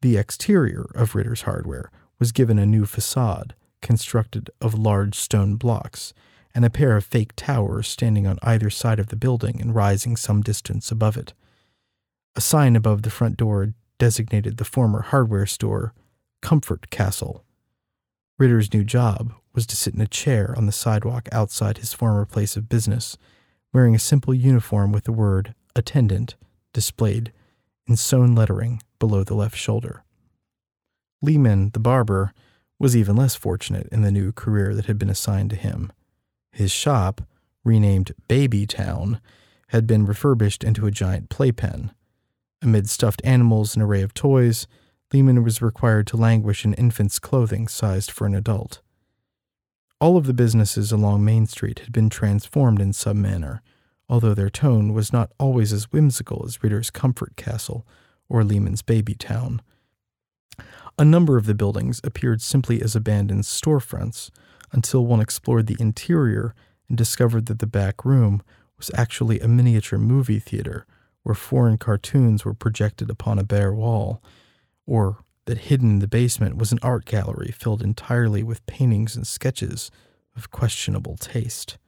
The 0.00 0.16
exterior 0.16 0.86
of 0.94 1.14
Ritter's 1.14 1.42
hardware 1.42 1.90
was 2.18 2.32
given 2.32 2.58
a 2.58 2.64
new 2.64 2.86
facade, 2.86 3.54
constructed 3.82 4.48
of 4.62 4.72
large 4.72 5.14
stone 5.14 5.56
blocks, 5.56 6.14
and 6.54 6.64
a 6.64 6.70
pair 6.70 6.96
of 6.96 7.04
fake 7.04 7.34
towers 7.36 7.86
standing 7.86 8.26
on 8.26 8.38
either 8.42 8.70
side 8.70 8.98
of 8.98 9.08
the 9.08 9.16
building 9.16 9.60
and 9.60 9.74
rising 9.74 10.16
some 10.16 10.40
distance 10.40 10.90
above 10.90 11.18
it. 11.18 11.34
A 12.34 12.40
sign 12.40 12.76
above 12.76 13.02
the 13.02 13.10
front 13.10 13.36
door 13.36 13.74
designated 13.98 14.56
the 14.56 14.64
former 14.64 15.02
hardware 15.02 15.46
store 15.46 15.92
Comfort 16.40 16.88
Castle. 16.88 17.44
Ritter's 18.38 18.72
new 18.72 18.84
job 18.84 19.32
was 19.52 19.66
to 19.66 19.76
sit 19.76 19.94
in 19.94 20.00
a 20.00 20.06
chair 20.06 20.54
on 20.56 20.66
the 20.66 20.72
sidewalk 20.72 21.28
outside 21.32 21.78
his 21.78 21.92
former 21.92 22.24
place 22.24 22.56
of 22.56 22.68
business 22.68 23.18
wearing 23.72 23.94
a 23.94 23.98
simple 23.98 24.32
uniform 24.32 24.92
with 24.92 25.04
the 25.04 25.12
word 25.12 25.54
attendant 25.74 26.36
displayed 26.72 27.32
in 27.88 27.96
sewn 27.96 28.34
lettering 28.34 28.80
below 28.98 29.24
the 29.24 29.34
left 29.34 29.56
shoulder. 29.56 30.04
Lehman, 31.20 31.70
the 31.72 31.80
barber, 31.80 32.32
was 32.78 32.96
even 32.96 33.16
less 33.16 33.34
fortunate 33.34 33.88
in 33.90 34.02
the 34.02 34.12
new 34.12 34.30
career 34.30 34.74
that 34.74 34.86
had 34.86 34.98
been 34.98 35.10
assigned 35.10 35.50
to 35.50 35.56
him. 35.56 35.92
His 36.52 36.70
shop, 36.70 37.22
renamed 37.64 38.12
Baby 38.28 38.66
Town, 38.66 39.20
had 39.68 39.86
been 39.86 40.06
refurbished 40.06 40.62
into 40.62 40.86
a 40.86 40.92
giant 40.92 41.28
playpen. 41.28 41.90
Amid 42.62 42.88
stuffed 42.88 43.20
animals 43.24 43.74
and 43.74 43.82
an 43.82 43.88
array 43.88 44.02
of 44.02 44.14
toys, 44.14 44.66
Lehman 45.12 45.42
was 45.42 45.62
required 45.62 46.06
to 46.08 46.16
languish 46.16 46.64
in 46.64 46.74
infant's 46.74 47.18
clothing 47.18 47.66
sized 47.66 48.10
for 48.10 48.26
an 48.26 48.34
adult. 48.34 48.80
All 50.00 50.16
of 50.16 50.26
the 50.26 50.34
businesses 50.34 50.92
along 50.92 51.24
Main 51.24 51.46
Street 51.46 51.80
had 51.80 51.92
been 51.92 52.10
transformed 52.10 52.80
in 52.80 52.92
some 52.92 53.20
manner, 53.20 53.62
although 54.08 54.34
their 54.34 54.50
tone 54.50 54.92
was 54.92 55.12
not 55.12 55.32
always 55.38 55.72
as 55.72 55.90
whimsical 55.90 56.44
as 56.46 56.62
Ritter's 56.62 56.90
Comfort 56.90 57.36
Castle 57.36 57.86
or 58.28 58.44
Lehman's 58.44 58.82
Baby 58.82 59.14
Town. 59.14 59.62
A 60.98 61.04
number 61.04 61.36
of 61.36 61.46
the 61.46 61.54
buildings 61.54 62.00
appeared 62.04 62.42
simply 62.42 62.82
as 62.82 62.94
abandoned 62.94 63.44
storefronts 63.44 64.30
until 64.72 65.06
one 65.06 65.20
explored 65.20 65.66
the 65.66 65.76
interior 65.80 66.54
and 66.88 66.98
discovered 66.98 67.46
that 67.46 67.60
the 67.60 67.66
back 67.66 68.04
room 68.04 68.42
was 68.76 68.90
actually 68.94 69.40
a 69.40 69.48
miniature 69.48 69.98
movie 69.98 70.38
theater 70.38 70.86
where 71.22 71.34
foreign 71.34 71.78
cartoons 71.78 72.44
were 72.44 72.54
projected 72.54 73.10
upon 73.10 73.38
a 73.38 73.44
bare 73.44 73.72
wall, 73.72 74.22
or 74.88 75.18
that 75.44 75.58
hidden 75.58 75.90
in 75.90 75.98
the 76.00 76.08
basement 76.08 76.56
was 76.56 76.72
an 76.72 76.78
art 76.82 77.04
gallery 77.04 77.54
filled 77.56 77.82
entirely 77.82 78.42
with 78.42 78.66
paintings 78.66 79.14
and 79.14 79.26
sketches 79.26 79.90
of 80.36 80.50
questionable 80.50 81.16
taste. 81.16 81.78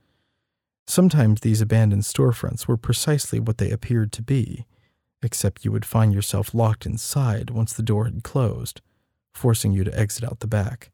Sometimes 0.86 1.40
these 1.40 1.60
abandoned 1.60 2.02
storefronts 2.02 2.66
were 2.66 2.76
precisely 2.76 3.38
what 3.38 3.58
they 3.58 3.70
appeared 3.70 4.12
to 4.12 4.22
be, 4.22 4.66
except 5.22 5.64
you 5.64 5.72
would 5.72 5.84
find 5.84 6.12
yourself 6.12 6.54
locked 6.54 6.86
inside 6.86 7.50
once 7.50 7.72
the 7.72 7.82
door 7.82 8.04
had 8.06 8.24
closed, 8.24 8.80
forcing 9.32 9.72
you 9.72 9.84
to 9.84 9.98
exit 9.98 10.24
out 10.24 10.40
the 10.40 10.46
back. 10.46 10.90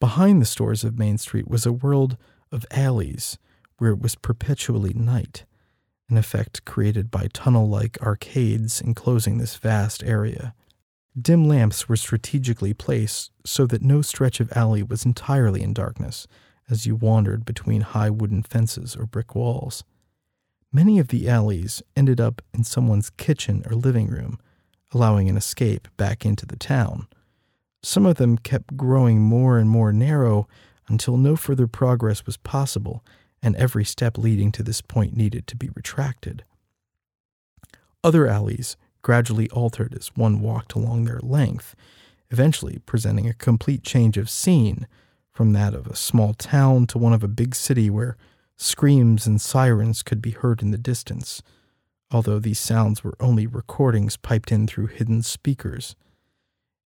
Behind 0.00 0.40
the 0.40 0.46
stores 0.46 0.84
of 0.84 0.98
Main 0.98 1.18
Street 1.18 1.48
was 1.48 1.66
a 1.66 1.72
world 1.72 2.16
of 2.50 2.66
alleys 2.70 3.38
where 3.78 3.90
it 3.90 4.00
was 4.00 4.14
perpetually 4.14 4.92
night, 4.94 5.44
an 6.08 6.16
effect 6.16 6.64
created 6.64 7.10
by 7.10 7.28
tunnel 7.32 7.68
like 7.68 8.00
arcades 8.02 8.80
enclosing 8.80 9.38
this 9.38 9.56
vast 9.56 10.02
area. 10.02 10.54
Dim 11.20 11.48
lamps 11.48 11.88
were 11.88 11.96
strategically 11.96 12.74
placed 12.74 13.30
so 13.44 13.66
that 13.66 13.82
no 13.82 14.02
stretch 14.02 14.40
of 14.40 14.52
alley 14.52 14.82
was 14.82 15.06
entirely 15.06 15.62
in 15.62 15.72
darkness 15.72 16.26
as 16.68 16.86
you 16.86 16.94
wandered 16.94 17.44
between 17.44 17.80
high 17.80 18.10
wooden 18.10 18.42
fences 18.42 18.94
or 18.94 19.06
brick 19.06 19.34
walls. 19.34 19.84
Many 20.70 20.98
of 20.98 21.08
the 21.08 21.28
alleys 21.28 21.82
ended 21.96 22.20
up 22.20 22.42
in 22.52 22.62
someone's 22.62 23.08
kitchen 23.10 23.64
or 23.68 23.74
living 23.74 24.08
room, 24.08 24.38
allowing 24.92 25.28
an 25.28 25.36
escape 25.36 25.88
back 25.96 26.26
into 26.26 26.44
the 26.44 26.56
town. 26.56 27.08
Some 27.82 28.04
of 28.04 28.16
them 28.16 28.36
kept 28.36 28.76
growing 28.76 29.20
more 29.20 29.58
and 29.58 29.70
more 29.70 29.92
narrow 29.92 30.46
until 30.88 31.16
no 31.16 31.36
further 31.36 31.66
progress 31.66 32.26
was 32.26 32.36
possible, 32.36 33.02
and 33.42 33.56
every 33.56 33.84
step 33.84 34.18
leading 34.18 34.52
to 34.52 34.62
this 34.62 34.82
point 34.82 35.16
needed 35.16 35.46
to 35.46 35.56
be 35.56 35.70
retracted. 35.74 36.44
Other 38.04 38.26
alleys 38.26 38.76
gradually 39.08 39.48
altered 39.52 39.94
as 39.94 40.08
one 40.16 40.38
walked 40.38 40.74
along 40.74 41.06
their 41.06 41.20
length, 41.22 41.74
eventually 42.30 42.78
presenting 42.84 43.26
a 43.26 43.32
complete 43.32 43.82
change 43.82 44.18
of 44.18 44.28
scene 44.28 44.86
from 45.32 45.54
that 45.54 45.72
of 45.72 45.86
a 45.86 45.96
small 45.96 46.34
town 46.34 46.86
to 46.86 46.98
one 46.98 47.14
of 47.14 47.24
a 47.24 47.28
big 47.28 47.54
city 47.54 47.88
where 47.88 48.18
screams 48.58 49.26
and 49.26 49.40
sirens 49.40 50.02
could 50.02 50.20
be 50.20 50.32
heard 50.32 50.60
in 50.60 50.72
the 50.72 50.76
distance, 50.76 51.40
although 52.10 52.38
these 52.38 52.58
sounds 52.58 53.02
were 53.02 53.16
only 53.18 53.46
recordings 53.46 54.18
piped 54.18 54.52
in 54.52 54.66
through 54.66 54.88
hidden 54.88 55.22
speakers. 55.22 55.96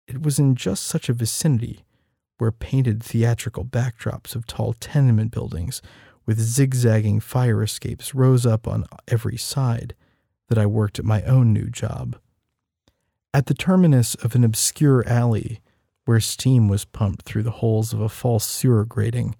It 0.07 0.21
was 0.21 0.39
in 0.39 0.55
just 0.55 0.83
such 0.83 1.09
a 1.09 1.15
vicinity 1.15 1.83
where 2.37 2.53
painted 2.53 3.03
theatrical 3.03 3.65
backdrops 3.65 4.37
of 4.37 4.47
tall 4.47 4.75
tenement 4.75 5.31
buildings 5.31 5.81
with 6.27 6.39
zigzagging 6.39 7.21
fire 7.21 7.63
escapes 7.63 8.15
rose 8.15 8.45
up 8.45 8.69
on 8.69 8.85
every 9.09 9.39
side 9.39 9.95
that 10.53 10.61
I 10.61 10.67
worked 10.67 10.99
at 10.99 11.07
my 11.07 11.23
own 11.23 11.55
new 11.55 11.71
job. 11.71 12.19
At 13.33 13.47
the 13.47 13.55
terminus 13.55 14.15
of 14.17 14.35
an 14.35 14.45
obscure 14.45 15.03
alley, 15.09 15.63
where 16.05 16.21
steam 16.21 16.69
was 16.69 16.85
pumped 16.85 17.23
through 17.23 17.45
the 17.45 17.63
holes 17.63 17.95
of 17.95 18.03
a 18.03 18.11
false 18.11 18.45
sewer 18.45 18.85
grating, 18.85 19.35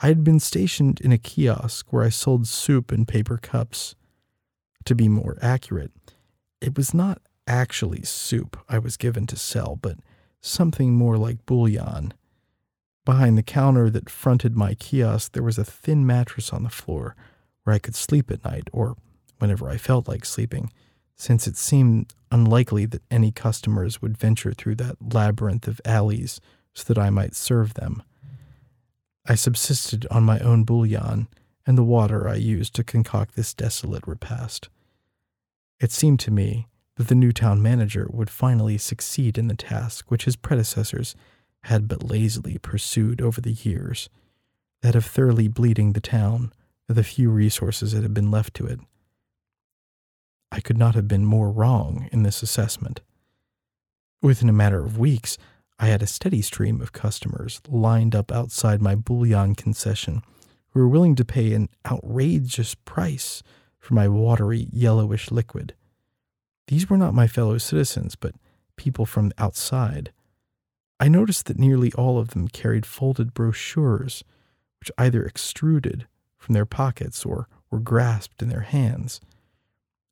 I 0.00 0.06
had 0.06 0.22
been 0.22 0.38
stationed 0.38 1.00
in 1.00 1.10
a 1.10 1.18
kiosk 1.18 1.92
where 1.92 2.04
I 2.04 2.08
sold 2.08 2.46
soup 2.46 2.92
in 2.92 3.04
paper 3.04 3.36
cups. 3.36 3.96
To 4.84 4.94
be 4.94 5.08
more 5.08 5.38
accurate, 5.42 5.90
it 6.60 6.76
was 6.76 6.94
not 6.94 7.20
actually 7.48 8.04
soup 8.04 8.56
I 8.68 8.78
was 8.78 8.96
given 8.96 9.26
to 9.26 9.36
sell, 9.36 9.74
but 9.82 9.98
something 10.40 10.92
more 10.92 11.18
like 11.18 11.46
bouillon. 11.46 12.14
Behind 13.04 13.36
the 13.36 13.42
counter 13.42 13.90
that 13.90 14.08
fronted 14.08 14.56
my 14.56 14.74
kiosk, 14.74 15.32
there 15.32 15.42
was 15.42 15.58
a 15.58 15.64
thin 15.64 16.06
mattress 16.06 16.52
on 16.52 16.62
the 16.62 16.70
floor 16.70 17.16
where 17.64 17.74
I 17.74 17.80
could 17.80 17.96
sleep 17.96 18.30
at 18.30 18.44
night 18.44 18.70
or 18.72 18.96
whenever 19.38 19.68
I 19.68 19.76
felt 19.76 20.08
like 20.08 20.24
sleeping, 20.24 20.72
since 21.16 21.46
it 21.46 21.56
seemed 21.56 22.12
unlikely 22.30 22.86
that 22.86 23.02
any 23.10 23.30
customers 23.30 24.02
would 24.02 24.18
venture 24.18 24.52
through 24.52 24.76
that 24.76 24.96
labyrinth 25.14 25.68
of 25.68 25.80
alleys 25.84 26.40
so 26.72 26.84
that 26.92 27.00
I 27.00 27.10
might 27.10 27.34
serve 27.34 27.74
them. 27.74 28.02
I 29.26 29.36
subsisted 29.36 30.06
on 30.10 30.24
my 30.24 30.38
own 30.40 30.64
bouillon 30.64 31.28
and 31.66 31.78
the 31.78 31.84
water 31.84 32.28
I 32.28 32.34
used 32.34 32.74
to 32.74 32.84
concoct 32.84 33.36
this 33.36 33.54
desolate 33.54 34.06
repast. 34.06 34.68
It 35.80 35.92
seemed 35.92 36.20
to 36.20 36.30
me 36.30 36.66
that 36.96 37.08
the 37.08 37.14
new 37.14 37.32
town 37.32 37.62
manager 37.62 38.08
would 38.10 38.30
finally 38.30 38.78
succeed 38.78 39.38
in 39.38 39.48
the 39.48 39.56
task 39.56 40.10
which 40.10 40.24
his 40.24 40.36
predecessors 40.36 41.14
had 41.64 41.88
but 41.88 42.02
lazily 42.02 42.58
pursued 42.58 43.22
over 43.22 43.40
the 43.40 43.52
years 43.52 44.08
that 44.82 44.94
of 44.94 45.06
thoroughly 45.06 45.48
bleeding 45.48 45.92
the 45.94 46.00
town 46.00 46.52
of 46.88 46.94
the 46.94 47.02
few 47.02 47.30
resources 47.30 47.92
that 47.92 48.02
had 48.02 48.12
been 48.12 48.30
left 48.30 48.52
to 48.54 48.66
it. 48.66 48.78
Could 50.64 50.78
not 50.78 50.94
have 50.94 51.06
been 51.06 51.24
more 51.24 51.50
wrong 51.50 52.08
in 52.10 52.24
this 52.24 52.42
assessment. 52.42 53.02
Within 54.22 54.48
a 54.48 54.52
matter 54.52 54.82
of 54.82 54.98
weeks, 54.98 55.38
I 55.78 55.86
had 55.88 56.02
a 56.02 56.06
steady 56.06 56.40
stream 56.40 56.80
of 56.80 56.92
customers 56.92 57.60
lined 57.68 58.14
up 58.14 58.32
outside 58.32 58.80
my 58.80 58.94
bouillon 58.94 59.54
concession 59.54 60.22
who 60.70 60.80
were 60.80 60.88
willing 60.88 61.14
to 61.16 61.24
pay 61.24 61.52
an 61.52 61.68
outrageous 61.84 62.74
price 62.74 63.42
for 63.78 63.92
my 63.92 64.08
watery, 64.08 64.68
yellowish 64.72 65.30
liquid. 65.30 65.74
These 66.68 66.88
were 66.88 66.96
not 66.96 67.12
my 67.12 67.26
fellow 67.26 67.58
citizens, 67.58 68.16
but 68.16 68.34
people 68.76 69.04
from 69.04 69.32
outside. 69.36 70.12
I 70.98 71.08
noticed 71.08 71.46
that 71.46 71.58
nearly 71.58 71.92
all 71.92 72.18
of 72.18 72.28
them 72.28 72.48
carried 72.48 72.86
folded 72.86 73.34
brochures, 73.34 74.24
which 74.80 74.90
either 74.96 75.24
extruded 75.26 76.06
from 76.38 76.54
their 76.54 76.64
pockets 76.64 77.24
or 77.26 77.48
were 77.70 77.80
grasped 77.80 78.40
in 78.40 78.48
their 78.48 78.60
hands. 78.60 79.20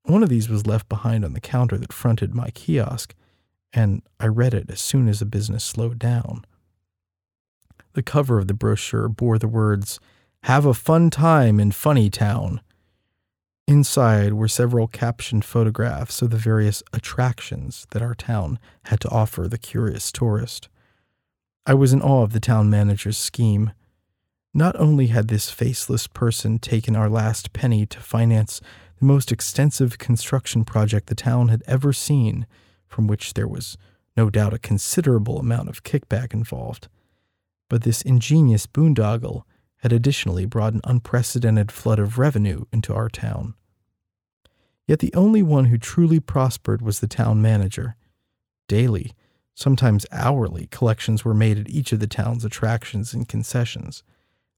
One 0.04 0.22
of 0.22 0.28
these 0.28 0.48
was 0.48 0.66
left 0.66 0.88
behind 0.88 1.24
on 1.24 1.32
the 1.32 1.40
counter 1.40 1.78
that 1.78 1.92
fronted 1.92 2.34
my 2.34 2.50
kiosk, 2.50 3.14
and 3.72 4.02
I 4.18 4.26
read 4.26 4.54
it 4.54 4.70
as 4.70 4.80
soon 4.80 5.08
as 5.08 5.20
the 5.20 5.26
business 5.26 5.64
slowed 5.64 5.98
down. 5.98 6.44
The 7.94 8.02
cover 8.02 8.38
of 8.38 8.48
the 8.48 8.54
brochure 8.54 9.08
bore 9.08 9.38
the 9.38 9.48
words, 9.48 10.00
Have 10.44 10.66
a 10.66 10.74
fun 10.74 11.10
time 11.10 11.60
in 11.60 11.72
Funny 11.72 12.10
Town. 12.10 12.60
Inside 13.68 14.32
were 14.32 14.48
several 14.48 14.88
captioned 14.88 15.44
photographs 15.44 16.20
of 16.20 16.30
the 16.30 16.36
various 16.36 16.82
attractions 16.92 17.86
that 17.92 18.02
our 18.02 18.14
town 18.14 18.58
had 18.84 19.00
to 19.00 19.08
offer 19.10 19.46
the 19.46 19.58
curious 19.58 20.10
tourist. 20.10 20.68
I 21.64 21.74
was 21.74 21.92
in 21.92 22.02
awe 22.02 22.24
of 22.24 22.32
the 22.32 22.40
town 22.40 22.68
manager's 22.70 23.18
scheme. 23.18 23.72
Not 24.52 24.74
only 24.76 25.06
had 25.06 25.28
this 25.28 25.48
faceless 25.48 26.08
person 26.08 26.58
taken 26.58 26.96
our 26.96 27.08
last 27.08 27.52
penny 27.52 27.86
to 27.86 28.00
finance 28.00 28.60
the 29.02 29.06
most 29.06 29.32
extensive 29.32 29.98
construction 29.98 30.64
project 30.64 31.08
the 31.08 31.14
town 31.16 31.48
had 31.48 31.60
ever 31.66 31.92
seen, 31.92 32.46
from 32.86 33.08
which 33.08 33.34
there 33.34 33.48
was 33.48 33.76
no 34.16 34.30
doubt 34.30 34.54
a 34.54 34.60
considerable 34.60 35.40
amount 35.40 35.68
of 35.68 35.82
kickback 35.82 36.32
involved, 36.32 36.86
but 37.68 37.82
this 37.82 38.02
ingenious 38.02 38.64
boondoggle 38.64 39.42
had 39.78 39.92
additionally 39.92 40.46
brought 40.46 40.72
an 40.72 40.80
unprecedented 40.84 41.72
flood 41.72 41.98
of 41.98 42.16
revenue 42.16 42.64
into 42.72 42.94
our 42.94 43.08
town. 43.08 43.54
Yet 44.86 45.00
the 45.00 45.14
only 45.14 45.42
one 45.42 45.64
who 45.64 45.78
truly 45.78 46.20
prospered 46.20 46.80
was 46.80 47.00
the 47.00 47.08
town 47.08 47.42
manager. 47.42 47.96
Daily, 48.68 49.14
sometimes 49.52 50.06
hourly, 50.12 50.68
collections 50.70 51.24
were 51.24 51.34
made 51.34 51.58
at 51.58 51.68
each 51.68 51.90
of 51.90 51.98
the 51.98 52.06
town's 52.06 52.44
attractions 52.44 53.12
and 53.12 53.26
concessions. 53.26 54.04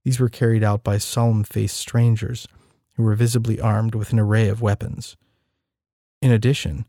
These 0.05 0.21
were 0.21 0.29
carried 0.29 0.63
out 0.63 0.85
by 0.85 0.99
solemn 0.99 1.45
faced 1.45 1.79
strangers 1.79 2.47
who 2.95 3.03
were 3.03 3.15
visibly 3.15 3.61
armed 3.61 3.95
with 3.95 4.13
an 4.13 4.19
array 4.19 4.49
of 4.49 4.63
weapons. 4.63 5.17
In 6.23 6.31
addition, 6.31 6.85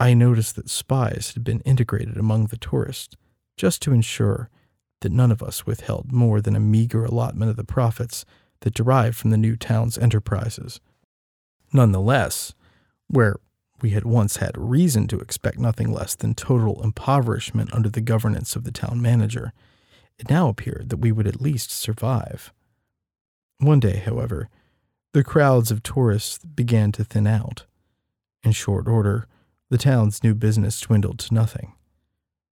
I 0.00 0.14
noticed 0.14 0.56
that 0.56 0.68
spies 0.68 1.32
had 1.34 1.44
been 1.44 1.60
integrated 1.60 2.16
among 2.16 2.46
the 2.46 2.56
tourists, 2.56 3.16
just 3.56 3.80
to 3.82 3.92
ensure 3.92 4.50
that 5.00 5.12
none 5.12 5.30
of 5.30 5.42
us 5.42 5.66
withheld 5.66 6.12
more 6.12 6.40
than 6.40 6.56
a 6.56 6.60
meager 6.60 7.04
allotment 7.04 7.50
of 7.50 7.56
the 7.56 7.64
profits 7.64 8.24
that 8.60 8.74
derived 8.74 9.16
from 9.16 9.30
the 9.30 9.36
new 9.36 9.56
town's 9.56 9.98
enterprises. 9.98 10.80
Nonetheless, 11.72 12.54
where 13.06 13.36
we 13.80 13.90
had 13.90 14.04
once 14.04 14.38
had 14.38 14.56
reason 14.56 15.06
to 15.08 15.18
expect 15.18 15.58
nothing 15.58 15.92
less 15.92 16.14
than 16.14 16.34
total 16.34 16.82
impoverishment 16.82 17.72
under 17.74 17.88
the 17.88 18.00
governance 18.00 18.56
of 18.56 18.64
the 18.64 18.72
town 18.72 19.00
manager, 19.02 19.52
it 20.18 20.30
now 20.30 20.48
appeared 20.48 20.88
that 20.88 20.98
we 20.98 21.12
would 21.12 21.26
at 21.26 21.40
least 21.40 21.70
survive. 21.70 22.52
One 23.58 23.80
day, 23.80 23.96
however, 23.96 24.48
the 25.14 25.22
crowds 25.22 25.70
of 25.70 25.80
tourists 25.84 26.44
began 26.44 26.90
to 26.90 27.04
thin 27.04 27.24
out. 27.24 27.66
In 28.42 28.50
short 28.50 28.88
order, 28.88 29.28
the 29.70 29.78
town's 29.78 30.24
new 30.24 30.34
business 30.34 30.80
dwindled 30.80 31.20
to 31.20 31.34
nothing. 31.34 31.72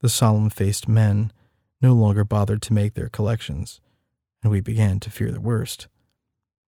The 0.00 0.08
solemn 0.08 0.48
faced 0.48 0.86
men 0.86 1.32
no 1.80 1.92
longer 1.92 2.22
bothered 2.22 2.62
to 2.62 2.72
make 2.72 2.94
their 2.94 3.08
collections, 3.08 3.80
and 4.44 4.52
we 4.52 4.60
began 4.60 5.00
to 5.00 5.10
fear 5.10 5.32
the 5.32 5.40
worst. 5.40 5.88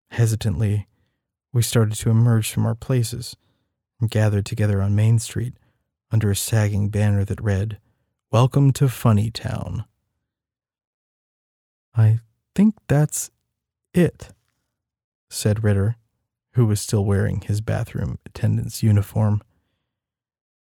Hesitantly, 0.09 0.87
we 1.53 1.61
started 1.61 1.93
to 1.99 2.09
emerge 2.09 2.51
from 2.51 2.65
our 2.65 2.75
places 2.75 3.35
and 4.01 4.09
gathered 4.09 4.47
together 4.47 4.81
on 4.81 4.95
Main 4.95 5.19
Street 5.19 5.53
under 6.11 6.31
a 6.31 6.35
sagging 6.35 6.89
banner 6.89 7.23
that 7.23 7.39
read, 7.39 7.77
Welcome 8.31 8.73
to 8.73 8.89
Funny 8.89 9.29
Town. 9.29 9.85
I 11.95 12.21
think 12.55 12.73
that's 12.87 13.29
it, 13.93 14.29
said 15.33 15.63
Ritter, 15.63 15.95
who 16.53 16.65
was 16.65 16.79
still 16.79 17.03
wearing 17.03 17.41
his 17.41 17.61
bathroom 17.61 18.19
attendant's 18.25 18.83
uniform. 18.83 19.41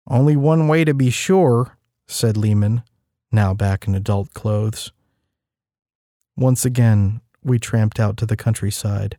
Only 0.09 0.36
one 0.36 0.68
way 0.68 0.84
to 0.84 0.94
be 0.94 1.10
sure, 1.10 1.78
said 2.06 2.36
Lehman, 2.36 2.82
now 3.30 3.55
back 3.55 3.86
in 3.86 3.94
adult 3.94 4.32
clothes. 4.34 4.93
Once 6.36 6.64
again, 6.64 7.20
we 7.43 7.59
tramped 7.59 8.01
out 8.01 8.16
to 8.16 8.26
the 8.26 8.36
countryside 8.36 9.16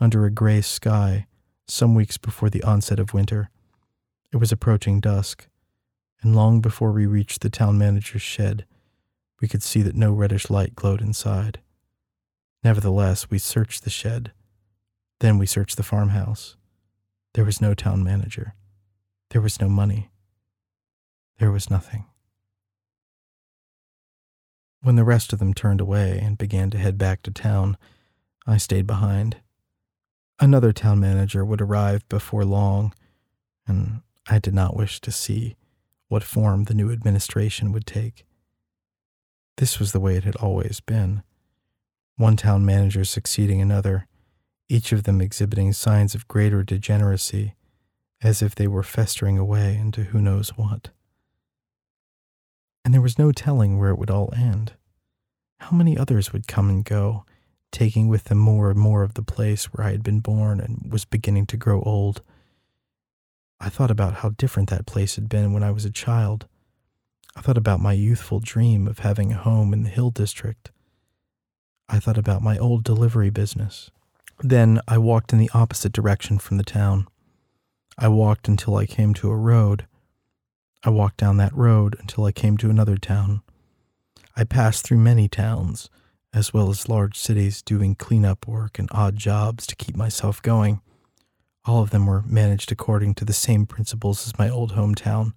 under 0.00 0.24
a 0.24 0.30
gray 0.30 0.60
sky 0.60 1.26
some 1.66 1.94
weeks 1.94 2.18
before 2.18 2.50
the 2.50 2.62
onset 2.62 2.98
of 2.98 3.14
winter. 3.14 3.50
It 4.32 4.38
was 4.38 4.52
approaching 4.52 5.00
dusk, 5.00 5.48
and 6.22 6.34
long 6.34 6.60
before 6.60 6.92
we 6.92 7.06
reached 7.06 7.40
the 7.40 7.50
town 7.50 7.78
manager's 7.78 8.22
shed, 8.22 8.64
we 9.40 9.48
could 9.48 9.62
see 9.62 9.82
that 9.82 9.94
no 9.94 10.12
reddish 10.12 10.50
light 10.50 10.74
glowed 10.74 11.00
inside. 11.00 11.60
Nevertheless, 12.64 13.30
we 13.30 13.38
searched 13.38 13.84
the 13.84 13.90
shed. 13.90 14.32
Then 15.20 15.38
we 15.38 15.46
searched 15.46 15.76
the 15.76 15.82
farmhouse. 15.82 16.56
There 17.34 17.44
was 17.44 17.60
no 17.60 17.74
town 17.74 18.04
manager. 18.04 18.54
There 19.30 19.40
was 19.40 19.60
no 19.60 19.68
money. 19.68 20.10
There 21.38 21.52
was 21.52 21.70
nothing. 21.70 22.06
When 24.80 24.96
the 24.96 25.04
rest 25.04 25.32
of 25.32 25.38
them 25.38 25.54
turned 25.54 25.80
away 25.80 26.18
and 26.18 26.38
began 26.38 26.70
to 26.70 26.78
head 26.78 26.98
back 26.98 27.22
to 27.22 27.30
town, 27.30 27.76
I 28.46 28.56
stayed 28.58 28.86
behind. 28.86 29.38
Another 30.40 30.72
town 30.72 31.00
manager 31.00 31.44
would 31.44 31.60
arrive 31.60 32.08
before 32.08 32.44
long, 32.44 32.94
and 33.66 34.02
I 34.28 34.38
did 34.38 34.54
not 34.54 34.76
wish 34.76 35.00
to 35.00 35.10
see 35.10 35.56
what 36.08 36.22
form 36.22 36.64
the 36.64 36.74
new 36.74 36.90
administration 36.90 37.72
would 37.72 37.86
take. 37.86 38.24
This 39.56 39.80
was 39.80 39.90
the 39.92 40.00
way 40.00 40.16
it 40.16 40.24
had 40.24 40.36
always 40.36 40.80
been 40.80 41.22
one 42.16 42.36
town 42.36 42.64
manager 42.64 43.04
succeeding 43.04 43.60
another, 43.60 44.06
each 44.68 44.92
of 44.92 45.04
them 45.04 45.20
exhibiting 45.20 45.72
signs 45.72 46.14
of 46.14 46.28
greater 46.28 46.62
degeneracy, 46.62 47.54
as 48.20 48.42
if 48.42 48.54
they 48.54 48.66
were 48.66 48.82
festering 48.82 49.38
away 49.38 49.76
into 49.76 50.04
who 50.04 50.20
knows 50.20 50.50
what. 50.50 50.90
And 52.84 52.92
there 52.92 53.00
was 53.00 53.18
no 53.18 53.32
telling 53.32 53.78
where 53.78 53.90
it 53.90 53.98
would 53.98 54.10
all 54.10 54.32
end. 54.36 54.72
How 55.60 55.76
many 55.76 55.96
others 55.96 56.32
would 56.32 56.46
come 56.46 56.68
and 56.68 56.84
go, 56.84 57.24
taking 57.72 58.08
with 58.08 58.24
them 58.24 58.38
more 58.38 58.70
and 58.70 58.78
more 58.78 59.02
of 59.02 59.14
the 59.14 59.22
place 59.22 59.66
where 59.66 59.86
I 59.86 59.90
had 59.90 60.02
been 60.02 60.20
born 60.20 60.60
and 60.60 60.90
was 60.90 61.04
beginning 61.04 61.46
to 61.46 61.56
grow 61.56 61.82
old? 61.82 62.22
I 63.60 63.68
thought 63.68 63.90
about 63.90 64.14
how 64.14 64.30
different 64.30 64.70
that 64.70 64.86
place 64.86 65.16
had 65.16 65.28
been 65.28 65.52
when 65.52 65.62
I 65.62 65.70
was 65.70 65.84
a 65.84 65.90
child. 65.90 66.46
I 67.34 67.40
thought 67.40 67.58
about 67.58 67.80
my 67.80 67.92
youthful 67.92 68.40
dream 68.40 68.86
of 68.86 69.00
having 69.00 69.32
a 69.32 69.36
home 69.36 69.72
in 69.72 69.82
the 69.82 69.90
Hill 69.90 70.10
District. 70.10 70.70
I 71.88 71.98
thought 71.98 72.18
about 72.18 72.42
my 72.42 72.58
old 72.58 72.84
delivery 72.84 73.30
business. 73.30 73.90
Then 74.40 74.80
I 74.86 74.98
walked 74.98 75.32
in 75.32 75.38
the 75.38 75.50
opposite 75.52 75.92
direction 75.92 76.38
from 76.38 76.58
the 76.58 76.64
town. 76.64 77.08
I 77.98 78.08
walked 78.08 78.46
until 78.46 78.76
I 78.76 78.86
came 78.86 79.12
to 79.14 79.30
a 79.30 79.36
road. 79.36 79.86
I 80.84 80.90
walked 80.90 81.16
down 81.16 81.38
that 81.38 81.54
road 81.56 81.96
until 81.98 82.24
I 82.24 82.32
came 82.32 82.56
to 82.58 82.70
another 82.70 82.96
town. 82.96 83.42
I 84.36 84.44
passed 84.44 84.84
through 84.84 84.98
many 84.98 85.28
towns 85.28 85.90
as 86.32 86.52
well 86.52 86.70
as 86.70 86.88
large 86.88 87.18
cities 87.18 87.62
doing 87.62 87.94
cleanup 87.94 88.46
work 88.46 88.78
and 88.78 88.88
odd 88.92 89.16
jobs 89.16 89.66
to 89.66 89.76
keep 89.76 89.96
myself 89.96 90.40
going. 90.42 90.80
All 91.64 91.82
of 91.82 91.90
them 91.90 92.06
were 92.06 92.22
managed 92.22 92.70
according 92.70 93.14
to 93.14 93.24
the 93.24 93.32
same 93.32 93.66
principles 93.66 94.26
as 94.26 94.38
my 94.38 94.48
old 94.48 94.74
hometown, 94.74 95.32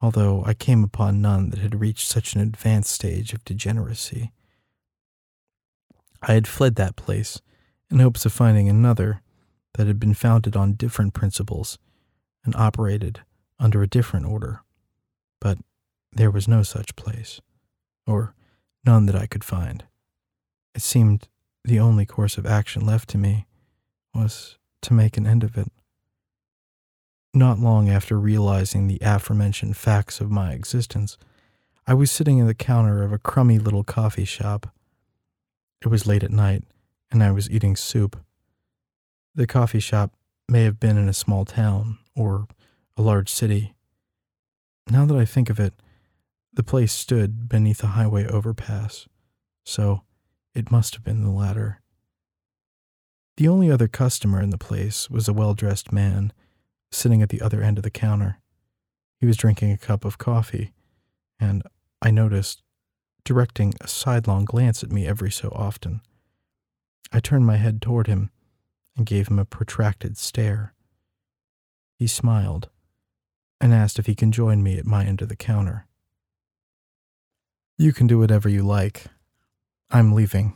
although 0.00 0.44
I 0.44 0.54
came 0.54 0.84
upon 0.84 1.20
none 1.20 1.50
that 1.50 1.58
had 1.58 1.80
reached 1.80 2.06
such 2.06 2.34
an 2.34 2.40
advanced 2.40 2.92
stage 2.92 3.32
of 3.32 3.44
degeneracy. 3.44 4.30
I 6.22 6.34
had 6.34 6.46
fled 6.46 6.76
that 6.76 6.96
place 6.96 7.40
in 7.90 7.98
hopes 7.98 8.24
of 8.24 8.32
finding 8.32 8.68
another 8.68 9.20
that 9.74 9.86
had 9.86 9.98
been 9.98 10.14
founded 10.14 10.56
on 10.56 10.74
different 10.74 11.14
principles 11.14 11.78
and 12.44 12.54
operated 12.56 13.20
under 13.58 13.82
a 13.82 13.88
different 13.88 14.26
order. 14.26 14.62
But 15.40 15.58
there 16.12 16.30
was 16.30 16.48
no 16.48 16.62
such 16.62 16.96
place, 16.96 17.40
or 18.06 18.34
none 18.84 19.06
that 19.06 19.16
I 19.16 19.26
could 19.26 19.44
find. 19.44 19.84
It 20.74 20.82
seemed 20.82 21.28
the 21.64 21.78
only 21.78 22.06
course 22.06 22.38
of 22.38 22.46
action 22.46 22.84
left 22.84 23.08
to 23.10 23.18
me 23.18 23.46
was 24.14 24.56
to 24.82 24.94
make 24.94 25.16
an 25.16 25.26
end 25.26 25.44
of 25.44 25.56
it. 25.56 25.70
Not 27.32 27.58
long 27.58 27.88
after 27.88 28.18
realizing 28.18 28.86
the 28.86 28.98
aforementioned 29.02 29.76
facts 29.76 30.20
of 30.20 30.30
my 30.30 30.52
existence, 30.52 31.16
I 31.86 31.94
was 31.94 32.10
sitting 32.10 32.40
at 32.40 32.46
the 32.46 32.54
counter 32.54 33.02
of 33.02 33.12
a 33.12 33.18
crummy 33.18 33.58
little 33.58 33.84
coffee 33.84 34.24
shop. 34.24 34.74
It 35.82 35.88
was 35.88 36.06
late 36.06 36.24
at 36.24 36.30
night, 36.30 36.64
and 37.10 37.22
I 37.22 37.32
was 37.32 37.50
eating 37.50 37.76
soup. 37.76 38.16
The 39.34 39.46
coffee 39.46 39.80
shop 39.80 40.12
may 40.48 40.64
have 40.64 40.80
been 40.80 40.98
in 40.98 41.08
a 41.08 41.14
small 41.14 41.44
town 41.44 41.98
or 42.16 42.46
a 42.96 43.02
large 43.02 43.30
city. 43.30 43.74
Now 44.88 45.06
that 45.06 45.16
I 45.16 45.24
think 45.24 45.50
of 45.50 45.60
it, 45.60 45.74
the 46.52 46.62
place 46.62 46.92
stood 46.92 47.48
beneath 47.48 47.82
a 47.84 47.88
highway 47.88 48.26
overpass, 48.26 49.08
so 49.64 50.02
it 50.54 50.70
must 50.70 50.94
have 50.94 51.04
been 51.04 51.22
the 51.22 51.30
latter. 51.30 51.80
The 53.36 53.48
only 53.48 53.70
other 53.70 53.88
customer 53.88 54.42
in 54.42 54.50
the 54.50 54.58
place 54.58 55.08
was 55.08 55.28
a 55.28 55.32
well 55.32 55.54
dressed 55.54 55.92
man 55.92 56.32
sitting 56.90 57.22
at 57.22 57.28
the 57.28 57.40
other 57.40 57.62
end 57.62 57.78
of 57.78 57.84
the 57.84 57.90
counter. 57.90 58.38
He 59.20 59.26
was 59.26 59.36
drinking 59.36 59.70
a 59.70 59.78
cup 59.78 60.04
of 60.04 60.18
coffee, 60.18 60.72
and 61.38 61.62
I 62.02 62.10
noticed, 62.10 62.62
directing 63.24 63.74
a 63.80 63.86
sidelong 63.86 64.44
glance 64.44 64.82
at 64.82 64.90
me 64.90 65.06
every 65.06 65.30
so 65.30 65.50
often. 65.50 66.00
I 67.12 67.20
turned 67.20 67.46
my 67.46 67.56
head 67.56 67.82
toward 67.82 68.06
him 68.06 68.30
and 68.96 69.06
gave 69.06 69.28
him 69.28 69.38
a 69.38 69.44
protracted 69.44 70.16
stare. 70.16 70.74
He 71.98 72.06
smiled 72.06 72.68
and 73.60 73.74
asked 73.74 73.98
if 73.98 74.06
he 74.06 74.14
can 74.14 74.32
join 74.32 74.62
me 74.62 74.78
at 74.78 74.86
my 74.86 75.04
end 75.04 75.22
of 75.22 75.28
the 75.28 75.36
counter. 75.36 75.86
You 77.76 77.92
can 77.92 78.06
do 78.06 78.18
whatever 78.18 78.48
you 78.48 78.62
like. 78.62 79.06
I'm 79.90 80.12
leaving. 80.12 80.54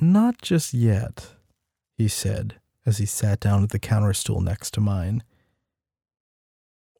Not 0.00 0.40
just 0.42 0.74
yet, 0.74 1.32
he 1.96 2.08
said 2.08 2.56
as 2.86 2.98
he 2.98 3.06
sat 3.06 3.40
down 3.40 3.62
at 3.62 3.70
the 3.70 3.78
counter 3.78 4.12
stool 4.12 4.40
next 4.40 4.72
to 4.74 4.80
mine. 4.80 5.22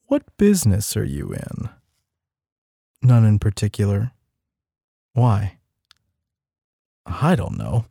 What 0.06 0.36
business 0.36 0.96
are 0.96 1.04
you 1.04 1.32
in? 1.32 1.68
None 3.02 3.24
in 3.24 3.38
particular. 3.38 4.12
Why? 5.12 5.58
I 7.06 7.34
don't 7.34 7.58
know. 7.58 7.86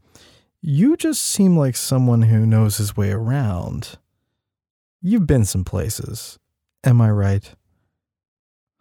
You 0.61 0.95
just 0.95 1.22
seem 1.22 1.57
like 1.57 1.76
someone 1.76 2.23
who 2.23 2.45
knows 2.45 2.77
his 2.77 2.95
way 2.95 3.11
around. 3.11 3.98
You've 5.02 5.27
been 5.27 5.45
some 5.45 5.65
places. 5.65 6.40
Am 6.84 7.02
I 7.02 7.11
right? 7.11 7.53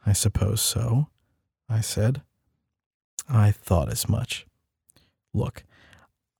I 0.07 0.13
suppose 0.13 0.61
so, 0.63 1.09
I 1.69 1.81
said. 1.81 2.23
I 3.29 3.51
thought 3.51 3.91
as 3.91 4.09
much. 4.09 4.47
Look, 5.35 5.65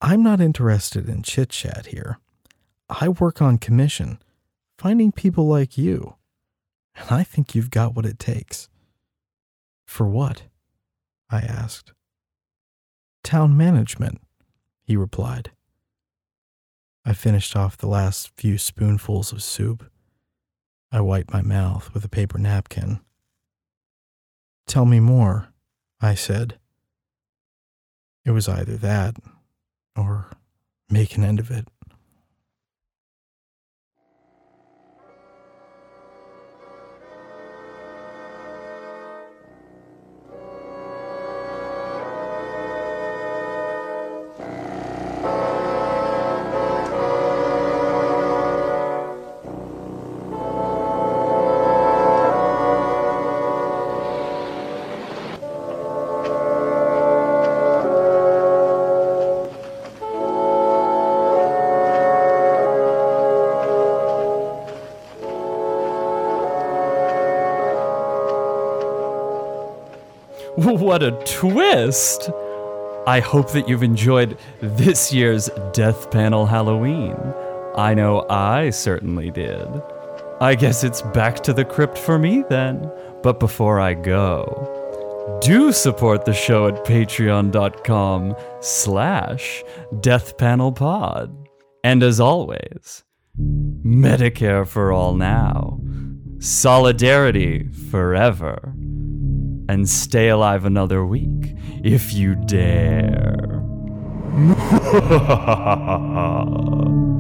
I'm 0.01 0.23
not 0.23 0.41
interested 0.41 1.09
in 1.09 1.23
chit 1.23 1.51
chat 1.51 1.87
here. 1.87 2.19
I 2.89 3.09
work 3.09 3.41
on 3.41 3.59
commission, 3.59 4.21
finding 4.79 5.13
people 5.13 5.47
like 5.47 5.79
you, 5.79 6.17
and 6.95 7.11
I 7.11 7.25
think 7.25 7.55
you've 7.55 7.71
got 7.71 7.95
what 7.95 8.07
it 8.07 8.19
takes. 8.19 8.69
For 9.87 10.07
what? 10.07 10.43
I 11.31 11.41
asked. 11.41 11.93
Town 13.25 13.57
management, 13.57 14.21
he 14.83 14.97
replied. 14.97 15.53
I 17.05 17.13
finished 17.13 17.57
off 17.57 17.77
the 17.77 17.89
last 17.89 18.31
few 18.37 18.59
spoonfuls 18.59 19.33
of 19.33 19.43
soup. 19.43 19.91
I 20.91 21.01
wiped 21.01 21.33
my 21.33 21.43
mouth 21.43 21.93
with 21.95 22.05
a 22.05 22.09
paper 22.09 22.39
napkin. 22.39 23.01
Tell 24.67 24.85
me 24.85 25.01
more, 25.01 25.49
I 26.01 26.15
said. 26.15 26.59
It 28.25 28.31
was 28.31 28.49
either 28.49 28.77
that 28.77 29.17
or 29.97 30.27
make 30.89 31.17
an 31.17 31.25
end 31.25 31.41
of 31.41 31.51
it. 31.51 31.69
What 70.93 71.03
a 71.03 71.13
twist! 71.25 72.29
I 73.07 73.21
hope 73.21 73.53
that 73.53 73.67
you've 73.67 73.83
enjoyed 73.83 74.37
this 74.61 75.11
year's 75.11 75.49
Death 75.73 76.11
Panel 76.11 76.45
Halloween. 76.45 77.17
I 77.75 77.95
know 77.95 78.27
I 78.29 78.69
certainly 78.69 79.31
did. 79.31 79.67
I 80.43 80.55
guess 80.55 80.85
it's 80.85 81.01
back 81.01 81.43
to 81.45 81.55
the 81.55 81.65
crypt 81.65 81.97
for 81.97 82.19
me 82.19 82.45
then. 82.51 82.93
But 83.23 83.41
before 83.41 83.81
I 83.81 83.95
go, 83.95 85.41
do 85.41 85.73
support 85.73 86.27
the 86.27 86.35
show 86.35 86.67
at 86.67 86.85
patreon.com 86.85 88.37
slash 88.61 89.65
deathpanelpod. 89.95 91.47
And 91.83 92.03
as 92.03 92.21
always, 92.21 93.03
Medicare 93.41 94.69
for 94.69 94.93
all 94.93 95.15
now. 95.15 95.81
Solidarity 96.39 97.71
forever 97.91 98.72
and 99.73 99.89
stay 99.89 100.29
alive 100.29 100.67
another 100.67 101.03
week 101.07 101.57
if 101.83 102.13
you 102.13 102.35
dare. 102.35 103.63